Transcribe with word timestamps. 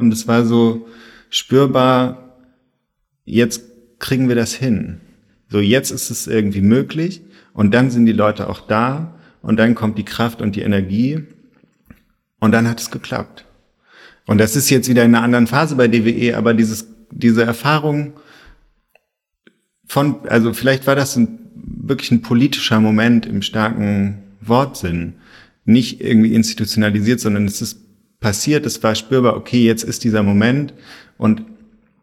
Und 0.00 0.12
es 0.12 0.26
war 0.28 0.44
so 0.44 0.88
spürbar, 1.30 2.36
jetzt 3.24 3.62
kriegen 3.98 4.28
wir 4.28 4.36
das 4.36 4.54
hin. 4.54 5.00
So, 5.48 5.60
jetzt 5.60 5.90
ist 5.90 6.10
es 6.10 6.26
irgendwie 6.26 6.60
möglich 6.60 7.22
und 7.52 7.72
dann 7.72 7.90
sind 7.90 8.06
die 8.06 8.12
Leute 8.12 8.48
auch 8.48 8.60
da 8.60 9.14
und 9.42 9.58
dann 9.58 9.74
kommt 9.74 9.98
die 9.98 10.04
Kraft 10.04 10.40
und 10.40 10.56
die 10.56 10.62
Energie 10.62 11.24
und 12.38 12.52
dann 12.52 12.68
hat 12.68 12.80
es 12.80 12.90
geklappt. 12.90 13.44
Und 14.26 14.38
das 14.38 14.56
ist 14.56 14.70
jetzt 14.70 14.88
wieder 14.88 15.04
in 15.04 15.14
einer 15.14 15.24
anderen 15.24 15.46
Phase 15.46 15.76
bei 15.76 15.88
DWE, 15.88 16.36
aber 16.36 16.54
dieses, 16.54 16.86
diese 17.10 17.42
Erfahrung 17.42 18.14
von, 19.86 20.20
also 20.28 20.52
vielleicht 20.52 20.86
war 20.86 20.94
das 20.94 21.16
ein, 21.16 21.38
wirklich 21.54 22.12
ein 22.12 22.22
politischer 22.22 22.80
Moment 22.80 23.26
im 23.26 23.42
starken 23.42 24.22
Wortsinn. 24.40 25.14
Nicht 25.64 26.00
irgendwie 26.00 26.34
institutionalisiert, 26.34 27.18
sondern 27.18 27.46
es 27.46 27.60
ist 27.60 27.80
passiert, 28.20 28.66
es 28.66 28.82
war 28.82 28.94
spürbar, 28.94 29.36
okay, 29.36 29.64
jetzt 29.64 29.82
ist 29.82 30.04
dieser 30.04 30.22
Moment 30.22 30.74
und 31.18 31.42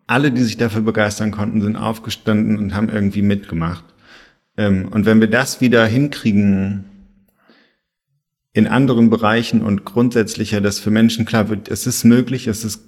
alle, 0.08 0.32
die 0.32 0.42
sich 0.42 0.58
dafür 0.58 0.82
begeistern 0.82 1.32
konnten, 1.32 1.62
sind 1.62 1.76
aufgestanden 1.76 2.58
und 2.58 2.74
haben 2.74 2.90
irgendwie 2.90 3.22
mitgemacht. 3.22 3.86
Ähm, 4.58 4.88
und 4.90 5.06
wenn 5.06 5.20
wir 5.20 5.30
das 5.30 5.62
wieder 5.62 5.86
hinkriegen, 5.86 6.86
in 8.54 8.66
anderen 8.66 9.12
Bereichen 9.12 9.62
und 9.62 9.86
grundsätzlicher, 9.86 10.62
dass 10.62 10.80
für 10.80 10.90
Menschen 10.90 11.26
klar 11.26 11.50
wird, 11.50 11.70
es 11.70 11.86
ist 11.86 12.04
möglich, 12.06 12.48
es 12.48 12.66
ist, 12.66 12.82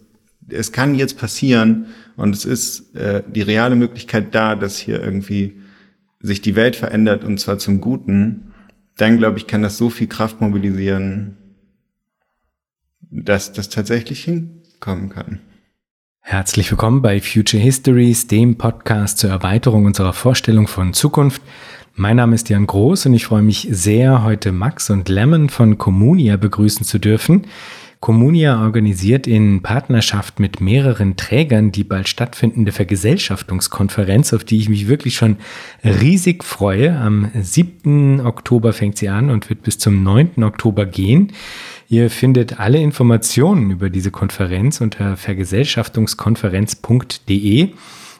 es 0.48 0.71
kann 0.71 0.95
jetzt 0.95 1.20
passieren 1.20 1.87
und 2.15 2.34
es 2.34 2.43
ist 2.43 2.95
äh, 2.95 3.21
die 3.27 3.43
reale 3.43 3.75
Möglichkeit 3.75 4.34
da, 4.34 4.55
dass 4.55 4.79
hier 4.79 4.99
irgendwie 4.99 5.61
sich 6.21 6.41
die 6.41 6.55
Welt 6.55 6.75
verändert 6.75 7.23
und 7.23 7.39
zwar 7.39 7.59
zum 7.59 7.81
Guten, 7.81 8.51
dann 8.98 9.17
glaube 9.17 9.37
ich, 9.37 9.45
kann 9.45 9.61
das 9.61 9.77
so 9.77 9.91
viel 9.91 10.07
Kraft 10.07 10.41
mobilisieren, 10.41 11.37
dass 13.12 13.54
das 13.54 13.70
tatsächlich 13.70 14.23
hinkommen 14.23 15.09
kann. 15.09 15.40
Herzlich 16.22 16.70
willkommen 16.70 17.02
bei 17.02 17.20
Future 17.22 17.62
Histories, 17.62 18.27
dem 18.27 18.58
Podcast 18.58 19.18
zur 19.18 19.32
Erweiterung 19.32 19.85
unserer 19.85 20.13
Vorstellung 20.13 20.68
von 20.68 20.93
Zukunft. 20.93 21.41
Mein 21.96 22.18
Name 22.18 22.35
ist 22.35 22.49
Jan 22.49 22.68
Groß 22.68 23.07
und 23.07 23.16
ich 23.16 23.26
freue 23.26 23.41
mich 23.41 23.68
sehr, 23.71 24.24
heute 24.24 24.51
Max 24.51 24.90
und 24.90 25.10
Lemon 25.10 25.49
von 25.49 25.77
Communia 25.77 26.38
begrüßen 26.38 26.85
zu 26.85 26.99
dürfen. 26.99 27.48
Communia 27.99 28.62
organisiert 28.62 29.27
in 29.27 29.62
Partnerschaft 29.62 30.40
mit 30.40 30.62
mehreren 30.62 31.18
Trägern 31.18 31.73
die 31.73 31.84
bald 31.84 32.07
stattfindende 32.07 32.71
Vergesellschaftungskonferenz, 32.71 34.32
auf 34.32 34.46
die 34.46 34.57
ich 34.57 34.70
mich 34.70 34.88
wirklich 34.88 35.16
schon 35.16 35.38
riesig 35.84 36.46
freue. 36.46 36.98
Am 36.98 37.29
7. 37.34 38.21
Oktober 38.21 38.71
fängt 38.71 38.98
sie 38.98 39.10
an 39.10 39.29
und 39.29 39.49
wird 39.49 39.63
bis 39.63 39.79
zum 39.79 40.01
9. 40.04 40.44
Oktober 40.44 40.85
gehen. 40.85 41.34
Ihr 41.91 42.12
findet 42.12 42.59
alle 42.59 42.77
Informationen 42.77 43.71
über 43.71 43.90
diese 43.90 44.12
Konferenz 44.12 44.79
unter 44.79 45.18
vergesellschaftungskonferenz.de. 45.18 47.70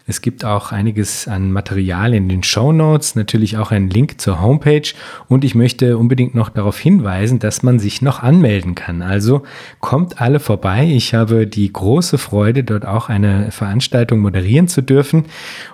Es 0.10 0.22
gibt 0.22 0.44
auch 0.44 0.72
einiges 0.72 1.28
an 1.28 1.52
Material 1.52 2.16
in 2.16 2.30
den 2.30 2.42
Show 2.42 2.72
Notes, 2.72 3.14
natürlich 3.14 3.58
auch 3.58 3.70
einen 3.70 3.92
Link 3.92 4.20
zur 4.20 4.42
Homepage 4.42 4.92
und 5.28 5.44
ich 5.44 5.54
möchte 5.54 6.00
unbedingt 6.00 6.34
noch 6.34 6.50
darauf 6.50 6.80
hinweisen, 6.80 7.38
dass 7.38 7.62
man 7.62 7.78
sich 7.78 8.02
noch 8.02 8.24
anmelden 8.24 8.74
kann. 8.74 9.04
Also 9.04 9.44
kommt 9.80 10.20
alle 10.20 10.40
vorbei. 10.40 10.88
Ich 10.92 11.14
habe 11.14 11.46
die 11.46 11.72
große 11.72 12.18
Freude, 12.18 12.64
dort 12.64 12.88
auch 12.88 13.10
eine 13.10 13.52
Veranstaltung 13.52 14.18
moderieren 14.18 14.68
zu 14.68 14.82
dürfen 14.82 15.26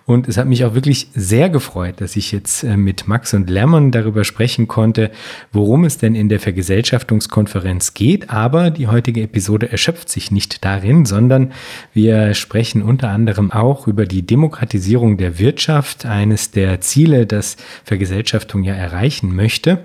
und 0.05 0.27
es 0.27 0.35
hat 0.35 0.47
mich 0.47 0.65
auch 0.65 0.75
wirklich 0.75 1.07
sehr 1.15 1.49
gefreut, 1.49 2.01
dass 2.01 2.17
ich 2.17 2.33
jetzt 2.33 2.63
äh, 2.63 2.75
mit 2.75 3.07
Max 3.07 3.33
und 3.33 3.49
Lemon 3.49 3.91
darüber 3.91 4.25
sprechen 4.25 4.67
konnte, 4.67 5.11
worum 5.53 5.85
es 5.85 5.97
denn 5.97 6.13
in 6.13 6.27
der 6.27 6.41
Vergesellschaftungskonferenz 6.41 7.93
geht. 7.93 8.29
Aber 8.31 8.69
die 8.69 8.87
heutige 8.87 9.21
Episode 9.21 9.71
erschöpft 9.71 10.09
sich 10.09 10.29
nicht 10.29 10.65
darin, 10.65 11.05
sondern 11.05 11.53
wir 11.93 12.33
sprechen 12.33 12.83
unter 12.83 13.09
anderem 13.09 13.51
auch 13.51 13.87
über 13.87 14.05
die 14.05 14.24
Demokratisierung 14.25 15.17
der 15.17 15.39
Wirtschaft, 15.39 16.05
eines 16.05 16.51
der 16.51 16.81
Ziele, 16.81 17.25
das 17.25 17.57
Vergesellschaftung 17.83 18.63
ja 18.63 18.73
erreichen 18.73 19.35
möchte. 19.35 19.79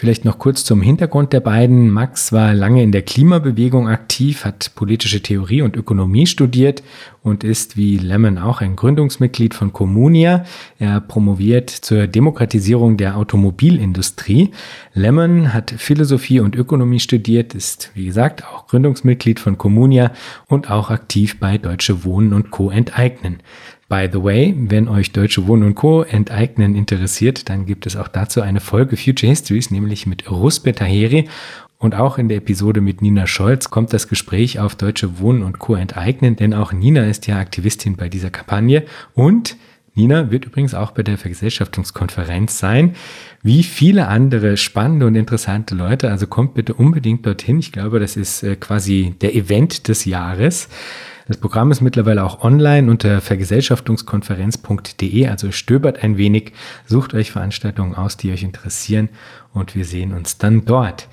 Vielleicht 0.00 0.24
noch 0.24 0.38
kurz 0.38 0.64
zum 0.64 0.80
Hintergrund 0.80 1.34
der 1.34 1.40
beiden. 1.40 1.90
Max 1.90 2.32
war 2.32 2.54
lange 2.54 2.82
in 2.82 2.90
der 2.90 3.02
Klimabewegung 3.02 3.86
aktiv, 3.86 4.46
hat 4.46 4.70
politische 4.74 5.20
Theorie 5.22 5.60
und 5.60 5.76
Ökonomie 5.76 6.26
studiert 6.26 6.82
und 7.22 7.44
ist 7.44 7.76
wie 7.76 7.98
Lemon 7.98 8.38
auch 8.38 8.62
ein 8.62 8.76
Gründungsmitglied 8.76 9.52
von 9.52 9.74
Communia. 9.74 10.46
Er 10.78 11.02
promoviert 11.02 11.68
zur 11.68 12.06
Demokratisierung 12.06 12.96
der 12.96 13.18
Automobilindustrie. 13.18 14.52
Lemon 14.94 15.52
hat 15.52 15.74
Philosophie 15.76 16.40
und 16.40 16.56
Ökonomie 16.56 17.00
studiert, 17.00 17.54
ist 17.54 17.90
wie 17.92 18.06
gesagt 18.06 18.42
auch 18.46 18.68
Gründungsmitglied 18.68 19.38
von 19.38 19.58
Communia 19.58 20.12
und 20.46 20.70
auch 20.70 20.88
aktiv 20.88 21.38
bei 21.38 21.58
Deutsche 21.58 22.04
Wohnen 22.04 22.32
und 22.32 22.50
Co. 22.50 22.70
enteignen. 22.70 23.42
By 23.90 24.08
the 24.10 24.22
way, 24.22 24.54
wenn 24.56 24.86
euch 24.86 25.10
Deutsche 25.10 25.48
Wohnen 25.48 25.64
und 25.64 25.74
Co. 25.74 26.02
enteignen 26.04 26.76
interessiert, 26.76 27.48
dann 27.48 27.66
gibt 27.66 27.86
es 27.86 27.96
auch 27.96 28.06
dazu 28.06 28.40
eine 28.40 28.60
Folge 28.60 28.96
Future 28.96 29.28
Histories, 29.28 29.72
nämlich 29.72 30.06
mit 30.06 30.30
Ruspe 30.30 30.72
Taheri. 30.72 31.28
Und 31.76 31.96
auch 31.96 32.16
in 32.16 32.28
der 32.28 32.38
Episode 32.38 32.80
mit 32.80 33.02
Nina 33.02 33.26
Scholz 33.26 33.68
kommt 33.68 33.92
das 33.92 34.06
Gespräch 34.06 34.60
auf 34.60 34.76
Deutsche 34.76 35.18
Wohnen 35.18 35.42
und 35.42 35.58
Co. 35.58 35.74
enteignen, 35.74 36.36
denn 36.36 36.54
auch 36.54 36.72
Nina 36.72 37.04
ist 37.06 37.26
ja 37.26 37.38
Aktivistin 37.38 37.96
bei 37.96 38.08
dieser 38.08 38.30
Kampagne 38.30 38.84
und 39.14 39.56
Nina 39.96 40.30
wird 40.30 40.44
übrigens 40.44 40.72
auch 40.72 40.92
bei 40.92 41.02
der 41.02 41.18
Vergesellschaftungskonferenz 41.18 42.60
sein, 42.60 42.94
wie 43.42 43.64
viele 43.64 44.06
andere 44.06 44.56
spannende 44.56 45.06
und 45.06 45.16
interessante 45.16 45.74
Leute. 45.74 46.12
Also 46.12 46.28
kommt 46.28 46.54
bitte 46.54 46.74
unbedingt 46.74 47.26
dorthin. 47.26 47.58
Ich 47.58 47.72
glaube, 47.72 47.98
das 47.98 48.16
ist 48.16 48.44
äh, 48.44 48.54
quasi 48.54 49.16
der 49.20 49.34
Event 49.34 49.88
des 49.88 50.04
Jahres. 50.04 50.68
Das 51.30 51.38
Programm 51.38 51.70
ist 51.70 51.80
mittlerweile 51.80 52.24
auch 52.24 52.42
online 52.42 52.90
unter 52.90 53.20
vergesellschaftungskonferenz.de, 53.20 55.28
also 55.28 55.52
stöbert 55.52 56.02
ein 56.02 56.16
wenig, 56.16 56.54
sucht 56.86 57.14
euch 57.14 57.30
Veranstaltungen 57.30 57.94
aus, 57.94 58.16
die 58.16 58.32
euch 58.32 58.42
interessieren 58.42 59.10
und 59.54 59.76
wir 59.76 59.84
sehen 59.84 60.12
uns 60.12 60.38
dann 60.38 60.64
dort. 60.64 61.06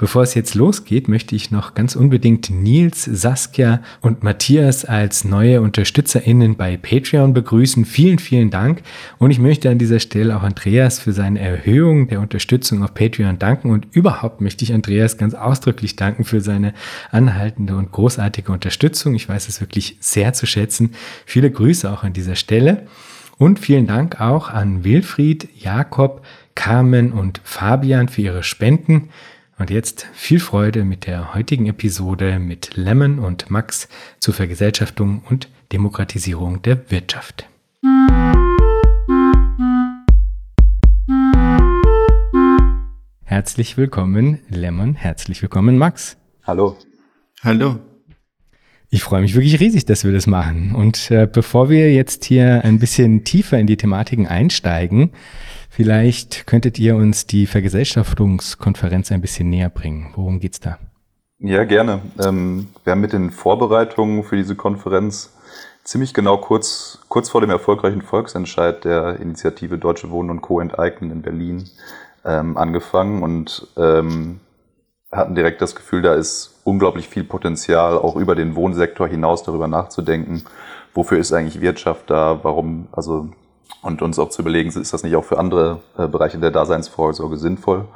Bevor 0.00 0.22
es 0.22 0.34
jetzt 0.34 0.54
losgeht, 0.54 1.08
möchte 1.08 1.34
ich 1.34 1.50
noch 1.50 1.74
ganz 1.74 1.96
unbedingt 1.96 2.50
Nils, 2.50 3.02
Saskia 3.02 3.82
und 4.00 4.22
Matthias 4.22 4.84
als 4.84 5.24
neue 5.24 5.60
UnterstützerInnen 5.60 6.54
bei 6.54 6.76
Patreon 6.76 7.34
begrüßen. 7.34 7.84
Vielen, 7.84 8.20
vielen 8.20 8.50
Dank. 8.50 8.82
Und 9.18 9.32
ich 9.32 9.40
möchte 9.40 9.68
an 9.68 9.78
dieser 9.78 9.98
Stelle 9.98 10.36
auch 10.36 10.44
Andreas 10.44 11.00
für 11.00 11.12
seine 11.12 11.40
Erhöhung 11.40 12.06
der 12.06 12.20
Unterstützung 12.20 12.84
auf 12.84 12.94
Patreon 12.94 13.40
danken. 13.40 13.70
Und 13.70 13.88
überhaupt 13.90 14.40
möchte 14.40 14.62
ich 14.62 14.72
Andreas 14.72 15.18
ganz 15.18 15.34
ausdrücklich 15.34 15.96
danken 15.96 16.22
für 16.22 16.40
seine 16.40 16.74
anhaltende 17.10 17.74
und 17.74 17.90
großartige 17.90 18.52
Unterstützung. 18.52 19.16
Ich 19.16 19.28
weiß 19.28 19.48
es 19.48 19.60
wirklich 19.60 19.96
sehr 19.98 20.32
zu 20.32 20.46
schätzen. 20.46 20.92
Viele 21.26 21.50
Grüße 21.50 21.90
auch 21.90 22.04
an 22.04 22.12
dieser 22.12 22.36
Stelle. 22.36 22.86
Und 23.36 23.58
vielen 23.58 23.88
Dank 23.88 24.20
auch 24.20 24.48
an 24.48 24.84
Wilfried, 24.84 25.48
Jakob, 25.56 26.24
Carmen 26.54 27.12
und 27.12 27.40
Fabian 27.42 28.06
für 28.06 28.22
ihre 28.22 28.44
Spenden. 28.44 29.08
Und 29.58 29.70
jetzt 29.70 30.06
viel 30.12 30.38
Freude 30.38 30.84
mit 30.84 31.08
der 31.08 31.34
heutigen 31.34 31.66
Episode 31.66 32.38
mit 32.38 32.76
Lemon 32.76 33.18
und 33.18 33.50
Max 33.50 33.88
zur 34.20 34.32
Vergesellschaftung 34.32 35.22
und 35.28 35.48
Demokratisierung 35.72 36.62
der 36.62 36.88
Wirtschaft. 36.92 37.48
Herzlich 43.24 43.76
willkommen, 43.76 44.38
Lemon. 44.48 44.94
Herzlich 44.94 45.42
willkommen, 45.42 45.76
Max. 45.76 46.16
Hallo. 46.44 46.78
Hallo. 47.42 47.80
Ich 48.90 49.02
freue 49.02 49.22
mich 49.22 49.34
wirklich 49.34 49.58
riesig, 49.58 49.86
dass 49.86 50.04
wir 50.04 50.12
das 50.12 50.28
machen. 50.28 50.76
Und 50.76 51.10
äh, 51.10 51.28
bevor 51.30 51.68
wir 51.68 51.92
jetzt 51.92 52.24
hier 52.24 52.64
ein 52.64 52.78
bisschen 52.78 53.24
tiefer 53.24 53.58
in 53.58 53.66
die 53.66 53.76
Thematiken 53.76 54.28
einsteigen, 54.28 55.10
Vielleicht 55.68 56.46
könntet 56.46 56.78
ihr 56.78 56.96
uns 56.96 57.26
die 57.26 57.46
Vergesellschaftungskonferenz 57.46 59.12
ein 59.12 59.20
bisschen 59.20 59.50
näher 59.50 59.70
bringen. 59.70 60.12
Worum 60.14 60.40
geht's 60.40 60.60
da? 60.60 60.78
Ja, 61.38 61.64
gerne. 61.64 62.00
Ähm, 62.18 62.68
wir 62.82 62.92
haben 62.92 63.00
mit 63.00 63.12
den 63.12 63.30
Vorbereitungen 63.30 64.24
für 64.24 64.36
diese 64.36 64.56
Konferenz 64.56 65.32
ziemlich 65.84 66.12
genau 66.12 66.36
kurz, 66.38 66.98
kurz 67.08 67.30
vor 67.30 67.40
dem 67.40 67.50
erfolgreichen 67.50 68.02
Volksentscheid 68.02 68.84
der 68.84 69.20
Initiative 69.20 69.78
Deutsche 69.78 70.10
Wohnen 70.10 70.30
und 70.30 70.40
Co. 70.40 70.60
enteignen 70.60 71.10
in 71.10 71.22
Berlin 71.22 71.70
ähm, 72.24 72.56
angefangen 72.56 73.22
und 73.22 73.68
ähm, 73.76 74.40
hatten 75.10 75.34
direkt 75.34 75.62
das 75.62 75.74
Gefühl, 75.74 76.02
da 76.02 76.14
ist 76.14 76.60
unglaublich 76.64 77.08
viel 77.08 77.24
Potenzial, 77.24 77.96
auch 77.96 78.16
über 78.16 78.34
den 78.34 78.54
Wohnsektor 78.54 79.08
hinaus 79.08 79.42
darüber 79.42 79.68
nachzudenken. 79.68 80.44
Wofür 80.92 81.18
ist 81.18 81.32
eigentlich 81.32 81.60
Wirtschaft 81.60 82.10
da? 82.10 82.40
Warum, 82.42 82.88
also 82.92 83.30
und 83.82 84.02
uns 84.02 84.18
auch 84.18 84.30
zu 84.30 84.42
überlegen, 84.42 84.68
ist 84.68 84.92
das 84.92 85.02
nicht 85.02 85.16
auch 85.16 85.24
für 85.24 85.38
andere 85.38 85.80
äh, 85.96 86.06
Bereiche 86.08 86.38
der 86.38 86.50
Daseinsvorsorge 86.50 87.36
sinnvoll? 87.36 87.86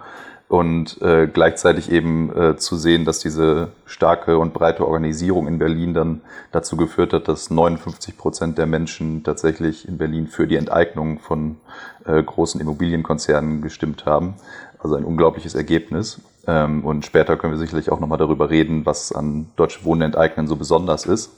Und 0.48 1.00
äh, 1.00 1.28
gleichzeitig 1.28 1.90
eben 1.90 2.30
äh, 2.36 2.56
zu 2.58 2.76
sehen, 2.76 3.06
dass 3.06 3.20
diese 3.20 3.68
starke 3.86 4.36
und 4.36 4.52
breite 4.52 4.86
Organisierung 4.86 5.48
in 5.48 5.58
Berlin 5.58 5.94
dann 5.94 6.20
dazu 6.50 6.76
geführt 6.76 7.14
hat, 7.14 7.26
dass 7.26 7.48
59 7.48 8.18
Prozent 8.18 8.58
der 8.58 8.66
Menschen 8.66 9.24
tatsächlich 9.24 9.88
in 9.88 9.96
Berlin 9.96 10.26
für 10.26 10.46
die 10.46 10.56
Enteignung 10.56 11.20
von 11.20 11.56
äh, 12.04 12.22
großen 12.22 12.60
Immobilienkonzernen 12.60 13.62
gestimmt 13.62 14.04
haben. 14.04 14.34
Also 14.78 14.94
ein 14.96 15.04
unglaubliches 15.04 15.54
Ergebnis. 15.54 16.20
Ähm, 16.46 16.84
und 16.84 17.06
später 17.06 17.38
können 17.38 17.54
wir 17.54 17.58
sicherlich 17.58 17.90
auch 17.90 18.00
nochmal 18.00 18.18
darüber 18.18 18.50
reden, 18.50 18.84
was 18.84 19.10
an 19.10 19.46
Deutsche 19.56 19.84
Wohnen 19.86 20.02
enteignen 20.02 20.48
so 20.48 20.56
besonders 20.56 21.06
ist. 21.06 21.30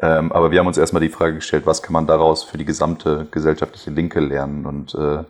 Ähm, 0.00 0.32
aber 0.32 0.50
wir 0.50 0.58
haben 0.58 0.66
uns 0.66 0.78
erstmal 0.78 1.02
die 1.02 1.08
Frage 1.08 1.36
gestellt, 1.36 1.66
was 1.66 1.82
kann 1.82 1.92
man 1.92 2.06
daraus 2.06 2.42
für 2.42 2.58
die 2.58 2.64
gesamte 2.64 3.26
gesellschaftliche 3.30 3.90
Linke 3.90 4.20
lernen? 4.20 4.66
Und 4.66 4.94
äh, 4.94 5.24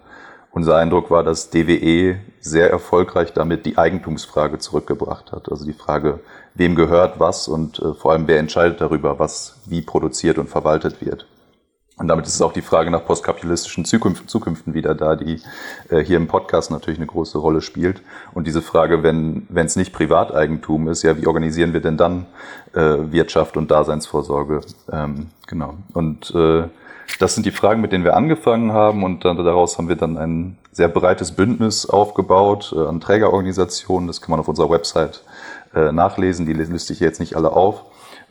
unser 0.51 0.77
Eindruck 0.77 1.11
war, 1.11 1.23
dass 1.25 1.51
DWE 1.51 2.19
sehr 2.41 2.71
erfolgreich 2.71 3.33
damit 3.33 3.65
die 3.65 3.79
Eigentumsfrage 3.79 4.59
zurückgebracht 4.59 5.33
hat. 5.33 5.51
Also 5.51 5.65
die 5.65 5.73
Frage, 5.73 6.21
wem 6.55 6.75
gehört 6.75 7.19
was 7.19 7.49
und 7.49 7.79
äh, 7.79 7.95
vor 7.95 8.13
allem 8.13 8.29
wer 8.29 8.39
entscheidet 8.39 8.81
darüber, 8.81 9.19
was 9.19 9.57
wie 9.67 9.83
produziert 9.83 10.39
und 10.39 10.49
verwaltet 10.49 11.05
wird. 11.05 11.27
Und 12.03 12.09
damit 12.09 12.27
ist 12.27 12.35
es 12.35 12.43
auch 12.43 12.53
die 12.53 12.63
Frage 12.63 12.91
nach 12.91 13.05
postkapitalistischen 13.05 13.85
Zukünften, 13.85 14.27
Zukünften 14.27 14.75
wieder 14.75 14.93
da, 14.97 15.15
die 15.15 15.41
äh, 15.89 16.01
hier 16.01 16.17
im 16.17 16.27
Podcast 16.27 16.73
natürlich 16.73 16.99
eine 16.99 17.07
große 17.07 17.39
Rolle 17.39 17.61
spielt. 17.61 18.03
Und 18.35 18.49
diese 18.49 18.61
Frage, 18.61 19.05
wenn 19.05 19.47
wenn 19.49 19.67
es 19.67 19.77
nicht 19.77 19.93
Privateigentum 19.93 20.89
ist, 20.89 21.05
ja, 21.05 21.17
wie 21.17 21.29
organisieren 21.29 21.75
wir 21.75 21.81
denn 21.81 21.97
dann 21.97 22.27
äh, 22.75 22.81
Wirtschaft 23.13 23.57
und 23.57 23.71
Daseinsvorsorge? 23.71 24.63
Ähm, 24.91 25.29
genau. 25.47 25.75
Und 25.95 26.35
äh, 26.35 26.65
das 27.21 27.35
sind 27.35 27.47
die 27.47 27.53
Fragen, 27.53 27.81
mit 27.81 27.93
denen 27.93 28.03
wir 28.03 28.17
angefangen 28.17 28.73
haben 28.73 29.05
und 29.05 29.25
dann, 29.25 29.37
daraus 29.37 29.79
haben 29.79 29.89
wir 29.89 29.95
dann 29.95 30.19
ein 30.19 30.59
sehr 30.73 30.89
breites 30.89 31.31
Bündnis 31.31 31.87
aufgebaut 31.87 32.75
äh, 32.77 32.81
an 32.81 32.99
Trägerorganisationen. 32.99 34.09
Das 34.09 34.21
kann 34.21 34.33
man 34.33 34.41
auf 34.41 34.49
unserer 34.49 34.71
Website 34.71 35.23
äh, 35.73 35.93
nachlesen. 35.93 36.47
Die 36.47 36.53
liste 36.53 36.93
ich 36.93 36.99
jetzt 36.99 37.21
nicht 37.21 37.37
alle 37.37 37.53
auf 37.53 37.85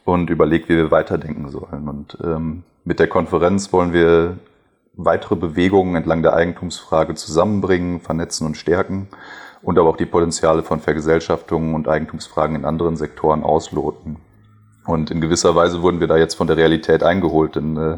und 0.06 0.30
überlegt, 0.30 0.70
wie 0.70 0.78
wir 0.78 0.92
weiterdenken 0.92 1.50
sollen. 1.50 1.88
Und 1.88 2.18
ähm, 2.24 2.64
mit 2.84 3.00
der 3.00 3.08
Konferenz 3.08 3.72
wollen 3.72 3.94
wir 3.94 4.38
weitere 4.94 5.36
Bewegungen 5.36 5.96
entlang 5.96 6.22
der 6.22 6.34
Eigentumsfrage 6.34 7.16
zusammenbringen, 7.16 8.02
vernetzen 8.02 8.46
und 8.46 8.58
stärken 8.58 9.08
und 9.62 9.78
aber 9.78 9.90
auch 9.90 9.98
die 9.98 10.06
Potenziale 10.06 10.64
von 10.64 10.80
Vergesellschaftungen 10.80 11.76
und 11.76 11.88
Eigentumsfragen 11.88 12.56
in 12.56 12.66
anderen 12.66 12.98
Sektoren 12.98 13.44
ausloten. 13.44 14.18
Und 14.86 15.12
in 15.12 15.22
gewisser 15.22 15.56
Weise 15.56 15.82
wurden 15.82 16.00
wir 16.00 16.08
da 16.08 16.18
jetzt 16.18 16.36
von 16.36 16.48
der 16.48 16.58
Realität 16.58 17.04
eingeholt, 17.04 17.56
denn 17.56 17.78
äh, 17.78 17.98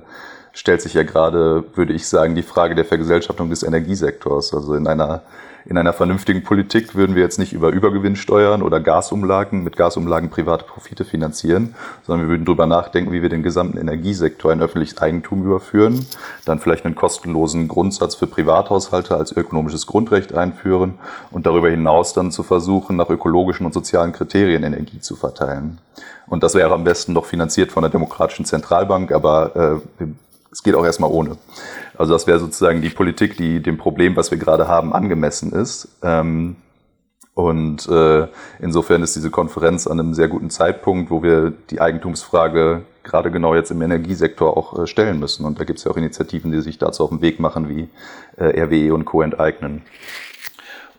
stellt 0.51 0.81
sich 0.81 0.93
ja 0.93 1.03
gerade, 1.03 1.63
würde 1.75 1.93
ich 1.93 2.07
sagen, 2.07 2.35
die 2.35 2.43
Frage 2.43 2.75
der 2.75 2.85
Vergesellschaftung 2.85 3.49
des 3.49 3.63
Energiesektors. 3.63 4.53
Also 4.53 4.75
in 4.75 4.87
einer 4.87 5.23
in 5.65 5.77
einer 5.77 5.93
vernünftigen 5.93 6.43
Politik 6.43 6.93
würden 6.95 7.15
wir 7.15 7.23
jetzt 7.23 7.39
nicht 7.39 7.53
über 7.53 7.69
Übergewinn 7.69 8.15
steuern 8.15 8.61
oder 8.61 8.79
Gasumlagen 8.79 9.63
mit 9.63 9.77
Gasumlagen 9.77 10.29
private 10.29 10.65
Profite 10.65 11.05
finanzieren, 11.05 11.75
sondern 12.05 12.27
wir 12.27 12.31
würden 12.31 12.45
darüber 12.45 12.65
nachdenken, 12.65 13.11
wie 13.11 13.21
wir 13.21 13.29
den 13.29 13.43
gesamten 13.43 13.77
Energiesektor 13.77 14.51
in 14.51 14.61
öffentliches 14.61 14.97
Eigentum 14.97 15.45
überführen, 15.45 16.05
dann 16.45 16.59
vielleicht 16.59 16.85
einen 16.85 16.95
kostenlosen 16.95 17.67
Grundsatz 17.67 18.15
für 18.15 18.27
Privathaushalte 18.27 19.15
als 19.15 19.31
ökonomisches 19.31 19.87
Grundrecht 19.87 20.33
einführen 20.33 20.95
und 21.31 21.45
darüber 21.45 21.69
hinaus 21.69 22.13
dann 22.13 22.31
zu 22.31 22.43
versuchen, 22.43 22.97
nach 22.97 23.09
ökologischen 23.09 23.65
und 23.65 23.73
sozialen 23.73 24.11
Kriterien 24.11 24.63
Energie 24.63 24.99
zu 24.99 25.15
verteilen. 25.15 25.79
Und 26.27 26.43
das 26.43 26.55
wäre 26.55 26.73
am 26.73 26.83
besten 26.83 27.13
noch 27.13 27.25
finanziert 27.25 27.71
von 27.71 27.83
der 27.83 27.91
Demokratischen 27.91 28.45
Zentralbank, 28.45 29.11
aber 29.11 29.81
äh, 29.99 30.05
es 30.51 30.61
geht 30.61 30.75
auch 30.75 30.85
erstmal 30.85 31.09
ohne. 31.09 31.37
Also 32.03 32.11
das 32.11 32.27
wäre 32.27 32.37
sozusagen 32.37 32.81
die 32.81 32.89
Politik, 32.89 33.37
die 33.37 33.61
dem 33.61 33.77
Problem, 33.77 34.17
was 34.17 34.29
wir 34.29 34.37
gerade 34.37 34.67
haben, 34.67 34.91
angemessen 34.91 35.53
ist. 35.53 35.87
Ähm, 36.03 36.57
und 37.33 37.87
äh, 37.87 38.27
insofern 38.59 39.01
ist 39.03 39.15
diese 39.15 39.31
Konferenz 39.31 39.87
an 39.87 40.01
einem 40.01 40.13
sehr 40.13 40.27
guten 40.27 40.49
Zeitpunkt, 40.49 41.11
wo 41.11 41.23
wir 41.23 41.53
die 41.69 41.79
Eigentumsfrage 41.79 42.81
gerade 43.03 43.31
genau 43.31 43.55
jetzt 43.55 43.71
im 43.71 43.81
Energiesektor 43.81 44.57
auch 44.57 44.79
äh, 44.79 44.85
stellen 44.85 45.17
müssen. 45.17 45.45
Und 45.45 45.61
da 45.61 45.63
gibt 45.63 45.79
es 45.79 45.85
ja 45.85 45.91
auch 45.91 45.95
Initiativen, 45.95 46.51
die 46.51 46.59
sich 46.59 46.77
dazu 46.77 47.05
auf 47.05 47.09
den 47.09 47.21
Weg 47.21 47.39
machen, 47.39 47.69
wie 47.69 47.87
äh, 48.35 48.61
RWE 48.61 48.93
und 48.93 49.05
Co. 49.05 49.21
enteignen. 49.21 49.83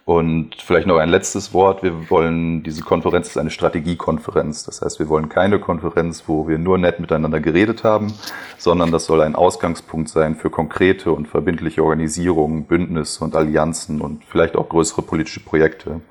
Und 0.04 0.56
vielleicht 0.56 0.86
noch 0.86 0.98
ein 0.98 1.08
letztes 1.08 1.54
Wort. 1.54 1.82
Wir 1.82 2.10
wollen, 2.10 2.62
diese 2.62 2.82
Konferenz 2.82 3.28
ist 3.28 3.38
eine 3.38 3.50
Strategiekonferenz. 3.50 4.64
Das 4.64 4.82
heißt, 4.82 4.98
wir 4.98 5.08
wollen 5.08 5.30
keine 5.30 5.58
Konferenz, 5.58 6.24
wo 6.26 6.46
wir 6.46 6.58
nur 6.58 6.76
nett 6.76 7.00
miteinander 7.00 7.40
geredet 7.40 7.84
haben, 7.84 8.12
sondern 8.58 8.92
das 8.92 9.06
soll 9.06 9.22
ein 9.22 9.34
Ausgangspunkt 9.34 10.10
sein 10.10 10.36
für 10.36 10.50
konkrete 10.50 11.10
und 11.10 11.26
verbindliche 11.26 11.82
Organisierungen, 11.82 12.64
Bündnisse 12.64 13.24
und 13.24 13.34
Allianzen 13.34 14.02
und 14.02 14.24
vielleicht 14.24 14.56
auch 14.56 14.68
größere 14.68 15.00
politische 15.00 15.40
Projekte. 15.40 16.02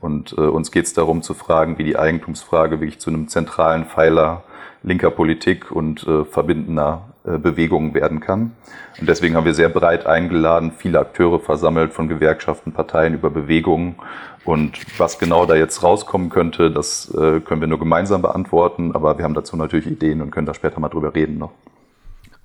Und 0.00 0.34
äh, 0.38 0.42
uns 0.42 0.70
geht 0.70 0.84
es 0.84 0.92
darum 0.92 1.22
zu 1.22 1.34
fragen, 1.34 1.78
wie 1.78 1.84
die 1.84 1.98
Eigentumsfrage 1.98 2.80
wirklich 2.80 3.00
zu 3.00 3.10
einem 3.10 3.26
zentralen 3.26 3.86
Pfeiler 3.86 4.44
linker 4.84 5.10
Politik 5.10 5.72
und 5.72 6.06
äh, 6.06 6.24
verbindender 6.24 7.11
äh, 7.24 7.38
Bewegungen 7.38 7.94
werden 7.94 8.20
kann. 8.20 8.52
Und 9.00 9.08
deswegen 9.08 9.36
haben 9.36 9.44
wir 9.44 9.54
sehr 9.54 9.68
breit 9.68 10.06
eingeladen, 10.06 10.72
viele 10.76 10.98
Akteure 10.98 11.38
versammelt 11.38 11.92
von 11.92 12.08
Gewerkschaften, 12.08 12.72
Parteien 12.72 13.14
über 13.14 13.30
Bewegungen. 13.30 13.94
Und 14.44 14.80
was 14.98 15.18
genau 15.18 15.46
da 15.46 15.54
jetzt 15.54 15.82
rauskommen 15.82 16.30
könnte, 16.30 16.70
das 16.70 17.12
äh, 17.14 17.40
können 17.40 17.60
wir 17.60 17.68
nur 17.68 17.78
gemeinsam 17.78 18.22
beantworten. 18.22 18.94
Aber 18.94 19.18
wir 19.18 19.24
haben 19.24 19.34
dazu 19.34 19.56
natürlich 19.56 19.86
Ideen 19.86 20.20
und 20.20 20.30
können 20.32 20.46
da 20.46 20.54
später 20.54 20.80
mal 20.80 20.88
drüber 20.88 21.14
reden 21.14 21.38
noch. 21.38 21.52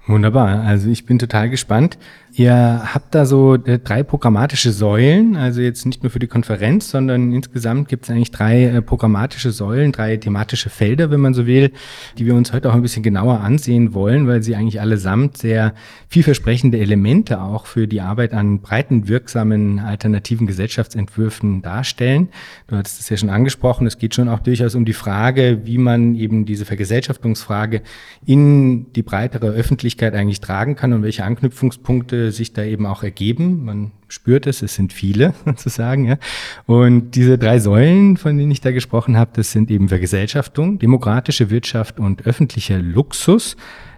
Wunderbar. 0.08 0.62
Also 0.62 0.90
ich 0.90 1.06
bin 1.06 1.20
total 1.20 1.50
gespannt. 1.50 1.98
Ihr 2.32 2.94
habt 2.94 3.16
da 3.16 3.26
so 3.26 3.56
äh, 3.56 3.80
drei 3.80 4.04
programmatische 4.04 4.72
Säulen, 4.72 5.36
also 5.36 5.60
jetzt 5.60 5.86
nicht 5.86 6.04
nur 6.04 6.12
für 6.12 6.20
die 6.20 6.28
Konferenz, 6.28 6.92
sondern 6.92 7.34
insgesamt 7.34 7.90
gibt 7.90 8.04
es 8.04 8.12
eigentlich 8.12 8.32
drei 8.32 8.66
äh, 8.66 8.82
programmatische 8.82 9.52
Säulen, 9.52 9.92
drei 9.92 10.18
thematische 10.18 10.70
Felder, 10.70 11.10
wenn 11.10 11.20
man 11.20 11.34
so 11.34 11.48
will, 11.48 11.72
die 12.18 12.26
wir 12.26 12.36
uns 12.36 12.54
heute 12.54 12.70
auch 12.70 12.76
ein 12.76 12.84
bisschen 12.84 13.02
genauer 13.02 13.40
ansehen 13.42 13.96
wollen, 13.96 14.28
weil 14.28 14.44
sie 14.44 14.56
eigentlich 14.56 14.80
allesamt 14.80 15.38
sehr 15.38 15.74
vielversprechende 16.10 16.78
Elemente 16.78 17.42
auch 17.42 17.66
für 17.66 17.88
die 17.88 18.02
Arbeit 18.02 18.34
an 18.34 18.62
breiten, 18.62 19.08
wirksamen, 19.08 19.80
alternativen 19.80 20.46
Gesellschaftsentwürfen 20.46 21.64
darstellen. 21.64 22.30
Du 22.68 22.78
hattest 22.78 23.00
es 23.02 23.10
ja 23.10 23.18
schon 23.18 23.30
angesprochen, 23.30 23.88
es 23.88 23.98
geht 23.98 24.14
schon 24.14 24.30
auch 24.30 24.40
durchaus 24.40 24.76
um 24.76 24.86
die 24.86 24.94
Frage, 24.94 25.62
wie 25.64 25.80
man 25.80 26.16
eben 26.16 26.46
diese 26.46 26.66
Vergesellschaftungsfrage 26.66 27.82
in 28.26 28.94
die 28.94 29.02
breitere 29.02 29.48
Öffentlichkeit 29.48 29.97
eigentlich 30.04 30.42
tragen 30.42 30.76
kann 30.76 30.94
und 30.94 31.04
welche 31.04 31.24
Anknüpfungspunkte 31.24 32.32
sich 32.32 32.54
da 32.54 32.64
eben 32.64 32.86
auch 32.86 33.04
ergeben. 33.04 33.66
Man 33.66 33.92
spürt 34.08 34.48
es, 34.48 34.62
es 34.62 34.76
sind 34.76 34.94
viele 34.94 35.34
sozusagen. 35.46 36.06
Ja. 36.06 36.18
Und 36.66 37.12
diese 37.12 37.38
drei 37.38 37.60
Säulen, 37.60 38.18
von 38.18 38.38
denen 38.38 38.52
ich 38.52 38.62
da 38.62 38.72
gesprochen 38.72 39.18
habe, 39.18 39.32
das 39.34 39.52
sind 39.52 39.70
eben 39.72 39.90
Vergesellschaftung, 39.90 40.80
demokratische 40.80 41.50
Wirtschaft 41.50 42.00
und 42.00 42.26
öffentlicher 42.26 42.80
Luxus. 42.80 43.58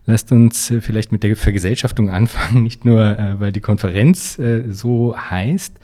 Lasst 0.09 0.31
uns 0.31 0.71
äh, 0.71 0.81
vielleicht 0.81 1.11
mit 1.11 1.21
der 1.21 1.35
Vergesellschaftung 1.35 2.09
anfangen, 2.19 2.63
nicht 2.63 2.83
nur, 2.83 2.99
äh, 2.99 3.39
weil 3.39 3.51
die 3.51 3.59
Konferenz 3.59 4.39
äh, 4.39 4.63
so 4.71 5.15
heißt, 5.15 5.75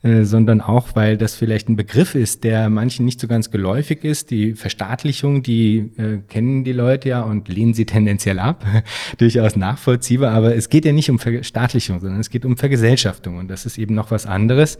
sondern 0.00 0.60
auch, 0.60 0.90
weil 0.94 1.16
das 1.16 1.34
vielleicht 1.34 1.68
ein 1.68 1.74
Begriff 1.74 2.14
ist, 2.14 2.44
der 2.44 2.70
manchen 2.70 3.04
nicht 3.04 3.18
so 3.18 3.26
ganz 3.26 3.50
geläufig 3.50 4.04
ist. 4.04 4.30
Die 4.30 4.52
Verstaatlichung, 4.52 5.42
die 5.42 5.90
kennen 6.28 6.62
die 6.62 6.72
Leute 6.72 7.08
ja 7.08 7.22
und 7.22 7.48
lehnen 7.48 7.74
sie 7.74 7.84
tendenziell 7.86 8.38
ab, 8.38 8.64
durchaus 9.18 9.56
nachvollziehbar. 9.56 10.30
Aber 10.30 10.54
es 10.54 10.68
geht 10.68 10.84
ja 10.84 10.92
nicht 10.92 11.10
um 11.10 11.18
Verstaatlichung, 11.18 11.98
sondern 11.98 12.20
es 12.20 12.30
geht 12.30 12.44
um 12.44 12.56
Vergesellschaftung 12.56 13.38
und 13.38 13.48
das 13.48 13.66
ist 13.66 13.76
eben 13.76 13.96
noch 13.96 14.12
was 14.12 14.24
anderes. 14.24 14.78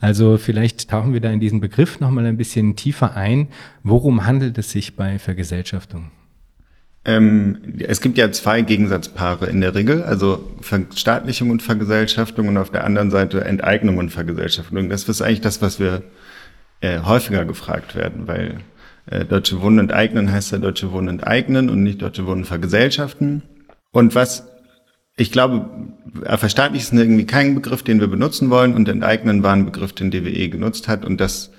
Also 0.00 0.36
vielleicht 0.36 0.90
tauchen 0.90 1.12
wir 1.12 1.20
da 1.20 1.30
in 1.30 1.38
diesen 1.38 1.60
Begriff 1.60 2.00
nochmal 2.00 2.26
ein 2.26 2.36
bisschen 2.36 2.74
tiefer 2.74 3.16
ein. 3.16 3.46
Worum 3.84 4.26
handelt 4.26 4.58
es 4.58 4.72
sich 4.72 4.96
bei 4.96 5.20
Vergesellschaftung? 5.20 6.10
Ähm, 7.06 7.58
es 7.78 8.00
gibt 8.00 8.18
ja 8.18 8.32
zwei 8.32 8.62
Gegensatzpaare 8.62 9.46
in 9.46 9.60
der 9.60 9.76
Regel, 9.76 10.02
also 10.02 10.50
Verstaatlichung 10.60 11.50
und 11.50 11.62
Vergesellschaftung 11.62 12.48
und 12.48 12.58
auf 12.58 12.70
der 12.70 12.82
anderen 12.82 13.12
Seite 13.12 13.44
Enteignung 13.44 13.98
und 13.98 14.10
Vergesellschaftung. 14.10 14.88
Das 14.88 15.08
ist 15.08 15.22
eigentlich 15.22 15.40
das, 15.40 15.62
was 15.62 15.78
wir 15.78 16.02
äh, 16.80 16.98
häufiger 16.98 17.44
gefragt 17.44 17.94
werden, 17.94 18.26
weil 18.26 18.56
äh, 19.08 19.24
Deutsche 19.24 19.62
Wohnen 19.62 19.78
enteignen 19.78 20.32
heißt 20.32 20.50
ja 20.50 20.58
Deutsche 20.58 20.90
Wohnen 20.90 21.06
enteignen 21.06 21.70
und 21.70 21.84
nicht 21.84 22.02
Deutsche 22.02 22.26
Wohnen 22.26 22.44
vergesellschaften. 22.44 23.42
Und 23.92 24.16
was 24.16 24.48
ich 25.16 25.30
glaube, 25.30 25.70
verstaatlichen 26.24 26.98
ist 26.98 27.04
irgendwie 27.04 27.24
kein 27.24 27.54
Begriff, 27.54 27.84
den 27.84 28.00
wir 28.00 28.08
benutzen 28.08 28.50
wollen 28.50 28.74
und 28.74 28.88
enteignen 28.88 29.44
war 29.44 29.54
ein 29.54 29.64
Begriff, 29.64 29.92
den 29.92 30.10
DWE 30.10 30.48
genutzt 30.48 30.88
hat 30.88 31.04
und 31.04 31.20
das, 31.20 31.52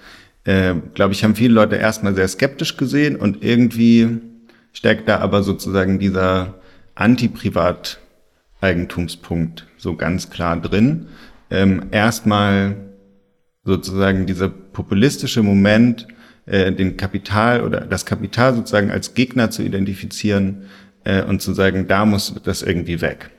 äh, 0.44 0.76
glaube 0.94 1.14
ich, 1.14 1.24
haben 1.24 1.36
viele 1.36 1.54
Leute 1.54 1.78
erstmal 1.78 2.14
sehr 2.16 2.28
skeptisch 2.28 2.76
gesehen 2.76 3.16
und 3.16 3.44
irgendwie 3.44 4.20
steckt 4.78 5.10
da 5.10 5.18
aber 5.18 5.42
sozusagen 5.42 5.98
dieser 5.98 6.54
Anti-Privat-Eigentumspunkt 6.94 9.66
so 9.76 9.96
ganz 9.96 10.30
klar 10.30 10.62
drin. 10.62 11.08
Ähm, 11.50 11.88
erstmal 11.90 12.76
sozusagen 13.64 14.28
dieser 14.28 14.50
populistische 14.50 15.42
Moment, 15.42 16.08
äh, 16.46 16.72
den 16.72 16.96
Kapital 16.96 17.64
oder 17.64 17.82
das 17.82 18.06
Kapital 18.06 18.54
sozusagen 18.54 18.92
als 18.92 19.16
Gegner 19.16 19.50
zu 19.50 19.64
identifizieren 19.64 20.66
äh, 21.06 21.24
und 21.24 21.42
zu 21.42 21.56
sagen, 21.56 21.88
da 21.88 22.06
muss 22.06 22.36
das 22.44 22.62
irgendwie 22.62 23.02
weg. 23.02 23.32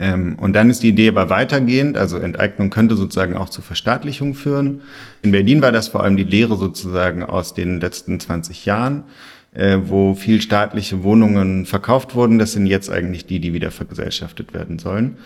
Ähm, 0.00 0.36
und 0.36 0.54
dann 0.54 0.68
ist 0.68 0.82
die 0.82 0.88
Idee 0.88 1.10
aber 1.10 1.30
weitergehend, 1.30 1.96
also 1.96 2.18
Enteignung 2.18 2.70
könnte 2.70 2.96
sozusagen 2.96 3.36
auch 3.36 3.50
zu 3.50 3.62
Verstaatlichung 3.62 4.34
führen. 4.34 4.80
In 5.22 5.30
Berlin 5.30 5.62
war 5.62 5.70
das 5.70 5.86
vor 5.86 6.02
allem 6.02 6.16
die 6.16 6.24
Lehre 6.24 6.56
sozusagen 6.56 7.22
aus 7.22 7.54
den 7.54 7.80
letzten 7.80 8.18
20 8.18 8.66
Jahren 8.66 9.04
äh, 9.52 9.78
wo 9.84 10.14
viel 10.14 10.40
staatliche 10.40 11.02
Wohnungen 11.02 11.66
verkauft 11.66 12.14
wurden. 12.14 12.38
Das 12.38 12.52
sind 12.52 12.66
jetzt 12.66 12.90
eigentlich 12.90 13.26
die, 13.26 13.40
die 13.40 13.52
wieder 13.52 13.70
vergesellschaftet 13.70 14.54
werden 14.54 14.78
sollen. 14.78 15.18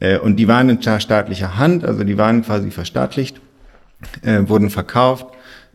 Äh, 0.00 0.18
und 0.18 0.36
die 0.36 0.48
waren 0.48 0.68
in 0.68 0.82
staatlicher 0.82 1.56
Hand, 1.56 1.84
also 1.84 2.04
die 2.04 2.18
waren 2.18 2.42
quasi 2.42 2.70
verstaatlicht, 2.70 3.40
äh, 4.22 4.42
wurden 4.46 4.70
verkauft 4.70 5.26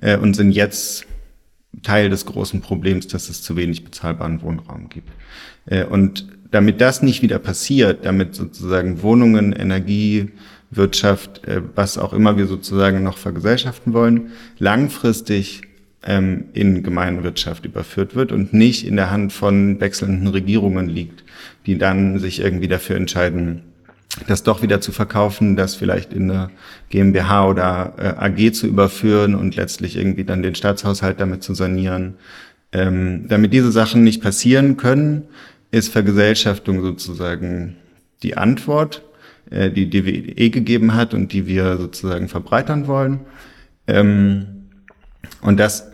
äh, 0.02 0.18
und 0.18 0.36
sind 0.36 0.52
jetzt 0.52 1.06
Teil 1.84 2.10
des 2.10 2.26
großen 2.26 2.62
Problems, 2.62 3.08
dass 3.08 3.30
es 3.30 3.42
zu 3.42 3.56
wenig 3.56 3.84
bezahlbaren 3.84 4.42
Wohnraum 4.42 4.90
gibt. 4.90 5.10
Äh, 5.66 5.86
und 5.86 6.28
damit 6.52 6.82
das 6.82 7.02
nicht 7.02 7.22
wieder 7.22 7.40
passiert, 7.40 8.06
damit 8.06 8.36
sozusagen 8.36 9.02
Wohnungen, 9.02 9.54
Energie, 9.54 10.30
Wirtschaft, 10.70 11.46
äh, 11.48 11.62
was 11.76 11.98
auch 11.98 12.14
immer 12.14 12.38
wir 12.38 12.48
sozusagen 12.48 13.04
noch 13.04 13.18
vergesellschaften 13.18 13.94
wollen, 13.94 14.32
langfristig 14.58 15.62
ähm, 16.04 16.46
in 16.54 16.84
Gemeinwirtschaft 16.84 17.66
überführt 17.66 18.16
wird 18.16 18.32
und 18.32 18.54
nicht 18.54 18.86
in 18.86 18.96
der 18.96 19.12
Hand 19.12 19.34
von 19.34 19.80
wechselnden 19.80 20.28
Regierungen 20.28 20.90
liegt, 20.90 21.24
die 21.66 21.78
dann 21.78 22.20
sich 22.20 22.40
irgendwie 22.40 22.68
dafür 22.68 22.96
entscheiden, 22.96 23.62
das 24.28 24.44
doch 24.44 24.62
wieder 24.62 24.82
zu 24.82 24.92
verkaufen, 24.92 25.56
das 25.56 25.76
vielleicht 25.76 26.12
in 26.12 26.30
eine 26.30 26.50
GmbH 26.90 27.48
oder 27.48 27.94
äh, 27.98 28.26
AG 28.26 28.54
zu 28.54 28.68
überführen 28.68 29.36
und 29.36 29.56
letztlich 29.56 29.96
irgendwie 29.96 30.26
dann 30.26 30.44
den 30.44 30.56
Staatshaushalt 30.56 31.20
damit 31.20 31.44
zu 31.44 31.54
sanieren. 31.54 32.16
Ähm, 32.74 33.26
damit 33.28 33.54
diese 33.54 33.72
Sachen 33.72 34.04
nicht 34.04 34.22
passieren 34.22 34.78
können, 34.78 35.24
ist 35.72 35.92
Vergesellschaftung 35.92 36.82
sozusagen 36.82 37.78
die 38.24 38.38
Antwort, 38.38 39.04
äh, 39.50 39.70
die 39.70 39.90
DWE 39.90 40.50
gegeben 40.50 40.94
hat 40.94 41.14
und 41.14 41.32
die 41.32 41.48
wir 41.48 41.78
sozusagen 41.78 42.28
verbreitern 42.28 42.88
wollen. 42.88 43.22
Ähm, 43.88 44.68
und 45.42 45.60
das 45.60 45.91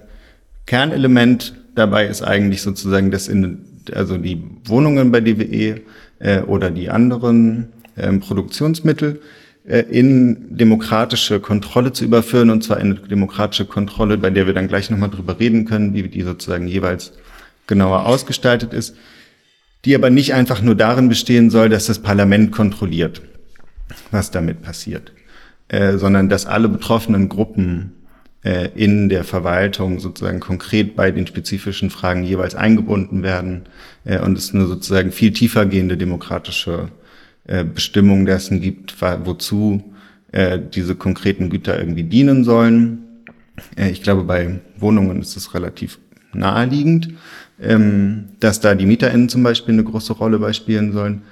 Kernelement 0.68 1.56
dabei 1.74 2.06
ist 2.06 2.22
eigentlich 2.22 2.62
sozusagen, 2.62 3.10
dass 3.10 3.28
in, 3.28 3.66
also 3.94 4.18
die 4.18 4.44
Wohnungen 4.66 5.12
bei 5.12 5.22
DWE 5.22 5.82
äh, 6.20 6.42
oder 6.42 6.70
die 6.70 6.90
anderen 6.90 7.70
ähm, 7.98 8.20
Produktionsmittel 8.20 9.22
äh, 9.66 9.80
in 9.90 10.56
demokratische 10.56 11.40
Kontrolle 11.40 11.94
zu 11.94 12.06
überführen, 12.06 12.50
und 12.50 12.64
zwar 12.64 12.80
in 12.80 12.98
eine 12.98 13.08
demokratische 13.08 13.66
Kontrolle, 13.66 14.18
bei 14.18 14.30
der 14.30 14.46
wir 14.46 14.54
dann 14.54 14.68
gleich 14.68 14.90
nochmal 14.90 15.10
drüber 15.10 15.40
reden 15.40 15.66
können, 15.66 15.94
wie 15.94 16.04
die 16.08 16.22
sozusagen 16.22 16.68
jeweils 16.68 17.14
genauer 17.66 18.06
ausgestaltet 18.06 18.74
ist, 18.74 18.96
die 19.86 19.96
aber 19.96 20.10
nicht 20.10 20.34
einfach 20.34 20.62
nur 20.62 20.76
darin 20.76 21.10
bestehen 21.10 21.50
soll, 21.50 21.70
dass 21.70 21.86
das 21.86 22.00
Parlament 22.00 22.52
kontrolliert, 22.52 23.22
was 24.12 24.32
damit 24.32 24.62
passiert, 24.62 25.14
äh, 25.70 25.98
sondern 25.98 26.30
dass 26.30 26.46
alle 26.46 26.68
betroffenen 26.68 27.30
Gruppen 27.30 27.94
äh, 28.44 28.70
in 28.76 29.10
der 29.10 29.24
Verwaltung 29.24 30.00
sozusagen 30.00 30.40
konkret 30.40 30.96
bei 30.96 31.12
den 31.12 31.28
spezifischen 31.28 31.90
Fragen 31.90 32.24
jeweils 32.24 32.56
eingebunden 32.56 33.24
werden 33.24 33.64
äh, 34.06 34.20
und 34.20 34.38
es 34.38 34.54
eine 34.54 34.66
sozusagen 34.66 35.12
viel 35.12 35.32
tiefer 35.32 35.66
gehende 35.66 35.98
demokratische 35.98 36.90
äh, 37.46 37.64
Bestimmung 37.64 38.26
dessen 38.26 38.62
gibt, 38.62 38.96
wozu 39.02 39.94
äh, 40.32 40.60
diese 40.60 40.96
konkreten 40.96 41.50
Güter 41.50 41.80
irgendwie 41.80 42.04
dienen 42.04 42.44
sollen. 42.44 43.00
Äh, 43.76 43.90
ich 43.90 44.04
glaube, 44.04 44.24
bei 44.24 44.60
Wohnungen 44.78 45.22
ist 45.22 45.36
es 45.38 45.54
relativ 45.54 46.00
naheliegend, 46.34 47.14
ähm, 47.62 48.26
dass 48.40 48.60
da 48.60 48.76
die 48.76 48.86
MieterInnen 48.86 49.30
zum 49.30 49.44
Beispiel 49.44 49.74
eine 49.74 49.84
große 49.84 50.14
Rolle 50.14 50.40
bei 50.40 50.54
spielen 50.54 50.92
sollen. 50.92 51.24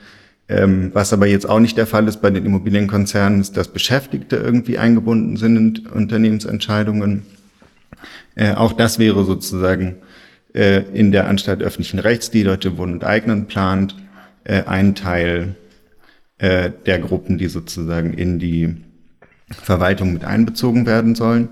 Ähm, 0.48 0.92
was 0.94 1.12
aber 1.12 1.26
jetzt 1.26 1.50
auch 1.50 1.60
nicht 1.60 1.78
der 1.78 1.88
Fall 1.88 2.08
ist 2.08 2.22
bei 2.22 2.30
den 2.30 2.46
Immobilienkonzernen, 2.46 3.42
ist, 3.42 3.58
dass 3.58 3.68
Beschäftigte 3.68 4.36
irgendwie 4.36 4.78
eingebunden 4.78 5.38
sind 5.38 5.58
in 5.58 5.88
Unternehmensentscheidungen. 5.88 7.24
Äh, 8.36 8.54
auch 8.54 8.74
das 8.74 9.00
wäre 9.00 9.24
sozusagen 9.26 9.96
äh, 10.54 10.84
in 10.94 11.12
der 11.12 11.28
Anstalt 11.28 11.64
öffentlichen 11.64 12.00
Rechts, 12.00 12.30
die 12.30 12.44
Deutsche 12.44 12.78
Wohnen 12.78 12.94
und 12.94 13.04
Eignen 13.04 13.48
plant, 13.48 13.96
äh, 14.44 14.64
ein 14.64 14.94
Teil 14.94 15.56
äh, 16.38 16.70
der 16.86 17.00
Gruppen, 17.00 17.38
die 17.38 17.48
sozusagen 17.48 18.14
in 18.14 18.38
die 18.40 18.76
Verwaltung 19.50 20.14
mit 20.14 20.26
einbezogen 20.26 20.86
werden 20.86 21.16
sollen. 21.16 21.50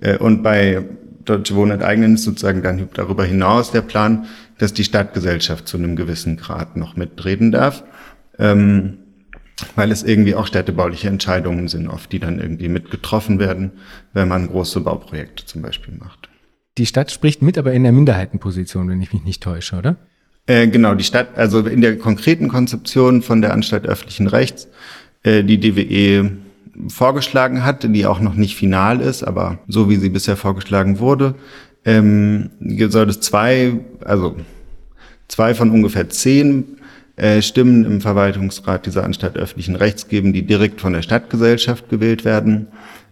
Äh, 0.00 0.16
und 0.16 0.42
bei 0.42 0.82
Deutsche 1.24 1.54
Wohnen 1.54 1.72
enteignen 1.72 2.14
ist 2.14 2.24
sozusagen 2.24 2.62
dann 2.62 2.88
darüber 2.94 3.24
hinaus 3.24 3.70
der 3.70 3.82
Plan, 3.82 4.26
dass 4.58 4.72
die 4.72 4.84
Stadtgesellschaft 4.84 5.68
zu 5.68 5.76
einem 5.76 5.96
gewissen 5.96 6.36
Grad 6.36 6.76
noch 6.76 6.96
mitreden 6.96 7.52
darf, 7.52 7.84
ähm, 8.42 8.98
weil 9.76 9.92
es 9.92 10.02
irgendwie 10.02 10.34
auch 10.34 10.46
städtebauliche 10.46 11.08
Entscheidungen 11.08 11.68
sind, 11.68 11.88
oft 11.88 12.10
die 12.10 12.18
dann 12.18 12.40
irgendwie 12.40 12.68
mitgetroffen 12.68 13.38
werden, 13.38 13.72
wenn 14.12 14.28
man 14.28 14.48
große 14.48 14.80
Bauprojekte 14.80 15.46
zum 15.46 15.62
Beispiel 15.62 15.94
macht. 15.94 16.28
Die 16.78 16.86
Stadt 16.86 17.12
spricht 17.12 17.42
mit, 17.42 17.56
aber 17.56 17.72
in 17.72 17.84
der 17.84 17.92
Minderheitenposition, 17.92 18.88
wenn 18.88 19.00
ich 19.00 19.12
mich 19.12 19.22
nicht 19.24 19.42
täusche, 19.42 19.76
oder? 19.76 19.96
Äh, 20.46 20.66
genau, 20.66 20.94
die 20.94 21.04
Stadt, 21.04 21.38
also 21.38 21.60
in 21.60 21.80
der 21.80 21.98
konkreten 21.98 22.48
Konzeption 22.48 23.22
von 23.22 23.40
der 23.42 23.52
Anstalt 23.52 23.86
öffentlichen 23.86 24.26
Rechts, 24.26 24.68
äh, 25.22 25.44
die 25.44 25.60
DWE 25.60 26.32
vorgeschlagen 26.88 27.64
hat, 27.64 27.84
die 27.84 28.06
auch 28.06 28.20
noch 28.20 28.34
nicht 28.34 28.56
final 28.56 29.00
ist, 29.00 29.22
aber 29.22 29.60
so 29.68 29.88
wie 29.88 29.96
sie 29.96 30.08
bisher 30.08 30.36
vorgeschlagen 30.36 30.98
wurde, 30.98 31.36
ähm, 31.84 32.50
soll 32.88 33.08
es 33.08 33.20
zwei, 33.20 33.74
also 34.04 34.36
zwei 35.28 35.54
von 35.54 35.70
ungefähr 35.70 36.08
zehn 36.08 36.78
Stimmen 37.40 37.84
im 37.84 38.00
Verwaltungsrat 38.00 38.86
dieser 38.86 39.04
Anstalt 39.04 39.36
öffentlichen 39.36 39.76
Rechts 39.76 40.08
geben, 40.08 40.32
die 40.32 40.42
direkt 40.42 40.80
von 40.80 40.92
der 40.92 41.02
Stadtgesellschaft 41.02 41.88
gewählt 41.88 42.24
werden. 42.24 42.68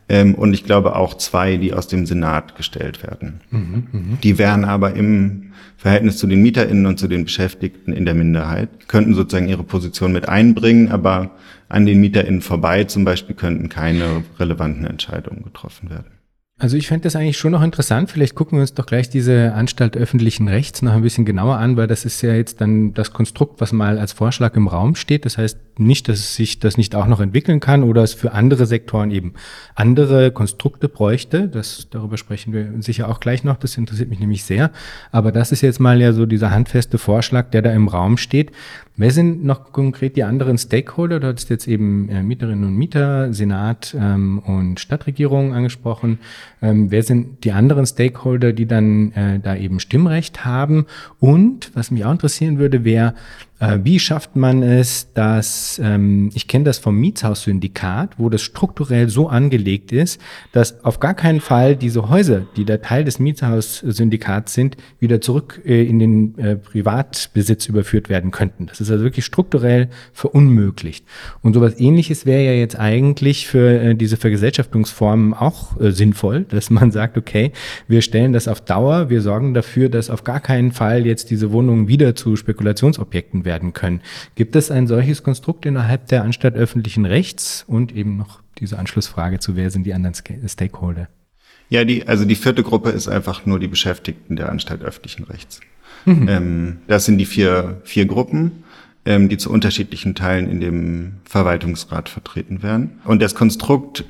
Ähm, 0.08 0.34
und 0.34 0.52
ich 0.52 0.64
glaube 0.64 0.96
auch 0.96 1.14
zwei, 1.14 1.56
die 1.56 1.72
aus 1.72 1.86
dem 1.86 2.04
Senat 2.04 2.56
gestellt 2.56 3.02
werden. 3.04 3.40
Mhm, 3.50 3.86
mh. 3.92 4.18
Die 4.22 4.38
wären 4.38 4.64
aber 4.64 4.94
im 4.94 5.52
Verhältnis 5.76 6.18
zu 6.18 6.26
den 6.26 6.42
MieterInnen 6.42 6.84
und 6.86 6.98
zu 6.98 7.06
den 7.06 7.24
Beschäftigten 7.24 7.92
in 7.92 8.04
der 8.04 8.14
Minderheit, 8.14 8.68
könnten 8.88 9.14
sozusagen 9.14 9.48
ihre 9.48 9.62
Position 9.62 10.12
mit 10.12 10.28
einbringen, 10.28 10.90
aber 10.90 11.30
an 11.68 11.86
den 11.86 12.00
MieterInnen 12.00 12.42
vorbei 12.42 12.84
zum 12.84 13.04
Beispiel 13.04 13.36
könnten 13.36 13.68
keine 13.68 14.24
relevanten 14.38 14.84
Entscheidungen 14.84 15.44
getroffen 15.44 15.88
werden. 15.88 16.19
Also 16.60 16.76
ich 16.76 16.88
fände 16.88 17.04
das 17.04 17.16
eigentlich 17.16 17.38
schon 17.38 17.52
noch 17.52 17.62
interessant. 17.62 18.10
Vielleicht 18.10 18.34
gucken 18.34 18.58
wir 18.58 18.60
uns 18.60 18.74
doch 18.74 18.84
gleich 18.84 19.08
diese 19.08 19.54
Anstalt 19.54 19.96
öffentlichen 19.96 20.46
Rechts 20.46 20.82
noch 20.82 20.92
ein 20.92 21.00
bisschen 21.00 21.24
genauer 21.24 21.56
an, 21.56 21.78
weil 21.78 21.86
das 21.86 22.04
ist 22.04 22.20
ja 22.20 22.34
jetzt 22.34 22.60
dann 22.60 22.92
das 22.92 23.14
Konstrukt, 23.14 23.62
was 23.62 23.72
mal 23.72 23.98
als 23.98 24.12
Vorschlag 24.12 24.54
im 24.56 24.68
Raum 24.68 24.94
steht. 24.94 25.24
Das 25.24 25.38
heißt 25.38 25.58
nicht, 25.78 26.10
dass 26.10 26.36
sich 26.36 26.58
das 26.58 26.76
nicht 26.76 26.94
auch 26.94 27.06
noch 27.06 27.20
entwickeln 27.20 27.60
kann 27.60 27.82
oder 27.82 28.02
es 28.02 28.12
für 28.12 28.32
andere 28.32 28.66
Sektoren 28.66 29.10
eben 29.10 29.32
andere 29.74 30.32
Konstrukte 30.32 30.90
bräuchte. 30.90 31.48
Das, 31.48 31.88
darüber 31.90 32.18
sprechen 32.18 32.52
wir 32.52 32.74
sicher 32.80 33.08
auch 33.08 33.20
gleich 33.20 33.42
noch. 33.42 33.56
Das 33.56 33.78
interessiert 33.78 34.10
mich 34.10 34.20
nämlich 34.20 34.44
sehr. 34.44 34.70
Aber 35.12 35.32
das 35.32 35.52
ist 35.52 35.62
jetzt 35.62 35.80
mal 35.80 35.98
ja 35.98 36.12
so 36.12 36.26
dieser 36.26 36.50
handfeste 36.50 36.98
Vorschlag, 36.98 37.48
der 37.52 37.62
da 37.62 37.72
im 37.72 37.88
Raum 37.88 38.18
steht. 38.18 38.52
Wer 38.96 39.10
sind 39.12 39.44
noch 39.44 39.72
konkret 39.72 40.16
die 40.16 40.24
anderen 40.24 40.58
Stakeholder? 40.58 41.20
Du 41.20 41.28
hast 41.28 41.48
jetzt 41.48 41.66
eben 41.66 42.08
äh, 42.10 42.22
Mieterinnen 42.22 42.64
und 42.64 42.76
Mieter, 42.76 43.32
Senat 43.32 43.96
ähm, 43.98 44.40
und 44.40 44.78
Stadtregierung 44.78 45.54
angesprochen. 45.54 46.18
Ähm, 46.60 46.90
wer 46.90 47.02
sind 47.02 47.44
die 47.44 47.52
anderen 47.52 47.86
Stakeholder, 47.86 48.52
die 48.52 48.66
dann 48.66 49.12
äh, 49.12 49.40
da 49.40 49.56
eben 49.56 49.80
Stimmrecht 49.80 50.44
haben? 50.44 50.86
Und 51.18 51.70
was 51.74 51.90
mich 51.90 52.04
auch 52.04 52.12
interessieren 52.12 52.58
würde, 52.58 52.84
wer 52.84 53.14
wie 53.60 53.98
schafft 53.98 54.36
man 54.36 54.62
es, 54.62 55.12
dass, 55.12 55.78
ähm, 55.84 56.30
ich 56.32 56.48
kenne 56.48 56.64
das 56.64 56.78
vom 56.78 56.96
Mietshaussyndikat, 56.96 58.18
wo 58.18 58.30
das 58.30 58.40
strukturell 58.40 59.10
so 59.10 59.28
angelegt 59.28 59.92
ist, 59.92 60.18
dass 60.52 60.82
auf 60.82 60.98
gar 60.98 61.12
keinen 61.12 61.40
Fall 61.40 61.76
diese 61.76 62.08
Häuser, 62.08 62.46
die 62.56 62.64
da 62.64 62.78
Teil 62.78 63.04
des 63.04 63.18
Mietshaussyndikats 63.18 64.54
sind, 64.54 64.78
wieder 64.98 65.20
zurück 65.20 65.60
äh, 65.66 65.84
in 65.84 65.98
den 65.98 66.38
äh, 66.38 66.56
Privatbesitz 66.56 67.66
überführt 67.66 68.08
werden 68.08 68.30
könnten. 68.30 68.64
Das 68.64 68.80
ist 68.80 68.90
also 68.90 69.04
wirklich 69.04 69.26
strukturell 69.26 69.90
verunmöglicht. 70.14 71.04
Und 71.42 71.52
sowas 71.52 71.78
ähnliches 71.78 72.24
wäre 72.24 72.42
ja 72.42 72.52
jetzt 72.52 72.78
eigentlich 72.78 73.46
für 73.46 73.78
äh, 73.78 73.94
diese 73.94 74.16
Vergesellschaftungsformen 74.16 75.34
auch 75.34 75.78
äh, 75.78 75.90
sinnvoll, 75.90 76.46
dass 76.48 76.70
man 76.70 76.92
sagt, 76.92 77.18
okay, 77.18 77.52
wir 77.88 78.00
stellen 78.00 78.32
das 78.32 78.48
auf 78.48 78.62
Dauer, 78.62 79.10
wir 79.10 79.20
sorgen 79.20 79.52
dafür, 79.52 79.90
dass 79.90 80.08
auf 80.08 80.24
gar 80.24 80.40
keinen 80.40 80.72
Fall 80.72 81.04
jetzt 81.04 81.28
diese 81.30 81.52
Wohnungen 81.52 81.88
wieder 81.88 82.14
zu 82.14 82.36
Spekulationsobjekten 82.36 83.44
werden 83.44 83.49
werden 83.50 83.72
können. 83.72 84.00
Gibt 84.36 84.54
es 84.54 84.70
ein 84.70 84.86
solches 84.86 85.24
Konstrukt 85.24 85.66
innerhalb 85.66 86.06
der 86.06 86.22
Anstalt 86.22 86.54
öffentlichen 86.54 87.04
Rechts? 87.04 87.64
Und 87.66 87.92
eben 87.92 88.16
noch 88.16 88.40
diese 88.58 88.78
Anschlussfrage 88.78 89.40
zu, 89.40 89.56
wer 89.56 89.70
sind 89.70 89.84
die 89.84 89.92
anderen 89.92 90.14
Stakeholder? 90.46 91.08
Ja, 91.68 91.84
die, 91.84 92.06
also 92.06 92.24
die 92.24 92.36
vierte 92.36 92.62
Gruppe 92.62 92.90
ist 92.90 93.08
einfach 93.08 93.46
nur 93.46 93.58
die 93.58 93.68
Beschäftigten 93.68 94.36
der 94.36 94.48
Anstalt 94.50 94.82
öffentlichen 94.82 95.24
Rechts. 95.24 95.60
Mhm. 96.04 96.28
Ähm, 96.28 96.78
das 96.86 97.04
sind 97.06 97.18
die 97.18 97.26
vier, 97.26 97.80
vier 97.84 98.06
Gruppen, 98.06 98.64
ähm, 99.04 99.28
die 99.28 99.36
zu 99.36 99.50
unterschiedlichen 99.50 100.14
Teilen 100.14 100.48
in 100.48 100.60
dem 100.60 101.12
Verwaltungsrat 101.24 102.08
vertreten 102.08 102.62
werden. 102.62 103.00
Und 103.04 103.20
das 103.20 103.34
Konstrukt 103.34 104.04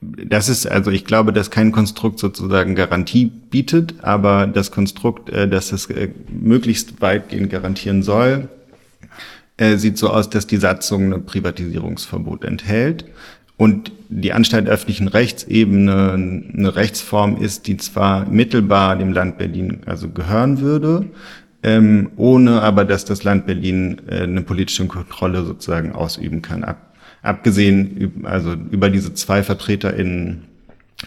das 0.00 0.48
ist, 0.48 0.66
also 0.66 0.90
ich 0.90 1.04
glaube, 1.04 1.32
dass 1.32 1.50
kein 1.50 1.72
Konstrukt 1.72 2.18
sozusagen 2.18 2.74
Garantie 2.74 3.26
bietet, 3.26 3.94
aber 4.02 4.46
das 4.46 4.70
Konstrukt, 4.70 5.30
äh, 5.30 5.48
dass 5.48 5.72
es 5.72 5.86
äh, 5.90 6.10
möglichst 6.28 7.00
weitgehend 7.00 7.50
garantieren 7.50 8.02
soll, 8.02 8.48
äh, 9.56 9.76
sieht 9.76 9.96
so 9.98 10.10
aus, 10.10 10.28
dass 10.28 10.46
die 10.46 10.58
Satzung 10.58 11.14
ein 11.14 11.24
Privatisierungsverbot 11.24 12.44
enthält. 12.44 13.06
Und 13.58 13.90
die 14.10 14.34
Anstalt 14.34 14.68
öffentlichen 14.68 15.08
Rechts 15.08 15.44
eben 15.44 15.88
eine, 15.88 16.12
eine 16.12 16.76
Rechtsform 16.76 17.38
ist, 17.38 17.66
die 17.66 17.78
zwar 17.78 18.26
mittelbar 18.26 18.96
dem 18.96 19.14
Land 19.14 19.38
Berlin 19.38 19.80
also 19.86 20.10
gehören 20.10 20.60
würde, 20.60 21.06
ähm, 21.62 22.10
ohne 22.16 22.60
aber, 22.60 22.84
dass 22.84 23.06
das 23.06 23.24
Land 23.24 23.46
Berlin 23.46 24.02
äh, 24.08 24.24
eine 24.24 24.42
politische 24.42 24.86
Kontrolle 24.86 25.42
sozusagen 25.42 25.92
ausüben 25.92 26.42
kann, 26.42 26.64
ab, 26.64 26.95
abgesehen 27.22 28.24
also 28.24 28.54
über 28.70 28.90
diese 28.90 29.14
zwei 29.14 29.42
VertreterInnen 29.42 30.44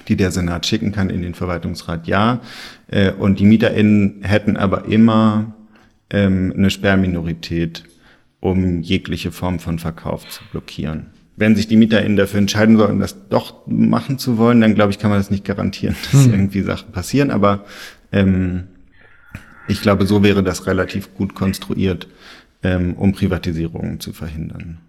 die 0.08 0.16
der 0.16 0.32
Senat 0.32 0.66
schicken 0.66 0.92
kann 0.92 1.10
in 1.10 1.22
den 1.22 1.34
Verwaltungsrat, 1.34 2.08
ja. 2.08 2.42
Äh, 2.88 3.12
und 3.12 3.40
die 3.40 3.46
MieterInnen 3.46 4.22
hätten 4.22 4.58
aber 4.58 4.86
immer 4.86 5.54
ähm, 6.10 6.54
eine 6.56 6.70
Sperrminorität, 6.70 7.84
um 8.40 8.82
jegliche 8.82 9.32
Form 9.32 9.60
von 9.60 9.80
Verkauf 9.80 10.28
zu 10.30 10.44
blockieren. 10.52 11.08
Wenn 11.36 11.56
sich 11.56 11.68
die 11.68 11.78
MieterInnen 11.78 12.18
dafür 12.18 12.40
entscheiden 12.40 12.78
sollten, 12.78 13.00
das 13.00 13.30
doch 13.30 13.66
machen 13.66 14.20
zu 14.20 14.38
wollen, 14.38 14.62
dann 14.62 14.76
glaube 14.76 14.92
ich, 14.92 15.00
kann 15.00 15.10
man 15.10 15.20
das 15.20 15.32
nicht 15.32 15.46
garantieren, 15.46 15.96
dass 16.12 16.26
hm. 16.26 16.34
irgendwie 16.34 16.62
Sachen 16.62 16.92
passieren. 16.92 17.32
Aber 17.32 17.66
ähm, 18.12 18.68
ich 19.68 19.82
glaube, 19.82 20.06
so 20.06 20.24
wäre 20.24 20.44
das 20.44 20.68
relativ 20.68 21.16
gut 21.16 21.36
konstruiert, 21.36 22.08
ähm, 22.64 22.94
um 22.96 23.14
Privatisierungen 23.14 24.00
zu 24.00 24.14
verhindern. 24.14 24.80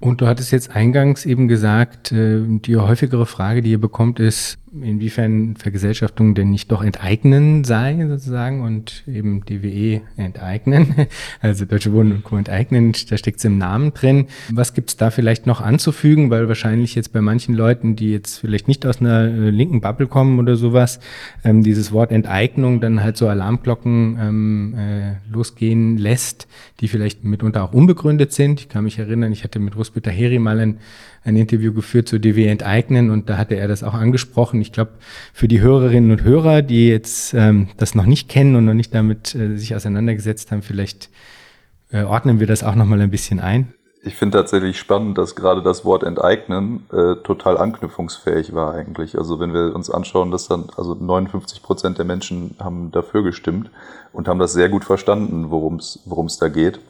Und 0.00 0.22
du 0.22 0.26
hattest 0.26 0.50
jetzt 0.50 0.74
eingangs 0.74 1.26
eben 1.26 1.46
gesagt, 1.46 2.10
äh, 2.10 2.40
die 2.46 2.76
häufigere 2.76 3.26
Frage, 3.26 3.60
die 3.60 3.70
ihr 3.70 3.80
bekommt, 3.80 4.18
ist, 4.18 4.58
inwiefern 4.72 5.56
Vergesellschaftung 5.56 6.34
denn 6.34 6.50
nicht 6.50 6.70
doch 6.70 6.82
enteignen 6.82 7.64
sei, 7.64 8.06
sozusagen, 8.08 8.62
und 8.62 9.02
eben 9.06 9.44
DWE 9.44 10.02
enteignen, 10.16 10.94
also 11.40 11.64
Deutsche 11.64 11.92
Wohnen 11.92 12.12
und 12.12 12.24
Co. 12.24 12.36
enteignen, 12.36 12.92
da 13.08 13.16
steckt 13.16 13.38
es 13.38 13.44
im 13.44 13.58
Namen 13.58 13.92
drin. 13.94 14.26
Was 14.50 14.74
gibt's 14.74 14.96
da 14.96 15.10
vielleicht 15.10 15.46
noch 15.46 15.60
anzufügen, 15.60 16.30
weil 16.30 16.48
wahrscheinlich 16.48 16.94
jetzt 16.94 17.12
bei 17.12 17.20
manchen 17.20 17.54
Leuten, 17.54 17.96
die 17.96 18.12
jetzt 18.12 18.38
vielleicht 18.38 18.68
nicht 18.68 18.86
aus 18.86 19.00
einer 19.00 19.22
äh, 19.24 19.50
linken 19.50 19.80
Bubble 19.80 20.06
kommen 20.06 20.38
oder 20.38 20.56
sowas, 20.56 21.00
ähm, 21.44 21.62
dieses 21.62 21.90
Wort 21.92 22.12
Enteignung 22.12 22.80
dann 22.80 23.02
halt 23.02 23.16
so 23.16 23.28
Alarmglocken 23.28 24.18
ähm, 24.20 24.74
äh, 24.78 25.32
losgehen 25.32 25.98
lässt, 25.98 26.46
die 26.80 26.88
vielleicht 26.88 27.24
mitunter 27.24 27.64
auch 27.64 27.72
unbegründet 27.72 28.32
sind. 28.32 28.60
Ich 28.60 28.68
kann 28.68 28.84
mich 28.84 28.98
erinnern, 28.98 29.32
ich 29.32 29.42
hatte 29.42 29.58
mit 29.58 29.76
Ruspeter 29.76 30.10
Heri 30.10 30.38
mal 30.38 30.60
ein 30.60 30.78
ein 31.22 31.36
Interview 31.36 31.72
geführt 31.72 32.08
zu 32.08 32.18
DW 32.18 32.46
enteignen 32.46 33.10
und 33.10 33.28
da 33.28 33.36
hatte 33.36 33.54
er 33.54 33.68
das 33.68 33.82
auch 33.82 33.94
angesprochen. 33.94 34.60
Ich 34.60 34.72
glaube, 34.72 34.92
für 35.32 35.48
die 35.48 35.60
Hörerinnen 35.60 36.10
und 36.10 36.24
Hörer, 36.24 36.62
die 36.62 36.88
jetzt 36.88 37.34
ähm, 37.34 37.68
das 37.76 37.94
noch 37.94 38.06
nicht 38.06 38.28
kennen 38.28 38.56
und 38.56 38.64
noch 38.64 38.74
nicht 38.74 38.94
damit 38.94 39.34
äh, 39.34 39.56
sich 39.56 39.74
auseinandergesetzt 39.74 40.50
haben, 40.50 40.62
vielleicht 40.62 41.10
äh, 41.90 42.04
ordnen 42.04 42.40
wir 42.40 42.46
das 42.46 42.64
auch 42.64 42.74
nochmal 42.74 43.00
ein 43.00 43.10
bisschen 43.10 43.40
ein. 43.40 43.74
Ich 44.02 44.16
finde 44.16 44.38
tatsächlich 44.38 44.78
spannend, 44.78 45.18
dass 45.18 45.36
gerade 45.36 45.62
das 45.62 45.84
Wort 45.84 46.04
enteignen 46.04 46.86
äh, 46.90 47.16
total 47.16 47.58
anknüpfungsfähig 47.58 48.54
war 48.54 48.72
eigentlich. 48.72 49.18
Also 49.18 49.40
wenn 49.40 49.52
wir 49.52 49.74
uns 49.74 49.90
anschauen, 49.90 50.30
dass 50.30 50.48
dann 50.48 50.70
also 50.74 50.94
59 50.94 51.62
Prozent 51.62 51.98
der 51.98 52.06
Menschen 52.06 52.56
haben 52.58 52.90
dafür 52.92 53.22
gestimmt 53.22 53.70
und 54.14 54.26
haben 54.26 54.38
das 54.38 54.54
sehr 54.54 54.70
gut 54.70 54.84
verstanden, 54.84 55.50
worum 55.50 55.76
es 55.76 56.38
da 56.38 56.48
geht. 56.48 56.80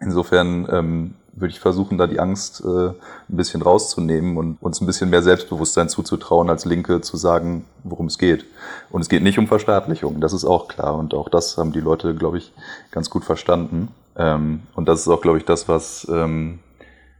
Insofern 0.00 0.66
ähm, 0.70 1.14
würde 1.36 1.52
ich 1.52 1.60
versuchen, 1.60 1.98
da 1.98 2.06
die 2.06 2.18
Angst 2.18 2.64
äh, 2.64 2.88
ein 2.88 2.94
bisschen 3.28 3.62
rauszunehmen 3.62 4.36
und 4.36 4.56
uns 4.60 4.80
ein 4.80 4.86
bisschen 4.86 5.10
mehr 5.10 5.22
Selbstbewusstsein 5.22 5.88
zuzutrauen, 5.88 6.48
als 6.48 6.64
Linke 6.64 7.02
zu 7.02 7.16
sagen, 7.16 7.66
worum 7.84 8.06
es 8.06 8.18
geht. 8.18 8.46
Und 8.90 9.02
es 9.02 9.08
geht 9.08 9.22
nicht 9.22 9.38
um 9.38 9.46
Verstaatlichung, 9.46 10.20
das 10.20 10.32
ist 10.32 10.44
auch 10.44 10.66
klar. 10.66 10.96
Und 10.96 11.14
auch 11.14 11.28
das 11.28 11.58
haben 11.58 11.72
die 11.72 11.80
Leute, 11.80 12.14
glaube 12.14 12.38
ich, 12.38 12.52
ganz 12.90 13.10
gut 13.10 13.24
verstanden. 13.24 13.88
Ähm, 14.16 14.62
und 14.74 14.88
das 14.88 15.00
ist 15.00 15.08
auch, 15.08 15.20
glaube 15.20 15.38
ich, 15.38 15.44
das, 15.44 15.68
was, 15.68 16.06
ähm, 16.10 16.58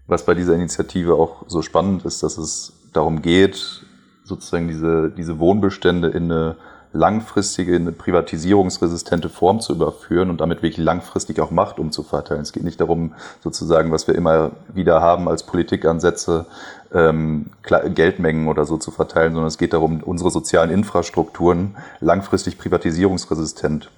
was 0.07 0.25
bei 0.25 0.35
dieser 0.35 0.55
Initiative 0.55 1.15
auch 1.15 1.45
so 1.47 1.61
spannend 1.61 2.05
ist, 2.07 2.23
dass 2.23 2.39
es 2.39 2.73
darum 2.95 3.21
geht, 3.21 3.85
sozusagen 4.25 4.67
diese, 4.67 5.11
diese 5.11 5.39
Wohnbestände 5.39 6.09
in 6.09 6.33
eine 6.33 6.57
langfristige, 6.97 7.77
eine 7.77 7.93
privatisierungsresistente 7.93 9.29
Form 9.29 9.61
zu 9.61 9.75
überführen 9.75 10.31
und 10.31 10.41
damit 10.41 10.63
wirklich 10.63 10.79
langfristig 10.85 11.41
auch 11.41 11.51
Macht 11.51 11.79
umzuverteilen. 11.79 12.43
Es 12.43 12.53
geht 12.53 12.65
nicht 12.65 12.81
darum, 12.81 13.15
sozusagen, 13.43 13.93
was 13.93 14.09
wir 14.09 14.15
immer 14.15 14.53
wieder 14.73 15.01
haben 15.01 15.29
als 15.29 15.45
Politikansätze, 15.45 16.47
ähm, 16.93 17.51
Geldmengen 17.63 18.49
oder 18.49 18.65
so 18.65 18.77
zu 18.77 18.91
verteilen, 18.91 19.33
sondern 19.33 19.49
es 19.49 19.59
geht 19.59 19.73
darum, 19.73 20.03
unsere 20.03 20.31
sozialen 20.31 20.71
Infrastrukturen 20.71 21.77
langfristig 22.01 22.59
privatisierungsresistent 22.59 23.91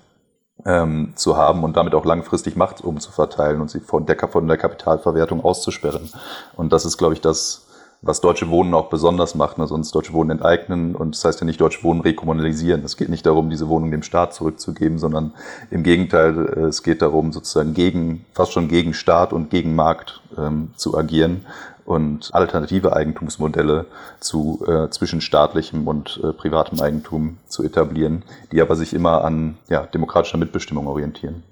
ähm, 0.65 1.13
zu 1.15 1.37
haben 1.37 1.63
und 1.65 1.77
damit 1.77 1.95
auch 1.95 2.05
langfristig 2.05 2.57
Macht 2.57 2.83
umzuverteilen 2.83 3.61
und 3.61 3.71
sie 3.71 3.81
von 3.81 4.07
der, 4.07 4.17
von 4.29 4.49
der 4.49 4.57
Kapitalverwertung 4.57 5.45
auszusperren. 5.45 6.11
Und 6.57 6.73
das 6.73 6.85
ist, 6.85 6.99
glaube 6.99 7.15
ich, 7.15 7.21
das, 7.21 7.68
was 8.01 8.21
Deutsche 8.21 8.49
Wohnen 8.49 8.75
auch 8.75 8.91
besonders 8.91 9.35
macht, 9.35 9.59
ne, 9.59 9.67
sonst 9.67 9.93
Deutsche 9.93 10.13
Wohnen 10.13 10.31
enteignen 10.31 10.95
und 10.95 11.17
das 11.17 11.25
heißt 11.25 11.41
ja 11.41 11.47
nicht 11.47 11.61
Deutsche 11.61 11.83
Wohnen 11.83 12.01
rekommunalisieren. 12.01 12.85
Es 12.85 12.97
geht 12.97 13.09
nicht 13.09 13.27
darum, 13.27 13.51
diese 13.51 13.69
Wohnung 13.69 13.91
dem 13.91 14.03
Staat 14.03 14.35
zurückzugeben, 14.35 14.99
sondern 14.99 15.33
im 15.71 15.83
Gegenteil, 15.83 16.55
äh, 16.57 16.61
es 16.67 16.83
geht 16.83 17.03
darum, 17.03 17.33
sozusagen 17.33 17.75
gegen, 17.75 18.25
fast 18.33 18.53
schon 18.53 18.69
gegen 18.69 18.95
Staat 18.95 19.33
und 19.33 19.51
gegen 19.51 19.75
Markt 19.75 20.23
ähm, 20.37 20.71
zu 20.77 20.97
agieren 20.97 21.45
und 21.85 22.31
alternative 22.35 22.95
Eigentumsmodelle 22.95 23.87
zu 24.21 24.63
äh, 24.67 24.91
zwischen 24.91 25.21
staatlichem 25.21 25.89
und 25.89 26.21
äh, 26.23 26.33
privatem 26.33 26.81
Eigentum 26.81 27.39
zu 27.49 27.65
etablieren, 27.65 28.23
die 28.53 28.61
aber 28.61 28.77
sich 28.77 28.95
immer 28.95 29.25
an 29.25 29.57
ja, 29.69 29.87
demokratischer 29.87 30.39
Mitbestimmung 30.39 30.87
orientieren. 30.87 31.43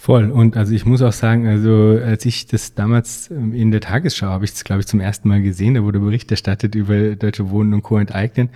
Voll. 0.00 0.30
Und 0.30 0.56
also 0.56 0.72
ich 0.72 0.86
muss 0.86 1.02
auch 1.02 1.12
sagen, 1.12 1.48
also 1.48 1.98
als 2.00 2.24
ich 2.24 2.46
das 2.46 2.72
damals 2.72 3.32
ähm, 3.32 3.52
in 3.52 3.72
der 3.72 3.80
Tagesschau 3.80 4.28
habe 4.28 4.44
ich 4.44 4.52
es, 4.52 4.62
glaube 4.62 4.80
ich, 4.80 4.86
zum 4.86 5.00
ersten 5.00 5.28
Mal 5.28 5.42
gesehen, 5.42 5.74
da 5.74 5.82
wurde 5.82 5.98
Bericht 5.98 6.30
erstattet 6.30 6.76
über 6.76 7.16
Deutsche 7.16 7.50
Wohnen 7.50 7.74
und 7.74 7.82
Co. 7.82 7.98
enteignen. 7.98 8.50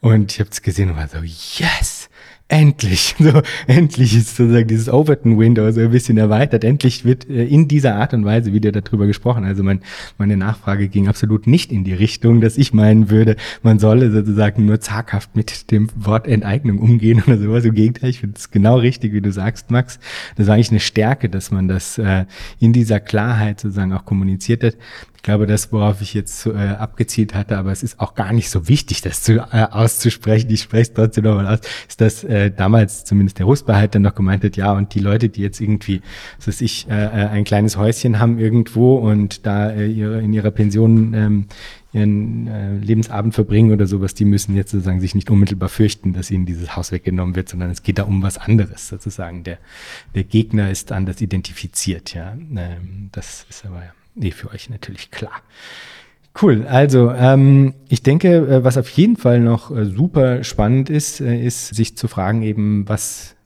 Und 0.00 0.30
ich 0.30 0.38
habe 0.38 0.50
es 0.50 0.62
gesehen 0.62 0.90
und 0.90 0.96
war 0.96 1.08
so, 1.08 1.18
yes! 1.18 1.93
Endlich, 2.48 3.14
so, 3.18 3.42
endlich 3.66 4.16
ist 4.16 4.36
sozusagen 4.36 4.68
dieses 4.68 4.88
Overton-Window 4.88 5.70
so 5.72 5.80
ein 5.80 5.90
bisschen 5.90 6.18
erweitert. 6.18 6.64
Endlich 6.64 7.04
wird 7.04 7.28
äh, 7.28 7.44
in 7.44 7.68
dieser 7.68 7.96
Art 7.96 8.14
und 8.14 8.24
Weise 8.24 8.52
wieder 8.52 8.72
darüber 8.72 9.06
gesprochen. 9.06 9.44
Also 9.44 9.62
mein, 9.62 9.80
meine 10.18 10.36
Nachfrage 10.36 10.88
ging 10.88 11.08
absolut 11.08 11.46
nicht 11.46 11.72
in 11.72 11.84
die 11.84 11.94
Richtung, 11.94 12.40
dass 12.40 12.58
ich 12.58 12.72
meinen 12.72 13.10
würde, 13.10 13.36
man 13.62 13.78
solle 13.78 14.10
sozusagen 14.10 14.66
nur 14.66 14.80
zaghaft 14.80 15.34
mit 15.36 15.70
dem 15.70 15.88
Wort 15.96 16.26
Enteignung 16.26 16.78
umgehen 16.78 17.22
oder 17.26 17.38
sowas. 17.38 17.64
Im 17.64 17.74
Gegenteil, 17.74 18.10
ich 18.10 18.20
finde 18.20 18.36
es 18.38 18.50
genau 18.50 18.78
richtig, 18.78 19.12
wie 19.12 19.20
du 19.20 19.32
sagst, 19.32 19.70
Max. 19.70 19.98
Das 20.36 20.46
war 20.46 20.54
eigentlich 20.54 20.70
eine 20.70 20.80
Stärke, 20.80 21.28
dass 21.28 21.50
man 21.50 21.68
das 21.68 21.98
äh, 21.98 22.26
in 22.60 22.72
dieser 22.72 23.00
Klarheit 23.00 23.60
sozusagen 23.60 23.92
auch 23.92 24.04
kommuniziert 24.04 24.64
hat 24.64 24.76
glaube, 25.24 25.46
das, 25.46 25.72
worauf 25.72 26.00
ich 26.02 26.14
jetzt 26.14 26.46
äh, 26.46 26.50
abgezielt 26.52 27.34
hatte, 27.34 27.58
aber 27.58 27.72
es 27.72 27.82
ist 27.82 27.98
auch 27.98 28.14
gar 28.14 28.32
nicht 28.32 28.50
so 28.50 28.68
wichtig, 28.68 29.00
das 29.00 29.22
zu, 29.22 29.38
äh, 29.38 29.66
auszusprechen. 29.70 30.50
Ich 30.50 30.62
spreche 30.62 30.82
es 30.82 30.92
trotzdem 30.92 31.24
nochmal 31.24 31.46
aus, 31.46 31.60
ist, 31.88 32.00
dass 32.00 32.22
äh, 32.22 32.50
damals 32.50 33.04
zumindest 33.04 33.38
der 33.38 33.46
Rusper 33.46 33.74
halt 33.74 33.94
dann 33.94 34.02
noch 34.02 34.14
gemeint 34.14 34.44
hat, 34.44 34.56
ja, 34.56 34.72
und 34.72 34.94
die 34.94 35.00
Leute, 35.00 35.30
die 35.30 35.42
jetzt 35.42 35.60
irgendwie, 35.60 36.02
so 36.38 36.50
dass 36.50 36.60
ich, 36.60 36.88
äh, 36.88 36.92
äh, 36.92 37.28
ein 37.28 37.44
kleines 37.44 37.76
Häuschen 37.76 38.20
haben 38.20 38.38
irgendwo 38.38 38.96
und 38.96 39.46
da 39.46 39.70
äh, 39.70 39.86
ihre, 39.86 40.20
in 40.20 40.32
ihrer 40.32 40.50
Pension 40.50 41.14
ähm, 41.14 41.46
ihren 41.94 42.46
äh, 42.48 42.76
Lebensabend 42.76 43.34
verbringen 43.34 43.72
oder 43.72 43.86
sowas, 43.86 44.12
die 44.14 44.26
müssen 44.26 44.54
jetzt 44.54 44.72
sozusagen 44.72 45.00
sich 45.00 45.14
nicht 45.14 45.30
unmittelbar 45.30 45.70
fürchten, 45.70 46.12
dass 46.12 46.30
ihnen 46.30 46.44
dieses 46.44 46.76
Haus 46.76 46.92
weggenommen 46.92 47.34
wird, 47.34 47.48
sondern 47.48 47.70
es 47.70 47.82
geht 47.82 47.98
da 47.98 48.02
um 48.02 48.22
was 48.22 48.36
anderes 48.36 48.88
sozusagen. 48.88 49.42
Der, 49.44 49.58
der 50.14 50.24
Gegner 50.24 50.70
ist 50.70 50.92
anders 50.92 51.20
identifiziert, 51.20 52.12
ja. 52.12 52.32
Ähm, 52.32 53.08
das 53.12 53.46
ist 53.48 53.64
aber 53.64 53.76
ja 53.76 53.92
nee, 54.14 54.30
für 54.30 54.50
euch 54.50 54.70
natürlich 54.70 55.10
klar. 55.10 55.42
Cool, 56.40 56.66
also 56.66 57.12
ähm, 57.12 57.74
ich 57.88 58.02
denke, 58.02 58.36
äh, 58.36 58.64
was 58.64 58.76
auf 58.76 58.88
jeden 58.88 59.16
Fall 59.16 59.38
noch 59.38 59.70
äh, 59.70 59.84
super 59.84 60.42
spannend 60.42 60.90
ist, 60.90 61.20
äh, 61.20 61.40
ist 61.40 61.74
sich 61.74 61.96
zu 61.96 62.08
fragen 62.08 62.42
eben, 62.42 62.88
was 62.88 63.36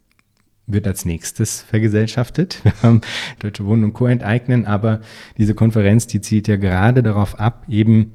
wird 0.66 0.86
als 0.86 1.04
nächstes 1.04 1.62
vergesellschaftet. 1.62 2.60
Wir 2.62 2.72
haben 2.82 3.02
Deutsche 3.40 3.66
Wohnen 3.66 3.84
und 3.84 3.92
Co. 3.92 4.06
enteignen, 4.06 4.64
aber 4.64 5.00
diese 5.36 5.54
Konferenz, 5.54 6.06
die 6.06 6.20
zielt 6.22 6.48
ja 6.48 6.56
gerade 6.56 7.02
darauf 7.02 7.38
ab, 7.38 7.64
eben 7.68 8.14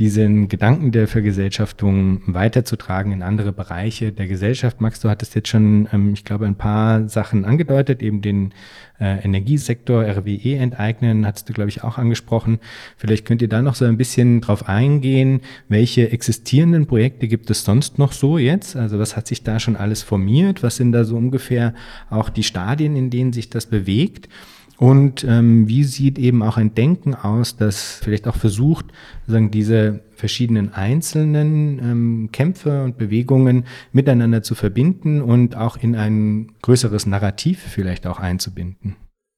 diesen 0.00 0.48
Gedanken 0.48 0.92
der 0.92 1.06
Vergesellschaftung 1.06 2.22
weiterzutragen 2.24 3.12
in 3.12 3.22
andere 3.22 3.52
Bereiche 3.52 4.12
der 4.12 4.26
Gesellschaft. 4.28 4.80
Max, 4.80 4.98
du 5.00 5.10
hattest 5.10 5.34
jetzt 5.34 5.48
schon, 5.50 5.88
ähm, 5.92 6.14
ich 6.14 6.24
glaube, 6.24 6.46
ein 6.46 6.54
paar 6.54 7.06
Sachen 7.06 7.44
angedeutet, 7.44 8.02
eben 8.02 8.22
den 8.22 8.54
äh, 8.98 9.22
Energiesektor, 9.22 10.02
RWE 10.02 10.56
enteignen, 10.56 11.26
hattest 11.26 11.50
du, 11.50 11.52
glaube 11.52 11.68
ich, 11.68 11.84
auch 11.84 11.98
angesprochen. 11.98 12.60
Vielleicht 12.96 13.26
könnt 13.26 13.42
ihr 13.42 13.48
da 13.48 13.60
noch 13.60 13.74
so 13.74 13.84
ein 13.84 13.98
bisschen 13.98 14.40
drauf 14.40 14.70
eingehen, 14.70 15.42
welche 15.68 16.10
existierenden 16.10 16.86
Projekte 16.86 17.28
gibt 17.28 17.50
es 17.50 17.64
sonst 17.64 17.98
noch 17.98 18.12
so 18.12 18.38
jetzt? 18.38 18.76
Also 18.76 18.98
was 18.98 19.18
hat 19.18 19.26
sich 19.26 19.42
da 19.42 19.60
schon 19.60 19.76
alles 19.76 20.02
formiert? 20.02 20.62
Was 20.62 20.76
sind 20.76 20.92
da 20.92 21.04
so 21.04 21.18
ungefähr 21.18 21.74
auch 22.08 22.30
die 22.30 22.42
Stadien, 22.42 22.96
in 22.96 23.10
denen 23.10 23.34
sich 23.34 23.50
das 23.50 23.66
bewegt? 23.66 24.30
Und 24.80 25.24
ähm, 25.24 25.68
wie 25.68 25.84
sieht 25.84 26.18
eben 26.18 26.42
auch 26.42 26.56
ein 26.56 26.74
Denken 26.74 27.14
aus, 27.14 27.54
das 27.54 28.00
vielleicht 28.02 28.26
auch 28.26 28.36
versucht, 28.36 28.86
sagen 29.26 29.50
diese 29.50 30.00
verschiedenen 30.14 30.72
einzelnen 30.72 31.78
ähm, 31.80 32.28
Kämpfe 32.32 32.82
und 32.82 32.96
Bewegungen 32.96 33.66
miteinander 33.92 34.42
zu 34.42 34.54
verbinden 34.54 35.20
und 35.20 35.54
auch 35.54 35.76
in 35.76 35.96
ein 35.96 36.52
größeres 36.62 37.04
Narrativ 37.04 37.60
vielleicht 37.60 38.06
auch 38.06 38.20
einzubinden? 38.20 38.96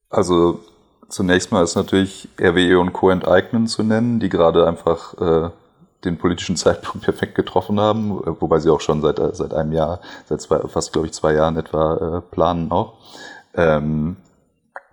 Also 0.09 0.61
zunächst 1.09 1.51
mal 1.51 1.61
ist 1.61 1.75
natürlich 1.75 2.29
RWE 2.39 2.79
und 2.79 2.93
Co. 2.93 3.09
enteignen 3.09 3.67
zu 3.67 3.83
nennen, 3.83 4.21
die 4.21 4.29
gerade 4.29 4.65
einfach 4.65 5.13
äh, 5.19 5.49
den 6.05 6.19
politischen 6.19 6.55
Zeitpunkt 6.55 7.03
perfekt 7.03 7.35
getroffen 7.35 7.81
haben, 7.81 8.11
wobei 8.39 8.59
sie 8.59 8.69
auch 8.69 8.79
schon 8.79 9.01
seit, 9.01 9.19
seit 9.35 9.53
einem 9.53 9.73
Jahr, 9.73 9.99
seit 10.25 10.39
zwei, 10.39 10.59
fast 10.69 10.93
glaube 10.93 11.07
ich 11.07 11.13
zwei 11.13 11.33
Jahren 11.33 11.57
etwa 11.57 12.19
äh, 12.19 12.33
planen 12.33 12.71
auch. 12.71 12.93
Ähm, 13.55 14.15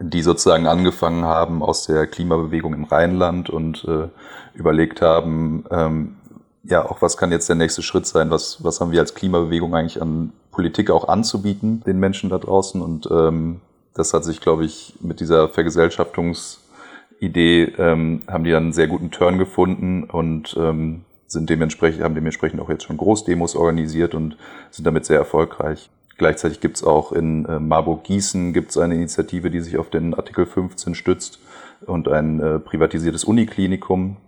die 0.00 0.22
sozusagen 0.22 0.66
angefangen 0.66 1.24
haben 1.24 1.62
aus 1.62 1.86
der 1.86 2.06
Klimabewegung 2.06 2.74
im 2.74 2.84
Rheinland 2.84 3.50
und 3.50 3.84
äh, 3.84 4.08
überlegt 4.54 5.02
haben, 5.02 5.64
ähm, 5.70 6.16
ja, 6.62 6.88
auch 6.88 7.02
was 7.02 7.16
kann 7.16 7.32
jetzt 7.32 7.48
der 7.48 7.56
nächste 7.56 7.82
Schritt 7.82 8.06
sein? 8.06 8.30
Was, 8.30 8.62
was 8.64 8.80
haben 8.80 8.92
wir 8.92 9.00
als 9.00 9.14
Klimabewegung 9.14 9.74
eigentlich 9.74 10.00
an 10.00 10.32
Politik 10.52 10.90
auch 10.90 11.08
anzubieten, 11.08 11.82
den 11.86 11.98
Menschen 11.98 12.30
da 12.30 12.38
draußen? 12.38 12.80
Und 12.80 13.08
ähm, 13.10 13.60
das 13.94 14.14
hat 14.14 14.24
sich, 14.24 14.40
glaube 14.40 14.64
ich, 14.64 14.94
mit 15.00 15.18
dieser 15.20 15.48
Vergesellschaftungsidee 15.48 17.64
ähm, 17.78 18.22
haben 18.26 18.44
die 18.44 18.50
dann 18.50 18.64
einen 18.64 18.72
sehr 18.72 18.88
guten 18.88 19.10
Turn 19.10 19.38
gefunden 19.38 20.04
und 20.04 20.56
ähm, 20.58 21.04
sind 21.26 21.50
dementsprechend, 21.50 22.02
haben 22.02 22.14
dementsprechend 22.14 22.60
auch 22.60 22.70
jetzt 22.70 22.84
schon 22.84 22.96
Großdemos 22.96 23.56
organisiert 23.56 24.14
und 24.14 24.36
sind 24.70 24.86
damit 24.86 25.04
sehr 25.06 25.18
erfolgreich. 25.18 25.90
Gleichzeitig 26.20 26.60
gibt 26.60 26.76
es 26.76 26.84
auch 26.84 27.12
in 27.12 27.46
äh, 27.46 27.58
Marburg-Gießen 27.58 28.52
gibt's 28.52 28.76
eine 28.76 28.94
Initiative, 28.94 29.50
die 29.50 29.60
sich 29.60 29.78
auf 29.78 29.88
den 29.88 30.12
Artikel 30.12 30.44
15 30.44 30.94
stützt 30.94 31.40
und 31.86 32.08
ein 32.08 32.40
äh, 32.40 32.58
privatisiertes 32.58 33.24
Uniklinikum 33.24 34.18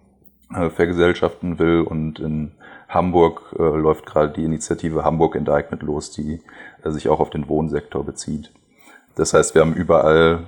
äh, 0.55 0.71
vergesellschaften 0.71 1.59
will. 1.59 1.83
Und 1.83 2.19
in 2.19 2.53
Hamburg 2.89 3.55
läuft 3.59 4.07
gerade 4.07 4.33
die 4.33 4.43
Initiative 4.43 5.05
Hamburg 5.05 5.37
enteignet 5.37 5.83
los, 5.83 6.11
die 6.11 6.41
sich 6.83 7.11
auch 7.11 7.21
auf 7.21 7.29
den 7.29 7.47
Wohnsektor 7.47 8.05
bezieht. 8.05 8.51
Das 9.15 9.35
heißt, 9.35 9.55
wir 9.55 9.61
haben 9.61 9.75
überall 9.75 10.45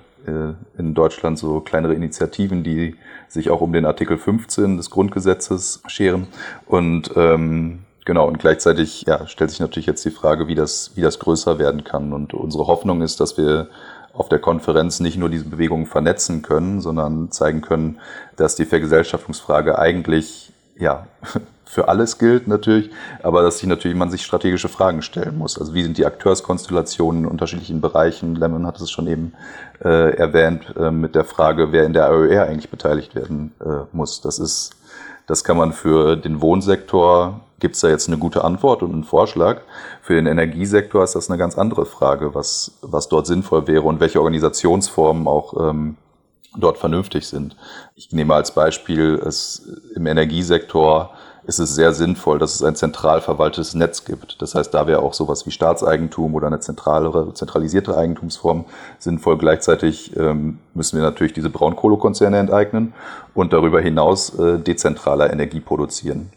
in 0.79 0.93
Deutschland 0.93 1.39
so 1.39 1.61
kleinere 1.61 1.95
Initiativen, 1.95 2.63
die 2.63 2.97
sich 3.29 3.49
auch 3.49 3.63
um 3.63 3.73
den 3.73 3.87
Artikel 3.87 4.19
15 4.19 4.77
des 4.77 4.91
Grundgesetzes 4.91 5.83
scheren. 5.87 6.27
Und 6.67 7.13
ähm, 7.17 7.81
Genau, 8.05 8.29
und 8.29 8.39
gleichzeitig 8.39 9.05
ja, 9.07 9.27
stellt 9.27 9.51
sich 9.51 9.61
natürlich 9.61 9.87
jetzt 9.87 10.05
die 10.05 10.11
Frage, 10.11 10.47
wie 10.47 10.55
das, 10.55 10.93
wie 10.95 11.01
das 11.01 11.19
größer 11.19 11.59
werden 11.59 11.85
kann. 11.85 12.13
Und 12.13 12.35
unsere 12.35 12.67
Hoffnung 12.67 13.01
ist, 13.01 13.21
dass 13.21 13.39
wir 13.39 13.69
auf 14.13 14.29
der 14.29 14.39
Konferenz 14.39 15.01
nicht 15.01 15.17
nur 15.17 15.31
diese 15.31 15.47
Bewegungen 15.47 15.87
vernetzen 15.87 16.43
können, 16.43 16.81
sondern 16.81 17.31
zeigen 17.31 17.63
können, 17.63 17.99
dass 18.37 18.57
die 18.57 18.67
Vergesellschaftungsfrage 18.67 19.79
eigentlich 19.79 20.53
ja 20.79 21.07
für 21.65 21.89
alles 21.89 22.19
gilt 22.19 22.47
natürlich, 22.47 22.91
aber 23.23 23.43
dass 23.43 23.59
sich 23.59 23.69
natürlich 23.69 23.97
man 23.97 24.11
sich 24.11 24.25
strategische 24.25 24.69
Fragen 24.69 25.03
stellen 25.03 25.39
muss. 25.39 25.59
Also 25.59 25.75
wie 25.75 25.83
sind 25.83 25.99
die 25.99 26.07
Akteurskonstellationen 26.07 27.25
in 27.25 27.31
unterschiedlichen 27.31 27.81
Bereichen? 27.81 28.37
Lemon 28.37 28.67
hat 28.67 28.81
es 28.81 28.91
schon 28.91 29.09
eben 29.09 29.33
äh, 29.83 30.15
erwähnt 30.15 30.73
äh, 30.77 30.91
mit 30.91 31.15
der 31.15 31.25
Frage, 31.25 31.73
wer 31.73 31.85
in 31.85 31.95
der 31.95 32.07
AOR 32.07 32.43
eigentlich 32.43 32.71
beteiligt 32.71 33.15
werden 33.15 33.53
äh, 33.61 33.87
muss. 33.93 34.21
Das 34.21 34.39
ist 34.39 34.77
das 35.27 35.45
kann 35.45 35.57
man 35.57 35.73
für 35.73 36.17
den 36.17 36.41
Wohnsektor, 36.41 37.41
gibt 37.61 37.77
es 37.77 37.81
da 37.81 37.89
jetzt 37.89 38.09
eine 38.09 38.19
gute 38.19 38.45
Antwort 38.45 38.83
und 38.83 38.93
einen 38.93 39.05
Vorschlag. 39.05 39.63
Für 40.03 40.15
den 40.15 40.27
Energiesektor 40.27 41.03
ist 41.03 41.15
das 41.15 41.31
eine 41.31 41.39
ganz 41.39 41.57
andere 41.57 41.87
Frage, 41.87 42.35
was, 42.35 42.73
was 42.83 43.09
dort 43.09 43.27
sinnvoll 43.27 43.67
wäre 43.67 43.83
und 43.83 44.01
welche 44.01 44.21
Organisationsformen 44.21 45.27
auch 45.27 45.71
ähm, 45.71 45.97
dort 46.57 46.79
vernünftig 46.79 47.27
sind. 47.27 47.57
Ich 47.95 48.13
nehme 48.13 48.35
als 48.35 48.53
Beispiel 48.53 49.15
es 49.25 49.67
im 49.95 50.07
Energiesektor 50.07 51.11
ist 51.47 51.59
es 51.59 51.75
sehr 51.75 51.93
sinnvoll, 51.93 52.39
dass 52.39 52.55
es 52.55 52.63
ein 52.63 52.77
zentral 52.77 53.21
verwaltetes 53.21 53.75
Netz 53.75 54.05
gibt. 54.05 54.41
Das 54.41 54.55
heißt, 54.55 54.73
da 54.73 54.87
wäre 54.87 55.01
auch 55.01 55.13
sowas 55.13 55.47
wie 55.47 55.51
Staatseigentum 55.51 56.35
oder 56.35 56.47
eine 56.47 56.61
zentralere, 56.61 57.35
zentralisierte 57.35 57.97
Eigentumsform 57.97 58.65
sinnvoll. 58.99 59.37
Gleichzeitig 59.37 60.17
ähm, 60.17 60.59
müssen 60.73 60.97
wir 60.97 61.03
natürlich 61.03 61.35
diese 61.35 61.51
Braunkohlekonzerne 61.51 62.39
enteignen 62.39 62.95
und 63.35 63.53
darüber 63.53 63.81
hinaus 63.81 64.39
äh, 64.39 64.59
dezentraler 64.59 65.33
Energie 65.33 65.61
produzieren. 65.61 66.31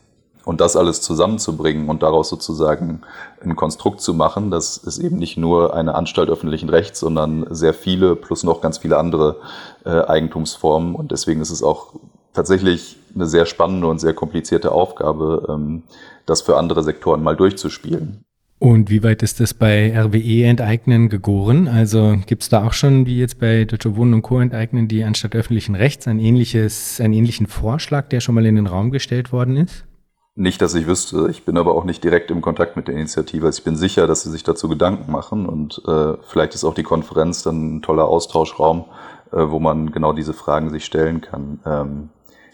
Und 0.44 0.62
das 0.62 0.78
alles 0.78 1.02
zusammenzubringen 1.02 1.90
und 1.90 2.04
daraus 2.04 2.30
sozusagen 2.30 3.02
ein 3.44 3.58
Konstrukt 3.58 4.00
zu 4.00 4.14
machen, 4.14 4.50
das 4.50 4.78
ist 4.78 4.98
eben 4.98 5.18
nicht 5.18 5.36
nur 5.36 5.74
eine 5.74 5.94
Anstalt 5.94 6.30
öffentlichen 6.30 6.70
Rechts, 6.70 7.02
sondern 7.02 7.46
sehr 7.50 7.74
viele 7.74 8.16
plus 8.16 8.44
noch 8.44 8.62
ganz 8.62 8.78
viele 8.78 8.98
andere 8.98 9.38
äh, 9.84 9.90
Eigentumsformen. 9.90 10.96
Und 10.96 11.12
deswegen 11.12 11.42
ist 11.42 11.50
es 11.50 11.64
auch 11.64 11.96
tatsächlich 12.34 12.98
eine 13.16 13.26
sehr 13.26 13.46
spannende 13.46 13.88
und 13.88 14.00
sehr 14.00 14.14
komplizierte 14.14 14.72
Aufgabe, 14.72 15.48
ähm, 15.50 15.84
das 16.26 16.42
für 16.42 16.58
andere 16.58 16.84
Sektoren 16.84 17.24
mal 17.24 17.36
durchzuspielen. 17.36 18.24
Und 18.60 18.90
wie 18.90 19.04
weit 19.04 19.22
ist 19.22 19.40
das 19.40 19.54
bei 19.54 19.94
RWE-Enteignen 19.96 21.10
gegoren? 21.10 21.68
Also 21.68 22.18
gibt 22.26 22.42
es 22.42 22.50
da 22.50 22.66
auch 22.66 22.74
schon, 22.74 23.06
wie 23.06 23.20
jetzt 23.20 23.40
bei 23.40 23.66
Deutsche 23.66 23.96
Wohnen 23.96 24.16
und 24.16 24.24
Co. 24.24 24.40
enteignen, 24.40 24.88
die 24.88 25.04
anstatt 25.04 25.36
öffentlichen 25.36 25.76
Rechts 25.76 26.08
ein 26.08 26.20
ähnliches, 26.20 27.00
einen 27.00 27.14
ähnlichen 27.14 27.46
Vorschlag, 27.46 28.10
der 28.10 28.20
schon 28.20 28.34
mal 28.34 28.46
in 28.48 28.56
den 28.56 28.66
Raum 28.66 28.90
gestellt 28.90 29.32
worden 29.32 29.58
ist? 29.58 29.86
Nicht, 30.34 30.62
dass 30.62 30.74
ich 30.74 30.88
wüsste. 30.88 31.28
Ich 31.30 31.46
bin 31.46 31.58
aber 31.58 31.76
auch 31.76 31.84
nicht 31.84 32.04
direkt 32.04 32.32
im 32.32 32.42
Kontakt 32.42 32.76
mit 32.76 32.88
der 32.88 32.96
Initiative. 32.96 33.46
Also 33.46 33.60
ich 33.60 33.64
bin 33.64 33.76
sicher, 33.76 34.08
dass 34.08 34.24
sie 34.24 34.32
sich 34.32 34.44
dazu 34.44 34.68
Gedanken 34.68 35.12
machen 35.12 35.46
und 35.46 35.82
äh, 35.88 36.14
vielleicht 36.28 36.56
ist 36.56 36.64
auch 36.64 36.76
die 36.76 36.84
Konferenz 36.84 37.44
dann 37.44 37.78
ein 37.78 37.82
toller 37.84 38.06
Austauschraum, 38.06 38.86
äh, 39.32 39.38
wo 39.50 39.60
man 39.60 39.92
genau 39.92 40.14
diese 40.14 40.34
Fragen 40.34 40.72
sich 40.72 40.86
stellen 40.86 41.22
kann. 41.22 41.60
Ähm, 41.66 42.10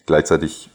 Gleichzeitig, 0.06 0.70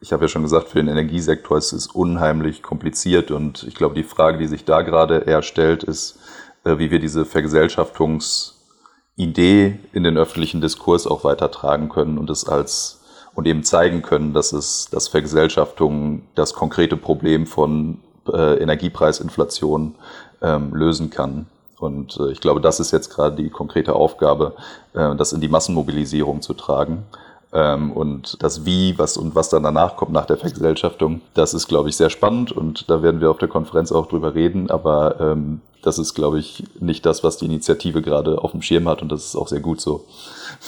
ich 0.00 0.12
habe 0.12 0.24
ja 0.24 0.28
schon 0.28 0.42
gesagt, 0.42 0.68
für 0.68 0.78
den 0.78 0.88
Energiesektor 0.88 1.56
ist 1.56 1.72
es 1.72 1.86
unheimlich 1.86 2.62
kompliziert 2.62 3.30
und 3.30 3.62
ich 3.64 3.74
glaube, 3.74 3.94
die 3.94 4.02
Frage, 4.02 4.38
die 4.38 4.48
sich 4.48 4.64
da 4.64 4.82
gerade 4.82 5.18
eher 5.18 5.42
stellt, 5.42 5.84
ist, 5.84 6.18
äh, 6.64 6.78
wie 6.78 6.90
wir 6.90 6.98
diese 6.98 7.24
Vergesellschaftungsidee 7.24 9.78
in 9.92 10.02
den 10.02 10.18
öffentlichen 10.18 10.60
Diskurs 10.60 11.06
auch 11.06 11.24
weitertragen 11.24 11.88
können 11.88 12.18
und 12.18 12.30
es 12.30 12.46
als 12.46 12.98
und 13.34 13.46
eben 13.46 13.64
zeigen 13.64 14.02
können, 14.02 14.34
dass 14.34 14.52
es, 14.52 14.88
dass 14.90 15.08
Vergesellschaftung 15.08 16.22
das 16.34 16.54
konkrete 16.54 16.96
Problem 16.96 17.46
von 17.46 18.00
äh, 18.30 18.58
Energiepreisinflation 18.58 19.94
ähm, 20.42 20.74
lösen 20.74 21.10
kann. 21.10 21.46
Und 21.78 22.18
äh, 22.20 22.30
ich 22.30 22.40
glaube, 22.40 22.60
das 22.60 22.78
ist 22.78 22.92
jetzt 22.92 23.10
gerade 23.10 23.36
die 23.36 23.50
konkrete 23.50 23.94
Aufgabe, 23.94 24.54
äh, 24.94 25.16
das 25.16 25.32
in 25.32 25.40
die 25.40 25.48
Massenmobilisierung 25.48 26.42
zu 26.42 26.54
tragen. 26.54 27.04
Ähm, 27.52 27.92
und 27.92 28.42
das 28.42 28.64
Wie, 28.64 28.98
was 28.98 29.16
und 29.16 29.34
was 29.34 29.50
dann 29.50 29.62
danach 29.62 29.96
kommt 29.96 30.12
nach 30.12 30.26
der 30.26 30.38
Vergesellschaftung, 30.38 31.20
das 31.34 31.52
ist, 31.52 31.68
glaube 31.68 31.90
ich, 31.90 31.96
sehr 31.96 32.10
spannend 32.10 32.50
und 32.52 32.88
da 32.88 33.02
werden 33.02 33.20
wir 33.20 33.30
auf 33.30 33.38
der 33.38 33.48
Konferenz 33.48 33.92
auch 33.92 34.06
drüber 34.06 34.34
reden, 34.34 34.70
aber 34.70 35.20
ähm, 35.20 35.60
das 35.82 35.98
ist, 35.98 36.14
glaube 36.14 36.38
ich, 36.38 36.64
nicht 36.80 37.04
das, 37.04 37.24
was 37.24 37.36
die 37.36 37.46
Initiative 37.46 38.00
gerade 38.00 38.42
auf 38.42 38.52
dem 38.52 38.62
Schirm 38.62 38.88
hat 38.88 39.02
und 39.02 39.12
das 39.12 39.24
ist 39.24 39.36
auch 39.36 39.48
sehr 39.48 39.60
gut 39.60 39.80
so. 39.80 40.06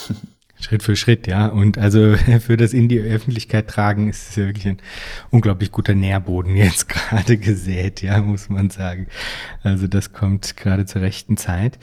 Schritt 0.61 0.83
für 0.83 0.97
Schritt, 0.97 1.27
ja. 1.27 1.47
Und 1.47 1.79
also 1.79 2.15
für 2.41 2.57
das 2.57 2.73
in 2.73 2.89
die 2.89 3.01
Öffentlichkeit 3.01 3.69
tragen 3.69 4.09
ist 4.09 4.31
es 4.31 4.37
wirklich 4.37 4.67
ein 4.67 4.79
unglaublich 5.31 5.71
guter 5.73 5.95
Nährboden 5.95 6.57
jetzt 6.57 6.89
gerade 6.89 7.37
gesät, 7.37 8.03
ja, 8.03 8.21
muss 8.21 8.49
man 8.49 8.71
sagen. 8.71 9.09
Also 9.63 9.87
das 9.87 10.13
kommt 10.13 10.57
gerade 10.57 10.87
zur 10.87 11.03
rechten 11.03 11.37
Zeit. 11.37 11.79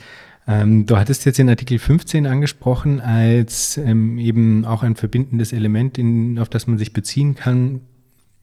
Ähm, 0.46 0.86
du 0.86 0.96
hattest 0.96 1.24
jetzt 1.24 1.38
den 1.38 1.48
Artikel 1.48 1.78
15 1.78 2.26
angesprochen 2.26 3.00
als 3.00 3.76
ähm, 3.76 4.18
eben 4.18 4.64
auch 4.64 4.82
ein 4.82 4.96
verbindendes 4.96 5.52
Element, 5.52 5.98
in, 5.98 6.38
auf 6.38 6.48
das 6.48 6.66
man 6.66 6.78
sich 6.78 6.92
beziehen 6.92 7.34
kann 7.34 7.82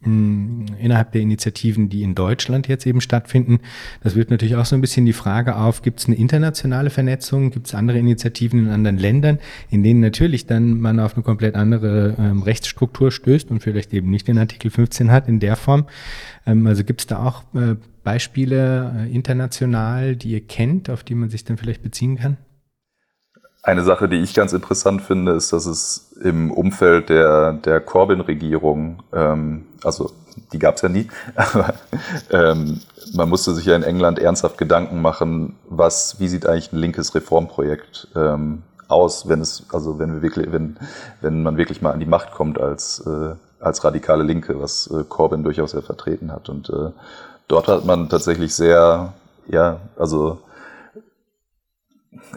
innerhalb 0.02 1.12
der 1.12 1.22
Initiativen, 1.22 1.90
die 1.90 2.04
in 2.04 2.16
Deutschland 2.16 2.70
jetzt 2.70 2.88
eben 2.88 3.02
stattfinden. 3.02 3.60
Das 4.02 4.16
wird 4.16 4.32
natürlich 4.32 4.56
auch 4.56 4.66
so 4.66 4.76
ein 4.76 4.82
bisschen 4.82 5.06
die 5.06 5.14
Frage 5.14 5.58
auf, 5.58 5.82
gibt 5.82 6.00
es 6.00 6.08
eine 6.08 6.16
internationale 6.16 6.90
Vernetzung, 6.90 7.52
gibt 7.52 7.68
es 7.68 7.76
andere 7.76 8.00
Initiativen 8.00 8.60
in 8.60 8.70
anderen 8.70 8.98
Ländern, 8.98 9.40
in 9.70 9.84
denen 9.84 10.00
natürlich 10.00 10.46
dann 10.46 10.80
man 10.80 11.02
auf 11.02 11.16
eine 11.16 11.24
komplett 11.24 11.56
andere 11.56 12.16
ähm, 12.18 12.44
Rechtsstruktur 12.44 13.12
stößt 13.12 13.52
und 13.52 13.62
vielleicht 13.62 13.94
eben 13.94 14.10
nicht 14.10 14.30
den 14.30 14.38
Artikel 14.38 14.72
15 14.72 15.12
hat 15.12 15.28
in 15.28 15.42
der 15.42 15.58
Form. 15.58 15.86
Ähm, 16.46 16.66
also 16.66 16.86
gibt 16.86 17.02
es 17.02 17.08
da 17.08 17.22
auch 17.22 17.44
äh, 17.54 17.76
Beispiele 18.04 18.94
äh, 18.98 19.14
international, 19.14 20.16
die 20.16 20.32
ihr 20.32 20.46
kennt, 20.46 20.90
auf 20.90 21.04
die 21.04 21.16
man 21.16 21.30
sich 21.30 21.44
dann 21.44 21.58
vielleicht 21.58 21.84
beziehen 21.84 22.18
kann? 22.18 22.38
Eine 23.62 23.84
Sache, 23.84 24.08
die 24.08 24.18
ich 24.18 24.34
ganz 24.34 24.54
interessant 24.54 25.02
finde, 25.02 25.34
ist, 25.34 25.52
dass 25.52 25.66
es 25.66 26.14
im 26.24 26.50
Umfeld 26.50 27.10
der, 27.10 27.54
der 27.54 27.82
Corbyn-Regierung, 27.82 29.04
ähm, 29.14 29.66
also 29.84 30.12
die 30.54 30.60
gab 30.60 30.76
es 30.76 30.82
ja 30.82 30.90
nie, 30.90 31.08
aber 31.36 31.74
ähm, 32.32 32.80
man 33.14 33.30
musste 33.30 33.54
sich 33.54 33.66
ja 33.66 33.76
in 33.76 33.84
England 33.84 34.18
ernsthaft 34.18 34.58
Gedanken 34.58 35.02
machen, 35.02 35.56
was, 35.68 36.20
wie 36.20 36.30
sieht 36.30 36.46
eigentlich 36.46 36.72
ein 36.72 36.78
linkes 36.78 37.14
Reformprojekt 37.16 38.08
ähm, 38.16 38.64
aus, 38.88 39.28
wenn 39.30 39.42
es, 39.42 39.66
also 39.72 40.00
wenn 40.00 40.14
wir 40.14 40.22
wirklich, 40.22 40.52
wenn, 40.52 40.78
wenn 41.22 41.44
man 41.44 41.58
wirklich 41.58 41.82
mal 41.82 41.92
an 41.92 42.00
die 42.00 42.06
Macht 42.06 42.32
kommt 42.32 42.60
als, 42.60 43.06
äh, 43.06 43.36
als 43.60 43.84
radikale 43.84 44.24
Linke, 44.24 44.60
was 44.60 44.88
äh, 44.88 45.04
Corbyn 45.04 45.44
durchaus 45.44 45.74
ja 45.74 45.82
vertreten 45.82 46.32
hat. 46.32 46.50
Und 46.50 46.70
äh, 46.70 46.92
dort 47.50 47.68
hat 47.68 47.84
man 47.84 48.08
tatsächlich 48.08 48.56
sehr, 48.56 49.14
ja, 49.48 49.82
also 49.98 50.40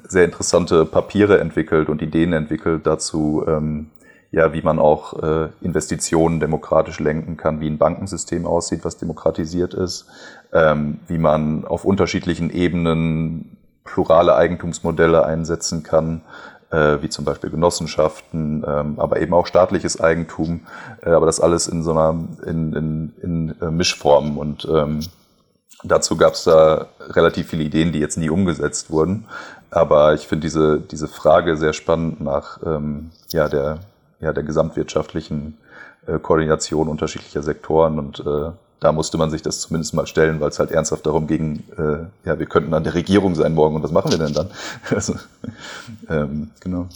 sehr 0.09 0.25
interessante 0.25 0.85
Papiere 0.85 1.39
entwickelt 1.39 1.89
und 1.89 2.03
Ideen 2.03 2.33
entwickelt 2.33 2.87
dazu, 2.87 3.45
ähm, 3.47 3.91
ja, 4.33 4.53
wie 4.55 4.63
man 4.63 4.79
auch 4.79 5.23
äh, 5.23 5.49
Investitionen 5.61 6.41
demokratisch 6.41 6.99
lenken 6.99 7.37
kann, 7.37 7.61
wie 7.61 7.69
ein 7.69 7.79
Bankensystem 7.79 8.47
aussieht, 8.47 8.85
was 8.85 8.97
demokratisiert 8.97 9.75
ist, 9.75 10.07
ähm, 10.53 11.01
wie 11.07 11.19
man 11.19 11.67
auf 11.67 11.85
unterschiedlichen 11.85 12.51
Ebenen 12.51 13.59
plurale 13.85 14.35
Eigentumsmodelle 14.35 15.27
einsetzen 15.27 15.83
kann, 15.83 16.23
wie 17.03 17.09
zum 17.09 17.25
Beispiel 17.25 17.51
Genossenschaften, 17.51 18.65
ähm, 18.67 18.95
aber 18.99 19.21
eben 19.21 19.35
auch 19.35 19.47
staatliches 19.47 20.01
Eigentum, 20.01 20.61
äh, 21.03 21.11
aber 21.11 21.27
das 21.27 21.41
alles 21.41 21.69
in 21.69 21.83
so 21.83 21.93
einer 21.93 22.25
in, 22.47 22.73
in, 22.73 23.13
in 23.23 23.55
äh, 23.61 23.71
Mischform 23.71 24.39
und 24.39 24.67
ähm, 24.71 25.01
Dazu 25.85 26.17
gab 26.17 26.35
es 26.35 26.45
da 26.45 26.87
relativ 27.01 27.49
viele 27.49 27.65
Ideen, 27.65 27.93
die 27.93 27.99
jetzt 27.99 28.17
nie 28.17 28.31
umgesetzt 28.31 28.91
wurden. 28.91 29.27
Aber 29.71 30.15
ich 30.15 30.29
finde 30.29 30.47
diese, 30.47 30.81
diese 30.81 31.09
Frage 31.09 31.57
sehr 31.57 31.73
spannend 31.73 32.21
nach 32.21 32.61
ähm, 32.65 33.11
ja, 33.31 33.49
der, 33.49 33.81
ja, 34.21 34.33
der 34.33 34.45
gesamtwirtschaftlichen 34.45 35.59
äh, 36.07 36.19
Koordination 36.19 36.89
unterschiedlicher 36.89 37.43
Sektoren 37.43 37.99
und 37.99 38.21
äh, 38.21 38.51
da 38.83 38.91
musste 38.91 39.17
man 39.17 39.31
sich 39.31 39.43
das 39.43 39.61
zumindest 39.61 39.95
mal 39.95 40.07
stellen, 40.07 40.41
weil 40.41 40.49
es 40.49 40.59
halt 40.59 40.73
ernsthaft 40.73 41.07
darum 41.07 41.29
ging, 41.29 41.63
äh, 41.79 42.27
ja, 42.27 42.39
wir 42.39 42.47
könnten 42.47 42.75
an 42.75 42.83
der 42.83 42.95
Regierung 42.95 43.37
sein 43.37 43.55
morgen 43.55 43.77
und 43.77 43.83
was 43.83 43.93
machen 43.93 44.11
wir 44.11 44.19
denn 44.19 44.33
dann? 44.33 44.51
also, 44.91 45.15
ähm, 46.09 46.51
genau. 46.61 46.89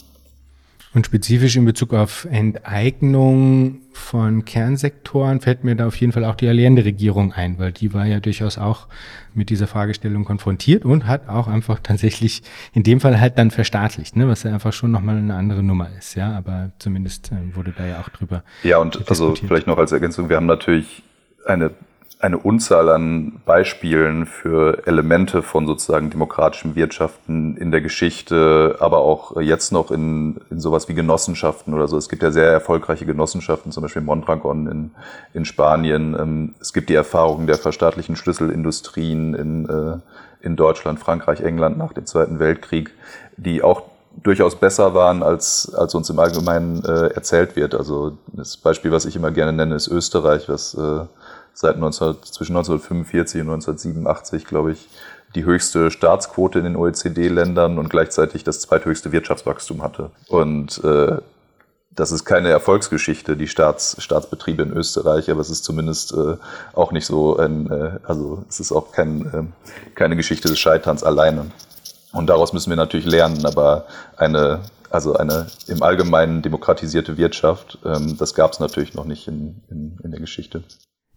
Und 0.93 1.05
spezifisch 1.05 1.55
in 1.55 1.63
Bezug 1.63 1.93
auf 1.93 2.27
Enteignung 2.29 3.81
von 3.93 4.45
Kernsektoren 4.45 5.41
fällt 5.41 5.63
mir 5.63 5.75
da 5.75 5.87
auf 5.87 5.95
jeden 5.95 6.11
Fall 6.11 6.25
auch 6.25 6.35
die 6.35 6.47
Allende-Regierung 6.47 7.33
ein, 7.33 7.59
weil 7.59 7.71
die 7.71 7.93
war 7.93 8.05
ja 8.05 8.19
durchaus 8.19 8.57
auch 8.57 8.87
mit 9.33 9.49
dieser 9.49 9.67
Fragestellung 9.67 10.25
konfrontiert 10.25 10.85
und 10.85 11.05
hat 11.05 11.29
auch 11.29 11.47
einfach 11.47 11.79
tatsächlich 11.81 12.41
in 12.73 12.83
dem 12.83 12.99
Fall 12.99 13.19
halt 13.19 13.37
dann 13.37 13.51
verstaatlicht, 13.51 14.15
ne, 14.15 14.27
was 14.27 14.43
ja 14.43 14.53
einfach 14.53 14.73
schon 14.73 14.91
nochmal 14.91 15.17
eine 15.17 15.35
andere 15.35 15.61
Nummer 15.61 15.87
ist, 15.97 16.15
ja, 16.15 16.35
aber 16.35 16.71
zumindest 16.79 17.31
äh, 17.31 17.55
wurde 17.55 17.73
da 17.77 17.85
ja 17.85 18.01
auch 18.01 18.09
drüber. 18.09 18.43
Ja, 18.63 18.79
und 18.79 19.09
also 19.09 19.35
vielleicht 19.35 19.67
noch 19.67 19.77
als 19.77 19.91
Ergänzung, 19.91 20.29
wir 20.29 20.37
haben 20.37 20.47
natürlich 20.47 21.03
eine 21.47 21.71
eine 22.19 22.39
Unzahl 22.39 22.89
an 22.89 23.41
Beispielen 23.45 24.25
für 24.25 24.87
Elemente 24.87 25.43
von 25.43 25.67
sozusagen 25.67 26.09
demokratischen 26.09 26.75
Wirtschaften 26.75 27.55
in 27.57 27.69
der 27.69 27.81
Geschichte, 27.81 28.75
aber 28.79 28.99
auch 28.99 29.39
jetzt 29.39 29.71
noch 29.71 29.91
in, 29.91 30.41
in 30.49 30.59
sowas 30.59 30.89
wie 30.89 30.95
Genossenschaften 30.95 31.75
oder 31.75 31.87
so. 31.87 31.95
Es 31.95 32.09
gibt 32.09 32.23
ja 32.23 32.31
sehr 32.31 32.49
erfolgreiche 32.49 33.05
Genossenschaften, 33.05 33.71
zum 33.71 33.83
Beispiel 33.83 34.01
Mondragon 34.01 34.67
in, 34.67 34.91
in 35.35 35.45
Spanien. 35.45 36.15
Ähm, 36.19 36.55
es 36.59 36.73
gibt 36.73 36.89
die 36.89 36.95
Erfahrungen 36.95 37.45
der 37.45 37.57
verstaatlichen 37.57 38.15
Schlüsselindustrien 38.15 39.35
in, 39.35 39.69
äh, 39.69 39.97
in 40.43 40.55
Deutschland, 40.55 40.99
Frankreich, 40.99 41.41
England 41.41 41.77
nach 41.77 41.93
dem 41.93 42.07
Zweiten 42.07 42.39
Weltkrieg, 42.39 42.95
die 43.37 43.61
auch 43.61 43.83
durchaus 44.23 44.55
besser 44.55 44.95
waren, 44.95 45.21
als, 45.21 45.71
als 45.75 45.93
uns 45.93 46.09
im 46.09 46.17
Allgemeinen 46.17 46.83
äh, 46.83 47.13
erzählt 47.13 47.55
wird. 47.55 47.75
Also 47.75 48.17
das 48.27 48.57
Beispiel, 48.57 48.91
was 48.91 49.05
ich 49.05 49.15
immer 49.15 49.29
gerne 49.29 49.53
nenne, 49.53 49.75
ist 49.75 49.87
Österreich, 49.87 50.49
was 50.49 50.73
äh, 50.73 51.01
seit 51.57 51.79
19, 51.79 52.17
zwischen 52.21 52.55
1945 52.55 53.41
und 53.41 53.49
1987, 53.49 54.45
glaube 54.45 54.73
ich, 54.73 54.87
die 55.33 55.43
höchste 55.43 55.89
Staatsquote 55.89 56.59
in 56.59 56.65
den 56.65 56.75
OECD-Ländern 56.75 57.79
und 57.79 57.89
gleichzeitig 57.89 58.43
das 58.43 58.59
zweithöchste 58.59 59.11
Wirtschaftswachstum 59.11 59.81
hatte. 59.81 60.11
Und 60.27 60.83
äh, 60.83 61.17
das 61.89 62.11
ist 62.11 62.25
keine 62.25 62.49
Erfolgsgeschichte, 62.49 63.35
die 63.35 63.47
Staats, 63.47 63.97
Staatsbetriebe 63.99 64.61
in 64.61 64.71
Österreich, 64.71 65.31
aber 65.31 65.41
es 65.41 65.49
ist 65.49 65.63
zumindest 65.63 66.13
äh, 66.13 66.37
auch 66.73 66.91
nicht 66.91 67.07
so 67.07 67.37
ein, 67.37 67.71
äh, 67.71 67.99
also 68.03 68.45
es 68.47 68.59
ist 68.59 68.71
auch 68.71 68.91
kein, 68.91 69.25
äh, 69.33 69.95
keine 69.95 70.15
Geschichte 70.15 70.47
des 70.47 70.59
Scheiterns 70.59 71.03
alleine. 71.03 71.47
Und 72.13 72.27
daraus 72.27 72.53
müssen 72.53 72.69
wir 72.69 72.77
natürlich 72.77 73.07
lernen, 73.07 73.43
aber 73.47 73.87
eine, 74.15 74.61
also 74.91 75.15
eine 75.15 75.47
im 75.65 75.81
Allgemeinen 75.81 76.43
demokratisierte 76.43 77.17
Wirtschaft, 77.17 77.79
ähm, 77.83 78.15
das 78.15 78.35
gab 78.35 78.53
es 78.53 78.59
natürlich 78.59 78.93
noch 78.93 79.05
nicht 79.05 79.27
in, 79.27 79.63
in, 79.71 79.97
in 80.03 80.11
der 80.11 80.19
Geschichte. 80.19 80.61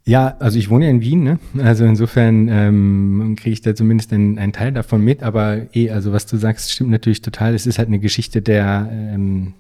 Ja, 0.06 0.36
also 0.38 0.58
ich 0.58 0.70
wohne 0.70 0.86
ja 0.86 0.90
in 0.90 1.02
Wien, 1.02 1.22
ne? 1.22 1.38
Also 1.62 1.84
insofern 1.84 2.48
ähm, 2.48 3.36
kriege 3.38 3.52
ich 3.52 3.60
da 3.60 3.74
zumindest 3.74 4.12
einen, 4.12 4.38
einen 4.38 4.52
Teil 4.52 4.72
davon 4.72 5.02
mit, 5.02 5.22
aber 5.22 5.74
eh, 5.74 5.90
also 5.90 6.12
was 6.12 6.26
du 6.26 6.36
sagst, 6.36 6.72
stimmt 6.72 6.90
natürlich 6.90 7.22
total. 7.22 7.54
Es 7.54 7.66
ist 7.66 7.78
halt 7.78 7.88
eine 7.88 7.98
Geschichte 7.98 8.40
der, 8.40 8.88
ähm, 8.90 9.54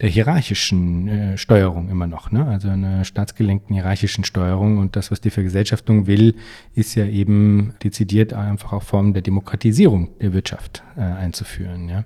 der 0.00 0.08
hierarchischen 0.08 1.08
äh, 1.08 1.38
Steuerung 1.38 1.90
immer 1.90 2.06
noch, 2.06 2.30
ne? 2.30 2.46
Also 2.46 2.68
einer 2.68 3.04
staatsgelenkten 3.04 3.74
hierarchischen 3.74 4.24
Steuerung 4.24 4.78
und 4.78 4.94
das, 4.94 5.10
was 5.10 5.20
die 5.20 5.30
Vergesellschaftung 5.30 6.06
will, 6.06 6.36
ist 6.74 6.94
ja 6.94 7.06
eben 7.06 7.74
dezidiert 7.82 8.34
einfach 8.34 8.72
auch 8.72 8.82
Formen 8.82 9.14
der 9.14 9.22
Demokratisierung 9.22 10.10
der 10.20 10.32
Wirtschaft 10.32 10.84
äh, 10.96 11.00
einzuführen, 11.00 11.88
ja. 11.88 12.04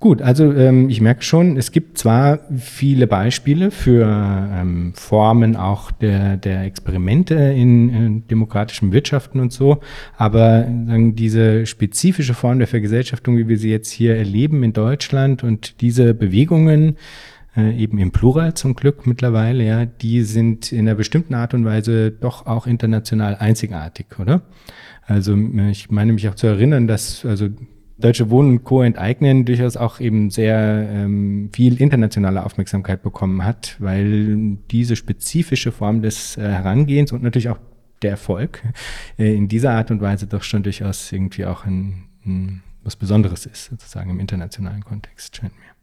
Gut, 0.00 0.20
also 0.20 0.52
ähm, 0.52 0.90
ich 0.90 1.00
merke 1.00 1.22
schon, 1.22 1.56
es 1.56 1.72
gibt 1.72 1.96
zwar 1.96 2.40
viele 2.58 3.06
Beispiele 3.06 3.70
für 3.70 4.04
ähm, 4.06 4.92
Formen 4.94 5.56
auch 5.56 5.90
der, 5.92 6.36
der 6.36 6.64
Experimente 6.64 7.34
in, 7.34 7.88
in 7.88 8.28
demokratischen 8.28 8.92
Wirtschaften 8.92 9.40
und 9.40 9.50
so, 9.50 9.80
aber 10.18 10.64
sagen, 10.86 11.16
diese 11.16 11.64
spezifische 11.64 12.34
Form 12.34 12.58
der 12.58 12.68
Vergesellschaftung, 12.68 13.38
wie 13.38 13.48
wir 13.48 13.56
sie 13.56 13.70
jetzt 13.70 13.90
hier 13.92 14.14
erleben 14.16 14.62
in 14.62 14.74
Deutschland 14.74 15.42
und 15.42 15.80
diese 15.80 16.12
Bewegungen, 16.12 16.98
äh, 17.56 17.74
eben 17.74 17.98
im 17.98 18.10
Plural 18.10 18.52
zum 18.52 18.74
Glück 18.74 19.06
mittlerweile, 19.06 19.64
ja, 19.64 19.86
die 19.86 20.22
sind 20.22 20.70
in 20.70 20.80
einer 20.80 20.96
bestimmten 20.96 21.34
Art 21.34 21.54
und 21.54 21.64
Weise 21.64 22.10
doch 22.10 22.44
auch 22.44 22.66
international 22.66 23.36
einzigartig, 23.36 24.06
oder? 24.18 24.42
Also 25.06 25.36
ich 25.70 25.90
meine 25.90 26.12
mich 26.12 26.28
auch 26.28 26.34
zu 26.34 26.46
erinnern, 26.46 26.86
dass 26.86 27.24
also 27.24 27.48
Deutsche 27.96 28.28
Wohnen 28.30 28.50
und 28.50 28.64
Co. 28.64 28.82
enteignen 28.82 29.44
durchaus 29.44 29.76
auch 29.76 30.00
eben 30.00 30.30
sehr 30.30 30.88
ähm, 30.90 31.50
viel 31.52 31.80
internationale 31.80 32.44
Aufmerksamkeit 32.44 33.02
bekommen 33.02 33.44
hat, 33.44 33.76
weil 33.78 34.58
diese 34.70 34.96
spezifische 34.96 35.70
Form 35.70 36.02
des 36.02 36.36
äh, 36.36 36.42
Herangehens 36.42 37.12
und 37.12 37.22
natürlich 37.22 37.50
auch 37.50 37.58
der 38.02 38.12
Erfolg 38.12 38.62
äh, 39.18 39.34
in 39.34 39.48
dieser 39.48 39.72
Art 39.72 39.90
und 39.90 40.00
Weise 40.00 40.26
doch 40.26 40.42
schon 40.42 40.62
durchaus 40.62 41.12
irgendwie 41.12 41.44
auch 41.44 41.64
ein, 41.64 42.04
ein 42.26 42.62
was 42.82 42.96
Besonderes 42.96 43.46
ist, 43.46 43.66
sozusagen 43.66 44.10
im 44.10 44.20
internationalen 44.20 44.84
Kontext, 44.84 45.36
scheint 45.36 45.54
mir. 45.58 45.73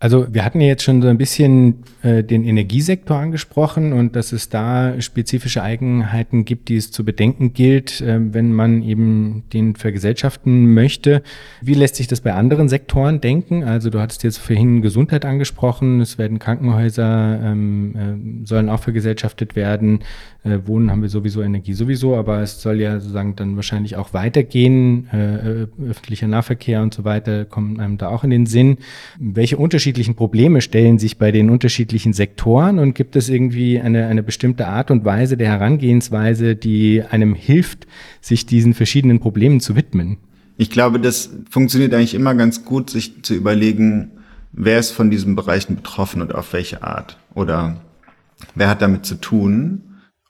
Also 0.00 0.32
wir 0.32 0.44
hatten 0.44 0.60
ja 0.60 0.68
jetzt 0.68 0.84
schon 0.84 1.02
so 1.02 1.08
ein 1.08 1.18
bisschen 1.18 1.82
äh, 2.02 2.22
den 2.22 2.44
Energiesektor 2.44 3.16
angesprochen 3.16 3.92
und 3.92 4.14
dass 4.14 4.30
es 4.30 4.48
da 4.48 5.00
spezifische 5.00 5.60
Eigenheiten 5.60 6.44
gibt, 6.44 6.68
die 6.68 6.76
es 6.76 6.92
zu 6.92 7.04
bedenken 7.04 7.52
gilt, 7.52 8.00
äh, 8.00 8.20
wenn 8.32 8.52
man 8.52 8.82
eben 8.82 9.42
den 9.52 9.74
vergesellschaften 9.74 10.72
möchte. 10.72 11.22
Wie 11.62 11.74
lässt 11.74 11.96
sich 11.96 12.06
das 12.06 12.20
bei 12.20 12.32
anderen 12.32 12.68
Sektoren 12.68 13.20
denken? 13.20 13.64
Also 13.64 13.90
du 13.90 13.98
hattest 13.98 14.22
jetzt 14.22 14.38
vorhin 14.38 14.82
Gesundheit 14.82 15.24
angesprochen, 15.24 16.00
es 16.00 16.16
werden 16.16 16.38
Krankenhäuser, 16.38 17.40
ähm, 17.42 18.42
äh, 18.44 18.46
sollen 18.46 18.68
auch 18.68 18.80
vergesellschaftet 18.80 19.56
werden. 19.56 20.04
Äh, 20.48 20.66
Wohnen 20.66 20.90
haben 20.90 21.02
wir 21.02 21.08
sowieso, 21.08 21.42
Energie 21.42 21.74
sowieso, 21.74 22.16
aber 22.16 22.40
es 22.40 22.62
soll 22.62 22.80
ja 22.80 22.98
sozusagen 22.98 23.36
dann 23.36 23.56
wahrscheinlich 23.56 23.96
auch 23.96 24.14
weitergehen. 24.14 25.08
Äh, 25.12 25.66
öffentlicher 25.88 26.26
Nahverkehr 26.26 26.82
und 26.82 26.94
so 26.94 27.04
weiter 27.04 27.44
kommen 27.44 27.80
einem 27.80 27.98
da 27.98 28.08
auch 28.08 28.24
in 28.24 28.30
den 28.30 28.46
Sinn. 28.46 28.78
Welche 29.18 29.58
unterschiedlichen 29.58 30.14
Probleme 30.14 30.60
stellen 30.60 30.98
sich 30.98 31.18
bei 31.18 31.32
den 31.32 31.50
unterschiedlichen 31.50 32.12
Sektoren 32.12 32.78
und 32.78 32.94
gibt 32.94 33.16
es 33.16 33.28
irgendwie 33.28 33.80
eine, 33.80 34.06
eine 34.06 34.22
bestimmte 34.22 34.66
Art 34.66 34.90
und 34.90 35.04
Weise 35.04 35.36
der 35.36 35.48
Herangehensweise, 35.48 36.56
die 36.56 37.02
einem 37.02 37.34
hilft, 37.34 37.86
sich 38.20 38.46
diesen 38.46 38.74
verschiedenen 38.74 39.20
Problemen 39.20 39.60
zu 39.60 39.76
widmen? 39.76 40.18
Ich 40.56 40.70
glaube, 40.70 40.98
das 40.98 41.30
funktioniert 41.50 41.94
eigentlich 41.94 42.14
immer 42.14 42.34
ganz 42.34 42.64
gut, 42.64 42.90
sich 42.90 43.22
zu 43.22 43.34
überlegen, 43.34 44.10
wer 44.52 44.78
ist 44.78 44.90
von 44.90 45.10
diesen 45.10 45.36
Bereichen 45.36 45.76
betroffen 45.76 46.22
und 46.22 46.34
auf 46.34 46.52
welche 46.52 46.82
Art 46.82 47.16
oder 47.34 47.80
wer 48.54 48.68
hat 48.68 48.82
damit 48.82 49.06
zu 49.06 49.14
tun. 49.16 49.82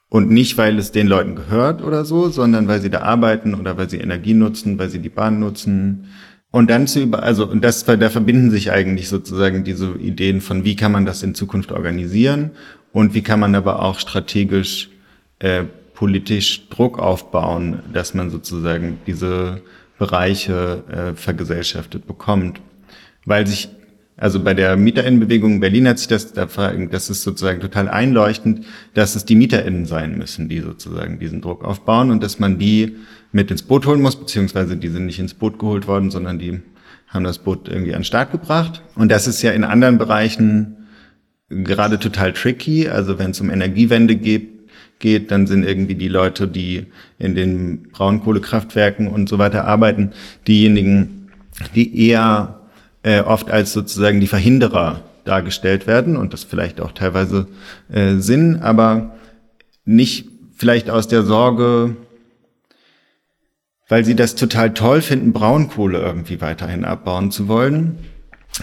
Und 0.09 0.31
nicht, 0.31 0.57
weil 0.57 0.79
es 0.79 0.91
den 0.91 1.07
Leuten 1.07 1.35
gehört 1.35 1.83
oder 1.83 2.03
so, 2.03 2.29
sondern 2.29 2.67
weil 2.67 2.81
sie 2.81 2.89
da 2.89 3.01
arbeiten 3.01 3.53
oder 3.53 3.77
weil 3.77 3.89
sie 3.89 3.97
Energie 3.97 4.33
nutzen, 4.33 4.79
weil 4.79 4.89
sie 4.89 4.99
die 4.99 5.09
Bahn 5.09 5.39
nutzen, 5.39 6.07
und 6.51 6.69
dann 6.69 6.87
zu 6.87 7.01
über, 7.01 7.21
also, 7.21 7.45
und 7.47 7.63
das, 7.63 7.85
da 7.85 8.09
verbinden 8.09 8.49
sich 8.49 8.71
eigentlich 8.71 9.07
sozusagen 9.07 9.63
diese 9.63 9.91
Ideen 9.91 10.41
von, 10.41 10.63
wie 10.63 10.75
kann 10.75 10.91
man 10.91 11.05
das 11.05 11.21
in 11.21 11.35
Zukunft 11.35 11.71
organisieren 11.71 12.51
und 12.91 13.13
wie 13.13 13.21
kann 13.21 13.39
man 13.39 13.53
aber 13.53 13.83
auch 13.83 13.99
strategisch, 13.99 14.89
äh, 15.39 15.63
politisch 15.93 16.67
Druck 16.69 16.97
aufbauen, 16.97 17.83
dass 17.93 18.13
man 18.15 18.31
sozusagen 18.31 18.97
diese 19.05 19.61
Bereiche 19.99 20.83
äh, 20.89 21.15
vergesellschaftet 21.15 22.07
bekommt. 22.07 22.61
Weil 23.25 23.45
sich, 23.45 23.69
also 24.19 24.43
bei 24.43 24.53
der 24.53 24.75
MieterInnenbewegung 24.75 25.53
in 25.53 25.59
Berlin 25.61 25.87
hat 25.87 25.97
sich 25.97 26.09
das, 26.09 26.33
das 26.33 27.09
ist 27.09 27.23
sozusagen 27.23 27.61
total 27.61 27.87
einleuchtend, 27.87 28.65
dass 28.93 29.15
es 29.15 29.23
die 29.23 29.35
MieterInnen 29.35 29.85
sein 29.85 30.17
müssen, 30.17 30.49
die 30.49 30.59
sozusagen 30.59 31.19
diesen 31.19 31.39
Druck 31.39 31.63
aufbauen 31.63 32.11
und 32.11 32.21
dass 32.21 32.37
man 32.37 32.59
die 32.59 32.97
mit 33.31 33.49
ins 33.49 33.63
Boot 33.63 33.85
holen 33.85 34.01
muss, 34.01 34.17
beziehungsweise 34.17 34.75
die 34.75 34.89
sind 34.89 35.05
nicht 35.05 35.19
ins 35.19 35.33
Boot 35.33 35.57
geholt 35.57 35.87
worden, 35.87 36.11
sondern 36.11 36.37
die 36.37 36.59
haben 37.07 37.23
das 37.23 37.39
Boot 37.39 37.69
irgendwie 37.69 37.93
an 37.93 37.99
den 37.99 38.05
Start 38.05 38.31
gebracht. 38.31 38.83
Und 38.95 39.09
das 39.09 39.25
ist 39.25 39.41
ja 39.41 39.51
in 39.51 39.63
anderen 39.63 39.97
Bereichen 39.97 40.75
gerade 41.49 41.97
total 41.97 42.33
tricky. 42.33 42.89
Also 42.89 43.19
wenn 43.19 43.31
es 43.31 43.39
um 43.39 43.49
Energiewende 43.49 44.15
geht, 44.15 44.49
geht, 44.99 45.31
dann 45.31 45.47
sind 45.47 45.63
irgendwie 45.63 45.95
die 45.95 46.09
Leute, 46.09 46.47
die 46.47 46.87
in 47.17 47.35
den 47.35 47.83
Braunkohlekraftwerken 47.91 49.07
und 49.07 49.29
so 49.29 49.37
weiter 49.37 49.65
arbeiten, 49.65 50.11
diejenigen, 50.45 51.29
die 51.73 52.07
eher 52.09 52.58
äh, 53.03 53.21
oft 53.21 53.51
als 53.51 53.73
sozusagen 53.73 54.19
die 54.19 54.27
Verhinderer 54.27 55.01
dargestellt 55.25 55.87
werden 55.87 56.17
und 56.17 56.33
das 56.33 56.43
vielleicht 56.43 56.81
auch 56.81 56.91
teilweise 56.91 57.47
äh, 57.91 58.15
sind, 58.15 58.61
aber 58.61 59.15
nicht 59.85 60.27
vielleicht 60.55 60.89
aus 60.89 61.07
der 61.07 61.23
Sorge, 61.23 61.95
weil 63.87 64.05
sie 64.05 64.15
das 64.15 64.35
total 64.35 64.73
toll 64.73 65.01
finden, 65.01 65.33
Braunkohle 65.33 65.99
irgendwie 65.99 66.41
weiterhin 66.41 66.85
abbauen 66.85 67.31
zu 67.31 67.47
wollen 67.47 67.97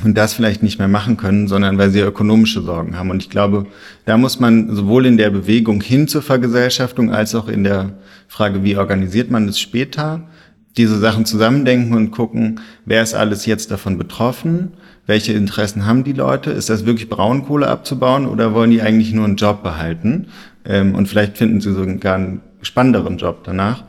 und 0.04 0.16
das 0.16 0.34
vielleicht 0.34 0.62
nicht 0.62 0.78
mehr 0.78 0.88
machen 0.88 1.16
können, 1.16 1.48
sondern 1.48 1.78
weil 1.78 1.90
sie 1.90 2.00
ökonomische 2.00 2.62
Sorgen 2.62 2.98
haben. 2.98 3.10
Und 3.10 3.22
ich 3.22 3.30
glaube, 3.30 3.66
da 4.04 4.18
muss 4.18 4.40
man 4.40 4.74
sowohl 4.74 5.06
in 5.06 5.16
der 5.16 5.30
Bewegung 5.30 5.80
hin 5.80 6.06
zur 6.06 6.22
Vergesellschaftung 6.22 7.10
als 7.10 7.34
auch 7.34 7.48
in 7.48 7.64
der 7.64 7.94
Frage, 8.28 8.62
wie 8.62 8.76
organisiert 8.76 9.30
man 9.30 9.48
es 9.48 9.58
später, 9.58 10.28
diese 10.76 10.98
Sachen 10.98 11.24
zusammendenken 11.24 11.94
und 11.94 12.10
gucken, 12.10 12.60
wer 12.84 13.02
ist 13.02 13.14
alles 13.14 13.46
jetzt 13.46 13.70
davon 13.70 13.98
betroffen, 13.98 14.72
welche 15.06 15.32
Interessen 15.32 15.86
haben 15.86 16.04
die 16.04 16.12
Leute, 16.12 16.50
ist 16.50 16.68
das 16.68 16.84
wirklich 16.84 17.08
Braunkohle 17.08 17.68
abzubauen 17.68 18.26
oder 18.26 18.54
wollen 18.54 18.70
die 18.70 18.82
eigentlich 18.82 19.12
nur 19.12 19.24
einen 19.24 19.36
Job 19.36 19.62
behalten? 19.62 20.26
Ähm, 20.64 20.94
und 20.94 21.06
vielleicht 21.06 21.38
finden 21.38 21.60
sie 21.60 21.72
sogar 21.72 22.16
einen 22.16 22.40
spannenderen 22.60 23.16
Job 23.16 23.44
danach. 23.44 23.84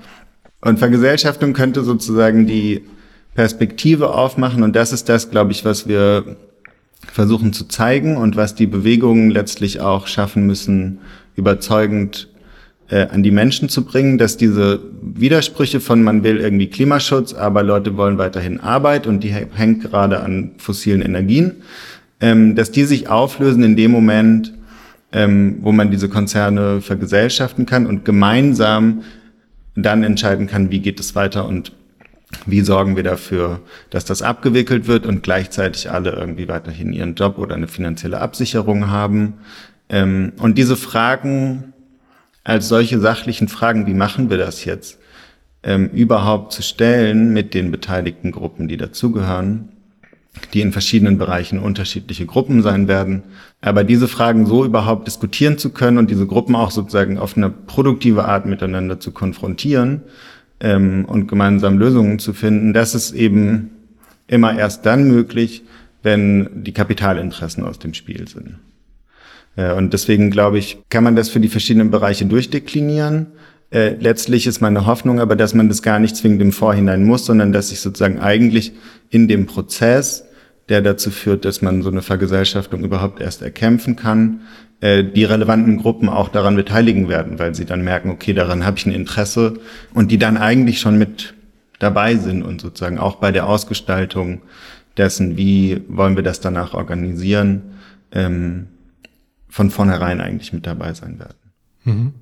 Und 0.62 0.80
Vergesellschaftung 0.80 1.54
könnte 1.54 1.84
sozusagen 1.84 2.45
die 2.45 2.84
Perspektive 3.36 4.13
aufmachen. 4.13 4.63
Und 4.63 4.76
das 4.76 4.91
ist 4.93 5.10
das, 5.10 5.30
glaube 5.30 5.52
ich, 5.52 5.65
was 5.65 5.88
wir 5.88 6.38
versuchen 7.06 7.54
zu 7.54 7.67
zeigen 7.67 8.17
und 8.17 8.36
was 8.36 8.56
die 8.56 8.67
Bewegungen 8.67 9.32
letztlich 9.32 9.82
auch 9.82 10.08
schaffen 10.08 10.45
müssen, 10.45 11.00
überzeugend 11.36 12.30
äh, 12.89 13.08
an 13.08 13.23
die 13.23 13.32
Menschen 13.32 13.69
zu 13.69 13.84
bringen, 13.84 14.17
dass 14.17 14.38
diese 14.38 14.80
Widersprüche 15.02 15.80
von 15.80 16.04
man 16.04 16.23
will 16.23 16.38
irgendwie 16.38 16.67
Klimaschutz, 16.67 17.34
aber 17.34 17.63
Leute 17.63 17.97
wollen 17.97 18.17
weiterhin 18.17 18.60
Arbeit 18.60 19.08
und 19.08 19.23
die 19.23 19.30
hängt 19.30 19.82
gerade 19.82 20.21
an 20.21 20.52
fossilen 20.58 21.02
Energien, 21.02 21.58
ähm, 22.21 22.56
dass 22.56 22.71
die 22.71 22.86
sich 22.86 23.10
auflösen 23.10 23.63
in 23.63 23.76
dem 23.76 23.91
Moment, 23.91 24.54
ähm, 25.12 25.58
wo 25.62 25.71
man 25.71 25.91
diese 25.91 26.10
Konzerne 26.10 26.82
vergesellschaften 26.82 27.65
kann 27.65 27.86
und 27.86 28.06
gemeinsam 28.06 29.04
dann 29.76 30.04
entscheiden 30.04 30.47
kann, 30.47 30.71
wie 30.71 30.80
geht 30.80 31.00
es 31.00 31.15
weiter 31.15 31.47
und 31.47 31.71
wie 32.45 32.62
sorgen 32.62 32.95
wir 32.95 33.04
dafür, 33.04 33.62
dass 33.89 34.06
das 34.06 34.21
abgewickelt 34.21 34.88
wird 34.88 35.06
und 35.06 35.23
gleichzeitig 35.23 35.91
alle 35.91 36.12
irgendwie 36.12 36.47
weiterhin 36.47 36.91
ihren 36.91 37.15
Job 37.15 37.38
oder 37.38 37.56
eine 37.56 37.67
finanzielle 37.67 38.19
Absicherung 38.19 38.89
haben. 38.89 39.36
Ähm, 39.89 40.34
und 40.38 40.58
diese 40.58 40.76
Fragen 40.76 41.73
als 42.47 42.69
solche 42.69 42.97
sachlichen 42.99 43.49
Fragen, 43.49 43.88
wie 43.88 43.93
machen 43.93 44.29
wir 44.29 44.38
das 44.38 44.63
jetzt, 44.63 44.99
ähm, 45.63 45.89
überhaupt 45.89 46.53
zu 46.53 46.62
stellen 46.62 47.33
mit 47.33 47.53
den 47.53 47.71
beteiligten 47.71 48.31
Gruppen, 48.31 48.69
die 48.69 48.77
dazugehören, 48.77 49.67
die 50.53 50.62
in 50.62 50.71
verschiedenen 50.71 51.17
Bereichen 51.17 51.60
unterschiedliche 51.60 52.25
Gruppen 52.25 52.62
sein 52.62 52.88
werden. 52.88 53.23
Aber 53.60 53.83
diese 53.83 54.07
Fragen 54.07 54.45
so 54.45 54.63
überhaupt 54.63 55.07
diskutieren 55.07 55.57
zu 55.57 55.71
können 55.71 55.97
und 55.97 56.10
diese 56.10 56.25
Gruppen 56.25 56.55
auch 56.55 56.71
sozusagen 56.71 57.17
auf 57.17 57.36
eine 57.36 57.49
produktive 57.49 58.23
Art 58.23 58.45
miteinander 58.45 58.97
zu 59.01 59.12
konfrontieren 59.12 60.03
ähm, 60.62 61.03
und 61.03 61.27
gemeinsam 61.27 61.77
Lösungen 61.77 62.17
zu 62.17 62.31
finden, 62.31 62.71
das 62.71 62.95
ist 62.95 63.12
eben 63.12 63.71
immer 64.27 64.57
erst 64.57 64.86
dann 64.86 65.10
möglich, 65.10 65.63
wenn 66.01 66.63
die 66.63 66.71
Kapitalinteressen 66.71 67.65
aus 67.65 67.77
dem 67.77 67.93
Spiel 67.93 68.25
sind. 68.29 68.55
Äh, 69.58 69.74
und 69.74 69.91
deswegen 69.91 70.32
glaube 70.32 70.58
ich, 70.58 70.78
kann 70.89 71.04
man 71.04 71.17
das 71.17 71.28
für 71.28 71.41
die 71.41 71.50
verschiedenen 71.50 71.91
Bereiche 71.91 72.26
durchdeklinieren. 72.26 73.28
Äh, 73.70 73.96
letztlich 74.00 74.48
ist 74.48 74.62
meine 74.62 74.86
Hoffnung 74.86 75.20
aber, 75.20 75.36
dass 75.36 75.54
man 75.54 75.67
das 75.67 75.82
gar 75.82 76.00
nicht 76.00 76.15
zwingend 76.15 76.41
im 76.41 76.54
Vorhinein 76.54 77.04
muss, 77.04 77.26
sondern 77.26 77.52
dass 77.52 77.70
sich 77.70 77.82
sozusagen 77.82 78.20
eigentlich 78.20 78.72
in 79.10 79.28
dem 79.28 79.46
Prozess, 79.46 80.24
der 80.70 80.82
dazu 80.82 81.12
führt, 81.12 81.43
dass 81.43 81.62
man 81.62 81.82
so 81.82 81.89
eine 81.89 82.02
Vergesellschaftung 82.02 82.86
überhaupt 82.86 83.20
erst 83.20 83.41
erkämpfen 83.41 83.98
kann, 83.98 84.41
äh, 84.80 85.04
die 85.04 85.26
relevanten 85.26 85.78
Gruppen 85.78 86.08
auch 86.08 86.30
daran 86.30 86.56
beteiligen 86.56 87.10
werden, 87.10 87.39
weil 87.39 87.56
sie 87.56 87.65
dann 87.65 87.84
merken, 87.84 88.10
okay, 88.10 88.34
daran 88.34 88.65
habe 88.65 88.78
ich 88.78 88.86
ein 88.86 88.93
Interesse 88.93 89.56
und 89.93 90.12
die 90.12 90.17
dann 90.17 90.38
eigentlich 90.38 90.80
schon 90.80 90.98
mit 90.98 91.34
dabei 91.80 92.15
sind 92.15 92.43
und 92.43 92.62
sozusagen 92.62 93.00
auch 93.00 93.15
bei 93.15 93.32
der 93.32 93.48
Ausgestaltung 93.48 94.41
dessen, 94.96 95.38
wie 95.38 95.82
wollen 95.89 96.15
wir 96.15 96.24
das 96.24 96.39
danach 96.39 96.74
organisieren, 96.74 97.62
ähm, 98.12 98.67
von 99.49 99.69
vornherein 99.69 100.21
eigentlich 100.21 100.53
mit 100.53 100.65
dabei 100.65 100.93
sein 100.93 101.19
werden. 101.19 101.38
Mhm. 101.83 102.13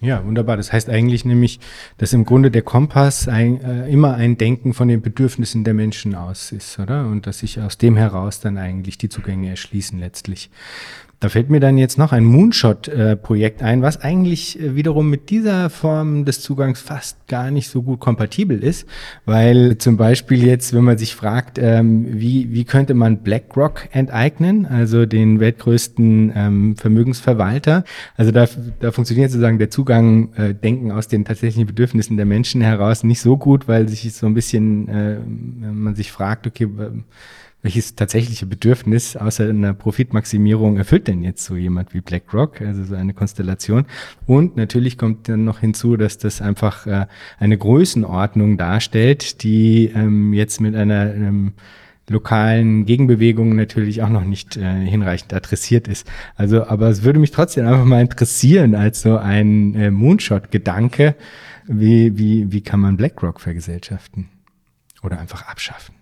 Ja, 0.00 0.24
wunderbar. 0.24 0.56
Das 0.56 0.72
heißt 0.72 0.88
eigentlich 0.88 1.24
nämlich, 1.24 1.58
dass 1.96 2.12
im 2.12 2.24
Grunde 2.24 2.52
der 2.52 2.62
Kompass 2.62 3.26
ein, 3.26 3.60
äh, 3.60 3.88
immer 3.88 4.14
ein 4.14 4.38
Denken 4.38 4.72
von 4.72 4.86
den 4.86 5.02
Bedürfnissen 5.02 5.64
der 5.64 5.74
Menschen 5.74 6.14
aus 6.14 6.52
ist, 6.52 6.78
oder? 6.78 7.06
Und 7.06 7.26
dass 7.26 7.40
sich 7.40 7.60
aus 7.60 7.78
dem 7.78 7.96
heraus 7.96 8.38
dann 8.38 8.58
eigentlich 8.58 8.98
die 8.98 9.08
Zugänge 9.08 9.50
erschließen 9.50 9.98
letztlich. 9.98 10.50
Da 11.20 11.28
fällt 11.28 11.50
mir 11.50 11.58
dann 11.58 11.78
jetzt 11.78 11.98
noch 11.98 12.12
ein 12.12 12.24
Moonshot-Projekt 12.24 13.60
ein, 13.64 13.82
was 13.82 14.00
eigentlich 14.00 14.60
äh, 14.60 14.76
wiederum 14.76 15.10
mit 15.10 15.30
dieser 15.30 15.68
Form 15.68 16.24
des 16.24 16.40
Zugangs 16.42 16.80
fast 16.80 17.26
gar 17.26 17.50
nicht 17.50 17.68
so 17.68 17.82
gut 17.82 17.98
kompatibel 17.98 18.62
ist, 18.62 18.86
weil 19.24 19.78
zum 19.78 19.96
Beispiel 19.96 20.46
jetzt, 20.46 20.74
wenn 20.74 20.84
man 20.84 20.96
sich 20.96 21.16
fragt, 21.16 21.58
ähm, 21.58 22.06
wie, 22.08 22.52
wie 22.52 22.64
könnte 22.64 22.94
man 22.94 23.24
BlackRock 23.24 23.88
enteignen, 23.90 24.64
also 24.66 25.06
den 25.06 25.40
weltgrößten 25.40 26.32
ähm, 26.36 26.76
Vermögensverwalter, 26.76 27.82
also 28.16 28.30
da, 28.30 28.46
da 28.78 28.92
funktioniert 28.92 29.32
sozusagen 29.32 29.58
der 29.58 29.70
Zugang, 29.70 30.32
äh, 30.34 30.54
Denken 30.54 30.92
aus 30.92 31.08
den 31.08 31.24
tatsächlichen 31.24 31.66
Bedürfnissen 31.66 32.16
der 32.16 32.26
Menschen 32.26 32.60
heraus 32.60 33.02
nicht 33.02 33.20
so 33.20 33.36
gut, 33.36 33.66
weil 33.66 33.88
sich 33.88 34.12
so 34.12 34.26
ein 34.26 34.34
bisschen, 34.34 34.88
äh, 34.88 35.18
man 35.18 35.96
sich 35.96 36.12
fragt, 36.12 36.46
okay, 36.46 36.68
welches 37.62 37.96
tatsächliche 37.96 38.46
Bedürfnis 38.46 39.16
außer 39.16 39.48
einer 39.48 39.74
Profitmaximierung 39.74 40.76
erfüllt 40.76 41.08
denn 41.08 41.22
jetzt 41.22 41.44
so 41.44 41.56
jemand 41.56 41.92
wie 41.92 42.00
BlackRock, 42.00 42.60
also 42.60 42.84
so 42.84 42.94
eine 42.94 43.14
Konstellation? 43.14 43.86
Und 44.26 44.56
natürlich 44.56 44.96
kommt 44.96 45.28
dann 45.28 45.44
noch 45.44 45.60
hinzu, 45.60 45.96
dass 45.96 46.18
das 46.18 46.40
einfach 46.40 46.86
äh, 46.86 47.06
eine 47.38 47.58
Größenordnung 47.58 48.58
darstellt, 48.58 49.42
die 49.42 49.86
ähm, 49.86 50.32
jetzt 50.34 50.60
mit 50.60 50.76
einer 50.76 51.12
ähm, 51.12 51.54
lokalen 52.08 52.86
Gegenbewegung 52.86 53.56
natürlich 53.56 54.02
auch 54.02 54.08
noch 54.08 54.24
nicht 54.24 54.56
äh, 54.56 54.84
hinreichend 54.84 55.34
adressiert 55.34 55.88
ist. 55.88 56.10
Also, 56.36 56.64
aber 56.64 56.88
es 56.88 57.02
würde 57.02 57.18
mich 57.18 57.32
trotzdem 57.32 57.66
einfach 57.66 57.84
mal 57.84 58.00
interessieren, 58.00 58.74
als 58.74 59.02
so 59.02 59.18
ein 59.18 59.74
äh, 59.74 59.90
Moonshot-Gedanke, 59.90 61.16
wie, 61.66 62.16
wie, 62.16 62.50
wie 62.50 62.60
kann 62.62 62.80
man 62.80 62.96
BlackRock 62.96 63.40
vergesellschaften? 63.40 64.28
Oder 65.02 65.18
einfach 65.18 65.46
abschaffen? 65.48 65.97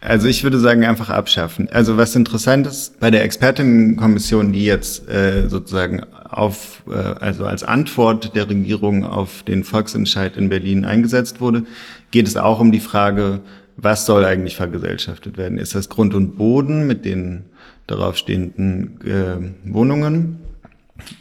Also 0.00 0.28
ich 0.28 0.44
würde 0.44 0.60
sagen, 0.60 0.84
einfach 0.84 1.10
abschaffen. 1.10 1.68
Also 1.70 1.96
was 1.96 2.14
interessant 2.14 2.66
ist, 2.68 3.00
bei 3.00 3.10
der 3.10 3.24
Expertinnenkommission, 3.24 4.52
die 4.52 4.64
jetzt 4.64 5.08
äh, 5.08 5.48
sozusagen 5.48 6.04
auf, 6.12 6.82
äh, 6.88 6.94
also 6.94 7.44
als 7.46 7.64
Antwort 7.64 8.36
der 8.36 8.48
Regierung 8.48 9.04
auf 9.04 9.42
den 9.42 9.64
Volksentscheid 9.64 10.36
in 10.36 10.50
Berlin 10.50 10.84
eingesetzt 10.84 11.40
wurde, 11.40 11.64
geht 12.12 12.28
es 12.28 12.36
auch 12.36 12.60
um 12.60 12.70
die 12.70 12.80
Frage, 12.80 13.40
was 13.76 14.06
soll 14.06 14.24
eigentlich 14.24 14.56
vergesellschaftet 14.56 15.36
werden? 15.36 15.58
Ist 15.58 15.74
das 15.74 15.88
Grund 15.88 16.14
und 16.14 16.36
Boden 16.36 16.86
mit 16.86 17.04
den 17.04 17.46
darauf 17.88 18.16
stehenden 18.16 19.00
äh, 19.04 19.72
Wohnungen? 19.72 20.38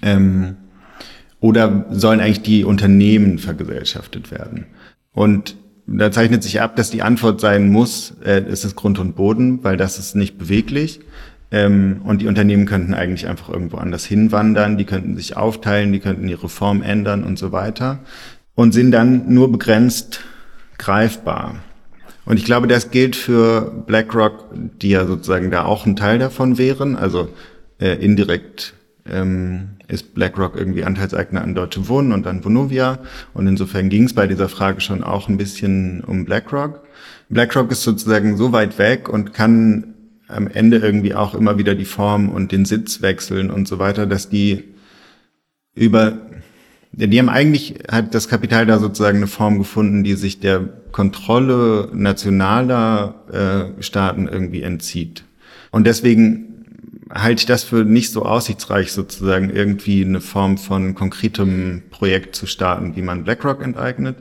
Ähm, 0.04 0.56
oder 1.40 1.86
sollen 1.92 2.20
eigentlich 2.20 2.42
die 2.42 2.63
Unternehmen 2.63 3.40
vergesellschaftet 3.40 4.32
werden? 4.32 4.66
Und 5.13 5.56
da 5.88 6.12
zeichnet 6.12 6.43
sich 6.43 6.62
ab, 6.62 6.76
dass 6.76 6.89
die 6.89 7.02
Antwort 7.02 7.39
sein 7.39 7.69
muss, 7.69 8.13
äh, 8.23 8.41
es 8.41 8.76
Grund 8.76 9.00
und 9.00 9.15
Boden, 9.15 9.63
weil 9.63 9.78
das 9.78 9.97
ist 9.97 10.15
nicht 10.15 10.38
beweglich. 10.38 11.00
Ähm, 11.50 12.02
und 12.04 12.21
die 12.21 12.28
Unternehmen 12.28 12.65
könnten 12.65 12.93
eigentlich 12.93 13.28
einfach 13.28 13.50
irgendwo 13.50 13.78
anders 13.78 14.06
hinwandern, 14.06 14.78
die 14.78 14.84
könnten 14.84 15.15
sich 15.15 15.38
aufteilen, 15.38 15.93
die 15.93 16.00
könnten 16.00 16.28
ihre 16.28 16.50
Form 16.50 16.82
ändern 16.82 17.23
und 17.23 17.39
so 17.39 17.54
weiter 17.54 18.00
und 18.54 18.73
sind 18.73 18.91
dann 18.91 19.34
nur 19.34 19.50
begrenzt 19.50 20.21
greifbar. 20.78 21.56
Und 22.26 22.38
ich 22.38 22.43
glaube, 22.43 22.67
das 22.67 22.91
gilt 22.91 23.15
für 23.15 23.71
BlackRock, 23.88 24.50
die 24.82 24.89
ja 24.89 25.06
sozusagen 25.06 25.50
da 25.50 25.63
auch 25.63 25.86
ein 25.86 25.95
Teil 25.95 26.19
davon 26.19 26.58
wären, 26.58 26.97
also 26.97 27.30
äh, 27.80 27.93
indirekt 28.04 28.73
ähm, 29.12 29.70
ist 29.88 30.13
BlackRock 30.13 30.56
irgendwie 30.56 30.84
Anteilseigner 30.84 31.41
an 31.41 31.56
Deutsche 31.56 31.88
Wohnen 31.88 32.12
und 32.12 32.28
an 32.28 32.43
Vonovia. 32.43 33.00
Und 33.34 33.48
insofern 33.48 33.89
ging 33.89 34.04
es 34.04 34.13
bei 34.13 34.28
dieser 34.28 34.50
Frage 34.50 34.82
schon 34.82 35.04
auch 35.04 35.30
ein 35.30 35.38
bisschen 35.38 36.04
um 36.04 36.26
BlackRock. 36.26 36.84
BlackRock 37.30 37.72
ist 37.72 37.84
sozusagen 37.84 38.38
so 38.38 38.52
weit 38.52 38.78
weg 38.78 39.10
und 39.10 39.34
kann 39.34 39.93
am 40.28 40.48
Ende 40.48 40.78
irgendwie 40.78 41.15
auch 41.15 41.34
immer 41.36 41.58
wieder 41.58 41.76
die 41.76 41.86
Form 41.86 42.30
und 42.30 42.52
den 42.52 42.65
Sitz 42.65 43.02
wechseln 43.02 43.50
und 43.50 43.67
so 43.67 43.80
weiter, 43.80 44.06
dass 44.06 44.30
die 44.30 44.65
über, 45.74 46.17
die 46.91 47.20
haben 47.20 47.30
eigentlich, 47.30 47.76
hat 47.89 48.13
das 48.13 48.28
Kapital 48.28 48.65
da 48.65 48.80
sozusagen 48.80 49.17
eine 49.17 49.28
Form 49.28 49.58
gefunden, 49.58 50.04
die 50.04 50.15
sich 50.15 50.39
der 50.39 50.67
Kontrolle 50.91 51.89
nationaler 51.93 53.74
äh, 53.78 53.82
Staaten 53.84 54.28
irgendwie 54.28 54.63
entzieht. 54.63 55.24
Und 55.72 55.86
deswegen 55.86 56.57
halte 57.13 57.41
ich 57.41 57.46
das 57.46 57.63
für 57.63 57.86
nicht 57.86 58.12
so 58.12 58.24
aussichtsreich, 58.26 58.91
sozusagen 58.91 59.50
irgendwie 59.50 60.04
eine 60.04 60.22
Form 60.22 60.58
von 60.58 60.96
konkretem 60.96 61.84
Projekt 61.89 62.36
zu 62.36 62.45
starten, 62.45 62.95
wie 62.95 63.01
man 63.01 63.24
BlackRock 63.24 63.64
enteignet. 63.64 64.18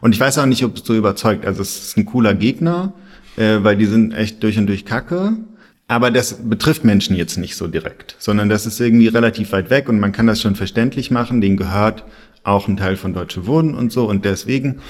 Und 0.00 0.14
ich 0.14 0.20
weiß 0.20 0.38
auch 0.38 0.46
nicht, 0.46 0.64
ob 0.64 0.76
es 0.76 0.84
so 0.84 0.94
überzeugt. 0.94 1.46
Also 1.46 1.62
es 1.62 1.82
ist 1.82 1.96
ein 1.96 2.06
cooler 2.06 2.34
Gegner, 2.34 2.92
äh, 3.36 3.58
weil 3.62 3.76
die 3.76 3.86
sind 3.86 4.12
echt 4.12 4.42
durch 4.42 4.58
und 4.58 4.66
durch 4.66 4.84
Kacke. 4.84 5.36
Aber 5.88 6.10
das 6.10 6.48
betrifft 6.48 6.84
Menschen 6.84 7.16
jetzt 7.16 7.36
nicht 7.36 7.54
so 7.54 7.66
direkt, 7.66 8.16
sondern 8.18 8.48
das 8.48 8.66
ist 8.66 8.80
irgendwie 8.80 9.08
relativ 9.08 9.52
weit 9.52 9.68
weg 9.68 9.88
und 9.88 10.00
man 10.00 10.12
kann 10.12 10.26
das 10.26 10.40
schon 10.40 10.54
verständlich 10.54 11.10
machen. 11.10 11.40
Den 11.40 11.56
gehört 11.56 12.04
auch 12.44 12.66
ein 12.66 12.76
Teil 12.76 12.96
von 12.96 13.12
Deutsche 13.12 13.46
Wohnen 13.46 13.74
und 13.74 13.92
so 13.92 14.08
und 14.08 14.24
deswegen. 14.24 14.80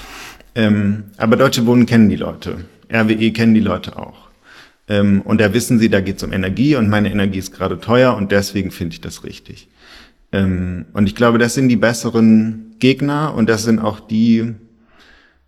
Ähm, 0.55 1.05
aber 1.17 1.35
Deutsche 1.35 1.65
Wohnen 1.65 1.85
kennen 1.85 2.09
die 2.09 2.15
Leute. 2.15 2.65
RWE 2.91 3.31
kennen 3.31 3.53
die 3.53 3.59
Leute 3.59 3.97
auch. 3.97 4.22
Ähm, 4.87 5.21
und 5.21 5.39
da 5.39 5.53
wissen 5.53 5.79
sie, 5.79 5.89
da 5.89 6.01
geht 6.01 6.17
es 6.17 6.23
um 6.23 6.33
Energie 6.33 6.75
und 6.75 6.89
meine 6.89 7.11
Energie 7.11 7.39
ist 7.39 7.53
gerade 7.53 7.79
teuer 7.79 8.15
und 8.15 8.31
deswegen 8.31 8.71
finde 8.71 8.93
ich 8.93 9.01
das 9.01 9.23
richtig. 9.23 9.69
Ähm, 10.31 10.85
und 10.93 11.07
ich 11.07 11.15
glaube, 11.15 11.37
das 11.37 11.53
sind 11.53 11.69
die 11.69 11.77
besseren 11.77 12.75
Gegner 12.79 13.33
und 13.35 13.47
das 13.47 13.63
sind 13.63 13.79
auch 13.79 13.99
die 13.99 14.55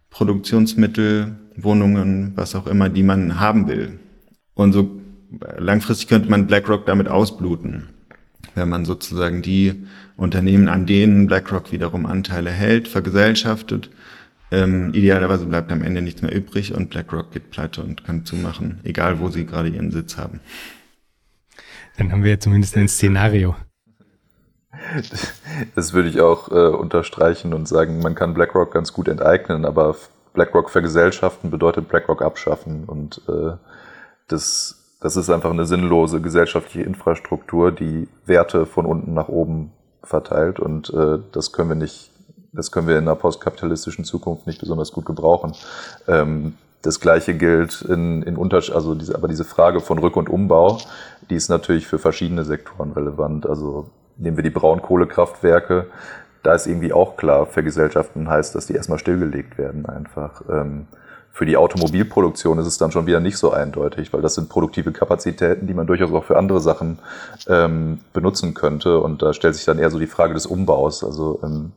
Produktionsmittel, 0.09 1.35
Wohnungen, 1.57 2.33
was 2.35 2.55
auch 2.55 2.67
immer, 2.67 2.89
die 2.89 3.03
man 3.03 3.39
haben 3.39 3.67
will. 3.67 3.99
Und 4.53 4.73
so 4.73 5.01
langfristig 5.57 6.07
könnte 6.07 6.29
man 6.29 6.47
BlackRock 6.47 6.85
damit 6.85 7.07
ausbluten, 7.07 7.89
wenn 8.53 8.69
man 8.69 8.85
sozusagen 8.85 9.41
die 9.41 9.85
Unternehmen, 10.17 10.69
an 10.69 10.85
denen 10.85 11.27
BlackRock 11.27 11.71
wiederum 11.71 12.05
Anteile 12.05 12.51
hält, 12.51 12.87
vergesellschaftet. 12.87 13.89
Ähm, 14.51 14.93
idealerweise 14.93 15.45
bleibt 15.45 15.71
am 15.71 15.81
Ende 15.81 16.01
nichts 16.01 16.21
mehr 16.21 16.33
übrig 16.33 16.73
und 16.73 16.89
BlackRock 16.89 17.31
geht 17.31 17.49
pleite 17.49 17.81
und 17.81 18.03
kann 18.05 18.25
zumachen, 18.25 18.79
egal 18.83 19.19
wo 19.19 19.29
sie 19.29 19.45
gerade 19.45 19.69
ihren 19.69 19.91
Sitz 19.91 20.17
haben. 20.17 20.39
Dann 21.97 22.11
haben 22.11 22.23
wir 22.23 22.31
ja 22.31 22.39
zumindest 22.39 22.77
ein 22.77 22.87
Szenario. 22.87 23.55
Das 25.73 25.93
würde 25.93 26.09
ich 26.09 26.21
auch 26.21 26.51
äh, 26.51 26.67
unterstreichen 26.67 27.53
und 27.53 27.67
sagen, 27.67 27.99
man 27.99 28.13
kann 28.13 28.33
BlackRock 28.33 28.73
ganz 28.73 28.93
gut 28.93 29.07
enteignen, 29.07 29.65
aber 29.65 29.95
BlackRock 30.33 30.69
vergesellschaften 30.69 31.49
bedeutet 31.49 31.87
BlackRock 31.87 32.21
abschaffen 32.21 32.83
und 32.85 33.21
äh, 33.27 33.53
das, 34.27 34.97
das 35.01 35.15
ist 35.15 35.29
einfach 35.29 35.51
eine 35.51 35.65
sinnlose 35.65 36.21
gesellschaftliche 36.21 36.85
Infrastruktur, 36.85 37.71
die 37.71 38.07
Werte 38.25 38.65
von 38.65 38.85
unten 38.85 39.13
nach 39.13 39.29
oben 39.29 39.71
verteilt 40.03 40.59
und 40.59 40.93
äh, 40.93 41.19
das 41.31 41.51
können 41.51 41.69
wir 41.69 41.75
nicht, 41.75 42.11
das 42.55 42.71
können 42.71 42.87
wir 42.87 42.97
in 42.97 43.03
einer 43.03 43.15
postkapitalistischen 43.15 44.05
Zukunft 44.05 44.47
nicht 44.47 44.59
besonders 44.59 44.91
gut 44.91 45.05
gebrauchen. 45.05 45.53
Ähm, 46.07 46.55
das 46.81 46.99
gleiche 46.99 47.33
gilt 47.33 47.81
in, 47.81 48.21
in 48.23 48.37
Unterschied, 48.37 48.75
also 48.75 48.93
diese, 48.93 49.15
aber 49.15 49.27
diese 49.27 49.43
Frage 49.43 49.79
von 49.81 49.99
Rück- 49.99 50.17
und 50.17 50.29
Umbau, 50.29 50.77
die 51.29 51.35
ist 51.35 51.49
natürlich 51.49 51.87
für 51.87 51.97
verschiedene 51.97 52.43
Sektoren 52.43 52.91
relevant. 52.91 53.47
Also 53.47 53.89
nehmen 54.17 54.37
wir 54.37 54.43
die 54.43 54.51
Braunkohlekraftwerke, 54.51 55.87
da 56.43 56.53
ist 56.53 56.67
irgendwie 56.67 56.93
auch 56.93 57.17
klar, 57.17 57.47
vergesellschaften 57.47 58.29
heißt, 58.29 58.53
dass 58.53 58.67
die 58.67 58.73
erstmal 58.73 58.99
stillgelegt 58.99 59.57
werden 59.57 59.87
einfach. 59.87 60.43
Ähm, 60.47 60.85
für 61.31 61.45
die 61.45 61.57
Automobilproduktion 61.57 62.59
ist 62.59 62.67
es 62.67 62.77
dann 62.77 62.91
schon 62.91 63.07
wieder 63.07 63.19
nicht 63.19 63.37
so 63.37 63.51
eindeutig, 63.51 64.13
weil 64.13 64.21
das 64.21 64.35
sind 64.35 64.47
produktive 64.47 64.93
Kapazitäten, 64.93 65.67
die 65.67 65.73
man 65.73 65.87
durchaus 65.87 66.13
auch 66.13 66.23
für 66.23 66.37
andere 66.37 66.61
Sachen 66.61 66.99
ähm, 67.47 67.99
benutzen 68.13 68.53
könnte. 68.53 68.99
Und 68.99 69.21
da 69.21 69.33
stellt 69.33 69.55
sich 69.55 69.65
dann 69.65 69.79
eher 69.79 69.89
so 69.89 69.99
die 69.99 70.07
Frage 70.07 70.33
des 70.33 70.45
Umbaus. 70.45 71.03
Also 71.03 71.39
ähm, 71.43 71.71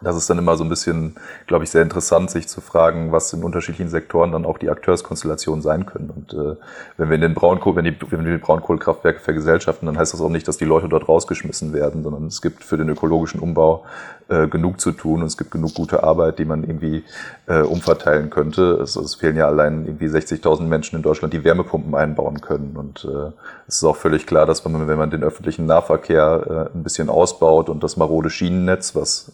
das 0.00 0.16
ist 0.16 0.30
dann 0.30 0.38
immer 0.38 0.56
so 0.56 0.64
ein 0.64 0.68
bisschen, 0.68 1.16
glaube 1.46 1.64
ich, 1.64 1.70
sehr 1.70 1.82
interessant, 1.82 2.30
sich 2.30 2.48
zu 2.48 2.60
fragen, 2.60 3.10
was 3.12 3.32
in 3.32 3.42
unterschiedlichen 3.42 3.90
Sektoren 3.90 4.32
dann 4.32 4.44
auch 4.44 4.58
die 4.58 4.70
Akteurskonstellationen 4.70 5.62
sein 5.62 5.86
können. 5.86 6.10
Und 6.10 6.32
äh, 6.32 6.56
wenn 6.96 7.08
wir 7.08 7.16
in 7.16 7.20
den 7.20 7.34
Braunkohl, 7.34 7.74
wenn, 7.76 7.84
die, 7.84 7.96
wenn 8.10 8.24
wir 8.24 8.32
die 8.32 8.42
Braunkohlekraftwerke 8.42 9.20
vergesellschaften, 9.20 9.86
dann 9.86 9.98
heißt 9.98 10.12
das 10.12 10.20
auch 10.20 10.28
nicht, 10.28 10.46
dass 10.46 10.56
die 10.56 10.64
Leute 10.64 10.88
dort 10.88 11.08
rausgeschmissen 11.08 11.72
werden, 11.72 12.02
sondern 12.02 12.26
es 12.26 12.42
gibt 12.42 12.62
für 12.62 12.76
den 12.76 12.88
ökologischen 12.88 13.40
Umbau 13.40 13.84
äh, 14.28 14.46
genug 14.46 14.80
zu 14.80 14.92
tun 14.92 15.22
und 15.22 15.26
es 15.26 15.36
gibt 15.36 15.50
genug 15.50 15.74
gute 15.74 16.02
Arbeit, 16.02 16.38
die 16.38 16.44
man 16.44 16.62
irgendwie 16.62 17.02
äh, 17.46 17.60
umverteilen 17.60 18.30
könnte. 18.30 18.74
Es, 18.82 18.94
es 18.94 19.16
fehlen 19.16 19.36
ja 19.36 19.46
allein 19.46 19.86
irgendwie 19.86 20.06
60.000 20.06 20.62
Menschen 20.62 20.96
in 20.96 21.02
Deutschland, 21.02 21.34
die 21.34 21.44
Wärmepumpen 21.44 21.94
einbauen 21.94 22.40
können. 22.40 22.76
Und 22.76 23.04
äh, 23.04 23.32
es 23.66 23.76
ist 23.76 23.84
auch 23.84 23.96
völlig 23.96 24.26
klar, 24.26 24.46
dass 24.46 24.64
man, 24.64 24.86
wenn 24.86 24.98
man 24.98 25.10
den 25.10 25.24
öffentlichen 25.24 25.66
Nahverkehr 25.66 26.68
äh, 26.72 26.76
ein 26.76 26.82
bisschen 26.84 27.08
ausbaut 27.08 27.68
und 27.68 27.82
das 27.82 27.96
marode 27.96 28.30
Schienennetz, 28.30 28.94
was 28.94 29.32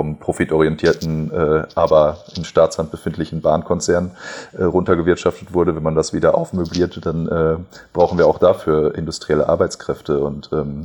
vom 0.00 0.16
profitorientierten, 0.16 1.30
äh, 1.30 1.64
aber 1.74 2.24
in 2.34 2.46
Staatshand 2.46 2.90
befindlichen 2.90 3.42
Bahnkonzern 3.42 4.12
äh, 4.56 4.62
runtergewirtschaftet 4.64 5.52
wurde. 5.52 5.76
Wenn 5.76 5.82
man 5.82 5.94
das 5.94 6.14
wieder 6.14 6.34
aufmöbliert, 6.34 7.04
dann 7.04 7.28
äh, 7.28 7.56
brauchen 7.92 8.16
wir 8.16 8.26
auch 8.26 8.38
dafür 8.38 8.94
industrielle 8.94 9.46
Arbeitskräfte 9.46 10.20
und 10.20 10.48
ähm, 10.54 10.84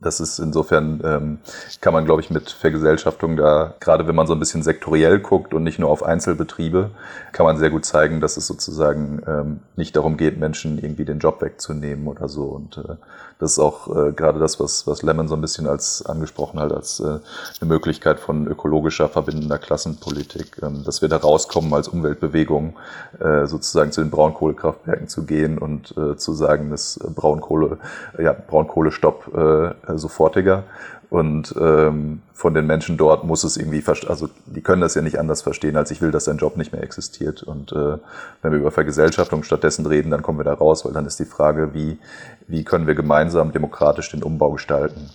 das 0.00 0.20
ist 0.20 0.38
insofern, 0.38 1.00
ähm, 1.04 1.38
kann 1.80 1.92
man, 1.92 2.06
glaube 2.06 2.22
ich, 2.22 2.30
mit 2.30 2.50
Vergesellschaftung 2.50 3.36
da, 3.36 3.74
gerade 3.80 4.06
wenn 4.06 4.14
man 4.14 4.26
so 4.26 4.32
ein 4.32 4.38
bisschen 4.38 4.62
sektoriell 4.62 5.20
guckt 5.20 5.52
und 5.52 5.62
nicht 5.62 5.78
nur 5.78 5.90
auf 5.90 6.02
Einzelbetriebe, 6.02 6.90
kann 7.32 7.44
man 7.44 7.58
sehr 7.58 7.70
gut 7.70 7.84
zeigen, 7.84 8.20
dass 8.20 8.36
es 8.36 8.46
sozusagen 8.46 9.22
ähm, 9.26 9.60
nicht 9.76 9.94
darum 9.96 10.16
geht, 10.16 10.38
Menschen 10.38 10.78
irgendwie 10.78 11.04
den 11.04 11.18
Job 11.18 11.42
wegzunehmen 11.42 12.06
oder 12.06 12.28
so. 12.28 12.44
Und 12.44 12.78
äh, 12.78 12.96
das 13.38 13.52
ist 13.52 13.58
auch 13.58 13.88
äh, 13.88 14.12
gerade 14.12 14.38
das, 14.38 14.58
was, 14.58 14.86
was 14.86 15.02
Lemon 15.02 15.28
so 15.28 15.34
ein 15.34 15.40
bisschen 15.40 15.66
als 15.66 16.04
angesprochen 16.04 16.60
hat, 16.60 16.72
als 16.72 17.00
äh, 17.00 17.04
eine 17.04 17.68
Möglichkeit 17.68 18.20
von 18.20 18.46
ökologischer, 18.46 19.08
verbindender 19.08 19.58
Klassenpolitik, 19.58 20.60
ähm, 20.62 20.82
dass 20.84 21.02
wir 21.02 21.08
da 21.08 21.18
rauskommen 21.18 21.72
als 21.74 21.88
Umweltbewegung, 21.88 22.74
äh, 23.18 23.46
sozusagen 23.46 23.92
zu 23.92 24.00
den 24.00 24.10
Braunkohlekraftwerken 24.10 25.08
zu 25.08 25.24
gehen 25.24 25.58
und 25.58 25.94
äh, 25.96 26.16
zu 26.16 26.32
sagen, 26.32 26.70
dass 26.70 26.98
Braunkohle, 27.14 27.78
ja, 28.18 28.32
Braunkohlestopp 28.32 29.30
äh, 29.34 29.89
sofortiger 29.98 30.64
und 31.10 31.56
ähm, 31.60 32.22
von 32.32 32.54
den 32.54 32.66
Menschen 32.66 32.96
dort 32.96 33.24
muss 33.24 33.42
es 33.42 33.56
irgendwie, 33.56 33.82
also 34.06 34.28
die 34.46 34.60
können 34.60 34.80
das 34.80 34.94
ja 34.94 35.02
nicht 35.02 35.18
anders 35.18 35.42
verstehen, 35.42 35.76
als 35.76 35.90
ich 35.90 36.00
will, 36.00 36.12
dass 36.12 36.24
dein 36.24 36.36
Job 36.36 36.56
nicht 36.56 36.72
mehr 36.72 36.84
existiert. 36.84 37.42
Und 37.42 37.72
äh, 37.72 37.98
wenn 38.42 38.52
wir 38.52 38.60
über 38.60 38.70
Vergesellschaftung 38.70 39.42
stattdessen 39.42 39.86
reden, 39.86 40.12
dann 40.12 40.22
kommen 40.22 40.38
wir 40.38 40.44
da 40.44 40.54
raus, 40.54 40.84
weil 40.84 40.92
dann 40.92 41.06
ist 41.06 41.18
die 41.18 41.24
Frage, 41.24 41.74
wie, 41.74 41.98
wie 42.46 42.62
können 42.62 42.86
wir 42.86 42.94
gemeinsam 42.94 43.50
demokratisch 43.50 44.12
den 44.12 44.22
Umbau 44.22 44.52
gestalten? 44.52 45.10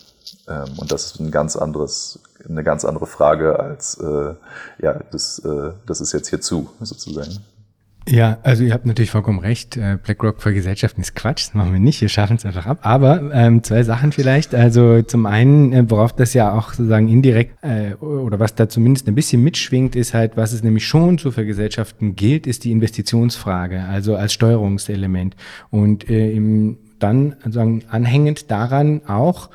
Ähm, 0.49 0.77
und 0.77 0.91
das 0.91 1.05
ist 1.05 1.21
ein 1.21 1.31
ganz 1.31 1.55
anderes, 1.55 2.19
eine 2.47 2.65
ganz 2.65 2.83
andere 2.83 3.07
Frage 3.07 3.57
als 3.57 3.97
äh, 3.97 4.33
ja, 4.79 4.99
das, 5.11 5.39
äh, 5.39 5.71
das 5.85 6.01
ist 6.01 6.11
jetzt 6.11 6.27
hier 6.29 6.41
zu, 6.41 6.69
sozusagen. 6.81 7.37
Ja, 8.07 8.37
also 8.43 8.63
ihr 8.63 8.73
habt 8.73 8.85
natürlich 8.85 9.09
vollkommen 9.09 9.39
recht. 9.39 9.77
Äh, 9.77 9.97
BlackRock 10.03 10.39
für 10.39 10.53
Gesellschaften 10.53 11.01
ist 11.01 11.15
Quatsch, 11.15 11.47
das 11.47 11.53
machen 11.55 11.73
wir 11.73 11.79
nicht, 11.79 12.01
wir 12.01 12.09
schaffen 12.09 12.37
es 12.37 12.45
einfach 12.45 12.67
ab. 12.67 12.79
Aber 12.83 13.31
ähm, 13.33 13.63
zwei 13.63 13.81
Sachen 13.81 14.11
vielleicht. 14.11 14.53
Also 14.53 15.01
zum 15.01 15.25
einen, 15.25 15.73
äh, 15.73 15.89
worauf 15.89 16.13
das 16.13 16.35
ja 16.35 16.53
auch 16.53 16.73
sozusagen 16.73 17.07
indirekt 17.07 17.63
äh, 17.63 17.95
oder 17.95 18.39
was 18.39 18.53
da 18.53 18.69
zumindest 18.69 19.07
ein 19.07 19.15
bisschen 19.15 19.43
mitschwingt, 19.43 19.95
ist 19.95 20.13
halt, 20.13 20.37
was 20.37 20.53
es 20.53 20.61
nämlich 20.61 20.85
schon 20.85 21.17
zu 21.17 21.31
Vergesellschaften 21.31 22.15
gilt, 22.15 22.45
ist 22.45 22.63
die 22.63 22.71
Investitionsfrage, 22.71 23.83
also 23.85 24.15
als 24.15 24.33
Steuerungselement. 24.33 25.35
Und 25.71 26.07
äh, 26.07 26.31
im, 26.31 26.77
dann 26.99 27.37
sozusagen 27.43 27.83
anhängend 27.89 28.51
daran 28.51 29.01
auch 29.07 29.49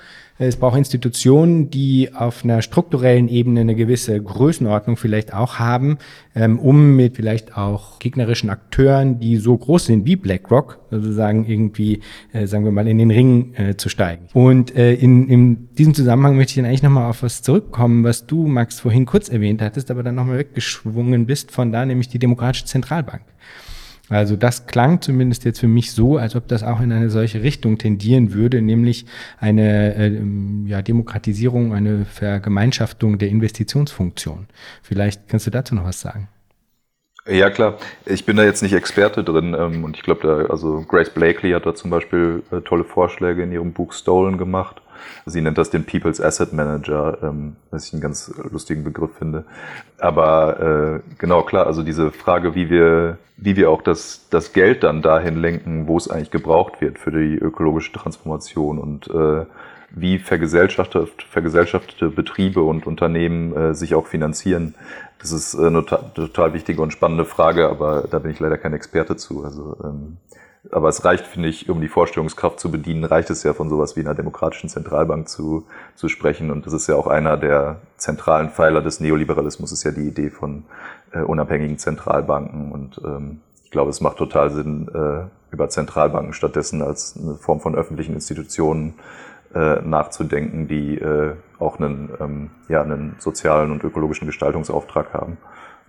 es 0.46 0.56
braucht 0.56 0.78
Institutionen, 0.78 1.68
die 1.68 2.14
auf 2.14 2.44
einer 2.44 2.62
strukturellen 2.62 3.28
Ebene 3.28 3.60
eine 3.60 3.74
gewisse 3.74 4.20
Größenordnung 4.20 4.96
vielleicht 4.96 5.34
auch 5.34 5.58
haben, 5.58 5.98
ähm, 6.34 6.58
um 6.58 6.96
mit 6.96 7.16
vielleicht 7.16 7.58
auch 7.58 7.98
gegnerischen 7.98 8.48
Akteuren, 8.48 9.20
die 9.20 9.36
so 9.36 9.56
groß 9.56 9.84
sind 9.84 10.06
wie 10.06 10.16
BlackRock, 10.16 10.80
sozusagen 10.90 11.44
irgendwie, 11.44 12.00
äh, 12.32 12.46
sagen 12.46 12.64
wir 12.64 12.72
mal, 12.72 12.88
in 12.88 12.96
den 12.96 13.10
Ring 13.10 13.52
äh, 13.54 13.76
zu 13.76 13.90
steigen. 13.90 14.28
Und 14.32 14.74
äh, 14.74 14.94
in, 14.94 15.28
in 15.28 15.68
diesem 15.74 15.92
Zusammenhang 15.92 16.36
möchte 16.36 16.52
ich 16.52 16.56
dann 16.56 16.64
eigentlich 16.64 16.82
nochmal 16.82 17.10
auf 17.10 17.22
was 17.22 17.42
zurückkommen, 17.42 18.02
was 18.02 18.26
du, 18.26 18.46
Max, 18.46 18.80
vorhin 18.80 19.04
kurz 19.04 19.28
erwähnt 19.28 19.60
hattest, 19.60 19.90
aber 19.90 20.02
dann 20.02 20.14
nochmal 20.14 20.38
weggeschwungen 20.38 21.26
bist 21.26 21.50
von 21.50 21.70
da, 21.70 21.84
nämlich 21.84 22.08
die 22.08 22.18
Demokratische 22.18 22.64
Zentralbank. 22.64 23.24
Also 24.10 24.34
das 24.36 24.66
klang 24.66 25.00
zumindest 25.00 25.44
jetzt 25.44 25.60
für 25.60 25.68
mich 25.68 25.92
so, 25.92 26.16
als 26.16 26.34
ob 26.34 26.48
das 26.48 26.62
auch 26.62 26.80
in 26.80 26.90
eine 26.90 27.10
solche 27.10 27.42
Richtung 27.42 27.78
tendieren 27.78 28.32
würde, 28.34 28.60
nämlich 28.60 29.06
eine 29.38 29.94
äh, 29.94 30.20
ja, 30.66 30.82
Demokratisierung, 30.82 31.72
eine 31.72 32.04
Vergemeinschaftung 32.04 33.18
der 33.18 33.28
Investitionsfunktion. 33.28 34.46
Vielleicht 34.82 35.28
kannst 35.28 35.46
du 35.46 35.50
dazu 35.50 35.76
noch 35.76 35.84
was 35.84 36.00
sagen. 36.00 36.28
Ja, 37.26 37.50
klar. 37.50 37.78
Ich 38.06 38.24
bin 38.24 38.36
da 38.36 38.42
jetzt 38.42 38.62
nicht 38.62 38.72
Experte 38.72 39.22
drin 39.22 39.54
ähm, 39.56 39.84
und 39.84 39.96
ich 39.96 40.02
glaube, 40.02 40.26
da, 40.26 40.52
also 40.52 40.84
Grace 40.88 41.10
Blakely 41.10 41.52
hat 41.52 41.64
da 41.64 41.74
zum 41.74 41.90
Beispiel 41.90 42.42
äh, 42.50 42.60
tolle 42.62 42.84
Vorschläge 42.84 43.42
in 43.42 43.52
ihrem 43.52 43.72
Buch 43.72 43.92
Stolen 43.92 44.38
gemacht. 44.38 44.82
Sie 45.26 45.40
nennt 45.40 45.58
das 45.58 45.70
den 45.70 45.84
People's 45.84 46.20
Asset 46.20 46.52
Manager, 46.52 47.18
ähm, 47.22 47.56
was 47.70 47.86
ich 47.86 47.92
einen 47.92 48.02
ganz 48.02 48.32
lustigen 48.50 48.84
Begriff 48.84 49.10
finde. 49.18 49.44
Aber 49.98 51.00
äh, 51.00 51.16
genau, 51.18 51.42
klar, 51.42 51.66
also 51.66 51.82
diese 51.82 52.10
Frage, 52.10 52.54
wie 52.54 52.70
wir, 52.70 53.18
wie 53.36 53.56
wir 53.56 53.70
auch 53.70 53.82
das, 53.82 54.28
das 54.30 54.52
Geld 54.52 54.82
dann 54.82 55.02
dahin 55.02 55.36
lenken, 55.36 55.86
wo 55.86 55.96
es 55.96 56.08
eigentlich 56.08 56.30
gebraucht 56.30 56.80
wird 56.80 56.98
für 56.98 57.10
die 57.10 57.36
ökologische 57.36 57.92
Transformation 57.92 58.78
und 58.78 59.08
äh, 59.08 59.46
wie 59.90 60.18
vergesellschaftete, 60.18 61.08
vergesellschaftete 61.28 62.10
Betriebe 62.10 62.62
und 62.62 62.86
Unternehmen 62.86 63.56
äh, 63.56 63.74
sich 63.74 63.94
auch 63.94 64.06
finanzieren. 64.06 64.74
Das 65.18 65.32
ist 65.32 65.54
äh, 65.54 65.66
eine 65.66 65.84
total 65.84 66.54
wichtige 66.54 66.80
und 66.80 66.92
spannende 66.92 67.24
Frage, 67.24 67.68
aber 67.68 68.06
da 68.10 68.18
bin 68.18 68.30
ich 68.30 68.40
leider 68.40 68.58
kein 68.58 68.72
Experte 68.72 69.16
zu. 69.16 69.44
Also 69.44 69.76
ähm, 69.82 70.16
aber 70.70 70.88
es 70.88 71.04
reicht, 71.04 71.26
finde 71.26 71.48
ich, 71.48 71.70
um 71.70 71.80
die 71.80 71.88
Vorstellungskraft 71.88 72.60
zu 72.60 72.70
bedienen, 72.70 73.04
reicht 73.04 73.30
es 73.30 73.42
ja 73.42 73.54
von 73.54 73.70
sowas 73.70 73.96
wie 73.96 74.00
einer 74.00 74.14
demokratischen 74.14 74.68
Zentralbank 74.68 75.28
zu, 75.28 75.66
zu 75.94 76.08
sprechen. 76.08 76.50
Und 76.50 76.66
das 76.66 76.74
ist 76.74 76.86
ja 76.86 76.96
auch 76.96 77.06
einer 77.06 77.38
der 77.38 77.80
zentralen 77.96 78.50
Pfeiler 78.50 78.82
des 78.82 79.00
Neoliberalismus, 79.00 79.72
ist 79.72 79.84
ja 79.84 79.90
die 79.90 80.06
Idee 80.06 80.28
von 80.28 80.64
äh, 81.12 81.20
unabhängigen 81.20 81.78
Zentralbanken. 81.78 82.72
Und 82.72 83.00
ähm, 83.02 83.40
ich 83.64 83.70
glaube, 83.70 83.90
es 83.90 84.02
macht 84.02 84.18
total 84.18 84.50
Sinn, 84.50 84.88
äh, 84.92 85.54
über 85.54 85.68
Zentralbanken 85.68 86.34
stattdessen 86.34 86.82
als 86.82 87.16
eine 87.16 87.36
Form 87.36 87.60
von 87.60 87.74
öffentlichen 87.74 88.14
Institutionen 88.14 88.94
äh, 89.54 89.80
nachzudenken, 89.80 90.68
die 90.68 90.98
äh, 90.98 91.34
auch 91.58 91.78
einen, 91.78 92.10
ähm, 92.20 92.50
ja, 92.68 92.82
einen 92.82 93.16
sozialen 93.18 93.72
und 93.72 93.82
ökologischen 93.82 94.26
Gestaltungsauftrag 94.26 95.14
haben. 95.14 95.38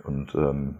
Und 0.02 0.34
ähm, 0.34 0.76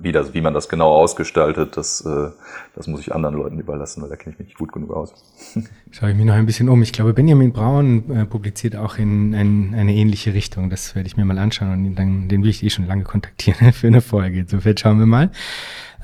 wie, 0.00 0.12
das, 0.12 0.32
wie 0.32 0.40
man 0.40 0.54
das 0.54 0.68
genau 0.68 0.92
ausgestaltet, 0.94 1.76
das, 1.76 2.04
äh, 2.06 2.28
das 2.74 2.86
muss 2.86 3.00
ich 3.00 3.14
anderen 3.14 3.36
Leuten 3.36 3.58
überlassen, 3.58 4.02
weil 4.02 4.08
da 4.08 4.16
kenne 4.16 4.34
ich 4.34 4.38
mich 4.38 4.48
nicht 4.48 4.58
gut 4.58 4.72
genug 4.72 4.92
aus. 4.92 5.12
Schaue 5.90 6.10
ich 6.10 6.16
mich 6.16 6.24
noch 6.24 6.34
ein 6.34 6.46
bisschen 6.46 6.68
um. 6.68 6.82
Ich 6.82 6.92
glaube, 6.92 7.12
Benjamin 7.12 7.52
Braun 7.52 8.10
äh, 8.10 8.24
publiziert 8.24 8.76
auch 8.76 8.98
in 8.98 9.34
ein, 9.34 9.74
eine 9.74 9.94
ähnliche 9.94 10.34
Richtung. 10.34 10.70
Das 10.70 10.94
werde 10.94 11.08
ich 11.08 11.16
mir 11.16 11.24
mal 11.24 11.38
anschauen 11.38 11.86
und 11.86 11.94
dann, 11.96 12.28
den 12.28 12.42
will 12.42 12.50
ich 12.50 12.62
eh 12.62 12.70
schon 12.70 12.86
lange 12.86 13.04
kontaktieren 13.04 13.72
für 13.72 13.88
eine 13.88 14.00
Folge. 14.00 14.40
Insofern 14.40 14.76
schauen 14.76 14.98
wir 14.98 15.06
mal. 15.06 15.30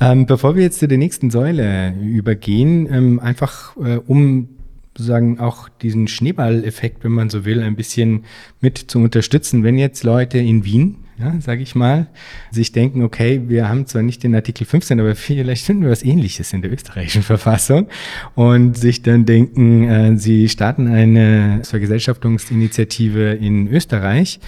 Ähm, 0.01 0.27
bevor 0.27 0.57
wir 0.57 0.63
jetzt 0.63 0.81
zu 0.81 0.89
der 0.89 0.99
nächsten 0.99 1.31
Säule 1.31 1.95
übergehen, 2.01 2.93
ähm, 2.93 3.21
einfach 3.21 3.77
äh, 3.77 4.01
um 4.07 4.49
sozusagen 4.97 5.41
auch 5.41 5.69
diesen 5.69 6.09
Schneeballeffekt, 6.09 7.05
wenn 7.05 7.13
man 7.13 7.31
so 7.31 7.45
will, 7.45 7.63
ein 7.63 7.77
bisschen 7.77 8.25
mit 8.61 8.79
zu 8.79 8.99
unterstützen. 9.01 9.65
Wenn 9.65 9.79
jetzt 9.79 10.05
Leute 10.05 10.39
in 10.39 10.65
Wien 10.65 11.04
ja, 11.19 11.33
sage 11.41 11.63
ich 11.63 11.75
mal, 11.75 12.09
sich 12.51 12.73
denken, 12.73 13.03
okay, 13.03 13.43
wir 13.47 13.69
haben 13.69 13.87
zwar 13.87 14.03
nicht 14.03 14.23
den 14.23 14.35
Artikel 14.35 14.67
15, 14.67 14.99
aber 14.99 15.15
vielleicht 15.15 15.65
finden 15.65 15.85
wir 15.85 15.91
was 15.91 16.03
ähnliches 16.03 16.53
in 16.53 16.63
der 16.63 16.73
österreichischen 16.73 17.23
Verfassung 17.35 17.89
und 18.35 18.77
sich 18.77 19.03
dann 19.03 19.25
denken, 19.25 19.89
äh, 19.89 20.17
sie 20.17 20.49
starten 20.49 20.89
eine 20.89 21.61
Vergesellschaftungsinitiative 21.63 23.33
in 23.35 23.69
Österreich. 23.69 24.41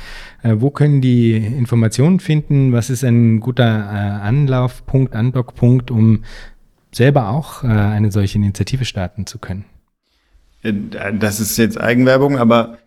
Äh, 0.43 0.57
wo 0.59 0.71
können 0.71 1.01
die 1.01 1.37
Informationen 1.37 2.19
finden? 2.19 2.73
Was 2.73 2.91
ist 2.91 3.05
ein 3.05 3.41
guter 3.41 3.65
äh, 3.65 4.27
Anlaufpunkt, 4.27 5.15
Andockpunkt, 5.15 5.91
um 5.91 6.25
selber 6.91 7.29
auch 7.29 7.63
äh, 7.63 7.69
eine 7.69 8.11
solche 8.11 8.39
Initiative 8.39 8.85
starten 8.85 9.27
zu 9.27 9.39
können? 9.39 9.65
Äh, 10.63 10.73
das 11.19 11.39
ist 11.39 11.57
jetzt 11.59 11.81
Eigenwerbung, 11.81 12.39
aber 12.39 12.79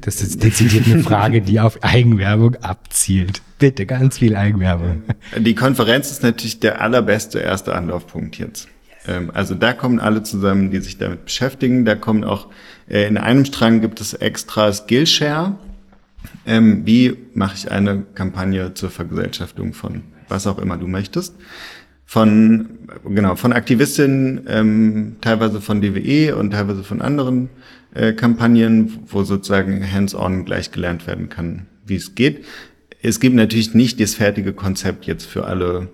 das 0.00 0.22
ist 0.22 0.42
dezidiert 0.42 0.86
eine 0.86 1.02
Frage, 1.02 1.40
die 1.40 1.60
auf 1.60 1.82
Eigenwerbung 1.82 2.56
abzielt. 2.56 3.42
Bitte, 3.58 3.86
ganz 3.86 4.18
viel 4.18 4.36
Eigenwerbung. 4.36 5.02
Die 5.36 5.54
Konferenz 5.54 6.10
ist 6.10 6.22
natürlich 6.22 6.60
der 6.60 6.80
allerbeste 6.80 7.40
erste 7.40 7.74
Anlaufpunkt 7.74 8.38
jetzt. 8.38 8.68
Ähm, 9.06 9.30
also 9.34 9.54
da 9.54 9.72
kommen 9.72 10.00
alle 10.00 10.22
zusammen, 10.22 10.70
die 10.70 10.80
sich 10.80 10.98
damit 10.98 11.24
beschäftigen. 11.24 11.84
Da 11.84 11.94
kommen 11.94 12.24
auch, 12.24 12.48
äh, 12.88 13.06
in 13.06 13.18
einem 13.18 13.44
Strang 13.44 13.80
gibt 13.80 14.00
es 14.00 14.14
extra 14.14 14.72
Skillshare. 14.72 15.58
Ähm, 16.46 16.86
wie 16.86 17.16
mache 17.34 17.54
ich 17.56 17.70
eine 17.70 18.02
Kampagne 18.14 18.74
zur 18.74 18.90
Vergesellschaftung 18.90 19.72
von 19.72 20.02
was 20.28 20.46
auch 20.46 20.58
immer 20.58 20.76
du 20.76 20.86
möchtest? 20.86 21.34
Von, 22.10 22.88
genau, 23.04 23.36
von 23.36 23.52
Aktivistinnen, 23.52 24.40
ähm, 24.48 25.16
teilweise 25.20 25.60
von 25.60 25.80
DWE 25.80 26.34
und 26.34 26.50
teilweise 26.50 26.82
von 26.82 27.02
anderen 27.02 27.50
äh, 27.94 28.14
Kampagnen, 28.14 28.98
wo 29.06 29.22
sozusagen 29.22 29.80
hands-on 29.88 30.44
gleich 30.44 30.72
gelernt 30.72 31.06
werden 31.06 31.28
kann, 31.28 31.66
wie 31.86 31.94
es 31.94 32.16
geht. 32.16 32.44
Es 33.00 33.20
gibt 33.20 33.36
natürlich 33.36 33.74
nicht 33.74 34.00
das 34.00 34.16
fertige 34.16 34.52
Konzept 34.52 35.06
jetzt 35.06 35.24
für 35.24 35.44
alle 35.44 35.88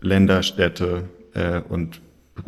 Länder, 0.00 0.42
Städte 0.42 1.10
äh, 1.34 1.60
und 1.60 2.00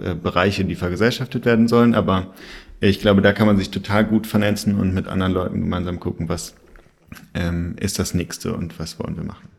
äh, 0.02 0.14
Bereiche, 0.14 0.64
die 0.64 0.74
vergesellschaftet 0.74 1.44
werden 1.44 1.68
sollen, 1.68 1.94
aber 1.94 2.32
ich 2.80 3.00
glaube, 3.00 3.20
da 3.20 3.34
kann 3.34 3.46
man 3.46 3.58
sich 3.58 3.68
total 3.68 4.06
gut 4.06 4.26
vernetzen 4.26 4.76
und 4.76 4.94
mit 4.94 5.08
anderen 5.08 5.34
Leuten 5.34 5.60
gemeinsam 5.60 6.00
gucken, 6.00 6.30
was 6.30 6.54
ähm, 7.34 7.76
ist 7.78 7.98
das 7.98 8.14
nächste 8.14 8.54
und 8.54 8.78
was 8.78 8.98
wollen 8.98 9.18
wir 9.18 9.24
machen. 9.24 9.53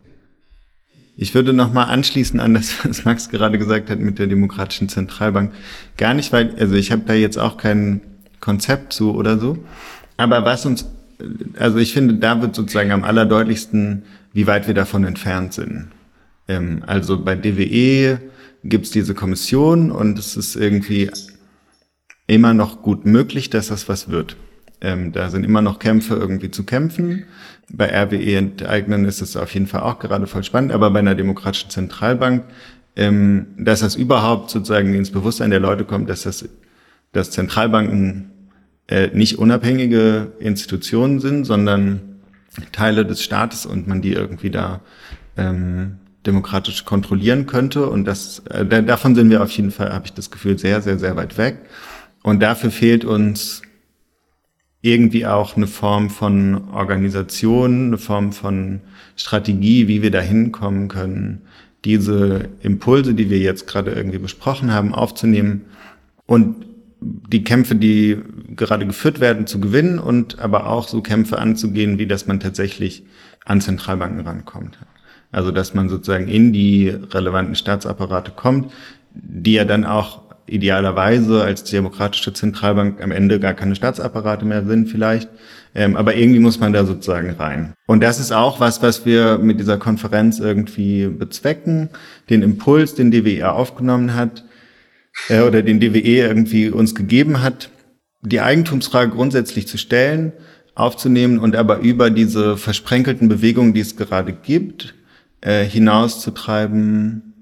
Ich 1.17 1.33
würde 1.33 1.53
nochmal 1.53 1.89
anschließen 1.89 2.39
an 2.39 2.53
das, 2.53 2.85
was 2.85 3.05
Max 3.05 3.29
gerade 3.29 3.57
gesagt 3.57 3.89
hat 3.89 3.99
mit 3.99 4.19
der 4.19 4.27
Demokratischen 4.27 4.89
Zentralbank. 4.89 5.53
Gar 5.97 6.13
nicht, 6.13 6.33
weil, 6.33 6.55
also 6.59 6.75
ich 6.75 6.91
habe 6.91 7.03
da 7.05 7.13
jetzt 7.13 7.37
auch 7.37 7.57
keinen 7.57 8.01
Konzept 8.39 8.93
zu 8.93 9.15
oder 9.15 9.39
so. 9.39 9.57
Aber 10.17 10.45
was 10.45 10.65
uns, 10.65 10.85
also 11.57 11.77
ich 11.77 11.93
finde, 11.93 12.15
da 12.15 12.41
wird 12.41 12.55
sozusagen 12.55 12.91
am 12.91 13.03
allerdeutlichsten, 13.03 14.03
wie 14.33 14.47
weit 14.47 14.67
wir 14.67 14.73
davon 14.73 15.03
entfernt 15.05 15.53
sind. 15.53 15.87
Ähm, 16.47 16.83
also 16.85 17.23
bei 17.23 17.35
DWE 17.35 18.19
gibt's 18.63 18.91
diese 18.91 19.13
Kommission 19.13 19.91
und 19.91 20.19
es 20.19 20.35
ist 20.35 20.55
irgendwie 20.55 21.09
immer 22.27 22.53
noch 22.53 22.81
gut 22.81 23.05
möglich, 23.05 23.49
dass 23.49 23.67
das 23.67 23.87
was 23.87 24.09
wird. 24.09 24.35
Ähm, 24.81 25.11
da 25.13 25.29
sind 25.29 25.43
immer 25.43 25.61
noch 25.61 25.79
Kämpfe 25.79 26.15
irgendwie 26.15 26.51
zu 26.51 26.63
kämpfen. 26.63 27.23
Bei 27.71 27.87
RWE 27.87 28.37
enteignen 28.37 29.05
ist 29.05 29.21
es 29.21 29.35
auf 29.35 29.53
jeden 29.53 29.67
Fall 29.67 29.81
auch 29.81 29.99
gerade 29.99 30.27
voll 30.27 30.43
spannend, 30.43 30.71
aber 30.71 30.91
bei 30.91 30.99
einer 30.99 31.15
demokratischen 31.15 31.69
Zentralbank, 31.69 32.45
ähm, 32.95 33.47
dass 33.57 33.79
das 33.79 33.95
überhaupt 33.95 34.49
sozusagen 34.51 34.93
ins 34.93 35.11
Bewusstsein 35.11 35.49
der 35.49 35.59
Leute 35.59 35.83
kommt, 35.83 36.09
dass 36.09 36.23
das 36.23 36.47
dass 37.15 37.31
Zentralbanken 37.31 38.31
äh, 38.87 39.07
nicht 39.13 39.39
unabhängige 39.39 40.33
Institutionen 40.39 41.19
sind, 41.21 41.45
sondern 41.45 42.01
Teile 42.73 43.05
des 43.05 43.23
Staates 43.23 43.65
und 43.65 43.87
man 43.87 44.01
die 44.01 44.13
irgendwie 44.13 44.49
da 44.49 44.81
ähm, 45.37 45.97
demokratisch 46.25 46.83
kontrollieren 46.85 47.45
könnte. 47.45 47.87
Und 47.87 48.05
das, 48.05 48.39
äh, 48.49 48.65
davon 48.65 49.15
sind 49.15 49.29
wir 49.29 49.41
auf 49.41 49.51
jeden 49.51 49.71
Fall, 49.71 49.93
habe 49.93 50.05
ich 50.05 50.13
das 50.13 50.29
Gefühl, 50.29 50.59
sehr, 50.59 50.81
sehr, 50.81 50.99
sehr 50.99 51.15
weit 51.15 51.37
weg. 51.37 51.59
Und 52.21 52.41
dafür 52.41 52.69
fehlt 52.69 53.05
uns 53.05 53.61
irgendwie 54.85 55.25
auch 55.25 55.57
eine 55.57 55.65
Form 55.65 56.11
von 56.11 56.69
Organisation, 56.69 57.87
eine 57.87 57.97
Form 57.97 58.31
von 58.31 58.81
Strategie, 59.15 59.87
wie 59.87 60.03
wir 60.03 60.11
da 60.11 60.21
hinkommen 60.21 60.89
können, 60.89 61.41
diese 61.85 62.49
Impulse, 62.61 63.15
die 63.15 63.31
wir 63.31 63.39
jetzt 63.39 63.65
gerade 63.65 63.91
irgendwie 63.91 64.19
besprochen 64.19 64.71
haben, 64.71 64.93
aufzunehmen 64.93 65.61
und 66.27 66.67
die 67.01 67.43
Kämpfe, 67.43 67.75
die 67.75 68.19
gerade 68.55 68.85
geführt 68.85 69.19
werden, 69.19 69.47
zu 69.47 69.59
gewinnen 69.59 69.97
und 69.97 70.37
aber 70.37 70.67
auch 70.67 70.87
so 70.87 71.01
Kämpfe 71.01 71.39
anzugehen, 71.39 71.97
wie 71.97 72.05
dass 72.05 72.27
man 72.27 72.39
tatsächlich 72.39 73.03
an 73.43 73.61
Zentralbanken 73.61 74.21
rankommt. 74.21 74.77
Also 75.31 75.49
dass 75.49 75.73
man 75.73 75.89
sozusagen 75.89 76.27
in 76.27 76.53
die 76.53 76.89
relevanten 76.89 77.55
Staatsapparate 77.55 78.31
kommt, 78.31 78.71
die 79.13 79.53
ja 79.53 79.65
dann 79.65 79.83
auch 79.83 80.24
idealerweise 80.47 81.43
als 81.43 81.63
demokratische 81.63 82.33
Zentralbank 82.33 83.01
am 83.01 83.11
Ende 83.11 83.39
gar 83.39 83.53
keine 83.53 83.75
Staatsapparate 83.75 84.45
mehr 84.45 84.65
sind 84.65 84.89
vielleicht. 84.89 85.29
Ähm, 85.73 85.97
aber 85.97 86.15
irgendwie 86.15 86.39
muss 86.39 86.59
man 86.59 86.71
da 86.71 86.85
sozusagen 86.85 87.31
rein. 87.31 87.73
Und 87.87 88.01
das 88.01 88.19
ist 88.19 88.31
auch 88.31 88.59
was, 88.59 88.81
was 88.81 89.05
wir 89.05 89.37
mit 89.39 89.59
dieser 89.59 89.77
Konferenz 89.77 90.39
irgendwie 90.39 91.07
bezwecken. 91.07 91.89
Den 92.29 92.43
Impuls, 92.43 92.95
den 92.95 93.11
DWR 93.11 93.53
aufgenommen 93.53 94.15
hat, 94.15 94.45
äh, 95.29 95.41
oder 95.41 95.61
den 95.61 95.79
DWE 95.79 96.27
irgendwie 96.27 96.69
uns 96.69 96.95
gegeben 96.95 97.41
hat, 97.41 97.69
die 98.21 98.41
Eigentumsfrage 98.41 99.11
grundsätzlich 99.11 99.67
zu 99.67 99.77
stellen, 99.77 100.33
aufzunehmen 100.75 101.39
und 101.39 101.55
aber 101.55 101.79
über 101.79 102.09
diese 102.09 102.57
versprenkelten 102.57 103.29
Bewegungen, 103.29 103.73
die 103.73 103.79
es 103.79 103.95
gerade 103.95 104.33
gibt, 104.33 104.93
äh, 105.41 105.63
hinauszutreiben 105.63 107.33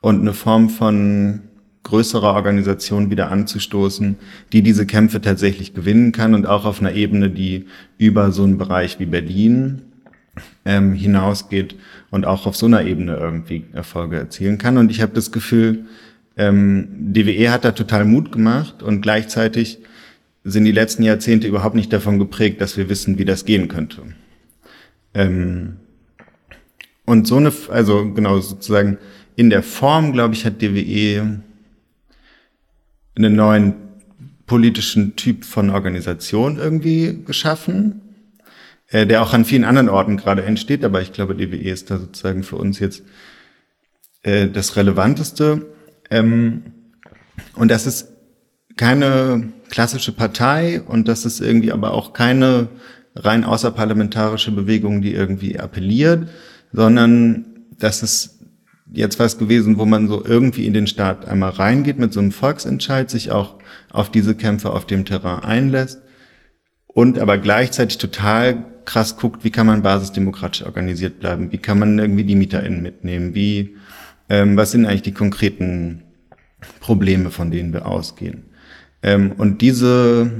und 0.00 0.20
eine 0.20 0.32
Form 0.32 0.68
von 0.68 1.42
größerer 1.86 2.34
Organisation 2.34 3.10
wieder 3.10 3.30
anzustoßen, 3.30 4.16
die 4.52 4.62
diese 4.62 4.86
Kämpfe 4.86 5.20
tatsächlich 5.20 5.72
gewinnen 5.72 6.12
kann 6.12 6.34
und 6.34 6.46
auch 6.46 6.64
auf 6.64 6.80
einer 6.80 6.92
Ebene, 6.92 7.30
die 7.30 7.66
über 7.96 8.32
so 8.32 8.42
einen 8.42 8.58
Bereich 8.58 8.98
wie 8.98 9.06
Berlin 9.06 9.82
ähm, 10.64 10.92
hinausgeht 10.92 11.76
und 12.10 12.26
auch 12.26 12.46
auf 12.46 12.56
so 12.56 12.66
einer 12.66 12.82
Ebene 12.82 13.16
irgendwie 13.16 13.64
Erfolge 13.72 14.16
erzielen 14.16 14.58
kann. 14.58 14.78
Und 14.78 14.90
ich 14.90 15.00
habe 15.00 15.12
das 15.14 15.30
Gefühl, 15.30 15.86
ähm, 16.36 16.88
DWE 16.90 17.50
hat 17.50 17.64
da 17.64 17.70
total 17.70 18.04
Mut 18.04 18.32
gemacht 18.32 18.82
und 18.82 19.00
gleichzeitig 19.00 19.78
sind 20.44 20.64
die 20.64 20.72
letzten 20.72 21.04
Jahrzehnte 21.04 21.46
überhaupt 21.46 21.76
nicht 21.76 21.92
davon 21.92 22.18
geprägt, 22.18 22.60
dass 22.60 22.76
wir 22.76 22.88
wissen, 22.88 23.18
wie 23.18 23.24
das 23.24 23.44
gehen 23.44 23.68
könnte. 23.68 24.02
Ähm, 25.14 25.76
und 27.04 27.28
so 27.28 27.36
eine, 27.36 27.52
also 27.70 28.12
genau 28.12 28.40
sozusagen 28.40 28.98
in 29.36 29.50
der 29.50 29.62
Form, 29.62 30.12
glaube 30.12 30.34
ich, 30.34 30.44
hat 30.44 30.60
DWE 30.60 31.40
einen 33.16 33.34
neuen 33.34 33.74
politischen 34.46 35.16
Typ 35.16 35.44
von 35.44 35.70
Organisation 35.70 36.58
irgendwie 36.58 37.24
geschaffen, 37.24 38.00
äh, 38.88 39.06
der 39.06 39.22
auch 39.22 39.32
an 39.34 39.44
vielen 39.44 39.64
anderen 39.64 39.88
Orten 39.88 40.16
gerade 40.16 40.44
entsteht, 40.44 40.84
aber 40.84 41.02
ich 41.02 41.12
glaube, 41.12 41.34
DWE 41.34 41.70
ist 41.70 41.90
da 41.90 41.98
sozusagen 41.98 42.42
für 42.42 42.56
uns 42.56 42.78
jetzt 42.78 43.02
äh, 44.22 44.48
das 44.48 44.76
Relevanteste. 44.76 45.66
Ähm, 46.10 46.62
und 47.54 47.70
das 47.70 47.86
ist 47.86 48.12
keine 48.76 49.52
klassische 49.68 50.12
Partei 50.12 50.80
und 50.82 51.08
das 51.08 51.24
ist 51.24 51.40
irgendwie 51.40 51.72
aber 51.72 51.92
auch 51.92 52.12
keine 52.12 52.68
rein 53.14 53.44
außerparlamentarische 53.44 54.52
Bewegung, 54.52 55.00
die 55.00 55.14
irgendwie 55.14 55.58
appelliert, 55.58 56.28
sondern 56.72 57.46
das 57.78 58.02
ist 58.02 58.35
jetzt 58.92 59.18
was 59.18 59.38
gewesen, 59.38 59.78
wo 59.78 59.84
man 59.84 60.08
so 60.08 60.24
irgendwie 60.24 60.66
in 60.66 60.72
den 60.72 60.86
Staat 60.86 61.26
einmal 61.26 61.50
reingeht 61.50 61.98
mit 61.98 62.12
so 62.12 62.20
einem 62.20 62.32
Volksentscheid, 62.32 63.10
sich 63.10 63.30
auch 63.30 63.56
auf 63.90 64.10
diese 64.10 64.34
Kämpfe 64.34 64.70
auf 64.70 64.86
dem 64.86 65.04
Terrain 65.04 65.42
einlässt 65.42 66.02
und 66.86 67.18
aber 67.18 67.38
gleichzeitig 67.38 67.98
total 67.98 68.64
krass 68.84 69.16
guckt, 69.16 69.44
wie 69.44 69.50
kann 69.50 69.66
man 69.66 69.82
basisdemokratisch 69.82 70.64
organisiert 70.64 71.18
bleiben, 71.18 71.50
wie 71.50 71.58
kann 71.58 71.78
man 71.78 71.98
irgendwie 71.98 72.24
die 72.24 72.36
MieterInnen 72.36 72.82
mitnehmen, 72.82 73.34
wie 73.34 73.76
ähm, 74.28 74.56
was 74.56 74.70
sind 74.70 74.86
eigentlich 74.86 75.02
die 75.02 75.12
konkreten 75.12 76.02
Probleme, 76.80 77.30
von 77.30 77.50
denen 77.50 77.72
wir 77.72 77.86
ausgehen. 77.86 78.44
Ähm, 79.02 79.32
und 79.32 79.60
diese 79.60 80.30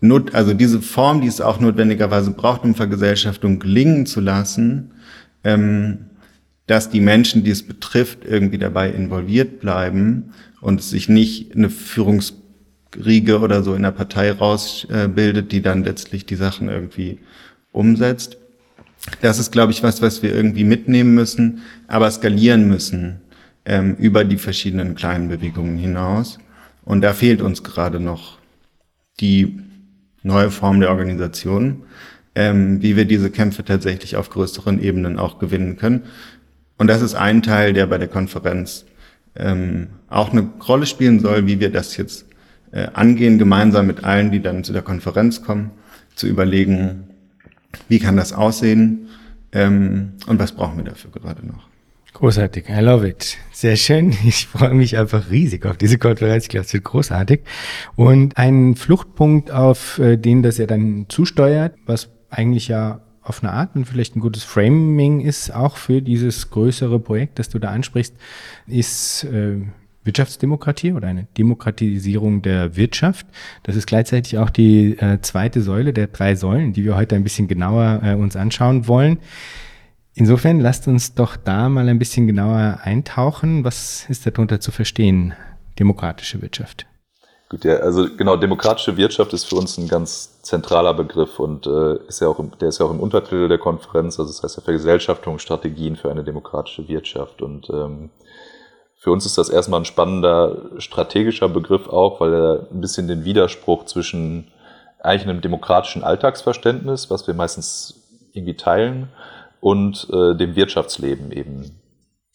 Not, 0.00 0.34
also 0.34 0.52
diese 0.52 0.82
Form, 0.82 1.22
die 1.22 1.28
es 1.28 1.40
auch 1.40 1.58
notwendigerweise 1.58 2.30
braucht, 2.30 2.64
um 2.64 2.74
Vergesellschaftung 2.74 3.58
gelingen 3.58 4.06
zu 4.06 4.20
lassen, 4.20 4.92
ähm, 5.42 6.10
dass 6.66 6.90
die 6.90 7.00
Menschen, 7.00 7.44
die 7.44 7.50
es 7.50 7.62
betrifft, 7.62 8.24
irgendwie 8.24 8.58
dabei 8.58 8.90
involviert 8.90 9.60
bleiben 9.60 10.32
und 10.60 10.82
sich 10.82 11.08
nicht 11.08 11.54
eine 11.54 11.70
Führungsriege 11.70 13.38
oder 13.40 13.62
so 13.62 13.74
in 13.74 13.82
der 13.82 13.92
Partei 13.92 14.32
rausbildet, 14.32 15.52
die 15.52 15.62
dann 15.62 15.84
letztlich 15.84 16.26
die 16.26 16.34
Sachen 16.34 16.68
irgendwie 16.68 17.18
umsetzt. 17.72 18.38
Das 19.20 19.38
ist, 19.38 19.52
glaube 19.52 19.72
ich, 19.72 19.82
was, 19.82 20.02
was 20.02 20.22
wir 20.22 20.34
irgendwie 20.34 20.64
mitnehmen 20.64 21.14
müssen, 21.14 21.60
aber 21.86 22.10
skalieren 22.10 22.66
müssen 22.66 23.20
ähm, 23.64 23.94
über 23.96 24.24
die 24.24 24.38
verschiedenen 24.38 24.94
kleinen 24.94 25.28
Bewegungen 25.28 25.76
hinaus. 25.76 26.38
Und 26.84 27.02
da 27.02 27.12
fehlt 27.12 27.42
uns 27.42 27.62
gerade 27.62 28.00
noch 28.00 28.38
die 29.20 29.60
neue 30.22 30.50
Form 30.50 30.80
der 30.80 30.90
Organisation, 30.90 31.82
ähm, 32.34 32.82
wie 32.82 32.96
wir 32.96 33.04
diese 33.04 33.30
Kämpfe 33.30 33.64
tatsächlich 33.64 34.16
auf 34.16 34.30
größeren 34.30 34.82
Ebenen 34.82 35.18
auch 35.18 35.38
gewinnen 35.38 35.76
können. 35.76 36.02
Und 36.78 36.88
das 36.88 37.02
ist 37.02 37.14
ein 37.14 37.42
Teil, 37.42 37.72
der 37.72 37.86
bei 37.86 37.98
der 37.98 38.08
Konferenz 38.08 38.84
ähm, 39.34 39.88
auch 40.08 40.32
eine 40.32 40.50
Rolle 40.66 40.86
spielen 40.86 41.20
soll, 41.20 41.46
wie 41.46 41.60
wir 41.60 41.70
das 41.70 41.96
jetzt 41.96 42.26
äh, 42.72 42.88
angehen, 42.92 43.38
gemeinsam 43.38 43.86
mit 43.86 44.04
allen, 44.04 44.30
die 44.30 44.40
dann 44.40 44.64
zu 44.64 44.72
der 44.72 44.82
Konferenz 44.82 45.42
kommen, 45.42 45.70
zu 46.14 46.26
überlegen, 46.26 47.04
wie 47.88 47.98
kann 47.98 48.16
das 48.16 48.32
aussehen 48.32 49.08
ähm, 49.52 50.12
und 50.26 50.38
was 50.38 50.52
brauchen 50.52 50.78
wir 50.78 50.84
dafür 50.84 51.10
gerade 51.10 51.46
noch. 51.46 51.68
Großartig, 52.12 52.70
I 52.70 52.80
love 52.80 53.06
it. 53.06 53.36
Sehr 53.52 53.76
schön. 53.76 54.16
Ich 54.24 54.46
freue 54.46 54.72
mich 54.72 54.96
einfach 54.96 55.30
riesig 55.30 55.66
auf 55.66 55.76
diese 55.76 55.98
Konferenz. 55.98 56.44
Ich 56.44 56.48
glaube, 56.48 56.64
es 56.64 56.72
wird 56.72 56.84
großartig. 56.84 57.40
Und 57.94 58.38
ein 58.38 58.74
Fluchtpunkt, 58.74 59.50
auf 59.50 59.98
äh, 59.98 60.16
den 60.16 60.42
das 60.42 60.56
ja 60.56 60.66
dann 60.66 61.06
zusteuert, 61.10 61.74
was 61.84 62.08
eigentlich 62.30 62.68
ja 62.68 63.00
auf 63.26 63.42
eine 63.42 63.52
Art 63.52 63.74
und 63.74 63.84
vielleicht 63.86 64.16
ein 64.16 64.20
gutes 64.20 64.44
Framing 64.44 65.20
ist, 65.20 65.50
auch 65.52 65.76
für 65.76 66.00
dieses 66.00 66.50
größere 66.50 66.98
Projekt, 67.00 67.38
das 67.38 67.48
du 67.48 67.58
da 67.58 67.70
ansprichst, 67.70 68.14
ist 68.66 69.24
äh, 69.24 69.56
Wirtschaftsdemokratie 70.04 70.92
oder 70.92 71.08
eine 71.08 71.26
Demokratisierung 71.36 72.40
der 72.40 72.76
Wirtschaft. 72.76 73.26
Das 73.64 73.76
ist 73.76 73.86
gleichzeitig 73.86 74.38
auch 74.38 74.50
die 74.50 74.96
äh, 74.98 75.20
zweite 75.20 75.60
Säule 75.60 75.92
der 75.92 76.06
drei 76.06 76.36
Säulen, 76.36 76.72
die 76.72 76.84
wir 76.84 76.96
heute 76.96 77.16
ein 77.16 77.24
bisschen 77.24 77.48
genauer 77.48 78.00
äh, 78.02 78.14
uns 78.14 78.36
anschauen 78.36 78.86
wollen. 78.86 79.18
Insofern 80.14 80.60
lasst 80.60 80.88
uns 80.88 81.14
doch 81.14 81.36
da 81.36 81.68
mal 81.68 81.88
ein 81.88 81.98
bisschen 81.98 82.26
genauer 82.26 82.78
eintauchen. 82.82 83.64
Was 83.64 84.06
ist 84.08 84.26
darunter 84.26 84.60
zu 84.60 84.70
verstehen, 84.70 85.34
demokratische 85.78 86.40
Wirtschaft? 86.40 86.86
Gut, 87.48 87.64
ja, 87.64 87.76
also 87.76 88.08
genau, 88.16 88.36
demokratische 88.36 88.96
Wirtschaft 88.96 89.32
ist 89.32 89.44
für 89.44 89.54
uns 89.54 89.78
ein 89.78 89.86
ganz 89.86 90.42
zentraler 90.42 90.94
Begriff 90.94 91.38
und 91.38 91.66
äh, 91.66 91.96
ist 92.08 92.20
ja 92.20 92.26
auch 92.26 92.40
im, 92.40 92.50
der 92.58 92.70
ist 92.70 92.80
ja 92.80 92.86
auch 92.86 92.90
im 92.90 92.98
Untertitel 92.98 93.46
der 93.46 93.58
Konferenz, 93.58 94.18
also 94.18 94.32
das 94.32 94.42
heißt 94.42 94.56
ja 94.56 94.62
Vergesellschaftung, 94.62 95.38
Strategien 95.38 95.94
für 95.94 96.10
eine 96.10 96.24
demokratische 96.24 96.88
Wirtschaft. 96.88 97.42
Und 97.42 97.70
ähm, 97.70 98.10
für 98.96 99.12
uns 99.12 99.26
ist 99.26 99.38
das 99.38 99.48
erstmal 99.48 99.80
ein 99.80 99.84
spannender 99.84 100.56
strategischer 100.78 101.48
Begriff 101.48 101.88
auch, 101.88 102.20
weil 102.20 102.34
er 102.34 102.66
ein 102.72 102.80
bisschen 102.80 103.06
den 103.06 103.24
Widerspruch 103.24 103.84
zwischen 103.84 104.50
eigentlich 104.98 105.28
einem 105.28 105.40
demokratischen 105.40 106.02
Alltagsverständnis, 106.02 107.10
was 107.10 107.28
wir 107.28 107.34
meistens 107.34 107.94
irgendwie 108.32 108.56
teilen, 108.56 109.08
und 109.60 110.08
äh, 110.12 110.34
dem 110.34 110.56
Wirtschaftsleben 110.56 111.30
eben 111.30 111.78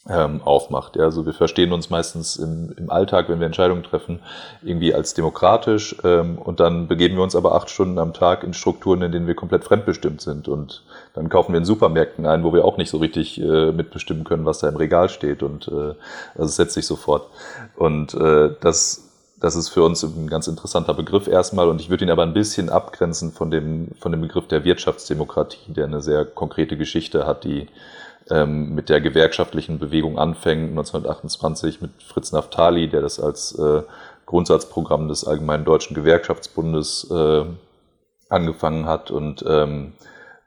ähm, 0.10 0.42
aufmacht. 0.42 0.96
Ja, 0.96 1.04
also 1.04 1.26
wir 1.26 1.34
verstehen 1.34 1.74
uns 1.74 1.90
meistens 1.90 2.36
im, 2.36 2.74
im 2.76 2.90
Alltag, 2.90 3.30
wenn 3.30 3.40
wir 3.40 3.46
Entscheidungen 3.46 3.84
treffen, 3.84 4.20
irgendwie 4.64 4.96
als 4.96 5.14
demokratisch 5.14 5.96
ähm, 6.04 6.38
und 6.40 6.60
dann 6.60 6.88
begeben 6.88 7.18
wir 7.18 7.24
uns 7.24 7.36
aber 7.36 7.54
acht 7.54 7.70
Stunden 7.70 8.00
am 8.00 8.14
Tag 8.14 8.44
in 8.44 8.54
Strukturen, 8.54 9.02
in 9.04 9.12
denen 9.12 9.28
wir 9.28 9.36
komplett 9.36 9.64
fremdbestimmt 9.64 10.22
sind. 10.22 10.48
Und 10.48 10.84
dann 11.14 11.30
kaufen 11.30 11.54
wir 11.54 11.60
in 11.60 11.66
Supermärkten 11.66 12.26
ein, 12.26 12.44
wo 12.44 12.52
wir 12.54 12.66
auch 12.66 12.78
nicht 12.78 12.90
so 12.90 12.98
richtig 12.98 13.40
äh, 13.40 13.72
mitbestimmen 13.72 14.24
können, 14.24 14.46
was 14.46 14.60
da 14.60 14.70
im 14.70 14.76
Regal 14.76 15.10
steht. 15.10 15.44
Und 15.44 15.68
äh, 15.68 15.94
also 16.34 16.46
es 16.46 16.56
setzt 16.56 16.74
sich 16.74 16.88
sofort. 16.88 17.28
Und 17.76 18.16
äh, 18.16 18.50
das 18.60 19.08
das 19.40 19.56
ist 19.56 19.70
für 19.70 19.84
uns 19.84 20.04
ein 20.04 20.28
ganz 20.28 20.48
interessanter 20.48 20.94
Begriff 20.94 21.28
erstmal. 21.28 21.68
Und 21.68 21.82
ich 21.82 21.90
würde 21.90 22.06
ihn 22.06 22.12
aber 22.12 22.22
ein 22.22 22.34
bisschen 22.34 22.70
abgrenzen 22.70 23.32
von 23.32 23.50
dem, 23.50 23.88
von 24.00 24.12
dem 24.12 24.22
Begriff 24.22 24.48
der 24.48 24.64
Wirtschaftsdemokratie, 24.64 25.74
der 25.74 25.86
eine 25.86 26.02
sehr 26.02 26.26
konkrete 26.26 26.78
Geschichte 26.78 27.26
hat, 27.26 27.44
die 27.44 27.68
ähm, 28.32 28.74
mit 28.74 28.90
der 28.90 29.02
gewerkschaftlichen 29.02 29.78
Bewegung 29.78 30.18
anfängt, 30.18 30.70
1928 30.72 31.82
mit 31.82 31.92
Fritz 32.04 32.32
Naftali, 32.32 32.88
der 32.88 33.02
das 33.02 33.20
als 33.20 33.58
äh, 33.60 33.84
Grundsatzprogramm 34.26 35.08
des 35.08 35.28
Allgemeinen 35.28 35.66
Deutschen 35.66 35.94
Gewerkschaftsbundes 35.94 37.12
äh, 37.12 37.44
angefangen 38.30 38.86
hat 38.86 39.12
und 39.12 39.44
ähm, 39.48 39.94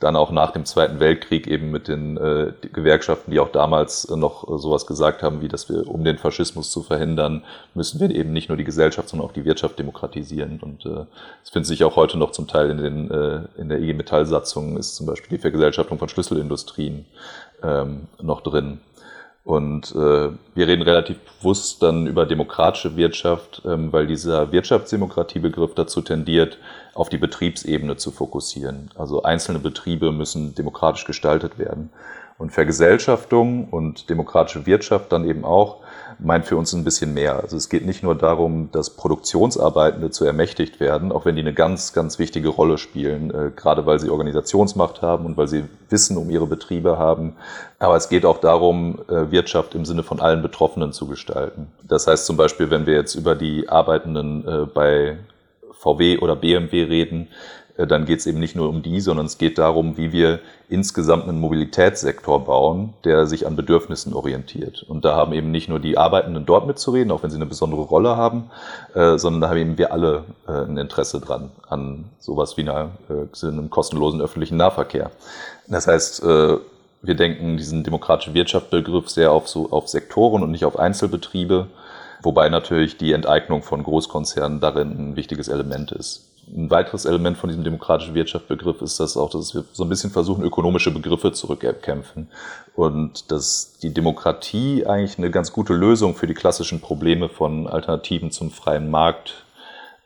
dann 0.01 0.17
auch 0.17 0.31
nach 0.31 0.51
dem 0.51 0.65
Zweiten 0.65 1.01
Weltkrieg 1.01 1.47
eben 1.47 1.71
mit 1.71 1.89
den 1.89 2.17
äh, 2.17 2.53
Gewerkschaften, 2.73 3.31
die 3.31 3.41
auch 3.41 3.51
damals 3.51 4.05
äh, 4.05 4.17
noch 4.17 4.45
äh, 4.45 4.59
sowas 4.59 4.87
gesagt 4.87 5.23
haben, 5.23 5.41
wie 5.41 5.49
dass 5.49 5.69
wir, 5.69 5.89
um 5.89 6.05
den 6.05 6.19
Faschismus 6.19 6.71
zu 6.71 6.83
verhindern, 6.83 7.45
müssen 7.75 8.01
wir 8.01 8.11
eben 8.11 8.33
nicht 8.33 8.49
nur 8.49 8.59
die 8.59 8.65
Gesellschaft, 8.65 9.09
sondern 9.09 9.29
auch 9.29 9.33
die 9.33 9.45
Wirtschaft 9.45 9.79
demokratisieren. 9.79 10.61
Und 10.61 10.85
äh, 10.85 11.07
findet 11.51 11.69
sich 11.69 11.85
auch 11.85 11.97
heute 11.97 12.19
noch 12.19 12.33
zum 12.33 12.49
Teil 12.49 12.71
in, 12.71 12.79
den, 12.79 13.11
äh, 13.11 13.41
in 13.57 13.69
der 13.69 13.81
IG 13.81 13.95
Metall-Satzung, 13.95 14.77
ist 14.77 14.97
zum 14.97 15.07
Beispiel 15.07 15.39
die 15.39 15.41
Vergesellschaftung 15.41 15.99
von 15.99 16.09
Schlüsselindustrien 16.09 17.07
ähm, 17.65 18.09
noch 18.21 18.43
drin. 18.43 18.81
Und 19.45 19.95
äh, 19.95 20.31
wir 20.55 20.67
reden 20.67 20.83
relativ 20.83 21.19
bewusst 21.19 21.83
dann 21.83 22.07
über 22.07 22.25
demokratische 22.25 22.97
Wirtschaft, 22.97 23.61
ähm, 23.67 23.93
weil 23.93 24.07
dieser 24.07 24.53
Wirtschaftsdemokratiebegriff 24.53 25.75
dazu 25.75 26.01
tendiert, 26.01 26.57
auf 26.95 27.11
die 27.11 27.19
Betriebsebene 27.19 27.97
zu 27.97 28.11
fokussieren. 28.11 28.91
Also 28.95 29.23
einzelne 29.23 29.59
Betriebe 29.59 30.13
müssen 30.13 30.55
demokratisch 30.55 31.05
gestaltet 31.05 31.59
werden. 31.59 31.91
Und 32.39 32.53
Vergesellschaftung 32.53 33.69
und 33.69 34.09
demokratische 34.09 34.65
Wirtschaft 34.65 35.13
dann 35.13 35.29
eben 35.29 35.45
auch 35.45 35.84
meint 36.19 36.47
für 36.47 36.57
uns 36.57 36.73
ein 36.73 36.85
bisschen 36.85 37.15
mehr. 37.15 37.41
Also 37.41 37.57
es 37.57 37.69
geht 37.69 37.85
nicht 37.87 38.03
nur 38.03 38.15
darum, 38.15 38.71
dass 38.73 38.91
Produktionsarbeitende 38.91 40.11
zu 40.11 40.25
ermächtigt 40.25 40.81
werden, 40.81 41.13
auch 41.13 41.25
wenn 41.25 41.37
die 41.37 41.43
eine 41.43 41.55
ganz, 41.55 41.93
ganz 41.93 42.19
wichtige 42.19 42.49
Rolle 42.49 42.79
spielen, 42.79 43.31
äh, 43.31 43.51
gerade 43.55 43.87
weil 43.87 43.99
sie 43.99 44.11
Organisationsmacht 44.11 45.03
haben 45.03 45.27
und 45.27 45.37
weil 45.37 45.49
sie 45.49 45.65
Wissen 45.91 46.17
um 46.17 46.31
ihre 46.31 46.47
Betriebe 46.47 46.99
haben. 46.99 47.37
Aber 47.79 47.97
es 47.97 48.09
geht 48.09 48.25
auch 48.25 48.39
darum, 48.39 48.99
äh, 49.09 49.31
Wirtschaft 49.31 49.75
im 49.75 49.85
Sinne 49.85 50.03
von 50.03 50.21
allen 50.21 50.43
Betroffenen 50.43 50.93
zu 50.93 51.07
gestalten. 51.07 51.69
Das 51.83 52.07
heißt 52.07 52.27
zum 52.27 52.37
Beispiel, 52.37 52.71
wenn 52.71 52.87
wir 52.87 52.95
jetzt 52.95 53.15
über 53.15 53.35
die 53.35 53.69
Arbeitenden 53.69 54.47
äh, 54.47 54.67
bei 54.67 55.19
VW 55.73 56.19
oder 56.19 56.37
BMW 56.37 56.85
reden, 56.85 57.29
dann 57.77 58.05
geht 58.05 58.21
es 58.21 58.27
eben 58.27 58.39
nicht 58.39 58.55
nur 58.55 58.69
um 58.69 58.83
die, 58.83 59.01
sondern 59.01 59.27
es 59.27 59.37
geht 59.37 59.59
darum, 59.59 59.97
wie 59.97 60.13
wir 60.13 60.39
insgesamt 60.69 61.29
einen 61.29 61.41
Mobilitätssektor 61.41 62.45
bauen, 62.45 62.95
der 63.03 63.27
sich 63.27 63.49
an 63.49 63.57
Bedürfnissen 63.57 64.15
orientiert. 64.15 64.85
Und 64.89 65.05
da 65.05 65.17
haben 65.17 65.33
eben 65.33 65.51
nicht 65.51 65.69
nur 65.69 65.81
die 65.81 65.99
Arbeitenden 65.99 66.47
dort 66.47 66.69
mitzureden, 66.69 67.11
auch 67.11 67.25
wenn 67.25 67.31
sie 67.31 67.37
eine 67.37 67.47
besondere 67.47 67.83
Rolle 67.83 68.17
haben, 68.17 68.51
äh, 68.95 69.19
sondern 69.19 69.41
da 69.41 69.49
haben 69.49 69.59
eben 69.59 69.79
wir 69.79 69.93
alle 69.93 70.25
äh, 70.47 70.53
ein 70.53 70.77
Interesse 70.77 71.21
dran, 71.21 71.51
an 71.69 72.05
sowas 72.21 72.57
wie 72.57 72.63
äh, 72.63 72.87
einem 73.43 73.71
kostenlosen 73.71 74.21
öffentlichen 74.23 74.57
Nahverkehr. 74.57 75.11
Das 75.67 75.89
heißt, 75.89 76.23
äh, 76.23 76.59
wir 77.03 77.15
denken 77.17 77.57
diesen 77.57 77.83
demokratische 77.83 78.35
Wirtschaftsbegriff 78.35 79.11
sehr 79.11 79.33
auf, 79.33 79.49
so, 79.49 79.71
auf 79.73 79.89
Sektoren 79.89 80.45
und 80.45 80.53
nicht 80.53 80.65
auf 80.65 80.79
Einzelbetriebe, 80.79 81.67
wobei 82.23 82.49
natürlich 82.51 82.99
die 82.99 83.13
Enteignung 83.13 83.63
von 83.63 83.83
Großkonzernen 83.83 84.61
darin 84.61 85.11
ein 85.11 85.17
wichtiges 85.17 85.49
Element 85.49 85.91
ist 85.91 86.34
ein 86.49 86.71
weiteres 86.71 87.05
Element 87.05 87.37
von 87.37 87.49
diesem 87.49 87.65
demokratischen 87.65 88.15
Wirtschaftsbegriff 88.15 88.83
ist 88.83 89.01
das 89.01 89.17
auch, 89.17 89.31
dass 89.31 89.55
wir 89.55 89.65
so 89.73 89.85
ein 89.85 89.89
bisschen 89.89 90.11
versuchen, 90.11 90.45
ökonomische 90.45 90.91
Begriffe 90.91 91.33
zurückkämpfen. 91.33 92.29
Und 92.75 93.31
dass 93.31 93.79
die 93.83 93.95
Demokratie 93.95 94.87
eigentlich 94.87 95.19
eine 95.19 95.31
ganz 95.31 95.53
gute 95.53 95.75
Lösung 95.75 96.15
für 96.15 96.27
die 96.27 96.35
klassischen 96.35 96.81
Probleme 96.81 97.29
von 97.29 97.67
Alternativen 97.67 98.31
zum 98.31 98.51
freien 98.51 98.91
Markt 98.91 99.44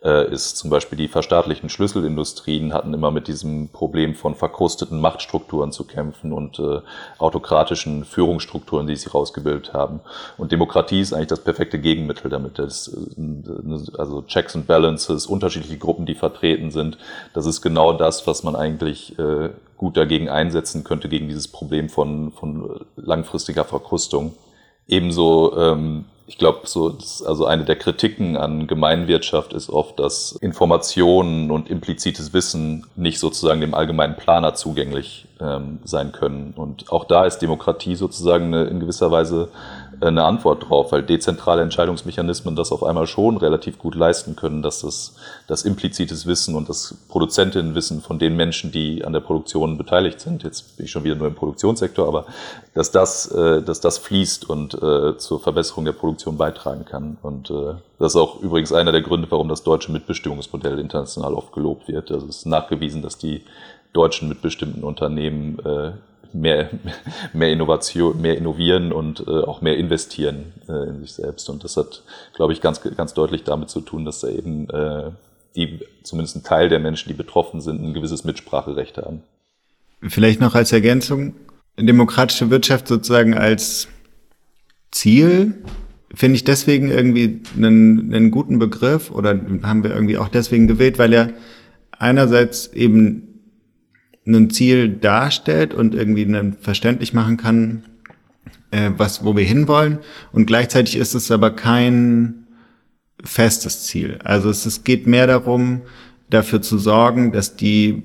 ist 0.00 0.56
zum 0.56 0.70
Beispiel 0.70 0.96
die 0.96 1.08
verstaatlichten 1.08 1.68
Schlüsselindustrien 1.68 2.72
hatten 2.72 2.94
immer 2.94 3.10
mit 3.10 3.26
diesem 3.26 3.68
Problem 3.68 4.14
von 4.14 4.36
verkrusteten 4.36 5.00
Machtstrukturen 5.00 5.72
zu 5.72 5.84
kämpfen 5.84 6.32
und 6.32 6.60
äh, 6.60 6.80
autokratischen 7.18 8.04
Führungsstrukturen, 8.04 8.86
die 8.86 8.94
sie 8.94 9.10
rausgebildet 9.10 9.72
haben. 9.72 10.00
Und 10.36 10.52
Demokratie 10.52 11.00
ist 11.00 11.12
eigentlich 11.12 11.28
das 11.28 11.42
perfekte 11.42 11.80
Gegenmittel 11.80 12.30
damit. 12.30 12.60
Das, 12.60 12.88
äh, 12.88 13.98
also 13.98 14.22
Checks 14.22 14.54
and 14.54 14.68
Balances, 14.68 15.26
unterschiedliche 15.26 15.78
Gruppen, 15.78 16.06
die 16.06 16.14
vertreten 16.14 16.70
sind. 16.70 16.96
Das 17.34 17.44
ist 17.46 17.60
genau 17.60 17.92
das, 17.92 18.26
was 18.28 18.44
man 18.44 18.54
eigentlich 18.54 19.18
äh, 19.18 19.50
gut 19.76 19.96
dagegen 19.96 20.28
einsetzen 20.28 20.84
könnte, 20.84 21.08
gegen 21.08 21.26
dieses 21.26 21.48
Problem 21.48 21.88
von, 21.88 22.30
von 22.30 22.86
langfristiger 22.96 23.64
Verkrustung. 23.64 24.34
Ebenso 24.88 25.56
ähm, 25.56 26.06
ich 26.28 26.36
glaube, 26.36 26.60
so, 26.66 26.94
also 27.24 27.46
eine 27.46 27.64
der 27.64 27.76
Kritiken 27.76 28.36
an 28.36 28.66
Gemeinwirtschaft 28.66 29.54
ist 29.54 29.70
oft, 29.70 29.98
dass 29.98 30.32
Informationen 30.32 31.50
und 31.50 31.70
implizites 31.70 32.34
Wissen 32.34 32.86
nicht 32.96 33.18
sozusagen 33.18 33.62
dem 33.62 33.72
allgemeinen 33.72 34.14
Planer 34.14 34.54
zugänglich 34.54 35.26
ähm, 35.40 35.78
sein 35.84 36.12
können. 36.12 36.52
Und 36.54 36.92
auch 36.92 37.06
da 37.06 37.24
ist 37.24 37.38
Demokratie 37.38 37.94
sozusagen 37.94 38.52
eine, 38.52 38.64
in 38.64 38.78
gewisser 38.78 39.10
Weise 39.10 39.48
eine 40.00 40.24
Antwort 40.24 40.68
drauf, 40.68 40.92
weil 40.92 41.02
dezentrale 41.02 41.62
Entscheidungsmechanismen 41.62 42.56
das 42.56 42.72
auf 42.72 42.82
einmal 42.82 43.06
schon 43.06 43.36
relativ 43.36 43.78
gut 43.78 43.94
leisten 43.94 44.36
können, 44.36 44.62
dass 44.62 44.82
das, 44.82 45.16
das 45.46 45.62
implizites 45.62 46.26
Wissen 46.26 46.54
und 46.54 46.68
das 46.68 46.96
Produzentinnenwissen 47.08 48.00
von 48.00 48.18
den 48.18 48.36
Menschen, 48.36 48.70
die 48.70 49.04
an 49.04 49.12
der 49.12 49.20
Produktion 49.20 49.78
beteiligt 49.78 50.20
sind, 50.20 50.42
jetzt 50.42 50.76
bin 50.76 50.86
ich 50.86 50.92
schon 50.92 51.04
wieder 51.04 51.16
nur 51.16 51.28
im 51.28 51.34
Produktionssektor, 51.34 52.06
aber 52.06 52.26
dass 52.74 52.90
das, 52.90 53.30
äh, 53.32 53.62
dass 53.62 53.80
das 53.80 53.98
fließt 53.98 54.48
und 54.48 54.74
äh, 54.74 55.16
zur 55.16 55.40
Verbesserung 55.40 55.84
der 55.84 55.92
Produktion 55.92 56.36
beitragen 56.36 56.84
kann. 56.84 57.18
Und 57.22 57.50
äh, 57.50 57.74
das 57.98 58.12
ist 58.12 58.16
auch 58.16 58.40
übrigens 58.40 58.72
einer 58.72 58.92
der 58.92 59.02
Gründe, 59.02 59.28
warum 59.30 59.48
das 59.48 59.62
deutsche 59.62 59.90
Mitbestimmungsmodell 59.90 60.78
international 60.78 61.34
oft 61.34 61.52
gelobt 61.52 61.88
wird. 61.88 62.10
Also 62.10 62.26
es 62.26 62.38
ist 62.38 62.46
nachgewiesen, 62.46 63.02
dass 63.02 63.18
die 63.18 63.42
deutschen 63.92 64.28
mitbestimmten 64.28 64.84
Unternehmen 64.84 65.58
äh, 65.60 65.92
mehr, 66.32 66.70
mehr 67.32 67.50
Innovation, 67.50 68.20
mehr 68.20 68.36
innovieren 68.36 68.92
und 68.92 69.20
äh, 69.26 69.30
auch 69.30 69.60
mehr 69.60 69.76
investieren 69.76 70.52
äh, 70.68 70.88
in 70.88 71.00
sich 71.00 71.12
selbst. 71.12 71.48
Und 71.48 71.64
das 71.64 71.76
hat, 71.76 72.02
glaube 72.34 72.52
ich, 72.52 72.60
ganz, 72.60 72.80
ganz 72.80 73.14
deutlich 73.14 73.44
damit 73.44 73.70
zu 73.70 73.80
tun, 73.80 74.04
dass 74.04 74.20
da 74.20 74.28
eben 74.28 74.68
äh, 74.70 75.10
die, 75.56 75.80
zumindest 76.02 76.36
ein 76.36 76.42
Teil 76.44 76.68
der 76.68 76.78
Menschen, 76.78 77.08
die 77.08 77.14
betroffen 77.14 77.60
sind, 77.60 77.82
ein 77.82 77.94
gewisses 77.94 78.24
Mitspracherecht 78.24 78.98
haben. 78.98 79.22
Vielleicht 80.02 80.40
noch 80.40 80.54
als 80.54 80.72
Ergänzung, 80.72 81.34
demokratische 81.76 82.50
Wirtschaft 82.50 82.88
sozusagen 82.88 83.34
als 83.34 83.88
Ziel 84.90 85.62
finde 86.14 86.36
ich 86.36 86.44
deswegen 86.44 86.90
irgendwie 86.90 87.42
einen, 87.56 88.14
einen 88.14 88.30
guten 88.30 88.58
Begriff 88.58 89.10
oder 89.10 89.38
haben 89.62 89.82
wir 89.82 89.90
irgendwie 89.90 90.18
auch 90.18 90.28
deswegen 90.28 90.66
gewählt, 90.66 90.98
weil 90.98 91.12
er 91.12 91.30
einerseits 91.98 92.68
eben 92.68 93.27
ein 94.36 94.50
Ziel 94.50 94.88
darstellt 94.88 95.74
und 95.74 95.94
irgendwie 95.94 96.24
einen 96.24 96.54
verständlich 96.54 97.14
machen 97.14 97.36
kann, 97.36 97.82
äh, 98.70 98.90
was, 98.96 99.24
wo 99.24 99.36
wir 99.36 99.44
hinwollen. 99.44 99.98
Und 100.32 100.46
gleichzeitig 100.46 100.96
ist 100.96 101.14
es 101.14 101.30
aber 101.30 101.50
kein 101.50 102.46
festes 103.24 103.84
Ziel. 103.84 104.18
Also 104.24 104.50
es, 104.50 104.66
es 104.66 104.84
geht 104.84 105.06
mehr 105.06 105.26
darum, 105.26 105.82
dafür 106.30 106.62
zu 106.62 106.78
sorgen, 106.78 107.32
dass 107.32 107.56
die 107.56 108.02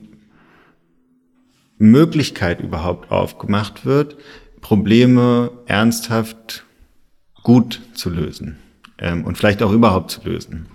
Möglichkeit 1.78 2.62
überhaupt 2.62 3.12
aufgemacht 3.12 3.86
wird, 3.86 4.18
Probleme 4.62 5.52
ernsthaft 5.66 6.66
gut 7.44 7.82
zu 7.94 8.10
lösen 8.10 8.58
ähm, 8.98 9.26
und 9.26 9.38
vielleicht 9.38 9.62
auch 9.62 9.72
überhaupt 9.72 10.12
zu 10.12 10.22
lösen. 10.24 10.68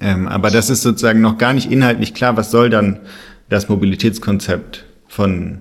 Ähm, 0.00 0.28
aber 0.28 0.50
das 0.50 0.70
ist 0.70 0.82
sozusagen 0.82 1.20
noch 1.20 1.38
gar 1.38 1.52
nicht 1.52 1.70
inhaltlich 1.70 2.14
klar, 2.14 2.36
was 2.36 2.50
soll 2.50 2.70
dann 2.70 3.00
das 3.48 3.68
Mobilitätskonzept 3.68 4.84
von 5.06 5.60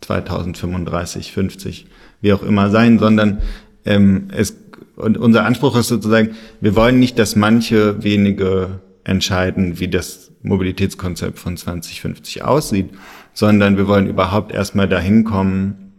2035, 0.00 1.32
50, 1.32 1.86
wie 2.20 2.32
auch 2.32 2.42
immer 2.42 2.70
sein, 2.70 2.98
sondern 2.98 3.42
ähm, 3.84 4.28
es 4.32 4.56
und 4.96 5.18
unser 5.18 5.44
Anspruch 5.44 5.76
ist 5.76 5.88
sozusagen, 5.88 6.36
wir 6.60 6.74
wollen 6.74 6.98
nicht, 6.98 7.18
dass 7.18 7.36
manche 7.36 8.02
wenige 8.02 8.80
entscheiden, 9.04 9.78
wie 9.78 9.88
das 9.88 10.32
Mobilitätskonzept 10.42 11.38
von 11.38 11.56
2050 11.56 12.42
aussieht, 12.42 12.90
sondern 13.34 13.76
wir 13.76 13.88
wollen 13.88 14.08
überhaupt 14.08 14.52
erstmal 14.52 14.88
dahin 14.88 15.24
kommen, 15.24 15.92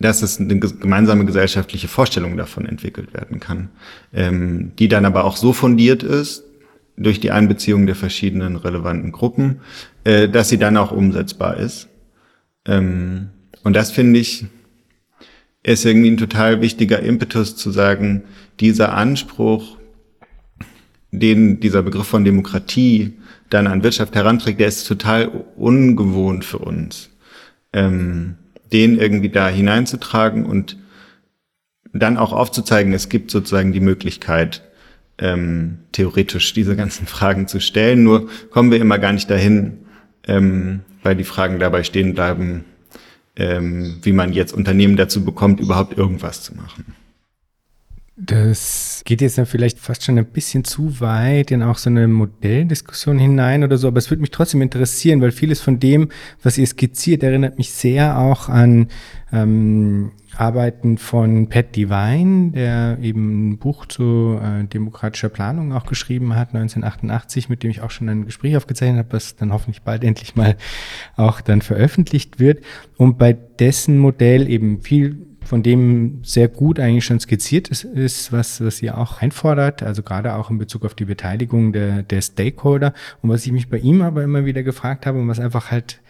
dass 0.00 0.22
es 0.22 0.40
eine 0.40 0.58
gemeinsame 0.58 1.24
gesellschaftliche 1.26 1.88
Vorstellung 1.88 2.36
davon 2.36 2.66
entwickelt 2.66 3.12
werden 3.12 3.40
kann, 3.40 3.68
ähm, 4.14 4.72
die 4.78 4.88
dann 4.88 5.04
aber 5.04 5.24
auch 5.24 5.36
so 5.36 5.52
fundiert 5.52 6.02
ist, 6.02 6.44
durch 6.98 7.20
die 7.20 7.30
Einbeziehung 7.30 7.86
der 7.86 7.94
verschiedenen 7.94 8.56
relevanten 8.56 9.12
Gruppen, 9.12 9.60
äh, 10.04 10.28
dass 10.28 10.48
sie 10.48 10.58
dann 10.58 10.76
auch 10.76 10.92
umsetzbar 10.92 11.56
ist. 11.56 11.88
Ähm, 12.66 13.30
und 13.62 13.74
das 13.74 13.90
finde 13.90 14.18
ich, 14.18 14.46
ist 15.62 15.84
irgendwie 15.84 16.10
ein 16.10 16.16
total 16.16 16.60
wichtiger 16.60 17.00
Impetus 17.00 17.56
zu 17.56 17.70
sagen, 17.70 18.24
dieser 18.60 18.94
Anspruch, 18.94 19.76
den 21.10 21.60
dieser 21.60 21.82
Begriff 21.82 22.06
von 22.06 22.24
Demokratie 22.24 23.14
dann 23.50 23.66
an 23.66 23.82
Wirtschaft 23.82 24.14
heranträgt, 24.14 24.60
der 24.60 24.68
ist 24.68 24.86
total 24.86 25.28
ungewohnt 25.56 26.44
für 26.44 26.58
uns. 26.58 27.10
Ähm, 27.72 28.36
den 28.72 28.98
irgendwie 28.98 29.30
da 29.30 29.48
hineinzutragen 29.48 30.44
und 30.44 30.76
dann 31.92 32.18
auch 32.18 32.32
aufzuzeigen, 32.32 32.92
es 32.92 33.08
gibt 33.08 33.30
sozusagen 33.30 33.72
die 33.72 33.80
Möglichkeit, 33.80 34.62
ähm, 35.18 35.78
theoretisch 35.92 36.52
diese 36.52 36.76
ganzen 36.76 37.06
Fragen 37.16 37.48
zu 37.48 37.60
stellen. 37.60 38.04
Nur 38.04 38.28
kommen 38.50 38.70
wir 38.70 38.80
immer 38.80 38.98
gar 38.98 39.12
nicht 39.12 39.30
dahin, 39.30 39.78
ähm, 40.26 40.80
weil 41.02 41.16
die 41.16 41.24
Fragen 41.24 41.58
dabei 41.58 41.84
stehen 41.84 42.14
bleiben, 42.14 42.64
ähm, 43.36 43.98
wie 44.02 44.12
man 44.12 44.32
jetzt 44.32 44.52
Unternehmen 44.52 44.96
dazu 44.96 45.24
bekommt, 45.24 45.60
überhaupt 45.60 45.96
irgendwas 45.96 46.42
zu 46.42 46.54
machen. 46.54 46.84
Das 48.20 49.02
geht 49.04 49.20
jetzt 49.20 49.38
dann 49.38 49.46
vielleicht 49.46 49.78
fast 49.78 50.02
schon 50.02 50.18
ein 50.18 50.26
bisschen 50.26 50.64
zu 50.64 51.00
weit 51.00 51.52
in 51.52 51.62
auch 51.62 51.78
so 51.78 51.88
eine 51.88 52.08
Modelldiskussion 52.08 53.16
hinein 53.16 53.62
oder 53.62 53.78
so, 53.78 53.86
aber 53.86 53.98
es 53.98 54.10
würde 54.10 54.22
mich 54.22 54.32
trotzdem 54.32 54.60
interessieren, 54.60 55.20
weil 55.20 55.30
vieles 55.30 55.60
von 55.60 55.78
dem, 55.78 56.08
was 56.42 56.58
ihr 56.58 56.66
skizziert, 56.66 57.22
erinnert 57.22 57.58
mich 57.58 57.70
sehr 57.70 58.18
auch 58.18 58.48
an 58.48 58.88
ähm, 59.32 60.10
Arbeiten 60.36 60.98
von 60.98 61.48
Pat 61.48 61.76
Devine, 61.76 62.50
der 62.50 62.98
eben 63.00 63.50
ein 63.50 63.58
Buch 63.58 63.86
zu 63.86 64.40
äh, 64.42 64.64
demokratischer 64.64 65.28
Planung 65.28 65.72
auch 65.72 65.86
geschrieben 65.86 66.34
hat, 66.34 66.48
1988, 66.48 67.48
mit 67.48 67.62
dem 67.62 67.70
ich 67.70 67.82
auch 67.82 67.92
schon 67.92 68.08
ein 68.08 68.24
Gespräch 68.24 68.56
aufgezeichnet 68.56 68.98
habe, 68.98 69.12
was 69.12 69.36
dann 69.36 69.52
hoffentlich 69.52 69.82
bald 69.82 70.02
endlich 70.02 70.34
mal 70.34 70.56
auch 71.14 71.40
dann 71.40 71.62
veröffentlicht 71.62 72.40
wird. 72.40 72.64
Und 72.96 73.16
bei 73.16 73.32
dessen 73.32 73.98
Modell 73.98 74.50
eben 74.50 74.82
viel 74.82 75.27
von 75.48 75.62
dem 75.62 76.20
sehr 76.24 76.46
gut 76.48 76.78
eigentlich 76.78 77.06
schon 77.06 77.20
skizziert 77.20 77.68
ist, 77.68 77.84
ist 77.84 78.32
was, 78.32 78.60
was 78.60 78.82
ihr 78.82 78.98
auch 78.98 79.22
einfordert, 79.22 79.82
also 79.82 80.02
gerade 80.02 80.34
auch 80.34 80.50
in 80.50 80.58
Bezug 80.58 80.84
auf 80.84 80.94
die 80.94 81.06
Beteiligung 81.06 81.72
der, 81.72 82.02
der 82.02 82.20
Stakeholder. 82.20 82.92
Und 83.22 83.30
was 83.30 83.46
ich 83.46 83.52
mich 83.52 83.70
bei 83.70 83.78
ihm 83.78 84.02
aber 84.02 84.22
immer 84.22 84.44
wieder 84.44 84.62
gefragt 84.62 85.06
habe 85.06 85.18
und 85.18 85.26
was 85.26 85.40
einfach 85.40 85.70
halt 85.70 86.00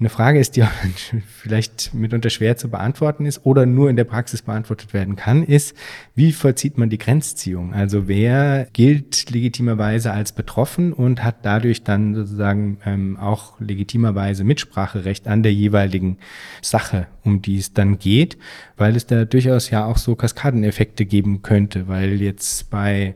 eine 0.00 0.08
Frage 0.08 0.40
ist, 0.40 0.56
die 0.56 0.64
vielleicht 1.28 1.94
mitunter 1.94 2.28
schwer 2.28 2.56
zu 2.56 2.68
beantworten 2.68 3.26
ist 3.26 3.46
oder 3.46 3.64
nur 3.64 3.88
in 3.88 3.96
der 3.96 4.04
Praxis 4.04 4.42
beantwortet 4.42 4.92
werden 4.92 5.14
kann, 5.14 5.44
ist, 5.44 5.76
wie 6.16 6.32
vollzieht 6.32 6.78
man 6.78 6.90
die 6.90 6.98
Grenzziehung? 6.98 7.72
Also 7.72 8.08
wer 8.08 8.66
gilt 8.72 9.30
legitimerweise 9.30 10.10
als 10.10 10.32
betroffen 10.32 10.92
und 10.92 11.22
hat 11.22 11.36
dadurch 11.42 11.84
dann 11.84 12.14
sozusagen 12.14 12.78
ähm, 12.84 13.16
auch 13.16 13.60
legitimerweise 13.60 14.42
Mitspracherecht 14.42 15.28
an 15.28 15.44
der 15.44 15.54
jeweiligen 15.54 16.18
Sache, 16.60 17.06
um 17.22 17.40
die 17.40 17.58
es 17.58 17.72
dann 17.72 17.98
geht, 17.98 18.36
weil 18.76 18.96
es 18.96 19.06
da 19.06 19.24
durchaus 19.24 19.70
ja 19.70 19.84
auch 19.84 19.98
so 19.98 20.16
Kaskadeneffekte 20.16 21.06
geben 21.06 21.42
könnte, 21.42 21.86
weil 21.86 22.20
jetzt 22.20 22.68
bei 22.68 23.14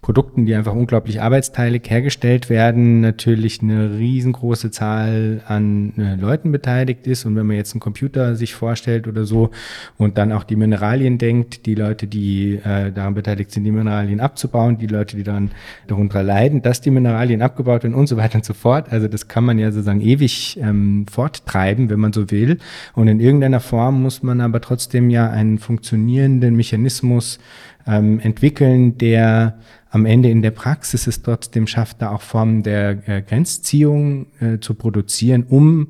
Produkten, 0.00 0.46
die 0.46 0.54
einfach 0.54 0.74
unglaublich 0.74 1.20
arbeitsteilig 1.20 1.82
hergestellt 1.90 2.48
werden, 2.48 3.00
natürlich 3.00 3.60
eine 3.62 3.98
riesengroße 3.98 4.70
Zahl 4.70 5.42
an 5.46 5.92
äh, 5.98 6.14
Leuten 6.14 6.52
beteiligt 6.52 7.08
ist. 7.08 7.24
Und 7.24 7.34
wenn 7.34 7.46
man 7.46 7.56
jetzt 7.56 7.74
einen 7.74 7.80
Computer 7.80 8.36
sich 8.36 8.54
vorstellt 8.54 9.08
oder 9.08 9.24
so 9.24 9.50
und 9.98 10.16
dann 10.16 10.30
auch 10.30 10.44
die 10.44 10.54
Mineralien 10.54 11.18
denkt, 11.18 11.66
die 11.66 11.74
Leute, 11.74 12.06
die 12.06 12.60
äh, 12.64 12.92
daran 12.92 13.14
beteiligt 13.14 13.50
sind, 13.50 13.64
die 13.64 13.72
Mineralien 13.72 14.20
abzubauen, 14.20 14.78
die 14.78 14.86
Leute, 14.86 15.16
die 15.16 15.24
daran 15.24 15.50
darunter 15.88 16.22
leiden, 16.22 16.62
dass 16.62 16.80
die 16.80 16.90
Mineralien 16.90 17.42
abgebaut 17.42 17.82
werden 17.82 17.94
und 17.94 18.06
so 18.06 18.16
weiter 18.16 18.36
und 18.36 18.44
so 18.44 18.54
fort. 18.54 18.92
Also 18.92 19.08
das 19.08 19.26
kann 19.26 19.44
man 19.44 19.58
ja 19.58 19.72
sozusagen 19.72 20.00
ewig 20.00 20.58
ähm, 20.62 21.06
forttreiben, 21.10 21.90
wenn 21.90 21.98
man 21.98 22.12
so 22.12 22.30
will. 22.30 22.58
Und 22.94 23.08
in 23.08 23.18
irgendeiner 23.18 23.60
Form 23.60 24.00
muss 24.00 24.22
man 24.22 24.40
aber 24.40 24.60
trotzdem 24.60 25.10
ja 25.10 25.28
einen 25.28 25.58
funktionierenden 25.58 26.54
Mechanismus 26.54 27.40
ähm, 27.88 28.20
entwickeln, 28.20 28.98
der 28.98 29.58
am 29.90 30.04
Ende 30.04 30.30
in 30.30 30.42
der 30.42 30.50
Praxis 30.50 31.06
es 31.06 31.22
trotzdem 31.22 31.66
schafft, 31.66 32.02
da 32.02 32.10
auch 32.10 32.20
Formen 32.20 32.62
der 32.62 33.08
äh, 33.08 33.22
Grenzziehung 33.22 34.26
äh, 34.40 34.58
zu 34.58 34.74
produzieren, 34.74 35.44
um 35.48 35.88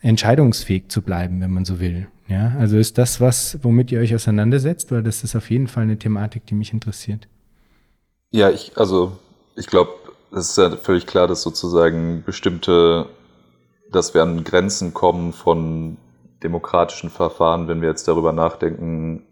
entscheidungsfähig 0.00 0.88
zu 0.88 1.02
bleiben, 1.02 1.40
wenn 1.40 1.52
man 1.52 1.64
so 1.64 1.80
will. 1.80 2.08
Ja, 2.26 2.54
also 2.58 2.76
ist 2.76 2.98
das 2.98 3.20
was, 3.20 3.58
womit 3.62 3.90
ihr 3.90 4.00
euch 4.00 4.14
auseinandersetzt, 4.14 4.92
weil 4.92 5.02
das 5.02 5.24
ist 5.24 5.34
auf 5.34 5.50
jeden 5.50 5.68
Fall 5.68 5.84
eine 5.84 5.98
Thematik, 5.98 6.44
die 6.46 6.54
mich 6.54 6.72
interessiert. 6.72 7.26
Ja, 8.30 8.50
ich, 8.50 8.72
also 8.76 9.12
ich 9.56 9.66
glaube, 9.66 9.92
es 10.32 10.50
ist 10.50 10.58
ja 10.58 10.70
völlig 10.76 11.06
klar, 11.06 11.26
dass 11.26 11.42
sozusagen 11.42 12.22
bestimmte, 12.26 13.06
dass 13.90 14.12
wir 14.12 14.22
an 14.22 14.44
Grenzen 14.44 14.92
kommen 14.92 15.32
von 15.32 15.96
demokratischen 16.42 17.08
Verfahren, 17.08 17.66
wenn 17.66 17.80
wir 17.80 17.88
jetzt 17.88 18.06
darüber 18.06 18.32
nachdenken, 18.32 19.22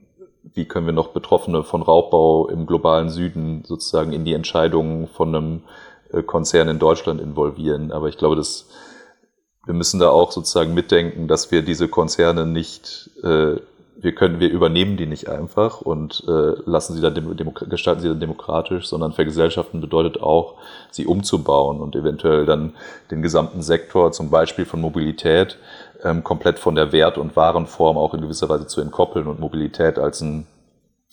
wie 0.55 0.67
können 0.67 0.87
wir 0.87 0.93
noch 0.93 1.09
Betroffene 1.09 1.63
von 1.63 1.83
Raubbau 1.83 2.49
im 2.49 2.67
globalen 2.67 3.09
Süden 3.09 3.65
sozusagen 3.65 4.13
in 4.13 4.25
die 4.25 4.35
Entscheidungen 4.35 5.09
von 5.09 5.35
einem 5.35 5.63
äh, 6.13 6.23
Konzern 6.23 6.69
in 6.69 6.79
Deutschland 6.79 7.21
involvieren. 7.21 7.93
Aber 7.93 8.09
ich 8.09 8.17
glaube, 8.17 8.37
dass 8.37 8.67
wir 9.67 9.75
müssen 9.75 9.99
da 9.99 10.11
auch 10.11 10.31
sozusagen 10.31 10.75
mitdenken, 10.75 11.27
dass 11.27 11.51
wir 11.51 11.63
diese 11.63 11.89
Konzerne 11.89 12.47
nicht, 12.47 13.11
äh, 13.25 13.57
wir 13.99 14.15
können, 14.15 14.39
wir 14.39 14.51
übernehmen 14.51 14.97
die 14.97 15.07
nicht 15.07 15.29
einfach 15.29 15.81
und 15.81 16.23
äh, 16.29 16.53
lassen 16.65 16.95
sie 16.95 17.01
dann 17.01 17.15
gestalten 17.69 18.01
sie 18.01 18.09
dann 18.09 18.21
demokratisch, 18.21 18.87
sondern 18.87 19.13
vergesellschaften 19.13 19.81
bedeutet 19.81 20.21
auch, 20.23 20.55
sie 20.91 21.07
umzubauen 21.07 21.81
und 21.81 21.97
eventuell 21.97 22.47
dann 22.47 22.75
den 23.11 23.23
gesamten 23.23 23.63
Sektor, 23.63 24.13
zum 24.13 24.31
Beispiel 24.31 24.67
von 24.67 24.81
Mobilität, 24.81 25.59
ähm, 26.05 26.25
komplett 26.25 26.59
von 26.59 26.75
der 26.75 26.93
Wert- 26.93 27.19
und 27.19 27.37
Warenform 27.37 27.97
auch 27.97 28.15
in 28.15 28.21
gewisser 28.21 28.49
Weise 28.49 28.67
zu 28.67 28.81
entkoppeln 28.81 29.27
und 29.27 29.41
Mobilität 29.41 29.99
als 29.99 30.21
ein 30.21 30.47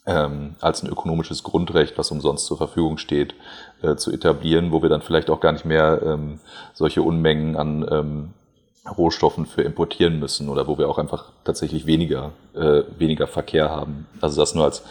ähm, 0.05 0.55
als 0.59 0.83
ein 0.83 0.89
ökonomisches 0.89 1.43
Grundrecht, 1.43 1.97
was 1.97 2.11
umsonst 2.11 2.45
zur 2.45 2.57
Verfügung 2.57 2.97
steht, 2.97 3.35
äh, 3.81 3.95
zu 3.95 4.11
etablieren, 4.11 4.71
wo 4.71 4.81
wir 4.81 4.89
dann 4.89 5.01
vielleicht 5.01 5.29
auch 5.29 5.39
gar 5.39 5.53
nicht 5.53 5.65
mehr 5.65 6.01
ähm, 6.05 6.39
solche 6.73 7.01
Unmengen 7.01 7.55
an 7.55 7.87
ähm, 7.89 8.33
Rohstoffen 8.97 9.45
für 9.45 9.61
importieren 9.61 10.19
müssen 10.19 10.49
oder 10.49 10.67
wo 10.67 10.77
wir 10.77 10.89
auch 10.89 10.97
einfach 10.97 11.31
tatsächlich 11.45 11.85
weniger, 11.85 12.31
äh, 12.53 12.83
weniger 12.97 13.27
Verkehr 13.27 13.69
haben. 13.69 14.07
Also 14.19 14.41
das 14.41 14.55
nur 14.55 14.65
als, 14.65 14.83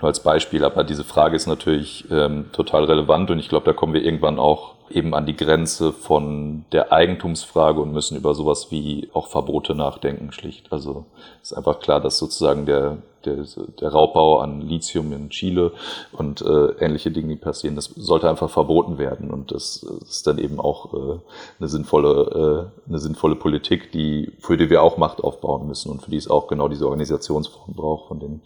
nur 0.00 0.08
als 0.08 0.20
Beispiel. 0.20 0.64
Aber 0.64 0.82
diese 0.82 1.04
Frage 1.04 1.36
ist 1.36 1.46
natürlich 1.46 2.10
ähm, 2.10 2.46
total 2.52 2.84
relevant 2.84 3.30
und 3.30 3.38
ich 3.38 3.50
glaube, 3.50 3.66
da 3.66 3.74
kommen 3.74 3.92
wir 3.92 4.02
irgendwann 4.02 4.38
auch 4.38 4.73
eben 4.90 5.14
an 5.14 5.26
die 5.26 5.36
Grenze 5.36 5.92
von 5.92 6.64
der 6.72 6.92
Eigentumsfrage 6.92 7.80
und 7.80 7.92
müssen 7.92 8.16
über 8.16 8.34
sowas 8.34 8.70
wie 8.70 9.08
auch 9.12 9.28
Verbote 9.28 9.74
nachdenken, 9.74 10.32
schlicht. 10.32 10.72
Also 10.72 11.06
ist 11.42 11.54
einfach 11.54 11.80
klar, 11.80 12.00
dass 12.00 12.18
sozusagen 12.18 12.66
der, 12.66 12.98
der, 13.24 13.44
der 13.80 13.88
Raubbau 13.88 14.40
an 14.40 14.60
Lithium 14.60 15.12
in 15.12 15.30
Chile 15.30 15.72
und 16.12 16.42
äh, 16.42 16.66
ähnliche 16.78 17.10
Dinge, 17.10 17.28
die 17.28 17.36
passieren, 17.36 17.76
das 17.76 17.86
sollte 17.86 18.28
einfach 18.28 18.50
verboten 18.50 18.98
werden. 18.98 19.30
Und 19.30 19.52
das 19.52 19.82
ist 20.02 20.26
dann 20.26 20.38
eben 20.38 20.60
auch 20.60 20.92
äh, 20.92 21.18
eine 21.58 21.68
sinnvolle, 21.68 22.70
äh, 22.86 22.88
eine 22.88 22.98
sinnvolle 22.98 23.36
Politik, 23.36 23.90
die, 23.92 24.32
für 24.38 24.56
die 24.56 24.70
wir 24.70 24.82
auch 24.82 24.98
Macht 24.98 25.24
aufbauen 25.24 25.66
müssen 25.66 25.90
und 25.90 26.02
für 26.02 26.10
die 26.10 26.18
es 26.18 26.28
auch 26.28 26.46
genau 26.46 26.68
diese 26.68 26.86
Organisationsform 26.86 27.74
braucht, 27.74 28.08
von 28.08 28.20
denen, 28.20 28.42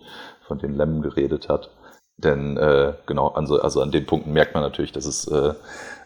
von 0.47 0.59
denen 0.59 0.77
Lem 0.77 1.03
geredet 1.03 1.49
hat. 1.49 1.71
Denn 2.19 2.57
äh, 2.57 2.95
genau, 3.07 3.29
also, 3.29 3.61
also 3.61 3.81
an 3.81 3.93
den 3.93 4.05
Punkten 4.05 4.33
merkt 4.33 4.53
man 4.53 4.63
natürlich, 4.63 4.91
dass 4.91 5.07
es, 5.07 5.29
äh, 5.29 5.55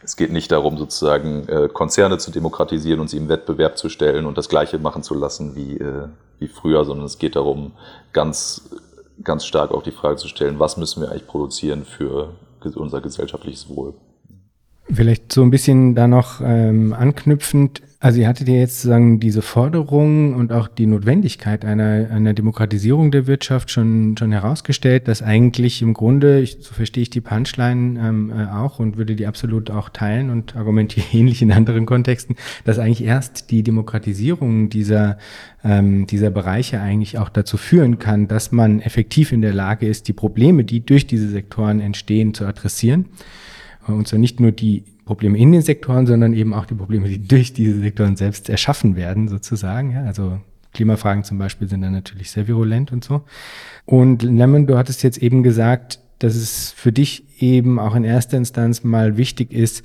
es 0.03 0.17
geht 0.17 0.31
nicht 0.31 0.53
darum, 0.53 0.77
sozusagen 0.77 1.49
äh, 1.49 1.69
Konzerne 1.73 2.19
zu 2.19 2.31
demokratisieren 2.31 3.01
und 3.01 3.09
sie 3.09 3.17
im 3.17 3.31
Wettbewerb 3.31 3.79
zu 3.79 3.89
stellen 3.89 4.27
und 4.27 4.37
das 4.37 4.51
Gleiche 4.51 4.79
machen 4.79 5.03
zu 5.03 5.15
lassen 5.15 5.57
wie, 5.57 5.79
äh, 5.79 6.09
wie 6.39 6.49
früher, 6.49 6.85
sondern 6.85 7.07
es 7.07 7.19
geht 7.19 7.35
darum, 7.35 7.73
ganz, 8.13 8.69
ganz 9.25 9.47
stark 9.47 9.71
auch 9.71 9.83
die 9.83 9.91
Frage 9.91 10.17
zu 10.17 10.29
stellen, 10.29 10.59
was 10.59 10.77
müssen 10.77 11.01
wir 11.01 11.11
eigentlich 11.11 11.27
produzieren 11.27 11.87
für 11.87 12.35
unser 12.75 13.01
gesellschaftliches 13.01 13.71
Wohl. 13.71 13.95
Vielleicht 14.91 15.33
so 15.33 15.43
ein 15.43 15.51
bisschen 15.51 15.95
da 15.95 16.07
noch 16.07 16.41
ähm, 16.43 16.93
anknüpfend, 16.93 17.81
also 18.03 18.21
ihr 18.21 18.27
hattet 18.27 18.49
ja 18.49 18.55
jetzt 18.55 18.79
sozusagen 18.79 19.21
diese 19.21 19.43
Forderung 19.43 20.35
und 20.35 20.53
auch 20.53 20.67
die 20.67 20.87
Notwendigkeit 20.87 21.65
einer, 21.65 22.11
einer 22.11 22.35
Demokratisierung 22.35 23.13
der 23.13 23.29
Wirtschaft 23.29 23.71
schon, 23.71 24.17
schon 24.19 24.33
herausgestellt, 24.33 25.07
dass 25.07 25.23
eigentlich 25.23 25.83
im 25.83 25.95
Grunde, 25.95 26.41
ich, 26.41 26.59
so 26.61 26.75
verstehe 26.75 27.03
ich 27.03 27.11
die 27.11 27.21
Punchline 27.21 28.01
ähm, 28.01 28.33
äh, 28.37 28.47
auch 28.47 28.81
und 28.81 28.97
würde 28.97 29.15
die 29.15 29.29
absolut 29.29 29.71
auch 29.71 29.89
teilen 29.89 30.31
und 30.31 30.57
argumentiere 30.57 31.07
ähnlich 31.13 31.43
in 31.43 31.53
anderen 31.53 31.87
Kontexten, 31.87 32.35
dass 32.65 32.81
eigentlich 32.81 33.05
erst 33.05 33.53
die 33.53 33.63
Demokratisierung 33.63 34.69
dieser, 34.69 35.17
ähm, 35.63 36.09
dieser 36.09 36.31
Bereiche 36.31 36.81
eigentlich 36.81 37.19
auch 37.19 37.29
dazu 37.29 37.57
führen 37.57 38.01
kann, 38.01 38.27
dass 38.27 38.51
man 38.51 38.81
effektiv 38.81 39.31
in 39.31 39.43
der 39.43 39.55
Lage 39.55 39.87
ist, 39.87 40.09
die 40.09 40.13
Probleme, 40.13 40.65
die 40.65 40.85
durch 40.85 41.07
diese 41.07 41.29
Sektoren 41.29 41.79
entstehen, 41.79 42.35
zu 42.35 42.47
adressieren. 42.47 43.05
Und 43.87 44.09
zwar 44.09 44.19
nicht 44.19 44.41
nur 44.41 44.53
die 44.53 44.85
Probleme 45.05 45.39
in 45.39 45.53
den 45.53 45.63
Sektoren, 45.63 46.07
sondern 46.07 46.33
eben 46.33 46.55
auch 46.55 46.67
die 46.67 46.75
Probleme, 46.75 47.09
die 47.09 47.27
durch 47.27 47.53
diese 47.53 47.81
Sektoren 47.81 48.17
selbst 48.17 48.49
erschaffen 48.49 48.97
werden, 48.97 49.29
sozusagen. 49.29 49.93
Ja, 49.93 50.05
also 50.05 50.39
Klimafragen 50.73 51.25
zum 51.25 51.39
Beispiel 51.39 51.69
sind 51.69 51.83
dann 51.83 51.93
natürlich 51.93 52.31
sehr 52.31 52.49
virulent 52.49 52.93
und 52.93 53.05
so. 53.05 53.23
Und 53.85 54.23
Lemon, 54.23 54.67
du 54.67 54.79
hattest 54.79 55.03
jetzt 55.03 55.19
eben 55.19 55.43
gesagt, 55.43 56.01
dass 56.21 56.37
es 56.37 56.71
für 56.71 56.93
dich 56.93 57.43
eben 57.43 57.79
auch 57.79 57.95
in 57.95 58.05
erster 58.05 58.37
Instanz 58.37 58.85
mal 58.85 59.17
wichtig 59.17 59.53
ist, 59.53 59.85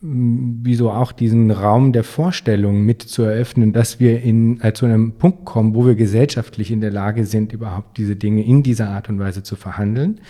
wieso 0.00 0.92
auch 0.92 1.10
diesen 1.10 1.50
Raum 1.50 1.92
der 1.92 2.04
Vorstellung 2.04 2.82
mit 2.82 3.02
zu 3.02 3.22
eröffnen, 3.22 3.72
dass 3.72 3.98
wir 3.98 4.22
in, 4.22 4.60
äh, 4.60 4.72
zu 4.72 4.86
einem 4.86 5.12
Punkt 5.12 5.44
kommen, 5.44 5.74
wo 5.74 5.86
wir 5.86 5.96
gesellschaftlich 5.96 6.70
in 6.70 6.80
der 6.80 6.92
Lage 6.92 7.24
sind, 7.24 7.52
überhaupt 7.52 7.98
diese 7.98 8.14
Dinge 8.14 8.44
in 8.44 8.62
dieser 8.62 8.90
Art 8.90 9.08
und 9.08 9.18
Weise 9.18 9.42
zu 9.42 9.56
verhandeln. 9.56 10.20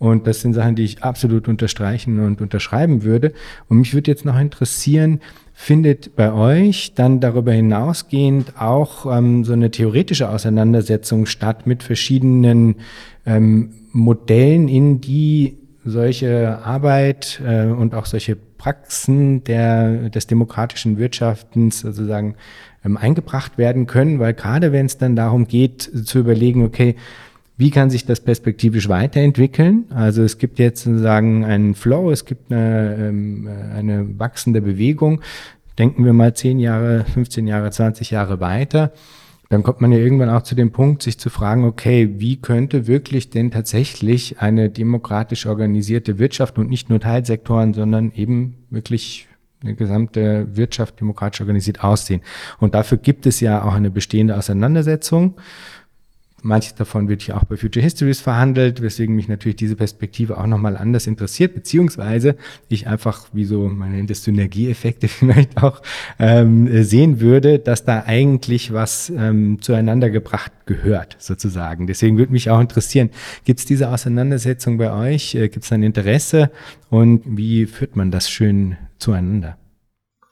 Und 0.00 0.26
das 0.26 0.40
sind 0.40 0.54
Sachen, 0.54 0.76
die 0.76 0.84
ich 0.84 1.04
absolut 1.04 1.46
unterstreichen 1.46 2.20
und 2.20 2.40
unterschreiben 2.40 3.02
würde. 3.02 3.34
Und 3.68 3.76
mich 3.76 3.92
würde 3.92 4.10
jetzt 4.10 4.24
noch 4.24 4.40
interessieren, 4.40 5.20
findet 5.52 6.16
bei 6.16 6.32
euch 6.32 6.94
dann 6.94 7.20
darüber 7.20 7.52
hinausgehend 7.52 8.58
auch 8.58 9.04
ähm, 9.14 9.44
so 9.44 9.52
eine 9.52 9.70
theoretische 9.70 10.30
Auseinandersetzung 10.30 11.26
statt 11.26 11.66
mit 11.66 11.82
verschiedenen 11.82 12.76
ähm, 13.26 13.72
Modellen, 13.92 14.68
in 14.68 15.02
die 15.02 15.58
solche 15.84 16.64
Arbeit 16.64 17.42
äh, 17.46 17.66
und 17.66 17.94
auch 17.94 18.06
solche 18.06 18.36
Praxen 18.36 19.44
der, 19.44 20.08
des 20.08 20.26
demokratischen 20.26 20.96
Wirtschaftens 20.96 21.80
sozusagen 21.80 22.36
ähm, 22.86 22.96
eingebracht 22.96 23.58
werden 23.58 23.86
können, 23.86 24.18
weil 24.18 24.32
gerade 24.32 24.72
wenn 24.72 24.86
es 24.86 24.96
dann 24.96 25.14
darum 25.14 25.46
geht 25.46 25.82
zu 25.82 26.20
überlegen, 26.20 26.64
okay, 26.64 26.96
wie 27.60 27.70
kann 27.70 27.90
sich 27.90 28.06
das 28.06 28.20
perspektivisch 28.20 28.88
weiterentwickeln? 28.88 29.84
Also 29.90 30.22
es 30.22 30.38
gibt 30.38 30.58
jetzt 30.58 30.84
sozusagen 30.84 31.44
einen 31.44 31.74
Flow, 31.74 32.10
es 32.10 32.24
gibt 32.24 32.50
eine, 32.50 32.96
ähm, 32.98 33.50
eine 33.76 34.18
wachsende 34.18 34.62
Bewegung. 34.62 35.20
Denken 35.78 36.06
wir 36.06 36.14
mal 36.14 36.32
10 36.32 36.58
Jahre, 36.58 37.04
15 37.04 37.46
Jahre, 37.46 37.70
20 37.70 38.10
Jahre 38.12 38.40
weiter. 38.40 38.92
Dann 39.50 39.62
kommt 39.62 39.82
man 39.82 39.92
ja 39.92 39.98
irgendwann 39.98 40.30
auch 40.30 40.40
zu 40.40 40.54
dem 40.54 40.72
Punkt, 40.72 41.02
sich 41.02 41.18
zu 41.18 41.28
fragen, 41.28 41.64
okay, 41.64 42.08
wie 42.16 42.40
könnte 42.40 42.86
wirklich 42.86 43.28
denn 43.28 43.50
tatsächlich 43.50 44.40
eine 44.40 44.70
demokratisch 44.70 45.44
organisierte 45.44 46.18
Wirtschaft 46.18 46.58
und 46.58 46.70
nicht 46.70 46.88
nur 46.88 46.98
Teilsektoren, 46.98 47.74
sondern 47.74 48.10
eben 48.12 48.54
wirklich 48.70 49.28
eine 49.62 49.74
gesamte 49.74 50.46
Wirtschaft 50.56 50.98
demokratisch 50.98 51.42
organisiert 51.42 51.84
aussehen? 51.84 52.22
Und 52.58 52.74
dafür 52.74 52.96
gibt 52.96 53.26
es 53.26 53.40
ja 53.40 53.62
auch 53.62 53.74
eine 53.74 53.90
bestehende 53.90 54.34
Auseinandersetzung. 54.34 55.34
Manches 56.42 56.74
davon 56.74 57.08
wird 57.08 57.22
hier 57.22 57.36
auch 57.36 57.44
bei 57.44 57.56
Future 57.56 57.82
Histories 57.82 58.20
verhandelt, 58.20 58.82
weswegen 58.82 59.14
mich 59.14 59.28
natürlich 59.28 59.56
diese 59.56 59.76
Perspektive 59.76 60.38
auch 60.38 60.46
nochmal 60.46 60.76
anders 60.76 61.06
interessiert, 61.06 61.54
beziehungsweise 61.54 62.36
ich 62.68 62.86
einfach, 62.86 63.26
wie 63.32 63.44
so, 63.44 63.68
man 63.68 63.92
nennt 63.92 64.10
es 64.10 64.24
Synergieeffekte 64.24 65.08
vielleicht 65.08 65.62
auch, 65.62 65.82
ähm, 66.18 66.82
sehen 66.82 67.20
würde, 67.20 67.58
dass 67.58 67.84
da 67.84 68.04
eigentlich 68.06 68.72
was 68.72 69.10
ähm, 69.16 69.58
zueinander 69.60 70.10
gebracht 70.10 70.52
gehört, 70.66 71.16
sozusagen. 71.18 71.86
Deswegen 71.86 72.16
würde 72.18 72.32
mich 72.32 72.50
auch 72.50 72.60
interessieren, 72.60 73.10
gibt 73.44 73.60
es 73.60 73.66
diese 73.66 73.90
Auseinandersetzung 73.90 74.78
bei 74.78 74.92
euch? 74.92 75.34
Äh, 75.34 75.48
gibt 75.48 75.64
es 75.64 75.72
ein 75.72 75.82
Interesse? 75.82 76.50
Und 76.88 77.22
wie 77.24 77.66
führt 77.66 77.96
man 77.96 78.10
das 78.10 78.30
schön 78.30 78.76
zueinander? 78.98 79.59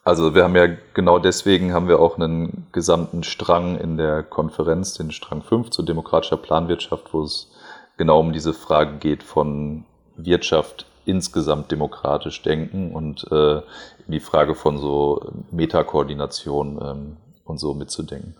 Also 0.09 0.35
wir 0.35 0.45
haben 0.45 0.57
ja 0.57 0.69
genau 0.95 1.19
deswegen 1.19 1.75
haben 1.75 1.87
wir 1.87 2.01
auch 2.01 2.17
einen 2.17 2.67
gesamten 2.73 3.25
Strang 3.25 3.79
in 3.79 3.99
der 3.99 4.23
Konferenz, 4.23 4.95
den 4.95 5.11
Strang 5.11 5.43
5 5.43 5.69
zu 5.69 5.83
demokratischer 5.83 6.39
Planwirtschaft, 6.39 7.13
wo 7.13 7.25
es 7.25 7.51
genau 7.99 8.21
um 8.21 8.33
diese 8.33 8.55
Frage 8.55 8.97
geht 8.97 9.23
von 9.23 9.85
Wirtschaft 10.17 10.87
insgesamt 11.05 11.71
demokratisch 11.71 12.41
denken 12.41 12.93
und 12.93 13.31
äh, 13.31 13.61
die 14.07 14.21
Frage 14.21 14.55
von 14.55 14.79
so 14.79 15.31
Metakoordination 15.51 16.81
ähm, 16.83 17.17
und 17.45 17.61
so 17.61 17.75
mitzudenken. 17.75 18.35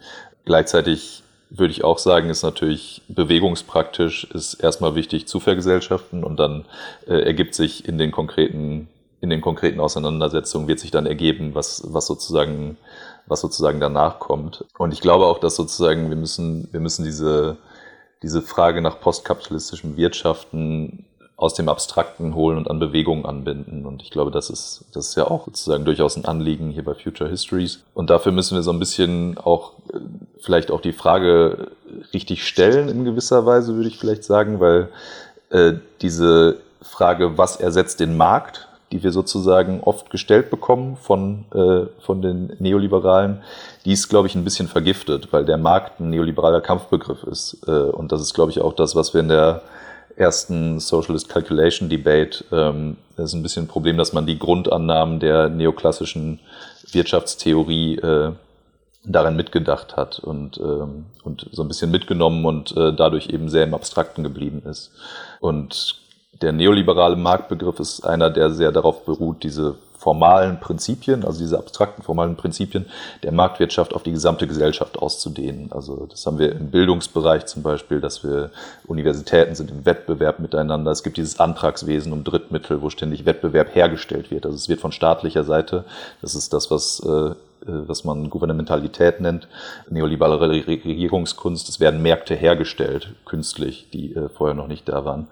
Gleichzeitig 0.47 1.23
würde 1.51 1.73
ich 1.73 1.85
auch 1.85 1.99
sagen, 1.99 2.31
ist 2.31 2.45
natürlich 2.45 3.03
bewegungspraktisch, 3.09 4.25
ist 4.25 4.55
erstmal 4.55 4.95
wichtig 4.95 5.29
zu 5.29 5.39
vergesellschaften 5.39 6.25
und 6.25 6.39
dann 6.41 6.65
äh, 7.07 7.21
ergibt 7.27 7.55
sich 7.55 7.87
in 7.87 7.99
den 7.99 8.11
konkreten 8.11 8.89
in 9.21 9.31
den 9.31 9.41
konkreten 9.41 9.81
Auseinandersetzungen 9.81 10.69
wird 10.69 10.81
sich 10.81 10.91
dann 10.91 11.07
ergeben, 11.07 11.55
was, 11.55 11.83
was 11.87 12.07
sozusagen, 12.07 12.77
was 13.27 13.41
sozusagen 13.41 13.81
danach 13.81 14.21
kommt. 14.21 14.65
Und 14.79 14.93
ich 14.93 15.01
glaube 15.01 15.27
auch, 15.27 15.39
dass 15.39 15.57
sozusagen 15.57 16.09
wir 16.09 16.17
müssen, 16.17 16.69
wir 16.73 16.81
müssen 16.81 17.05
diese, 17.05 17.57
diese 18.23 18.43
Frage 18.43 18.81
nach 18.81 19.01
postkapitalistischem 19.01 19.97
Wirtschaften 19.97 21.05
aus 21.39 21.55
dem 21.55 21.69
Abstrakten 21.69 22.35
holen 22.35 22.59
und 22.59 22.69
an 22.69 22.81
Bewegungen 22.81 23.25
anbinden. 23.25 23.87
Und 23.87 24.03
ich 24.03 24.11
glaube, 24.11 24.33
das 24.33 24.51
ist, 24.51 24.85
das 24.93 25.11
ist 25.11 25.15
ja 25.15 25.29
auch 25.29 25.47
sozusagen 25.47 25.85
durchaus 25.85 26.17
ein 26.17 26.25
Anliegen 26.25 26.71
hier 26.71 26.85
bei 26.85 26.95
Future 26.95 27.31
Histories. 27.31 27.85
Und 27.95 28.11
dafür 28.11 28.33
müssen 28.33 28.57
wir 28.57 28.65
so 28.65 28.73
ein 28.73 28.81
bisschen 28.81 29.39
auch 29.39 29.75
äh, 29.93 29.99
vielleicht 30.41 30.73
auch 30.73 30.81
die 30.81 30.93
Frage 30.93 31.71
richtig 32.13 32.47
stellen 32.47 32.89
in 32.89 33.05
gewisser 33.05 33.47
Weise, 33.47 33.77
würde 33.77 33.89
ich 33.89 33.99
vielleicht 33.99 34.25
sagen, 34.25 34.59
weil 34.59 34.89
äh, 35.51 35.75
diese 36.03 36.59
Frage, 36.83 37.39
was 37.39 37.57
ersetzt 37.57 38.01
den 38.01 38.17
Markt, 38.17 38.68
die 38.93 39.03
wir 39.03 39.13
sozusagen 39.13 39.81
oft 39.83 40.11
gestellt 40.11 40.51
bekommen 40.51 40.97
von, 40.97 41.45
äh, 41.55 41.87
von 42.01 42.23
den 42.23 42.57
Neoliberalen, 42.59 43.43
die 43.85 43.93
ist, 43.93 44.09
glaube 44.09 44.29
ich, 44.29 44.35
ein 44.35 44.45
bisschen 44.45 44.69
vergiftet, 44.69 45.33
weil 45.33 45.45
der 45.45 45.59
Markt 45.59 46.01
ein 46.01 46.11
neoliberaler 46.11 46.61
Kampfbegriff 46.61 47.23
ist. 47.25 47.59
Äh, 47.67 47.71
und 47.71 48.13
das 48.13 48.21
ist, 48.21 48.35
glaube 48.35 48.51
ich, 48.51 48.61
auch 48.61 48.73
das, 48.73 48.97
was 48.97 49.13
wir 49.15 49.21
in 49.21 49.29
der 49.29 49.63
ersten 50.17 50.81
Socialist 50.81 51.29
Calculation 51.29 51.89
Debate, 51.89 52.45
ähm, 52.51 52.97
ist 53.17 53.35
ein 53.35 53.43
bisschen 53.43 53.65
ein 53.65 53.69
Problem, 53.69 53.97
dass 53.97 54.13
man 54.13 54.27
die 54.27 54.39
Grundannahmen 54.39 55.21
der 55.21 55.49
neoklassischen 55.49 56.41
Wirtschaftstheorie 56.91 57.97
äh, 57.97 58.33
darin 59.05 59.37
mitgedacht 59.37 59.97
hat 59.97 60.19
und, 60.19 60.59
ähm, 60.59 61.07
und 61.25 61.49
so 61.53 61.63
ein 61.63 61.69
bisschen 61.69 61.91
mitgenommen 61.91 62.45
und 62.45 62.77
äh, 62.77 62.93
dadurch 62.93 63.29
eben 63.29 63.49
sehr 63.49 63.65
im 63.65 63.75
Abstrakten 63.75 64.23
geblieben 64.23 64.63
ist. 64.69 64.91
Und 65.41 65.97
der 66.41 66.53
neoliberale 66.53 67.17
Marktbegriff 67.17 67.81
ist 67.81 68.05
einer, 68.05 68.31
der 68.31 68.51
sehr 68.51 68.73
darauf 68.73 69.05
beruht, 69.05 69.43
diese 69.43 69.77
formalen 69.99 70.61
Prinzipien, 70.61 71.25
also 71.25 71.41
diese 71.41 71.59
abstrakten 71.59 72.05
formalen 72.05 72.37
Prinzipien 72.37 72.87
der 73.25 73.33
Marktwirtschaft 73.33 73.93
auf 73.93 74.05
die 74.05 74.13
gesamte 74.13 74.47
Gesellschaft 74.47 74.97
auszudehnen. 74.97 75.73
Also 75.73 76.07
das 76.07 76.25
haben 76.25 76.39
wir 76.39 76.53
im 76.53 76.71
Bildungsbereich 76.71 77.47
zum 77.47 77.65
Beispiel, 77.65 78.01
dass 78.01 78.23
wir 78.23 78.51
Universitäten 78.87 79.57
sind 79.57 79.73
im 79.73 79.85
Wettbewerb 79.85 80.39
miteinander. 80.39 80.93
Es 80.93 81.03
gibt 81.03 81.17
dieses 81.17 81.41
Antragswesen 81.41 82.13
um 82.13 82.23
Drittmittel, 82.23 82.81
wo 82.81 82.91
ständig 82.91 83.27
Wettbewerb 83.27 83.75
hergestellt 83.75 84.31
wird. 84.31 84.47
Also 84.47 84.57
es 84.57 84.69
wird 84.69 84.81
von 84.81 84.93
staatlicher 84.93 85.43
Seite, 85.43 85.85
das 86.23 86.37
ist 86.37 86.53
das, 86.53 86.71
was 86.71 87.01
äh, 87.01 87.35
was 87.67 88.05
man 88.05 88.31
Gouvernementalität 88.31 89.21
nennt, 89.21 89.49
neoliberale 89.91 90.41
Regierungskunst. 90.41 91.69
Es 91.69 91.81
werden 91.81 92.03
Märkte 92.03 92.35
hergestellt, 92.35 93.15
künstlich, 93.25 93.89
die 93.93 94.15
äh, 94.15 94.29
vorher 94.29 94.55
noch 94.55 94.69
nicht 94.69 94.89
da 94.89 95.05
waren. 95.05 95.27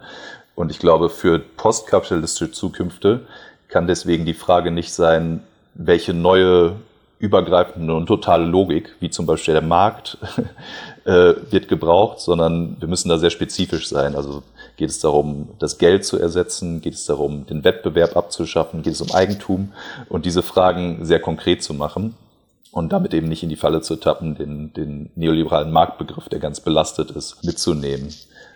Und 0.57 0.71
ich 0.73 0.81
glaube, 0.81 1.11
für 1.11 1.39
postkapitalistische 1.39 2.51
Zukünfte 2.51 3.21
kann 3.69 3.87
deswegen 3.87 4.25
die 4.25 4.35
Frage 4.35 4.73
nicht 4.73 4.93
sein, 4.93 5.43
welche 5.75 6.15
neue 6.15 6.77
übergreifende 7.19 7.95
und 7.95 8.07
totale 8.07 8.45
Logik, 8.45 8.95
wie 9.01 9.11
zum 9.11 9.27
Beispiel 9.27 9.55
der 9.55 9.63
Markt, 9.63 10.19
äh, 11.05 11.35
wird 11.51 11.69
gebraucht, 11.69 12.21
sondern 12.21 12.77
wir 12.81 12.89
müssen 12.89 13.09
da 13.09 13.19
sehr 13.19 13.31
spezifisch 13.31 13.89
sein. 13.89 14.15
Also 14.15 14.43
geht 14.77 14.91
es 14.91 14.99
darum, 14.99 15.51
das 15.59 15.79
Geld 15.79 16.05
zu 16.05 16.19
ersetzen, 16.19 16.81
geht 16.81 16.95
es 16.95 17.07
darum, 17.07 17.47
den 17.47 17.63
Wettbewerb 17.63 18.17
abzuschaffen, 18.17 18.83
geht 18.83 18.95
es 18.95 19.01
um 19.01 19.13
Eigentum 19.13 19.73
und 20.09 20.27
diese 20.27 20.43
Fragen 20.43 21.05
sehr 21.05 21.21
konkret 21.21 21.63
zu 21.63 21.75
machen 21.75 22.15
und 22.71 22.93
damit 22.93 23.15
eben 23.15 23.29
nicht 23.29 23.43
in 23.43 23.49
die 23.49 23.57
Falle 23.57 23.81
zu 23.83 23.97
tappen, 23.97 24.35
den, 24.37 24.73
den 24.75 25.11
neoliberalen 25.17 25.73
Marktbegriff, 25.73 26.29
der 26.29 26.39
ganz 26.39 26.61
belastet 26.61 27.11
ist, 27.11 27.45
mitzunehmen. 27.45 28.15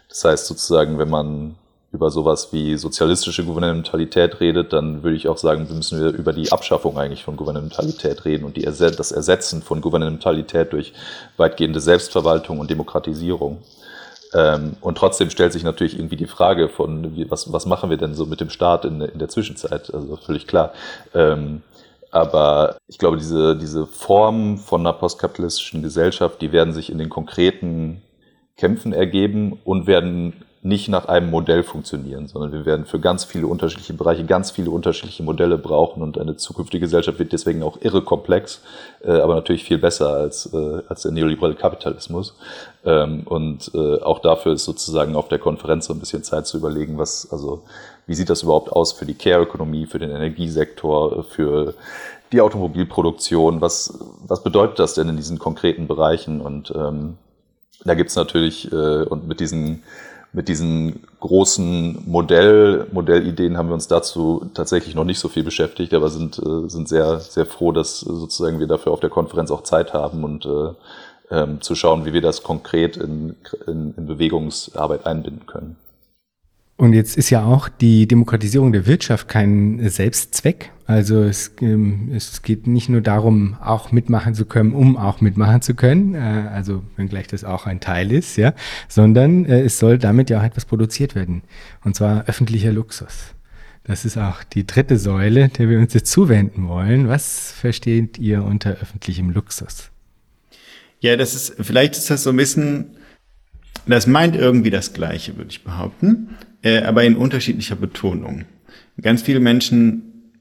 Das 0.09 0.25
heißt 0.25 0.47
sozusagen, 0.47 0.99
wenn 0.99 1.09
man 1.09 1.55
über 1.93 2.11
sowas 2.11 2.53
wie 2.53 2.77
sozialistische 2.77 3.45
Gouvernementalität 3.45 4.41
redet, 4.41 4.73
dann 4.73 5.03
würde 5.03 5.17
ich 5.17 5.27
auch 5.27 5.39
sagen, 5.39 5.67
müssen 5.75 6.01
wir 6.01 6.13
über 6.13 6.33
die 6.33 6.53
Abschaffung 6.53 6.97
eigentlich 6.99 7.25
von 7.25 7.37
Gouvernementalität 7.37 8.25
reden 8.25 8.45
und 8.45 8.57
die, 8.57 8.63
das 8.63 9.13
Ersetzen 9.13 9.63
von 9.63 9.81
Gouvernementalität 9.81 10.73
durch 10.73 10.93
weitgehende 11.37 11.81
Selbstverwaltung 11.81 12.61
und 12.61 12.71
Demokratisierung. 12.71 13.59
Ähm, 14.33 14.77
und 14.81 14.99
trotzdem 14.99 15.31
stellt 15.31 15.53
sich 15.53 15.65
natürlich 15.65 15.99
irgendwie 15.99 16.17
die 16.17 16.29
Frage 16.29 16.69
von, 16.69 17.17
wie, 17.17 17.29
was, 17.29 17.53
was 17.53 17.67
machen 17.67 17.91
wir 17.91 17.97
denn 17.97 18.15
so 18.15 18.27
mit 18.27 18.41
dem 18.41 18.51
Staat 18.51 18.85
in, 18.85 19.01
in 19.01 19.19
der 19.19 19.29
Zwischenzeit? 19.29 19.93
Also 19.93 20.17
völlig 20.17 20.47
klar. 20.47 20.73
Ähm, 21.13 21.63
aber 22.13 22.77
ich 22.87 22.99
glaube, 22.99 23.17
diese, 23.17 23.57
diese 23.57 23.87
Form 23.87 24.59
von 24.59 24.81
einer 24.81 24.93
postkapitalistischen 24.93 25.83
Gesellschaft, 25.83 26.41
die 26.41 26.53
werden 26.53 26.73
sich 26.73 26.91
in 26.91 26.99
den 26.99 27.09
konkreten 27.09 28.03
Kämpfen 28.57 28.93
ergeben 28.93 29.59
und 29.65 29.87
werden 29.87 30.45
nicht 30.63 30.89
nach 30.89 31.07
einem 31.07 31.31
Modell 31.31 31.63
funktionieren, 31.63 32.29
sondern 32.29 32.53
wir 32.53 32.67
werden 32.67 32.85
für 32.85 33.01
ganz 33.01 33.25
viele 33.25 33.47
unterschiedliche 33.47 33.95
Bereiche 33.95 34.27
ganz 34.27 34.51
viele 34.51 34.71
unterschiedliche 34.71 35.23
Modelle 35.23 35.57
brauchen 35.57 36.03
und 36.03 36.19
eine 36.19 36.37
zukünftige 36.37 36.81
Gesellschaft 36.81 37.19
wird 37.19 37.33
deswegen 37.33 37.63
auch 37.63 37.79
irre 37.81 38.03
komplex, 38.03 38.61
äh, 39.03 39.13
aber 39.13 39.37
natürlich 39.37 39.65
viel 39.65 39.79
besser 39.79 40.11
als, 40.11 40.53
äh, 40.53 40.83
als 40.87 41.03
der 41.03 41.13
neoliberale 41.13 41.55
Kapitalismus. 41.55 42.37
Ähm, 42.85 43.23
und 43.25 43.71
äh, 43.75 44.03
auch 44.03 44.19
dafür 44.19 44.53
ist 44.53 44.65
sozusagen 44.65 45.17
auf 45.17 45.29
der 45.29 45.39
Konferenz 45.39 45.87
so 45.87 45.95
ein 45.95 45.99
bisschen 45.99 46.25
Zeit 46.25 46.47
zu 46.47 46.59
überlegen, 46.59 46.99
was, 46.99 47.33
also 47.33 47.63
wie 48.07 48.15
sieht 48.15 48.29
das 48.29 48.43
überhaupt 48.43 48.71
aus 48.71 48.93
für 48.93 49.07
die 49.07 49.15
Care-Ökonomie, 49.15 49.87
für 49.87 49.99
den 49.99 50.11
Energiesektor, 50.11 51.25
für 51.25 51.73
die 52.33 52.43
Automobilproduktion, 52.43 53.63
was, 53.63 53.99
was 54.27 54.43
bedeutet 54.43 54.79
das 54.79 54.93
denn 54.93 55.09
in 55.09 55.17
diesen 55.17 55.39
konkreten 55.39 55.89
Bereichen? 55.89 56.43
Und 56.43 56.71
ähm, 56.77 57.17
da 57.85 57.95
gibt's 57.95 58.15
natürlich, 58.15 58.71
äh, 58.71 59.05
und 59.05 59.27
mit 59.27 59.41
diesen 59.41 59.85
mit 60.33 60.49
diesen 60.49 61.03
großen 61.19 62.05
Modell, 62.07 62.87
Modellideen 62.93 63.57
haben 63.57 63.69
wir 63.69 63.75
uns 63.75 63.89
dazu 63.89 64.49
tatsächlich 64.55 64.95
noch 64.95 65.05
nicht 65.05 65.19
so 65.19 65.29
viel 65.29 65.43
beschäftigt, 65.43 65.93
aber 65.93 66.09
sind, 66.09 66.39
äh, 66.39 66.69
sind 66.69 66.89
sehr, 66.89 67.19
sehr 67.19 67.47
froh, 67.47 67.73
dass 67.73 68.01
sozusagen 68.01 68.61
wir 68.61 68.69
dafür 68.69 68.93
auf 68.93 69.01
der 69.01 69.11
Konferenz 69.11 69.51
auch 69.51 69.63
Zeit 69.63 69.93
haben 69.93 70.23
und 70.23 70.47
äh, 70.47 70.73
ähm, 71.31 71.61
zu 71.61 71.75
schauen, 71.75 72.05
wie 72.05 72.13
wir 72.13 72.23
das 72.23 72.43
konkret 72.43 72.97
in, 72.97 73.37
in, 73.67 73.95
in 73.97 74.07
Bewegungsarbeit 74.07 75.07
einbinden 75.07 75.47
können. 75.47 75.77
Und 76.81 76.95
jetzt 76.95 77.19
ist 77.19 77.29
ja 77.29 77.45
auch 77.45 77.69
die 77.69 78.09
Demokratisierung 78.09 78.73
der 78.73 78.87
Wirtschaft 78.87 79.29
kein 79.29 79.87
Selbstzweck. 79.91 80.73
Also 80.87 81.23
es, 81.25 81.53
ähm, 81.61 82.09
es 82.15 82.41
geht 82.41 82.67
nicht 82.67 82.89
nur 82.89 83.03
darum, 83.03 83.55
auch 83.63 83.93
mitmachen 83.93 84.35
zu 84.35 84.47
können, 84.47 84.73
um 84.73 84.97
auch 84.97 85.21
mitmachen 85.21 85.61
zu 85.61 85.75
können, 85.75 86.15
äh, 86.15 86.49
also 86.51 86.83
wenngleich 86.97 87.27
das 87.27 87.45
auch 87.45 87.67
ein 87.67 87.81
Teil 87.81 88.11
ist, 88.11 88.39
ja, 88.39 88.55
sondern 88.89 89.45
äh, 89.45 89.61
es 89.61 89.79
soll 89.79 89.99
damit 89.99 90.31
ja 90.31 90.41
auch 90.41 90.43
etwas 90.43 90.65
produziert 90.65 91.15
werden. 91.15 91.43
Und 91.85 91.97
zwar 91.97 92.25
öffentlicher 92.25 92.73
Luxus. 92.73 93.35
Das 93.85 94.07
ist 94.07 94.17
auch 94.17 94.43
die 94.43 94.67
dritte 94.67 94.97
Säule, 94.97 95.51
der 95.51 95.69
wir 95.69 95.81
uns 95.81 95.93
jetzt 95.93 96.11
zuwenden 96.11 96.67
wollen. 96.67 97.09
Was 97.09 97.53
versteht 97.53 98.17
ihr 98.17 98.43
unter 98.43 98.71
öffentlichem 98.71 99.29
Luxus? 99.29 99.91
Ja, 101.01 101.19
das 101.19 101.35
ist, 101.35 101.57
vielleicht 101.61 101.99
ist 101.99 102.09
das 102.09 102.23
so 102.23 102.31
ein 102.31 102.37
bisschen, 102.37 102.97
das 103.85 104.07
meint 104.07 104.35
irgendwie 104.35 104.71
das 104.71 104.95
Gleiche, 104.95 105.37
würde 105.37 105.51
ich 105.51 105.63
behaupten 105.63 106.31
äh, 106.63 106.83
aber 106.83 107.05
in 107.05 107.17
unterschiedlicher 107.17 107.77
Betonung. 107.77 108.45
Ganz 109.01 109.23
viele 109.23 109.41
Menschen, 109.41 110.33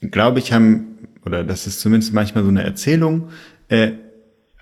glaube 0.00 0.38
ich, 0.38 0.52
haben, 0.52 0.98
oder 1.24 1.44
das 1.44 1.66
ist 1.66 1.80
zumindest 1.80 2.12
manchmal 2.12 2.44
so 2.44 2.50
eine 2.50 2.62
Erzählung, 2.62 3.30
äh, 3.68 3.92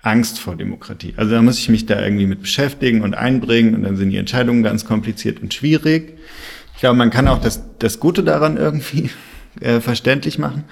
Angst 0.01 0.39
vor 0.39 0.55
Demokratie. 0.55 1.13
Also 1.17 1.33
da 1.33 1.41
muss 1.41 1.59
ich 1.59 1.69
mich 1.69 1.85
da 1.85 2.01
irgendwie 2.01 2.27
mit 2.27 2.41
beschäftigen 2.41 3.01
und 3.01 3.13
einbringen 3.13 3.75
und 3.75 3.83
dann 3.83 3.97
sind 3.97 4.09
die 4.09 4.17
Entscheidungen 4.17 4.63
ganz 4.63 4.85
kompliziert 4.85 5.41
und 5.41 5.53
schwierig. 5.53 6.17
Ich 6.73 6.79
glaube, 6.79 6.97
man 6.97 7.09
kann 7.09 7.27
auch 7.27 7.41
das, 7.41 7.61
das 7.79 7.99
Gute 7.99 8.23
daran 8.23 8.57
irgendwie 8.57 9.09
äh, 9.59 9.79
verständlich 9.79 10.37
machen. 10.37 10.63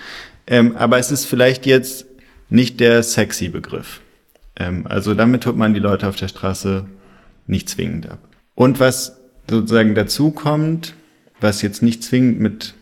Ähm, 0.47 0.75
aber 0.77 0.99
es 0.99 1.11
ist 1.11 1.25
vielleicht 1.25 1.65
jetzt 1.65 2.05
nicht 2.49 2.79
der 2.79 3.03
sexy 3.03 3.49
Begriff. 3.49 4.01
Ähm, 4.55 4.85
also 4.87 5.13
damit 5.13 5.43
tut 5.43 5.57
man 5.57 5.73
die 5.73 5.79
Leute 5.79 6.07
auf 6.07 6.15
der 6.15 6.27
Straße 6.27 6.85
nicht 7.47 7.69
zwingend 7.69 8.09
ab. 8.09 8.19
Und 8.53 8.79
was 8.79 9.19
sozusagen 9.49 9.95
dazu 9.95 10.31
kommt, 10.31 10.95
was 11.39 11.61
jetzt 11.61 11.81
nicht 11.81 12.03
zwingend 12.03 12.39
mit 12.39 12.73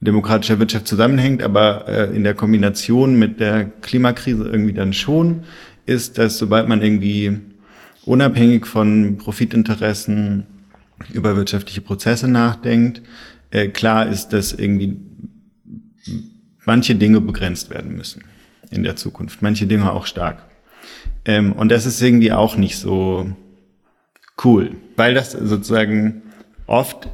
demokratischer 0.00 0.58
Wirtschaft 0.58 0.86
zusammenhängt, 0.86 1.42
aber 1.42 1.88
äh, 1.88 2.16
in 2.16 2.24
der 2.24 2.34
Kombination 2.34 3.18
mit 3.18 3.40
der 3.40 3.64
Klimakrise 3.64 4.48
irgendwie 4.48 4.72
dann 4.72 4.92
schon, 4.92 5.44
ist, 5.86 6.18
dass 6.18 6.38
sobald 6.38 6.68
man 6.68 6.82
irgendwie 6.82 7.38
unabhängig 8.04 8.66
von 8.66 9.18
Profitinteressen 9.18 10.46
über 11.12 11.36
wirtschaftliche 11.36 11.80
Prozesse 11.80 12.28
nachdenkt, 12.28 13.02
äh, 13.50 13.68
klar 13.68 14.06
ist, 14.06 14.28
dass 14.28 14.52
irgendwie 14.52 14.98
manche 16.64 16.94
Dinge 16.94 17.20
begrenzt 17.20 17.70
werden 17.70 17.96
müssen 17.96 18.22
in 18.70 18.82
der 18.82 18.96
Zukunft, 18.96 19.42
manche 19.42 19.66
Dinge 19.66 19.92
auch 19.92 20.06
stark. 20.06 20.44
Ähm, 21.24 21.52
und 21.52 21.70
das 21.70 21.86
ist 21.86 22.00
irgendwie 22.02 22.32
auch 22.32 22.56
nicht 22.56 22.76
so 22.76 23.30
cool, 24.44 24.72
weil 24.96 25.14
das 25.14 25.32
sozusagen 25.32 26.22
oft 26.66 27.08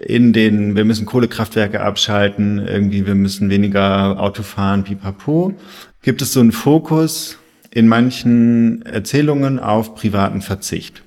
in 0.00 0.32
den, 0.32 0.76
wir 0.76 0.84
müssen 0.84 1.06
Kohlekraftwerke 1.06 1.80
abschalten, 1.80 2.58
irgendwie, 2.58 3.06
wir 3.06 3.14
müssen 3.14 3.50
weniger 3.50 4.20
Auto 4.20 4.42
fahren, 4.42 4.84
pipapo, 4.84 5.54
gibt 6.02 6.22
es 6.22 6.32
so 6.32 6.40
einen 6.40 6.52
Fokus 6.52 7.38
in 7.70 7.88
manchen 7.88 8.82
Erzählungen 8.82 9.58
auf 9.58 9.94
privaten 9.94 10.40
Verzicht. 10.40 11.02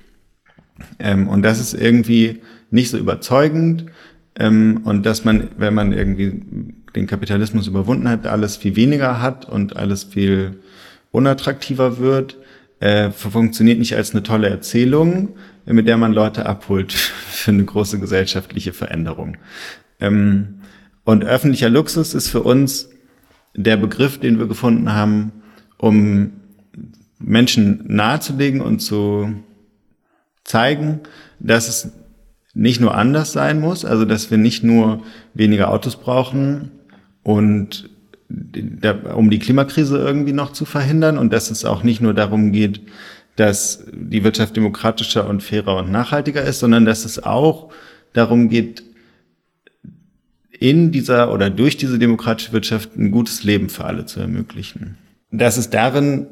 Ähm, 0.98 1.28
und 1.28 1.42
das 1.42 1.60
ist 1.60 1.74
irgendwie 1.74 2.40
nicht 2.70 2.90
so 2.90 2.98
überzeugend. 2.98 3.86
Ähm, 4.38 4.80
und 4.84 5.04
dass 5.06 5.24
man, 5.24 5.48
wenn 5.56 5.74
man 5.74 5.92
irgendwie 5.92 6.42
den 6.94 7.06
Kapitalismus 7.06 7.66
überwunden 7.66 8.08
hat, 8.08 8.26
alles 8.26 8.56
viel 8.56 8.76
weniger 8.76 9.20
hat 9.20 9.48
und 9.48 9.76
alles 9.76 10.04
viel 10.04 10.60
unattraktiver 11.10 11.98
wird 11.98 12.36
äh, 12.82 13.12
funktioniert 13.12 13.78
nicht 13.78 13.94
als 13.94 14.10
eine 14.10 14.24
tolle 14.24 14.48
Erzählung, 14.48 15.36
mit 15.66 15.86
der 15.86 15.96
man 15.96 16.12
Leute 16.12 16.46
abholt 16.46 16.92
für 16.92 17.52
eine 17.52 17.64
große 17.64 18.00
gesellschaftliche 18.00 18.72
Veränderung. 18.72 19.36
Ähm, 20.00 20.62
und 21.04 21.24
öffentlicher 21.24 21.70
Luxus 21.70 22.12
ist 22.12 22.28
für 22.28 22.42
uns 22.42 22.90
der 23.54 23.76
Begriff, 23.76 24.18
den 24.18 24.40
wir 24.40 24.48
gefunden 24.48 24.92
haben, 24.92 25.30
um 25.78 26.32
Menschen 27.20 27.84
nahezulegen 27.86 28.60
und 28.60 28.80
zu 28.80 29.32
zeigen, 30.42 31.00
dass 31.38 31.68
es 31.68 31.92
nicht 32.52 32.80
nur 32.80 32.96
anders 32.96 33.30
sein 33.30 33.60
muss, 33.60 33.84
also 33.84 34.04
dass 34.04 34.32
wir 34.32 34.38
nicht 34.38 34.64
nur 34.64 35.04
weniger 35.34 35.70
Autos 35.70 35.94
brauchen 35.94 36.72
und 37.22 37.90
um 39.14 39.30
die 39.30 39.38
Klimakrise 39.38 39.98
irgendwie 39.98 40.32
noch 40.32 40.52
zu 40.52 40.64
verhindern 40.64 41.18
und 41.18 41.32
dass 41.32 41.50
es 41.50 41.64
auch 41.64 41.82
nicht 41.82 42.00
nur 42.00 42.14
darum 42.14 42.52
geht, 42.52 42.80
dass 43.36 43.84
die 43.92 44.24
Wirtschaft 44.24 44.56
demokratischer 44.56 45.28
und 45.28 45.42
fairer 45.42 45.76
und 45.76 45.90
nachhaltiger 45.90 46.42
ist, 46.42 46.60
sondern 46.60 46.84
dass 46.84 47.04
es 47.04 47.22
auch 47.22 47.72
darum 48.12 48.48
geht, 48.48 48.82
in 50.52 50.92
dieser 50.92 51.32
oder 51.32 51.50
durch 51.50 51.76
diese 51.76 51.98
demokratische 51.98 52.52
Wirtschaft 52.52 52.96
ein 52.96 53.10
gutes 53.10 53.42
Leben 53.42 53.68
für 53.68 53.84
alle 53.84 54.06
zu 54.06 54.20
ermöglichen. 54.20 54.96
Dass 55.30 55.56
es 55.56 55.70
darin 55.70 56.26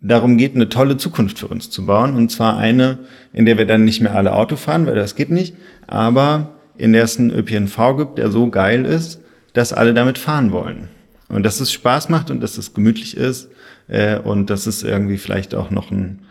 darum 0.00 0.36
geht, 0.36 0.54
eine 0.54 0.68
tolle 0.68 0.96
Zukunft 0.96 1.38
für 1.38 1.48
uns 1.48 1.70
zu 1.70 1.86
bauen. 1.86 2.16
Und 2.16 2.30
zwar 2.30 2.56
eine, 2.58 2.98
in 3.32 3.46
der 3.46 3.58
wir 3.58 3.66
dann 3.66 3.84
nicht 3.84 4.00
mehr 4.00 4.14
alle 4.14 4.34
Auto 4.34 4.56
fahren, 4.56 4.86
weil 4.86 4.94
das 4.94 5.14
geht 5.14 5.30
nicht, 5.30 5.54
aber 5.86 6.54
in 6.76 6.92
der 6.92 7.04
es 7.04 7.18
einen 7.18 7.30
ÖPNV 7.30 7.96
gibt, 7.96 8.18
der 8.18 8.30
so 8.30 8.50
geil 8.50 8.84
ist, 8.84 9.20
dass 9.52 9.72
alle 9.72 9.94
damit 9.94 10.18
fahren 10.18 10.52
wollen. 10.52 10.88
Und 11.30 11.44
dass 11.44 11.60
es 11.60 11.72
Spaß 11.72 12.08
macht 12.08 12.30
und 12.30 12.40
dass 12.40 12.58
es 12.58 12.74
gemütlich 12.74 13.16
ist 13.16 13.48
äh, 13.88 14.18
und 14.18 14.50
dass 14.50 14.66
es 14.66 14.82
irgendwie 14.82 15.18
vielleicht 15.18 15.54
auch 15.54 15.70
noch 15.70 15.90
einen 15.90 16.26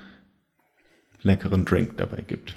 leckeren 1.22 1.66
Drink 1.66 1.98
dabei 1.98 2.22
gibt. 2.22 2.54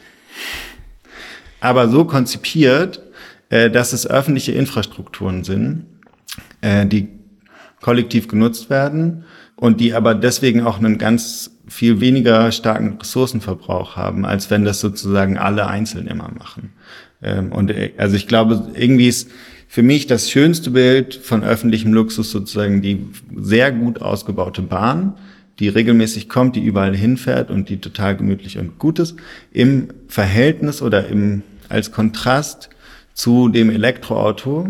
Aber 1.61 1.88
so 1.88 2.05
konzipiert, 2.05 3.03
äh, 3.49 3.70
dass 3.70 3.93
es 3.93 4.07
öffentliche 4.07 4.53
Infrastrukturen 4.53 5.45
sind, 5.45 5.86
äh, 6.61 6.86
die 6.86 7.09
kollektiv 7.80 8.28
genutzt 8.28 8.70
werden 8.70 9.24
und 9.57 9.80
die 9.80 9.95
aber 9.95 10.14
deswegen 10.14 10.62
auch 10.62 10.78
einen 10.78 10.99
ganz 10.99 11.51
viel 11.68 12.01
weniger 12.01 12.51
starken 12.51 12.99
Ressourcenverbrauch 12.99 13.97
haben, 13.97 14.24
als 14.24 14.51
wenn 14.51 14.64
das 14.64 14.80
sozusagen 14.80 15.38
alle 15.38 15.66
einzeln 15.66 16.07
immer 16.07 16.30
machen. 16.36 16.72
Ähm, 17.22 17.53
und 17.53 17.70
äh, 17.70 17.93
also 17.97 18.16
ich 18.16 18.26
glaube, 18.26 18.70
irgendwie 18.74 19.09
ist 19.09 19.30
für 19.73 19.83
mich 19.83 20.07
das 20.07 20.31
schönste 20.31 20.73
Bild 20.73 21.14
von 21.14 21.43
öffentlichem 21.43 21.95
Luxus 21.95 22.31
sozusagen 22.31 22.83
die 22.83 23.07
sehr 23.35 23.73
gut 23.73 24.03
ausgebaute 24.03 24.61
Bahn, 24.61 25.14
die 25.61 25.68
regelmäßig 25.68 26.29
kommt, 26.29 26.57
die 26.57 26.62
überall 26.62 26.95
hinfährt 26.95 27.51
und 27.51 27.70
die 27.70 27.79
total 27.79 28.14
gemütlich 28.14 28.59
und 28.59 28.79
gut 28.79 28.99
ist, 28.99 29.16
im 29.51 29.89
Verhältnis 30.09 30.83
oder 30.83 31.09
im, 31.09 31.41
als 31.70 31.91
Kontrast 31.91 32.68
zu 33.14 33.49
dem 33.49 33.70
Elektroauto, 33.70 34.68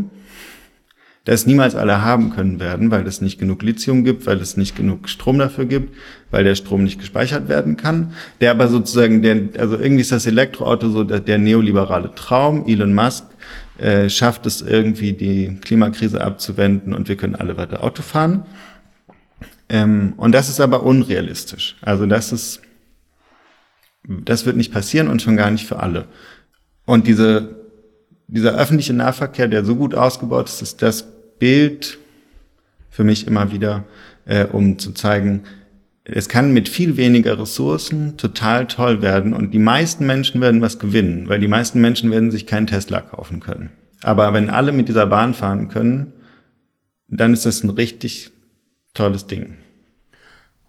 das 1.24 1.46
niemals 1.46 1.74
alle 1.74 2.02
haben 2.02 2.30
können 2.30 2.60
werden, 2.60 2.92
weil 2.92 3.04
es 3.04 3.20
nicht 3.20 3.40
genug 3.40 3.64
Lithium 3.64 4.04
gibt, 4.04 4.26
weil 4.26 4.40
es 4.40 4.56
nicht 4.56 4.76
genug 4.76 5.08
Strom 5.08 5.36
dafür 5.36 5.64
gibt, 5.64 5.96
weil 6.30 6.44
der 6.44 6.54
Strom 6.54 6.84
nicht 6.84 7.00
gespeichert 7.00 7.48
werden 7.48 7.76
kann. 7.76 8.12
Der 8.40 8.52
aber 8.52 8.68
sozusagen, 8.68 9.20
der, 9.22 9.48
also 9.58 9.76
irgendwie 9.76 10.02
ist 10.02 10.12
das 10.12 10.26
Elektroauto 10.26 10.90
so 10.90 11.02
der, 11.02 11.18
der 11.18 11.38
neoliberale 11.38 12.14
Traum. 12.14 12.66
Elon 12.68 12.94
Musk 12.94 13.24
äh, 13.82 14.08
schafft 14.08 14.46
es 14.46 14.62
irgendwie, 14.62 15.12
die 15.12 15.58
Klimakrise 15.60 16.20
abzuwenden 16.20 16.94
und 16.94 17.08
wir 17.08 17.16
können 17.16 17.34
alle 17.34 17.56
weiter 17.56 17.82
Auto 17.82 18.02
fahren. 18.02 18.46
Ähm, 19.68 20.14
und 20.16 20.32
das 20.32 20.48
ist 20.48 20.60
aber 20.60 20.84
unrealistisch. 20.84 21.76
Also 21.82 22.06
das 22.06 22.32
ist, 22.32 22.62
das 24.04 24.46
wird 24.46 24.56
nicht 24.56 24.72
passieren 24.72 25.08
und 25.08 25.20
schon 25.20 25.36
gar 25.36 25.50
nicht 25.50 25.66
für 25.66 25.80
alle. 25.80 26.06
Und 26.84 27.08
diese, 27.08 27.56
dieser 28.28 28.54
öffentliche 28.54 28.92
Nahverkehr, 28.92 29.48
der 29.48 29.64
so 29.64 29.74
gut 29.74 29.94
ausgebaut 29.94 30.48
ist, 30.48 30.62
ist 30.62 30.82
das 30.82 31.04
Bild 31.40 31.98
für 32.88 33.02
mich 33.02 33.26
immer 33.26 33.50
wieder, 33.50 33.84
äh, 34.26 34.44
um 34.44 34.78
zu 34.78 34.92
zeigen, 34.92 35.42
es 36.04 36.28
kann 36.28 36.52
mit 36.52 36.68
viel 36.68 36.96
weniger 36.96 37.38
Ressourcen 37.38 38.16
total 38.16 38.66
toll 38.66 39.02
werden 39.02 39.32
und 39.32 39.54
die 39.54 39.60
meisten 39.60 40.04
Menschen 40.06 40.40
werden 40.40 40.60
was 40.60 40.78
gewinnen, 40.78 41.28
weil 41.28 41.38
die 41.38 41.48
meisten 41.48 41.80
Menschen 41.80 42.10
werden 42.10 42.30
sich 42.30 42.46
keinen 42.46 42.66
Tesla 42.66 43.00
kaufen 43.00 43.40
können. 43.40 43.70
Aber 44.02 44.34
wenn 44.34 44.50
alle 44.50 44.72
mit 44.72 44.88
dieser 44.88 45.06
Bahn 45.06 45.32
fahren 45.32 45.68
können, 45.68 46.12
dann 47.06 47.32
ist 47.32 47.46
das 47.46 47.62
ein 47.62 47.70
richtig 47.70 48.32
tolles 48.94 49.26
Ding. 49.26 49.58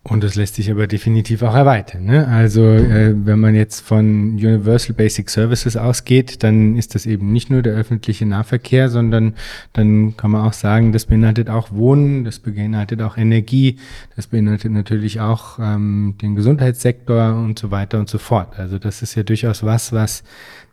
Und 0.06 0.22
das 0.22 0.36
lässt 0.36 0.56
sich 0.56 0.70
aber 0.70 0.86
definitiv 0.86 1.44
auch 1.44 1.56
erweitern. 1.56 2.04
Ne? 2.04 2.28
Also 2.28 2.62
äh, 2.62 3.16
wenn 3.16 3.40
man 3.40 3.56
jetzt 3.56 3.80
von 3.80 4.34
Universal 4.34 4.94
Basic 4.94 5.30
Services 5.30 5.78
ausgeht, 5.78 6.44
dann 6.44 6.76
ist 6.76 6.94
das 6.94 7.06
eben 7.06 7.32
nicht 7.32 7.50
nur 7.50 7.62
der 7.62 7.74
öffentliche 7.74 8.26
Nahverkehr, 8.26 8.90
sondern 8.90 9.36
dann 9.72 10.18
kann 10.18 10.32
man 10.32 10.46
auch 10.46 10.52
sagen, 10.52 10.92
das 10.92 11.06
beinhaltet 11.06 11.50
auch 11.50 11.72
Wohnen, 11.72 12.26
das 12.26 12.40
beinhaltet 12.40 13.02
auch 13.02 13.16
Energie, 13.16 13.78
das 14.18 14.28
beinhaltet 14.28 14.74
natürlich 14.74 15.22
auch 15.22 15.58
ähm, 15.60 16.16
den 16.22 16.36
Gesundheitssektor 16.36 17.36
und 17.36 17.58
so 17.58 17.72
weiter 17.72 17.98
und 17.98 18.10
so 18.10 18.18
fort. 18.18 18.60
Also 18.60 18.80
das 18.80 19.04
ist 19.04 19.16
ja 19.16 19.24
durchaus 19.24 19.64
was, 19.64 19.94
was 19.94 20.26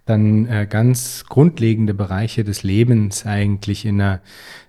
dann 0.06 0.46
äh, 0.46 0.66
ganz 0.68 1.24
grundlegende 1.28 1.94
Bereiche 1.94 2.42
des 2.42 2.64
Lebens 2.64 3.26
eigentlich 3.26 3.84
in 3.86 4.00
einer 4.00 4.22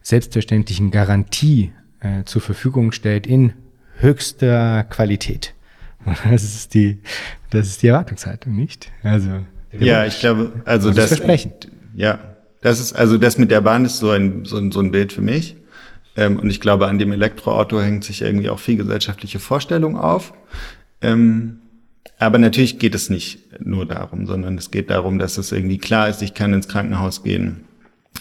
selbstverständlichen 0.04 0.92
Garantie 0.92 1.72
äh, 2.00 2.26
zur 2.26 2.44
Verfügung 2.44 2.92
stellt 2.92 3.26
in 3.26 3.54
höchster 4.02 4.84
Qualität. 4.86 5.54
Das 6.30 6.44
ist 6.44 6.74
die, 6.74 7.00
das 7.52 7.68
ist 7.68 7.84
die 7.84 7.88
Erwartungshaltung, 7.88 8.56
nicht? 8.56 8.92
Also 9.04 9.46
ja, 9.80 10.06
ich 10.06 10.20
glaube, 10.20 10.52
also 10.66 10.90
das, 10.90 10.98
das 10.98 11.08
Versprechen. 11.10 11.54
Ja, 11.96 12.20
das 12.62 12.80
ist 12.80 12.94
also 12.94 13.20
das 13.20 13.38
mit 13.38 13.52
der 13.52 13.62
Bahn 13.62 13.86
ist 13.86 14.00
so 14.00 14.10
ein 14.10 14.44
so 14.46 14.58
ein, 14.58 14.72
so 14.72 14.80
ein 14.80 14.92
Bild 14.92 15.14
für 15.14 15.22
mich. 15.22 15.58
Ähm, 16.18 16.40
und 16.40 16.50
ich 16.50 16.60
glaube, 16.60 16.88
an 16.88 16.98
dem 16.98 17.12
Elektroauto 17.12 17.80
hängt 17.80 18.04
sich 18.04 18.22
irgendwie 18.24 18.50
auch 18.50 18.60
viel 18.60 18.78
gesellschaftliche 18.78 19.40
Vorstellung 19.40 19.98
auf. 19.98 20.34
Ähm, 21.02 21.60
aber 22.20 22.38
natürlich 22.38 22.80
geht 22.80 22.96
es 22.96 23.10
nicht 23.10 23.62
nur 23.62 23.86
darum, 23.86 24.26
sondern 24.26 24.58
es 24.58 24.72
geht 24.72 24.90
darum, 24.90 25.20
dass 25.20 25.38
es 25.38 25.52
irgendwie 25.52 25.78
klar 25.78 26.10
ist, 26.10 26.22
ich 26.22 26.34
kann 26.34 26.54
ins 26.54 26.68
Krankenhaus 26.68 27.24
gehen 27.24 27.66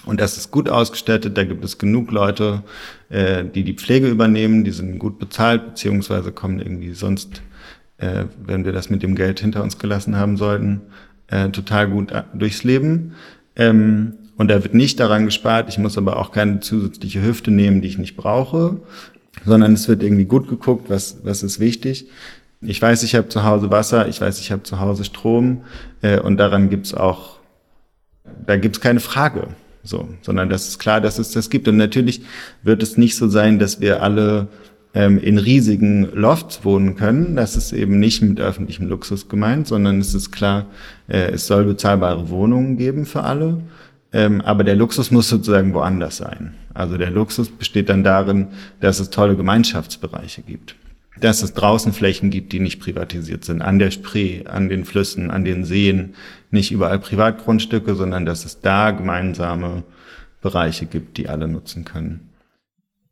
und 0.07 0.21
das 0.21 0.37
ist 0.37 0.51
gut 0.51 0.69
ausgestattet, 0.69 1.37
da 1.37 1.45
gibt 1.45 1.65
es 1.65 1.79
genug 1.79 2.11
Leute, 2.11 2.63
äh, 3.11 3.45
die 3.45 3.65
die 3.65 3.75
Pflege 3.75 4.09
übernehmen, 4.09 4.65
die 4.65 4.71
sind 4.71 4.99
gut 4.99 5.19
bezahlt, 5.19 5.67
beziehungsweise 5.67 6.33
kommen 6.33 6.59
irgendwie 6.59 6.93
sonst, 6.93 7.43
äh, 7.99 8.25
wenn 8.45 8.65
wir 8.65 8.73
das 8.73 8.89
mit 8.89 9.03
dem 9.03 9.15
Geld 9.15 9.41
hinter 9.41 9.63
uns 9.63 9.79
gelassen 9.79 10.17
haben 10.17 10.37
sollten, 10.37 10.81
äh, 11.29 11.51
total 11.51 11.89
gut 11.89 12.13
äh, 12.13 12.23
durchs 12.35 12.65
Leben. 12.65 13.15
Ähm, 13.57 14.15
und 14.37 14.49
da 14.49 14.63
wird 14.63 14.73
nicht 14.73 14.99
daran 15.01 15.27
gespart, 15.27 15.69
ich 15.69 15.77
muss 15.77 15.99
aber 15.99 16.17
auch 16.17 16.33
keine 16.33 16.61
zusätzliche 16.61 17.23
Hüfte 17.23 17.51
nehmen, 17.51 17.83
die 17.83 17.89
ich 17.89 17.99
nicht 17.99 18.17
brauche, 18.17 18.81
sondern 19.45 19.75
es 19.75 19.87
wird 19.87 20.03
irgendwie 20.03 20.25
gut 20.25 20.49
geguckt, 20.49 20.89
was, 20.89 21.19
was 21.25 21.43
ist 21.43 21.61
wichtig. 21.61 22.07
Ich 22.63 22.81
weiß, 22.81 23.03
ich 23.03 23.15
habe 23.15 23.29
zu 23.29 23.45
Hause 23.45 23.71
Wasser, 23.71 24.09
ich 24.09 24.21
weiß, 24.21 24.41
ich 24.41 24.51
habe 24.51 24.63
zu 24.63 24.81
Hause 24.81 25.05
Strom 25.05 25.63
äh, 26.01 26.19
und 26.19 26.39
daran 26.39 26.71
gibt's 26.71 26.95
auch, 26.95 27.39
da 28.47 28.57
gibt's 28.57 28.81
keine 28.81 29.01
Frage. 29.01 29.49
So, 29.83 30.09
sondern 30.23 30.51
das 30.51 30.69
ist 30.69 30.79
klar, 30.79 31.01
dass 31.01 31.19
es 31.19 31.33
das 31.33 31.51
gibt. 31.51 31.67
Und 31.69 31.77
natürlich 31.77 32.23
wird 32.63 32.83
es 32.83 32.97
nicht 32.97 33.17
so 33.17 33.29
sein, 33.29 33.59
dass 33.59 33.81
wir 33.81 34.03
alle 34.03 34.49
ähm, 34.93 35.19
in 35.19 35.39
riesigen 35.39 36.11
Lofts 36.15 36.65
wohnen 36.65 36.97
können. 36.97 37.37
Das 37.37 37.57
ist 37.57 37.73
eben 37.73 37.99
nicht 37.99 38.23
mit 38.23 38.41
öffentlichem 38.41 38.89
Luxus 38.89 39.29
gemeint, 39.29 39.67
sondern 39.67 39.99
es 40.01 40.15
ist 40.15 40.33
klar, 40.33 40.67
äh, 41.09 41.31
es 41.33 41.47
soll 41.47 41.65
bezahlbare 41.65 42.29
Wohnungen 42.29 42.77
geben 42.77 43.07
für 43.07 43.23
alle. 43.23 43.63
Ähm, 44.13 44.41
aber 44.41 44.65
der 44.65 44.77
Luxus 44.77 45.11
muss 45.11 45.29
sozusagen 45.29 45.73
woanders 45.73 46.17
sein. 46.17 46.55
Also 46.75 46.99
der 46.99 47.11
Luxus 47.11 47.49
besteht 47.49 47.89
dann 47.89 48.05
darin, 48.05 48.49
dass 48.81 49.01
es 49.01 49.11
tolle 49.11 49.37
Gemeinschaftsbereiche 49.37 50.43
gibt 50.43 50.75
dass 51.19 51.43
es 51.43 51.55
draußen 51.55 51.93
Flächen 51.93 52.31
gibt, 52.31 52.53
die 52.53 52.61
nicht 52.61 52.81
privatisiert 52.81 53.45
sind, 53.45 53.63
an 53.63 53.79
der 53.79 53.91
Spree, 53.91 54.47
an 54.47 54.69
den 54.69 54.85
Flüssen, 54.85 55.31
an 55.31 55.45
den 55.45 55.65
Seen, 55.65 56.15
nicht 56.51 56.71
überall 56.71 56.99
Privatgrundstücke, 56.99 57.95
sondern 57.95 58.27
dass 58.27 58.45
es 58.45 58.61
da 58.61 58.91
gemeinsame 58.91 59.83
Bereiche 60.41 60.87
gibt, 60.87 61.19
die 61.19 61.29
alle 61.29 61.49
nutzen 61.49 61.85
können. 61.85 62.31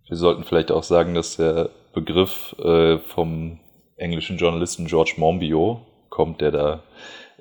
Wir 0.06 0.16
sollten 0.16 0.44
vielleicht 0.44 0.70
auch 0.70 0.84
sagen, 0.84 1.14
dass 1.14 1.36
der 1.36 1.70
Begriff 1.92 2.54
äh, 2.58 2.98
vom 2.98 3.58
englischen 3.96 4.38
Journalisten 4.38 4.86
George 4.86 5.14
Monbiot 5.16 5.80
kommt, 6.08 6.40
der 6.40 6.50
da, 6.50 6.82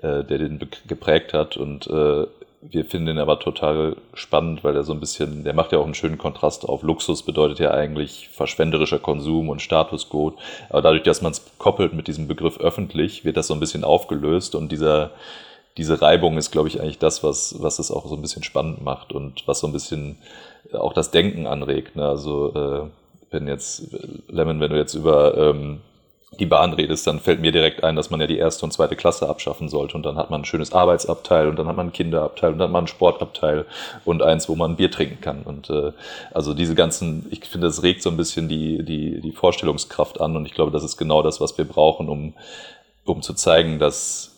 äh, 0.01 0.23
der 0.23 0.37
den 0.39 0.59
geprägt 0.87 1.33
hat 1.33 1.55
und 1.55 1.87
äh, 1.87 2.25
wir 2.61 2.85
finden 2.85 3.09
ihn 3.09 3.19
aber 3.19 3.39
total 3.39 3.97
spannend, 4.13 4.63
weil 4.63 4.75
er 4.75 4.83
so 4.83 4.91
ein 4.91 4.99
bisschen, 4.99 5.43
der 5.43 5.53
macht 5.53 5.71
ja 5.71 5.77
auch 5.77 5.85
einen 5.85 5.93
schönen 5.93 6.17
Kontrast 6.17 6.67
auf. 6.67 6.81
Luxus 6.81 7.23
bedeutet 7.23 7.59
ja 7.59 7.71
eigentlich 7.71 8.29
verschwenderischer 8.29 8.99
Konsum 8.99 9.49
und 9.49 9.61
Statusgut. 9.61 10.35
Aber 10.69 10.81
dadurch, 10.81 11.03
dass 11.03 11.21
man 11.21 11.31
es 11.31 11.45
koppelt 11.59 11.93
mit 11.93 12.07
diesem 12.07 12.27
Begriff 12.27 12.59
öffentlich, 12.59 13.25
wird 13.25 13.37
das 13.37 13.47
so 13.47 13.53
ein 13.53 13.59
bisschen 13.59 13.83
aufgelöst 13.83 14.55
und 14.55 14.71
dieser, 14.71 15.11
diese 15.77 16.01
Reibung 16.01 16.37
ist, 16.37 16.51
glaube 16.51 16.67
ich, 16.67 16.81
eigentlich 16.81 16.99
das, 16.99 17.23
was, 17.23 17.61
was 17.61 17.77
es 17.77 17.91
auch 17.91 18.07
so 18.07 18.15
ein 18.15 18.21
bisschen 18.21 18.43
spannend 18.43 18.81
macht 18.83 19.13
und 19.13 19.47
was 19.47 19.59
so 19.59 19.67
ein 19.67 19.73
bisschen 19.73 20.17
auch 20.73 20.93
das 20.93 21.11
Denken 21.11 21.45
anregt. 21.45 21.95
Ne? 21.95 22.07
Also, 22.07 22.53
äh, 22.55 22.89
wenn 23.29 23.47
jetzt, 23.47 23.95
Lemon, 24.29 24.59
wenn 24.59 24.71
du 24.71 24.77
jetzt 24.77 24.93
über 24.93 25.37
ähm, 25.37 25.81
die 26.31 26.45
Bahn 26.45 26.73
redest, 26.73 27.07
dann 27.07 27.19
fällt 27.19 27.39
mir 27.39 27.53
direkt 27.53 27.83
ein, 27.83 27.95
dass 27.95 28.09
man 28.09 28.19
ja 28.19 28.27
die 28.27 28.37
erste 28.37 28.65
und 28.65 28.71
zweite 28.71 28.97
Klasse 28.97 29.29
abschaffen 29.29 29.69
sollte 29.69 29.95
und 29.95 30.05
dann 30.05 30.17
hat 30.17 30.29
man 30.29 30.41
ein 30.41 30.45
schönes 30.45 30.73
Arbeitsabteil 30.73 31.47
und 31.47 31.57
dann 31.57 31.67
hat 31.67 31.77
man 31.77 31.87
ein 31.87 31.93
Kinderabteil 31.93 32.51
und 32.51 32.59
dann 32.59 32.67
hat 32.67 32.73
man 32.73 32.83
ein 32.83 32.87
Sportabteil 32.87 33.65
und 34.03 34.21
eins, 34.21 34.49
wo 34.49 34.55
man 34.55 34.75
Bier 34.75 34.91
trinken 34.91 35.21
kann. 35.21 35.43
Und 35.43 35.69
äh, 35.69 35.93
also 36.33 36.53
diese 36.53 36.75
ganzen, 36.75 37.25
ich 37.31 37.45
finde, 37.45 37.67
das 37.67 37.81
regt 37.81 38.03
so 38.03 38.09
ein 38.09 38.17
bisschen 38.17 38.49
die, 38.49 38.83
die, 38.83 39.21
die 39.21 39.31
Vorstellungskraft 39.31 40.19
an 40.19 40.35
und 40.35 40.45
ich 40.45 40.53
glaube, 40.53 40.71
das 40.71 40.83
ist 40.83 40.97
genau 40.97 41.23
das, 41.23 41.39
was 41.39 41.57
wir 41.57 41.65
brauchen, 41.65 42.09
um, 42.09 42.33
um 43.05 43.21
zu 43.21 43.33
zeigen, 43.33 43.79
dass 43.79 44.36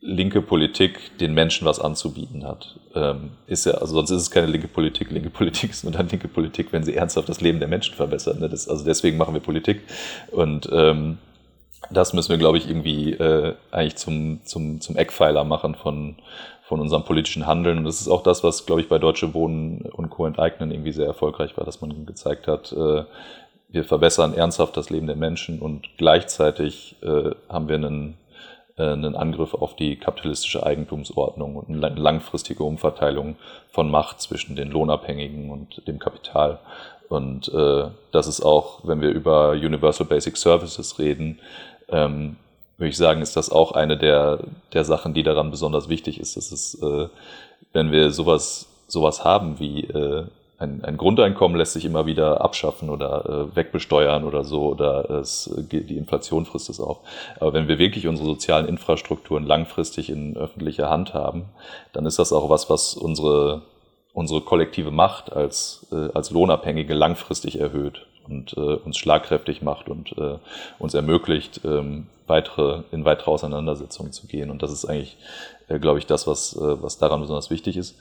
linke 0.00 0.42
Politik 0.42 1.18
den 1.18 1.34
Menschen 1.34 1.66
was 1.66 1.80
anzubieten 1.80 2.46
hat. 2.46 2.78
Ähm, 2.94 3.30
ist 3.46 3.66
ja, 3.66 3.72
also 3.72 3.94
sonst 3.94 4.10
ist 4.10 4.22
es 4.22 4.30
keine 4.30 4.46
linke 4.46 4.68
Politik. 4.68 5.10
Linke 5.10 5.30
Politik 5.30 5.70
ist 5.72 5.84
nur 5.84 5.92
dann 5.92 6.08
linke 6.08 6.28
Politik, 6.28 6.72
wenn 6.72 6.84
sie 6.84 6.94
ernsthaft 6.94 7.28
das 7.28 7.40
Leben 7.40 7.58
der 7.58 7.68
Menschen 7.68 7.94
verbessert. 7.94 8.38
Ne? 8.40 8.48
Das, 8.48 8.68
also 8.68 8.84
deswegen 8.84 9.16
machen 9.16 9.34
wir 9.34 9.40
Politik. 9.40 9.82
Und 10.30 10.68
ähm, 10.72 11.18
das 11.90 12.12
müssen 12.12 12.30
wir, 12.30 12.38
glaube 12.38 12.58
ich, 12.58 12.68
irgendwie 12.68 13.12
äh, 13.12 13.54
eigentlich 13.70 13.96
zum, 13.96 14.40
zum, 14.44 14.80
zum 14.80 14.96
Eckpfeiler 14.96 15.44
machen 15.44 15.74
von, 15.74 16.16
von 16.62 16.80
unserem 16.80 17.04
politischen 17.04 17.46
Handeln. 17.46 17.78
Und 17.78 17.84
das 17.84 18.00
ist 18.00 18.08
auch 18.08 18.22
das, 18.22 18.44
was, 18.44 18.66
glaube 18.66 18.80
ich, 18.80 18.88
bei 18.88 18.98
Deutsche 18.98 19.34
Wohnen 19.34 19.82
und 19.82 20.10
Co. 20.10 20.26
enteignen 20.26 20.70
irgendwie 20.70 20.92
sehr 20.92 21.06
erfolgreich 21.06 21.56
war, 21.56 21.64
dass 21.64 21.80
man 21.80 22.06
gezeigt 22.06 22.46
hat, 22.46 22.72
äh, 22.72 23.04
wir 23.70 23.84
verbessern 23.84 24.34
ernsthaft 24.34 24.76
das 24.76 24.90
Leben 24.90 25.06
der 25.06 25.16
Menschen 25.16 25.58
und 25.58 25.88
gleichzeitig 25.98 26.96
äh, 27.02 27.32
haben 27.48 27.68
wir 27.68 27.76
einen 27.76 28.17
einen 28.82 29.16
Angriff 29.16 29.54
auf 29.54 29.76
die 29.76 29.96
kapitalistische 29.96 30.64
Eigentumsordnung 30.64 31.56
und 31.56 31.84
eine 31.84 31.94
langfristige 31.94 32.62
Umverteilung 32.64 33.36
von 33.70 33.90
Macht 33.90 34.20
zwischen 34.20 34.56
den 34.56 34.70
Lohnabhängigen 34.70 35.50
und 35.50 35.86
dem 35.86 35.98
Kapital. 35.98 36.58
Und 37.08 37.48
äh, 37.54 37.84
das 38.12 38.26
ist 38.26 38.42
auch, 38.42 38.80
wenn 38.84 39.00
wir 39.00 39.10
über 39.10 39.52
Universal 39.52 40.06
Basic 40.06 40.36
Services 40.36 40.98
reden, 40.98 41.38
ähm, 41.88 42.36
würde 42.76 42.90
ich 42.90 42.96
sagen, 42.96 43.22
ist 43.22 43.36
das 43.36 43.50
auch 43.50 43.72
eine 43.72 43.96
der, 43.96 44.38
der 44.72 44.84
Sachen, 44.84 45.14
die 45.14 45.22
daran 45.24 45.50
besonders 45.50 45.88
wichtig 45.88 46.20
ist. 46.20 46.36
Das 46.36 46.52
ist, 46.52 46.82
äh, 46.82 47.08
wenn 47.72 47.90
wir 47.90 48.12
sowas, 48.12 48.68
sowas 48.86 49.24
haben 49.24 49.58
wie 49.58 49.84
äh, 49.84 50.26
ein, 50.58 50.84
ein 50.84 50.96
Grundeinkommen 50.96 51.56
lässt 51.56 51.74
sich 51.74 51.84
immer 51.84 52.06
wieder 52.06 52.40
abschaffen 52.40 52.90
oder 52.90 53.24
äh, 53.52 53.56
wegbesteuern 53.56 54.24
oder 54.24 54.42
so 54.42 54.66
oder 54.66 55.08
es, 55.08 55.48
die 55.56 55.96
Inflation 55.96 56.46
frisst 56.46 56.68
es 56.68 56.80
auf. 56.80 56.98
Aber 57.38 57.52
wenn 57.52 57.68
wir 57.68 57.78
wirklich 57.78 58.08
unsere 58.08 58.26
sozialen 58.26 58.66
Infrastrukturen 58.66 59.46
langfristig 59.46 60.10
in 60.10 60.36
öffentlicher 60.36 60.90
Hand 60.90 61.14
haben, 61.14 61.44
dann 61.92 62.06
ist 62.06 62.18
das 62.18 62.32
auch 62.32 62.50
was, 62.50 62.68
was 62.68 62.94
unsere, 62.94 63.62
unsere 64.14 64.40
kollektive 64.40 64.90
Macht 64.90 65.32
als, 65.32 65.86
äh, 65.92 66.12
als 66.12 66.30
Lohnabhängige 66.32 66.94
langfristig 66.94 67.60
erhöht 67.60 68.06
und 68.28 68.56
äh, 68.56 68.60
uns 68.60 68.98
schlagkräftig 68.98 69.62
macht 69.62 69.88
und 69.88 70.16
äh, 70.18 70.38
uns 70.80 70.92
ermöglicht, 70.94 71.60
ähm, 71.64 72.08
weitere, 72.26 72.82
in 72.90 73.04
weitere 73.04 73.30
Auseinandersetzungen 73.30 74.12
zu 74.12 74.26
gehen. 74.26 74.50
Und 74.50 74.62
das 74.62 74.72
ist 74.72 74.84
eigentlich, 74.84 75.16
äh, 75.68 75.78
glaube 75.78 76.00
ich, 76.00 76.06
das, 76.06 76.26
was, 76.26 76.56
äh, 76.56 76.82
was 76.82 76.98
daran 76.98 77.20
besonders 77.20 77.48
wichtig 77.50 77.76
ist. 77.76 77.96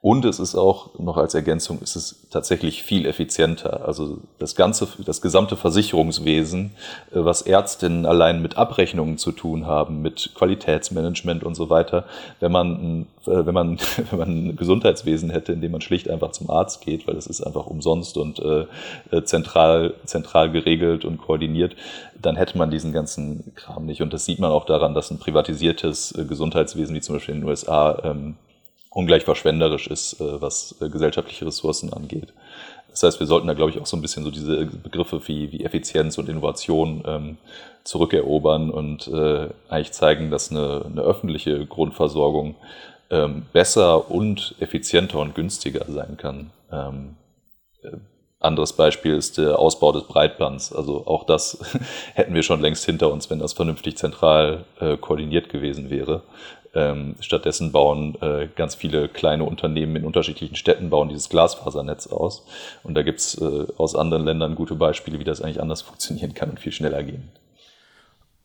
Und 0.00 0.24
es 0.24 0.38
ist 0.38 0.54
auch 0.54 0.96
noch 1.00 1.16
als 1.16 1.34
Ergänzung, 1.34 1.80
ist 1.82 1.96
es 1.96 2.28
tatsächlich 2.30 2.84
viel 2.84 3.04
effizienter. 3.04 3.84
Also 3.84 4.18
das 4.38 4.54
ganze, 4.54 4.86
das 5.04 5.20
gesamte 5.20 5.56
Versicherungswesen, 5.56 6.70
äh, 7.10 7.24
was 7.24 7.42
Ärztinnen 7.42 8.06
allein 8.06 8.40
mit 8.40 8.56
Abrechnungen 8.56 9.18
zu 9.18 9.32
tun 9.32 9.66
haben, 9.66 10.00
mit 10.00 10.30
Qualitätsmanagement 10.36 11.42
und 11.42 11.56
so 11.56 11.68
weiter. 11.68 12.04
Wenn 12.38 12.52
man, 12.52 13.06
äh, 13.26 13.44
wenn 13.44 13.54
man, 13.54 13.78
wenn 14.10 14.18
man 14.20 14.28
ein 14.28 14.56
Gesundheitswesen 14.56 15.30
hätte, 15.30 15.52
in 15.52 15.60
dem 15.60 15.72
man 15.72 15.80
schlicht 15.80 16.08
einfach 16.08 16.30
zum 16.30 16.48
Arzt 16.48 16.80
geht, 16.80 17.08
weil 17.08 17.16
es 17.16 17.26
ist 17.26 17.40
einfach 17.40 17.66
umsonst 17.66 18.18
und 18.18 18.38
äh, 18.38 18.66
zentral, 19.24 19.94
zentral 20.04 20.52
geregelt 20.52 21.04
und 21.04 21.18
koordiniert, 21.18 21.74
dann 22.22 22.36
hätte 22.36 22.56
man 22.56 22.70
diesen 22.70 22.92
ganzen 22.92 23.52
Kram 23.56 23.86
nicht. 23.86 24.00
Und 24.00 24.12
das 24.12 24.24
sieht 24.24 24.38
man 24.38 24.52
auch 24.52 24.64
daran, 24.64 24.94
dass 24.94 25.10
ein 25.10 25.18
privatisiertes 25.18 26.14
Gesundheitswesen, 26.28 26.94
wie 26.94 27.00
zum 27.00 27.16
Beispiel 27.16 27.34
in 27.34 27.40
den 27.40 27.48
USA, 27.48 28.00
ähm, 28.04 28.36
ungleich 28.90 29.24
verschwenderisch 29.24 29.86
ist, 29.86 30.20
äh, 30.20 30.40
was 30.40 30.76
äh, 30.80 30.88
gesellschaftliche 30.88 31.46
Ressourcen 31.46 31.92
angeht. 31.92 32.32
Das 32.90 33.02
heißt, 33.02 33.20
wir 33.20 33.26
sollten 33.26 33.46
da, 33.46 33.54
glaube 33.54 33.70
ich, 33.70 33.80
auch 33.80 33.86
so 33.86 33.96
ein 33.96 34.02
bisschen 34.02 34.24
so 34.24 34.30
diese 34.30 34.66
Begriffe 34.66 35.20
wie, 35.28 35.52
wie 35.52 35.64
Effizienz 35.64 36.18
und 36.18 36.28
Innovation 36.28 37.02
ähm, 37.06 37.36
zurückerobern 37.84 38.70
und 38.70 39.06
äh, 39.08 39.50
eigentlich 39.68 39.92
zeigen, 39.92 40.30
dass 40.30 40.50
eine, 40.50 40.84
eine 40.84 41.02
öffentliche 41.02 41.64
Grundversorgung 41.66 42.56
ähm, 43.10 43.46
besser 43.52 44.10
und 44.10 44.54
effizienter 44.58 45.18
und 45.20 45.34
günstiger 45.34 45.84
sein 45.88 46.16
kann. 46.16 46.50
Ähm, 46.72 47.16
äh, 47.82 47.96
anderes 48.40 48.72
Beispiel 48.72 49.14
ist 49.14 49.38
der 49.38 49.58
Ausbau 49.58 49.92
des 49.92 50.04
Breitbands. 50.04 50.72
Also 50.72 51.06
auch 51.06 51.24
das 51.24 51.58
hätten 52.14 52.34
wir 52.34 52.42
schon 52.42 52.60
längst 52.60 52.84
hinter 52.84 53.12
uns, 53.12 53.30
wenn 53.30 53.38
das 53.38 53.52
vernünftig 53.52 53.96
zentral 53.96 54.64
äh, 54.80 54.96
koordiniert 54.96 55.48
gewesen 55.48 55.90
wäre. 55.90 56.22
Ähm, 56.74 57.16
stattdessen 57.20 57.72
bauen 57.72 58.16
äh, 58.20 58.48
ganz 58.54 58.74
viele 58.74 59.08
kleine 59.08 59.44
Unternehmen 59.44 59.96
in 59.96 60.04
unterschiedlichen 60.04 60.54
Städten 60.54 60.90
bauen 60.90 61.08
dieses 61.08 61.28
Glasfasernetz 61.28 62.08
aus. 62.08 62.44
Und 62.84 62.94
da 62.94 63.02
gibt's 63.02 63.40
äh, 63.40 63.66
aus 63.76 63.96
anderen 63.96 64.24
Ländern 64.24 64.54
gute 64.54 64.74
Beispiele, 64.74 65.18
wie 65.18 65.24
das 65.24 65.40
eigentlich 65.40 65.60
anders 65.60 65.82
funktionieren 65.82 66.34
kann 66.34 66.50
und 66.50 66.60
viel 66.60 66.72
schneller 66.72 67.02
gehen. 67.02 67.30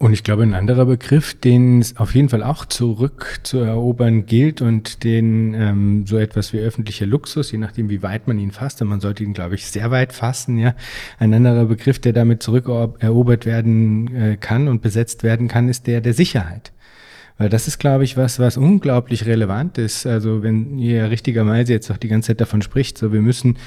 Und 0.04 0.12
ich 0.12 0.26
glaube, 0.26 0.44
ein 0.44 0.54
anderer 0.54 0.86
Begriff, 0.86 1.34
den 1.34 1.80
es 1.80 1.96
auf 1.96 2.14
jeden 2.14 2.28
Fall 2.28 2.44
auch 2.44 2.66
zurück 2.66 3.40
zu 3.44 3.60
erobern 3.60 4.26
gilt 4.26 4.62
und 4.62 5.06
den 5.06 5.54
ähm, 5.54 6.06
so 6.06 6.18
etwas 6.18 6.52
wie 6.52 6.60
öffentlicher 6.60 7.06
Luxus, 7.06 7.54
je 7.54 7.58
nachdem, 7.58 7.90
wie 7.90 8.04
weit 8.04 8.28
man 8.28 8.38
ihn 8.38 8.52
fasst, 8.52 8.82
und 8.82 8.90
man 8.90 9.00
sollte 9.00 9.24
ihn, 9.24 9.32
glaube 9.32 9.56
ich, 9.56 9.66
sehr 9.66 9.92
weit 9.92 10.12
fassen, 10.12 10.58
ja. 10.58 10.76
Ein 11.20 11.34
anderer 11.34 11.68
Begriff, 11.68 12.00
der 12.00 12.12
damit 12.12 12.44
zurückerobert 12.44 13.46
werden 13.46 14.14
äh, 14.14 14.36
kann 14.36 14.68
und 14.68 14.82
besetzt 14.82 15.24
werden 15.24 15.48
kann, 15.48 15.70
ist 15.70 15.88
der 15.88 16.02
der 16.02 16.14
Sicherheit. 16.14 16.74
Weil 17.38 17.48
das 17.48 17.70
ist, 17.70 17.80
glaube 17.80 18.04
ich, 18.04 18.18
was, 18.18 18.40
was 18.40 18.58
unglaublich 18.58 19.26
relevant 19.26 19.78
ist. 19.78 20.06
Also 20.06 20.44
wenn 20.44 20.80
ihr 20.80 21.12
richtigerweise 21.12 21.72
jetzt 21.72 21.90
auch 21.90 21.98
die 21.98 22.10
ganze 22.10 22.28
Zeit 22.28 22.42
davon 22.42 22.62
spricht, 22.62 22.98
so 22.98 23.14
wir 23.14 23.22
müssen 23.22 23.58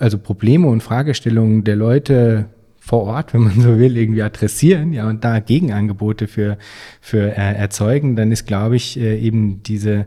also 0.00 0.18
Probleme 0.18 0.66
und 0.66 0.82
Fragestellungen 0.82 1.62
der 1.62 1.76
Leute 1.76 2.46
vor 2.88 3.04
Ort, 3.04 3.34
wenn 3.34 3.42
man 3.42 3.60
so 3.60 3.78
will, 3.78 3.96
irgendwie 3.96 4.22
adressieren, 4.22 4.94
ja, 4.94 5.06
und 5.08 5.22
da 5.22 5.40
Gegenangebote 5.40 6.26
für, 6.26 6.56
für 7.00 7.36
äh, 7.36 7.54
erzeugen, 7.54 8.16
dann 8.16 8.32
ist, 8.32 8.46
glaube 8.46 8.76
ich, 8.76 8.98
äh, 8.98 9.18
eben 9.18 9.62
diese, 9.62 10.06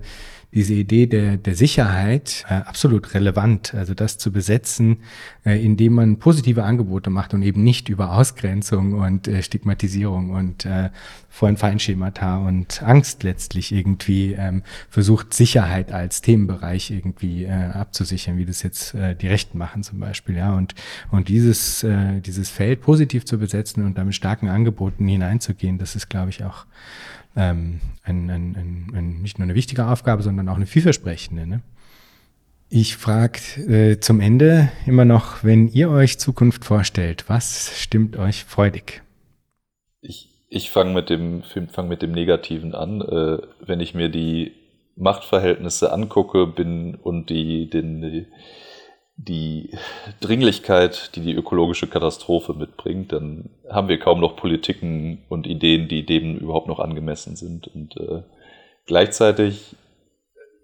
diese 0.54 0.74
Idee 0.74 1.08
der, 1.08 1.38
der 1.38 1.56
Sicherheit 1.56 2.46
äh, 2.50 2.56
absolut 2.56 3.14
relevant. 3.14 3.74
Also 3.74 3.94
das 3.94 4.18
zu 4.18 4.32
besetzen, 4.32 4.98
äh, 5.46 5.64
indem 5.64 5.94
man 5.94 6.20
positive 6.20 6.64
Angebote 6.64 7.10
macht 7.10 7.34
und 7.34 7.42
eben 7.42 7.64
nicht 7.64 7.90
über 7.90 8.14
Ausgrenzung 8.14 8.94
und 8.94 9.28
äh, 9.28 9.42
Stigmatisierung 9.44 10.32
und 10.32 10.66
äh, 10.66 10.90
vorhin 11.30 11.56
Feinschemata 11.56 12.38
und 12.38 12.84
Angst 12.84 13.24
letztlich 13.24 13.72
irgendwie 13.72 14.34
ähm, 14.34 14.64
versucht, 14.90 15.34
Sicherheit 15.34 15.94
als 15.94 16.22
Themenbereich 16.22 16.92
irgendwie 16.92 17.46
äh, 17.46 17.52
abzusichern, 17.52 18.38
wie 18.38 18.46
das 18.46 18.64
jetzt 18.64 18.94
äh, 18.94 19.16
die 19.16 19.28
Rechten 19.28 19.58
machen 19.58 19.84
zum 19.84 20.00
Beispiel. 20.00 20.36
Ja, 20.36 20.54
und, 20.54 20.76
und 21.10 21.30
dieses, 21.30 21.84
äh, 21.84 22.20
dieses 22.20 22.50
Feld 22.50 22.82
positiv 22.82 23.24
zu 23.24 23.38
besetzen 23.38 23.86
und 23.86 23.98
damit 23.98 24.16
starken 24.16 24.50
Angeboten 24.50 25.08
hineinzugehen, 25.08 25.78
das 25.78 25.96
ist, 25.96 26.10
glaube 26.10 26.30
ich, 26.30 26.44
auch 26.44 26.66
ähm, 27.36 27.80
ein, 28.04 28.30
ein, 28.30 28.92
ein, 28.94 29.22
nicht 29.22 29.40
nur 29.40 29.46
eine 29.46 29.56
wichtige 29.56 29.88
Aufgabe, 29.88 30.24
sondern 30.24 30.50
auch 30.50 30.56
eine 30.56 30.66
vielversprechende. 30.66 31.48
Ne? 31.48 31.62
Ich 32.70 32.98
frage 32.98 33.40
äh, 33.68 34.00
zum 34.00 34.22
Ende 34.22 34.72
immer 34.86 35.06
noch, 35.06 35.44
wenn 35.44 35.68
ihr 35.68 35.90
euch 35.90 36.20
Zukunft 36.20 36.64
vorstellt, 36.66 37.26
was 37.28 37.80
stimmt 37.80 38.18
euch 38.18 38.46
freudig? 38.46 39.02
Ich, 40.02 40.30
ich 40.50 40.72
fange 40.72 40.94
mit, 40.94 41.10
dem, 41.10 41.44
fang 41.44 41.88
mit 41.88 42.02
dem 42.02 42.12
Negativen 42.12 42.74
an. 42.74 43.02
Äh, 43.02 43.40
wenn 43.66 43.80
ich 43.80 43.94
mir 43.94 44.10
die 44.10 44.54
Machtverhältnisse 44.96 45.92
angucke 45.92 46.48
bin 46.48 46.96
und 46.96 47.30
die, 47.30 47.70
den, 47.70 48.28
die, 49.28 49.70
Dringlichkeit, 50.20 51.16
die 51.16 51.22
die 51.22 51.34
ökologische 51.34 51.88
Katastrophe 51.88 52.54
mitbringt, 52.54 53.12
dann 53.12 53.50
haben 53.70 53.88
wir 53.88 54.00
kaum 54.00 54.20
noch 54.20 54.36
Politiken 54.36 55.20
und 55.30 55.48
Ideen, 55.48 55.88
die 55.88 56.06
dem 56.06 56.38
überhaupt 56.38 56.68
noch 56.68 56.80
angemessen 56.80 57.36
sind. 57.36 57.68
Und 57.68 57.98
äh, 57.98 58.24
gleichzeitig 58.86 59.76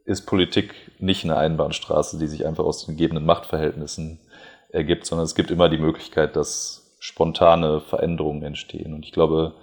ist 0.05 0.25
Politik 0.25 0.73
nicht 0.99 1.23
eine 1.23 1.37
Einbahnstraße, 1.37 2.17
die 2.17 2.27
sich 2.27 2.45
einfach 2.45 2.63
aus 2.63 2.85
den 2.85 2.95
gegebenen 2.95 3.25
Machtverhältnissen 3.25 4.19
ergibt, 4.69 5.05
sondern 5.05 5.25
es 5.25 5.35
gibt 5.35 5.51
immer 5.51 5.69
die 5.69 5.77
Möglichkeit, 5.77 6.35
dass 6.35 6.95
spontane 6.99 7.81
Veränderungen 7.81 8.43
entstehen. 8.43 8.93
Und 8.93 9.05
ich 9.05 9.11
glaube, 9.11 9.53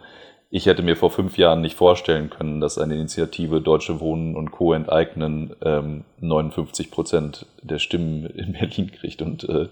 ich 0.57 0.67
hätte 0.67 0.85
mir 0.85 0.97
vor 0.97 1.11
fünf 1.11 1.37
Jahren 1.37 1.63
nicht 1.63 1.75
vorstellen 1.75 2.31
können, 2.31 2.61
dass 2.61 2.79
eine 2.79 2.95
Initiative 2.95 3.61
Deutsche 3.61 3.99
Wohnen 3.99 4.37
und 4.37 4.53
Co. 4.53 4.73
enteignen 4.73 5.57
ähm, 5.65 6.05
59 6.21 6.93
Prozent 6.93 7.47
der 7.63 7.81
Stimmen 7.81 8.25
in 8.27 8.53
Berlin 8.53 8.93
kriegt 8.93 9.21
und 9.21 9.49
äh, 9.49 9.67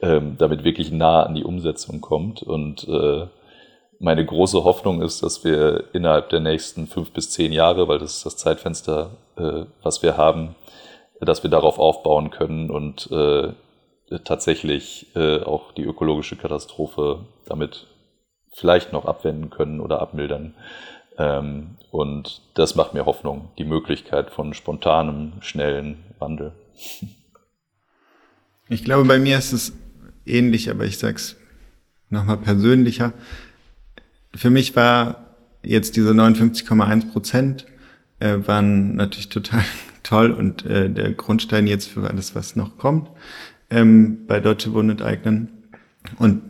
ähm, 0.00 0.36
damit 0.38 0.64
wirklich 0.64 0.90
nah 0.90 1.24
an 1.24 1.34
die 1.34 1.44
Umsetzung 1.44 2.00
kommt. 2.00 2.42
Und 2.42 2.88
äh, 2.88 3.26
meine 3.98 4.24
große 4.24 4.64
Hoffnung 4.64 5.02
ist, 5.02 5.22
dass 5.22 5.44
wir 5.44 5.84
innerhalb 5.92 6.30
der 6.30 6.40
nächsten 6.40 6.86
fünf 6.86 7.10
bis 7.10 7.28
zehn 7.28 7.52
Jahre, 7.52 7.86
weil 7.88 7.98
das 7.98 8.16
ist 8.16 8.24
das 8.24 8.38
Zeitfenster, 8.38 9.10
äh, 9.36 9.66
was 9.82 10.02
wir 10.02 10.16
haben, 10.16 10.54
dass 11.20 11.42
wir 11.42 11.50
darauf 11.50 11.78
aufbauen 11.78 12.30
können 12.30 12.70
und 12.70 13.10
äh, 13.12 13.52
tatsächlich 14.24 15.14
äh, 15.16 15.42
auch 15.42 15.72
die 15.72 15.84
ökologische 15.84 16.36
Katastrophe 16.36 17.18
damit 17.44 17.88
vielleicht 18.54 18.92
noch 18.92 19.04
abwenden 19.04 19.50
können 19.50 19.80
oder 19.80 20.00
abmildern. 20.00 20.54
Ähm, 21.18 21.76
und 21.90 22.42
das 22.54 22.74
macht 22.74 22.94
mir 22.94 23.06
Hoffnung, 23.06 23.50
die 23.58 23.64
Möglichkeit 23.64 24.30
von 24.30 24.54
spontanem, 24.54 25.32
schnellen 25.40 25.98
Wandel. 26.18 26.52
Ich 28.68 28.84
glaube, 28.84 29.06
bei 29.06 29.18
mir 29.18 29.38
ist 29.38 29.52
es 29.52 29.72
ähnlich, 30.26 30.70
aber 30.70 30.84
ich 30.84 30.98
sag's 30.98 31.36
nochmal 32.08 32.38
persönlicher. 32.38 33.12
Für 34.34 34.50
mich 34.50 34.74
war 34.74 35.36
jetzt 35.62 35.96
diese 35.96 36.10
59,1 36.10 37.12
Prozent 37.12 37.66
äh, 38.20 38.38
waren 38.46 38.96
natürlich 38.96 39.28
total 39.28 39.64
toll 40.02 40.30
und 40.32 40.64
äh, 40.66 40.90
der 40.90 41.12
Grundstein 41.12 41.66
jetzt 41.66 41.88
für 41.88 42.08
alles, 42.08 42.34
was 42.34 42.56
noch 42.56 42.76
kommt 42.78 43.08
ähm, 43.70 44.26
bei 44.26 44.40
Deutsche 44.40 44.72
Wohnen. 44.72 45.48
Und 46.18 46.42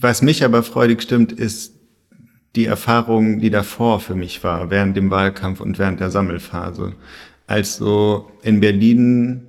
was 0.00 0.22
mich 0.22 0.44
aber 0.44 0.62
freudig 0.62 1.02
stimmt, 1.02 1.32
ist 1.32 1.74
die 2.56 2.64
Erfahrung, 2.64 3.38
die 3.38 3.50
davor 3.50 4.00
für 4.00 4.14
mich 4.14 4.42
war, 4.42 4.70
während 4.70 4.96
dem 4.96 5.10
Wahlkampf 5.10 5.60
und 5.60 5.78
während 5.78 6.00
der 6.00 6.10
Sammelphase. 6.10 6.94
Als 7.46 7.76
so 7.76 8.30
in 8.42 8.60
Berlin 8.60 9.42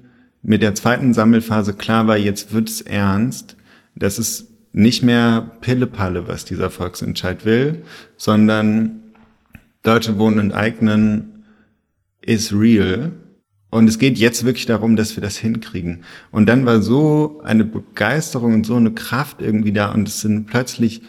mit 0.43 0.61
der 0.61 0.75
zweiten 0.75 1.13
Sammelphase 1.13 1.73
klar 1.73 2.07
war, 2.07 2.17
jetzt 2.17 2.53
wird's 2.53 2.81
ernst, 2.81 3.55
dass 3.95 4.17
es 4.17 4.47
nicht 4.73 5.03
mehr 5.03 5.51
Pillepalle, 5.61 6.27
was 6.27 6.45
dieser 6.45 6.69
Volksentscheid 6.69 7.45
will, 7.45 7.83
sondern 8.17 9.01
Deutsche 9.83 10.17
Wohnen 10.17 10.39
und 10.39 10.51
Eignen 10.51 11.43
ist 12.21 12.53
real. 12.53 13.11
Und 13.71 13.87
es 13.87 13.97
geht 13.97 14.17
jetzt 14.17 14.43
wirklich 14.45 14.65
darum, 14.65 14.97
dass 14.97 15.15
wir 15.15 15.23
das 15.23 15.37
hinkriegen. 15.37 16.03
Und 16.29 16.47
dann 16.47 16.65
war 16.65 16.81
so 16.81 17.41
eine 17.43 17.63
Begeisterung 17.63 18.53
und 18.53 18.65
so 18.65 18.75
eine 18.75 18.91
Kraft 18.91 19.41
irgendwie 19.41 19.71
da 19.71 19.91
und 19.91 20.09
es 20.09 20.21
sind 20.21 20.45
plötzlich 20.45 21.01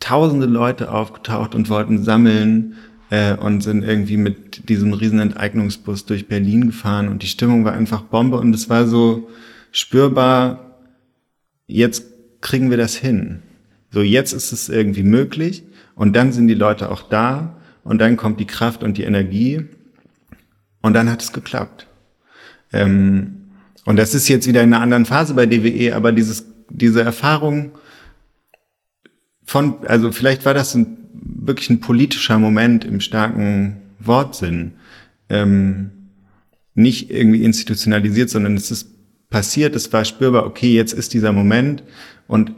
tausende 0.00 0.46
Leute 0.46 0.92
aufgetaucht 0.92 1.54
und 1.54 1.70
wollten 1.70 2.04
sammeln 2.04 2.74
äh, 3.08 3.34
und 3.34 3.62
sind 3.62 3.82
irgendwie 3.82 4.18
mit 4.18 4.68
diesem 4.68 4.92
riesen 4.92 5.18
Enteignungsbus 5.18 6.04
durch 6.04 6.28
Berlin 6.28 6.66
gefahren 6.66 7.08
und 7.08 7.22
die 7.22 7.26
Stimmung 7.26 7.64
war 7.64 7.72
einfach 7.72 8.02
Bombe 8.02 8.38
und 8.38 8.54
es 8.54 8.68
war 8.68 8.86
so 8.86 9.30
spürbar, 9.72 10.78
jetzt 11.66 12.04
kriegen 12.42 12.70
wir 12.70 12.76
das 12.76 12.96
hin. 12.96 13.42
So, 13.90 14.02
jetzt 14.02 14.34
ist 14.34 14.52
es 14.52 14.68
irgendwie 14.68 15.02
möglich 15.02 15.64
und 15.94 16.14
dann 16.14 16.32
sind 16.32 16.48
die 16.48 16.54
Leute 16.54 16.90
auch 16.90 17.02
da 17.02 17.56
und 17.82 17.98
dann 17.98 18.18
kommt 18.18 18.40
die 18.40 18.46
Kraft 18.46 18.82
und 18.82 18.98
die 18.98 19.04
Energie 19.04 19.64
und 20.82 20.92
dann 20.92 21.10
hat 21.10 21.22
es 21.22 21.32
geklappt. 21.32 21.86
Ähm, 22.72 23.36
und 23.84 23.96
das 23.96 24.14
ist 24.14 24.28
jetzt 24.28 24.46
wieder 24.46 24.62
in 24.62 24.72
einer 24.72 24.82
anderen 24.82 25.06
Phase 25.06 25.34
bei 25.34 25.46
DWE, 25.46 25.94
aber 25.94 26.12
dieses, 26.12 26.46
diese 26.68 27.02
Erfahrung 27.02 27.72
von, 29.44 29.84
also 29.86 30.12
vielleicht 30.12 30.44
war 30.44 30.54
das 30.54 30.74
ein, 30.74 30.98
wirklich 31.12 31.70
ein 31.70 31.80
politischer 31.80 32.38
Moment 32.38 32.84
im 32.84 33.00
starken 33.00 33.78
Wortsinn. 33.98 34.72
Ähm, 35.28 35.90
nicht 36.74 37.10
irgendwie 37.10 37.44
institutionalisiert, 37.44 38.30
sondern 38.30 38.56
es 38.56 38.70
ist 38.70 38.88
passiert, 39.28 39.76
es 39.76 39.92
war 39.92 40.04
spürbar, 40.04 40.44
okay, 40.44 40.74
jetzt 40.74 40.92
ist 40.92 41.14
dieser 41.14 41.32
Moment 41.32 41.82
und 42.26 42.52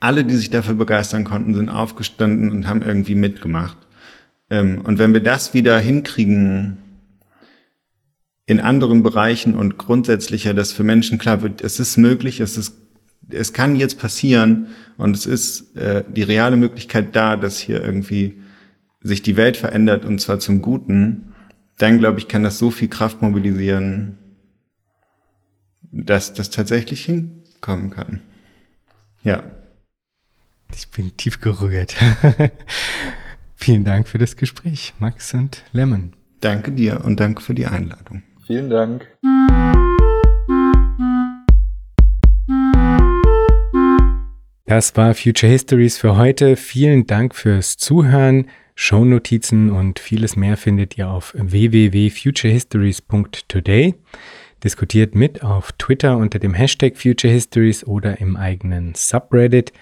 alle, 0.00 0.24
die 0.24 0.36
sich 0.36 0.50
dafür 0.50 0.74
begeistern 0.74 1.24
konnten, 1.24 1.54
sind 1.54 1.68
aufgestanden 1.68 2.50
und 2.50 2.66
haben 2.66 2.82
irgendwie 2.82 3.14
mitgemacht. 3.14 3.78
Ähm, 4.50 4.80
und 4.82 4.98
wenn 4.98 5.12
wir 5.12 5.22
das 5.22 5.54
wieder 5.54 5.78
hinkriegen 5.78 6.78
in 8.46 8.60
anderen 8.60 9.02
Bereichen 9.02 9.54
und 9.54 9.76
grundsätzlicher, 9.76 10.54
dass 10.54 10.72
für 10.72 10.84
Menschen 10.84 11.18
klar 11.18 11.42
wird, 11.42 11.62
es 11.62 11.80
ist 11.80 11.96
möglich, 11.96 12.40
es 12.40 12.56
ist, 12.56 12.76
es 13.28 13.52
kann 13.52 13.74
jetzt 13.74 13.98
passieren 13.98 14.68
und 14.96 15.16
es 15.16 15.26
ist 15.26 15.76
äh, 15.76 16.04
die 16.08 16.22
reale 16.22 16.56
Möglichkeit 16.56 17.16
da, 17.16 17.36
dass 17.36 17.58
hier 17.58 17.82
irgendwie 17.82 18.40
sich 19.00 19.22
die 19.22 19.36
Welt 19.36 19.56
verändert 19.56 20.04
und 20.04 20.20
zwar 20.20 20.38
zum 20.38 20.62
Guten, 20.62 21.34
dann 21.78 21.98
glaube 21.98 22.20
ich, 22.20 22.28
kann 22.28 22.44
das 22.44 22.58
so 22.58 22.70
viel 22.70 22.88
Kraft 22.88 23.20
mobilisieren, 23.20 24.16
dass 25.90 26.32
das 26.32 26.50
tatsächlich 26.50 27.04
hinkommen 27.04 27.90
kann. 27.90 28.20
Ja. 29.22 29.42
Ich 30.74 30.88
bin 30.88 31.16
tief 31.16 31.40
gerührt. 31.40 31.96
Vielen 33.56 33.84
Dank 33.84 34.08
für 34.08 34.18
das 34.18 34.36
Gespräch, 34.36 34.94
Max 34.98 35.34
und 35.34 35.62
Lemon. 35.72 36.12
Danke 36.40 36.72
dir 36.72 37.04
und 37.04 37.18
danke 37.18 37.42
für 37.42 37.54
die 37.54 37.66
Einladung. 37.66 38.22
Vielen 38.46 38.70
Dank. 38.70 39.06
Das 44.66 44.96
war 44.96 45.14
Future 45.14 45.50
Histories 45.50 45.98
für 45.98 46.16
heute. 46.16 46.54
Vielen 46.54 47.08
Dank 47.08 47.34
fürs 47.34 47.76
Zuhören. 47.76 48.46
Shownotizen 48.76 49.72
und 49.72 49.98
vieles 49.98 50.36
mehr 50.36 50.56
findet 50.56 50.96
ihr 50.96 51.08
auf 51.08 51.34
www.futurehistories.today. 51.36 53.96
Diskutiert 54.62 55.16
mit 55.16 55.42
auf 55.42 55.72
Twitter 55.72 56.16
unter 56.16 56.38
dem 56.38 56.54
Hashtag 56.54 56.96
Future 56.96 57.32
Histories 57.32 57.84
oder 57.84 58.20
im 58.20 58.36
eigenen 58.36 58.94
Subreddit. 58.94 59.72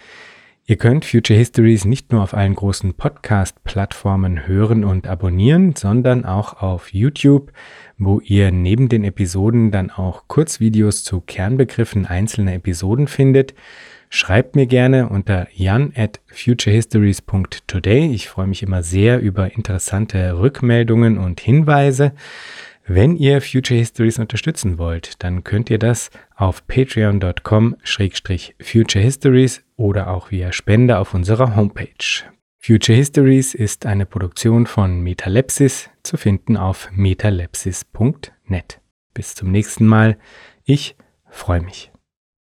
Ihr 0.66 0.76
könnt 0.76 1.04
Future 1.04 1.38
Histories 1.38 1.84
nicht 1.84 2.10
nur 2.10 2.22
auf 2.22 2.32
allen 2.32 2.54
großen 2.54 2.94
Podcast-Plattformen 2.94 4.46
hören 4.46 4.82
und 4.82 5.06
abonnieren, 5.06 5.76
sondern 5.76 6.24
auch 6.24 6.62
auf 6.62 6.94
YouTube, 6.94 7.52
wo 7.98 8.20
ihr 8.20 8.50
neben 8.50 8.88
den 8.88 9.04
Episoden 9.04 9.70
dann 9.70 9.90
auch 9.90 10.24
Kurzvideos 10.28 11.04
zu 11.04 11.20
Kernbegriffen 11.20 12.06
einzelner 12.06 12.54
Episoden 12.54 13.06
findet. 13.06 13.54
Schreibt 14.10 14.54
mir 14.54 14.66
gerne 14.66 15.08
unter 15.08 15.48
jan 15.52 15.92
at 15.96 16.20
futurehistories.today. 16.28 18.12
Ich 18.12 18.28
freue 18.28 18.46
mich 18.46 18.62
immer 18.62 18.82
sehr 18.82 19.20
über 19.20 19.54
interessante 19.54 20.38
Rückmeldungen 20.38 21.18
und 21.18 21.40
Hinweise. 21.40 22.12
Wenn 22.86 23.16
ihr 23.16 23.40
Future 23.40 23.78
Histories 23.78 24.18
unterstützen 24.18 24.76
wollt, 24.76 25.24
dann 25.24 25.42
könnt 25.42 25.70
ihr 25.70 25.78
das 25.78 26.10
auf 26.36 26.66
patreon.com-future 26.66 29.02
histories 29.02 29.64
oder 29.76 30.10
auch 30.10 30.30
via 30.30 30.52
Spende 30.52 30.98
auf 30.98 31.14
unserer 31.14 31.56
Homepage. 31.56 32.33
Future 32.66 32.96
Histories 32.96 33.52
ist 33.52 33.84
eine 33.84 34.06
Produktion 34.06 34.64
von 34.64 35.02
Metalepsis, 35.02 35.90
zu 36.02 36.16
finden 36.16 36.56
auf 36.56 36.88
metalepsis.net. 36.92 38.80
Bis 39.12 39.34
zum 39.34 39.50
nächsten 39.50 39.86
Mal. 39.86 40.16
Ich 40.64 40.96
freue 41.28 41.60
mich. 41.60 41.92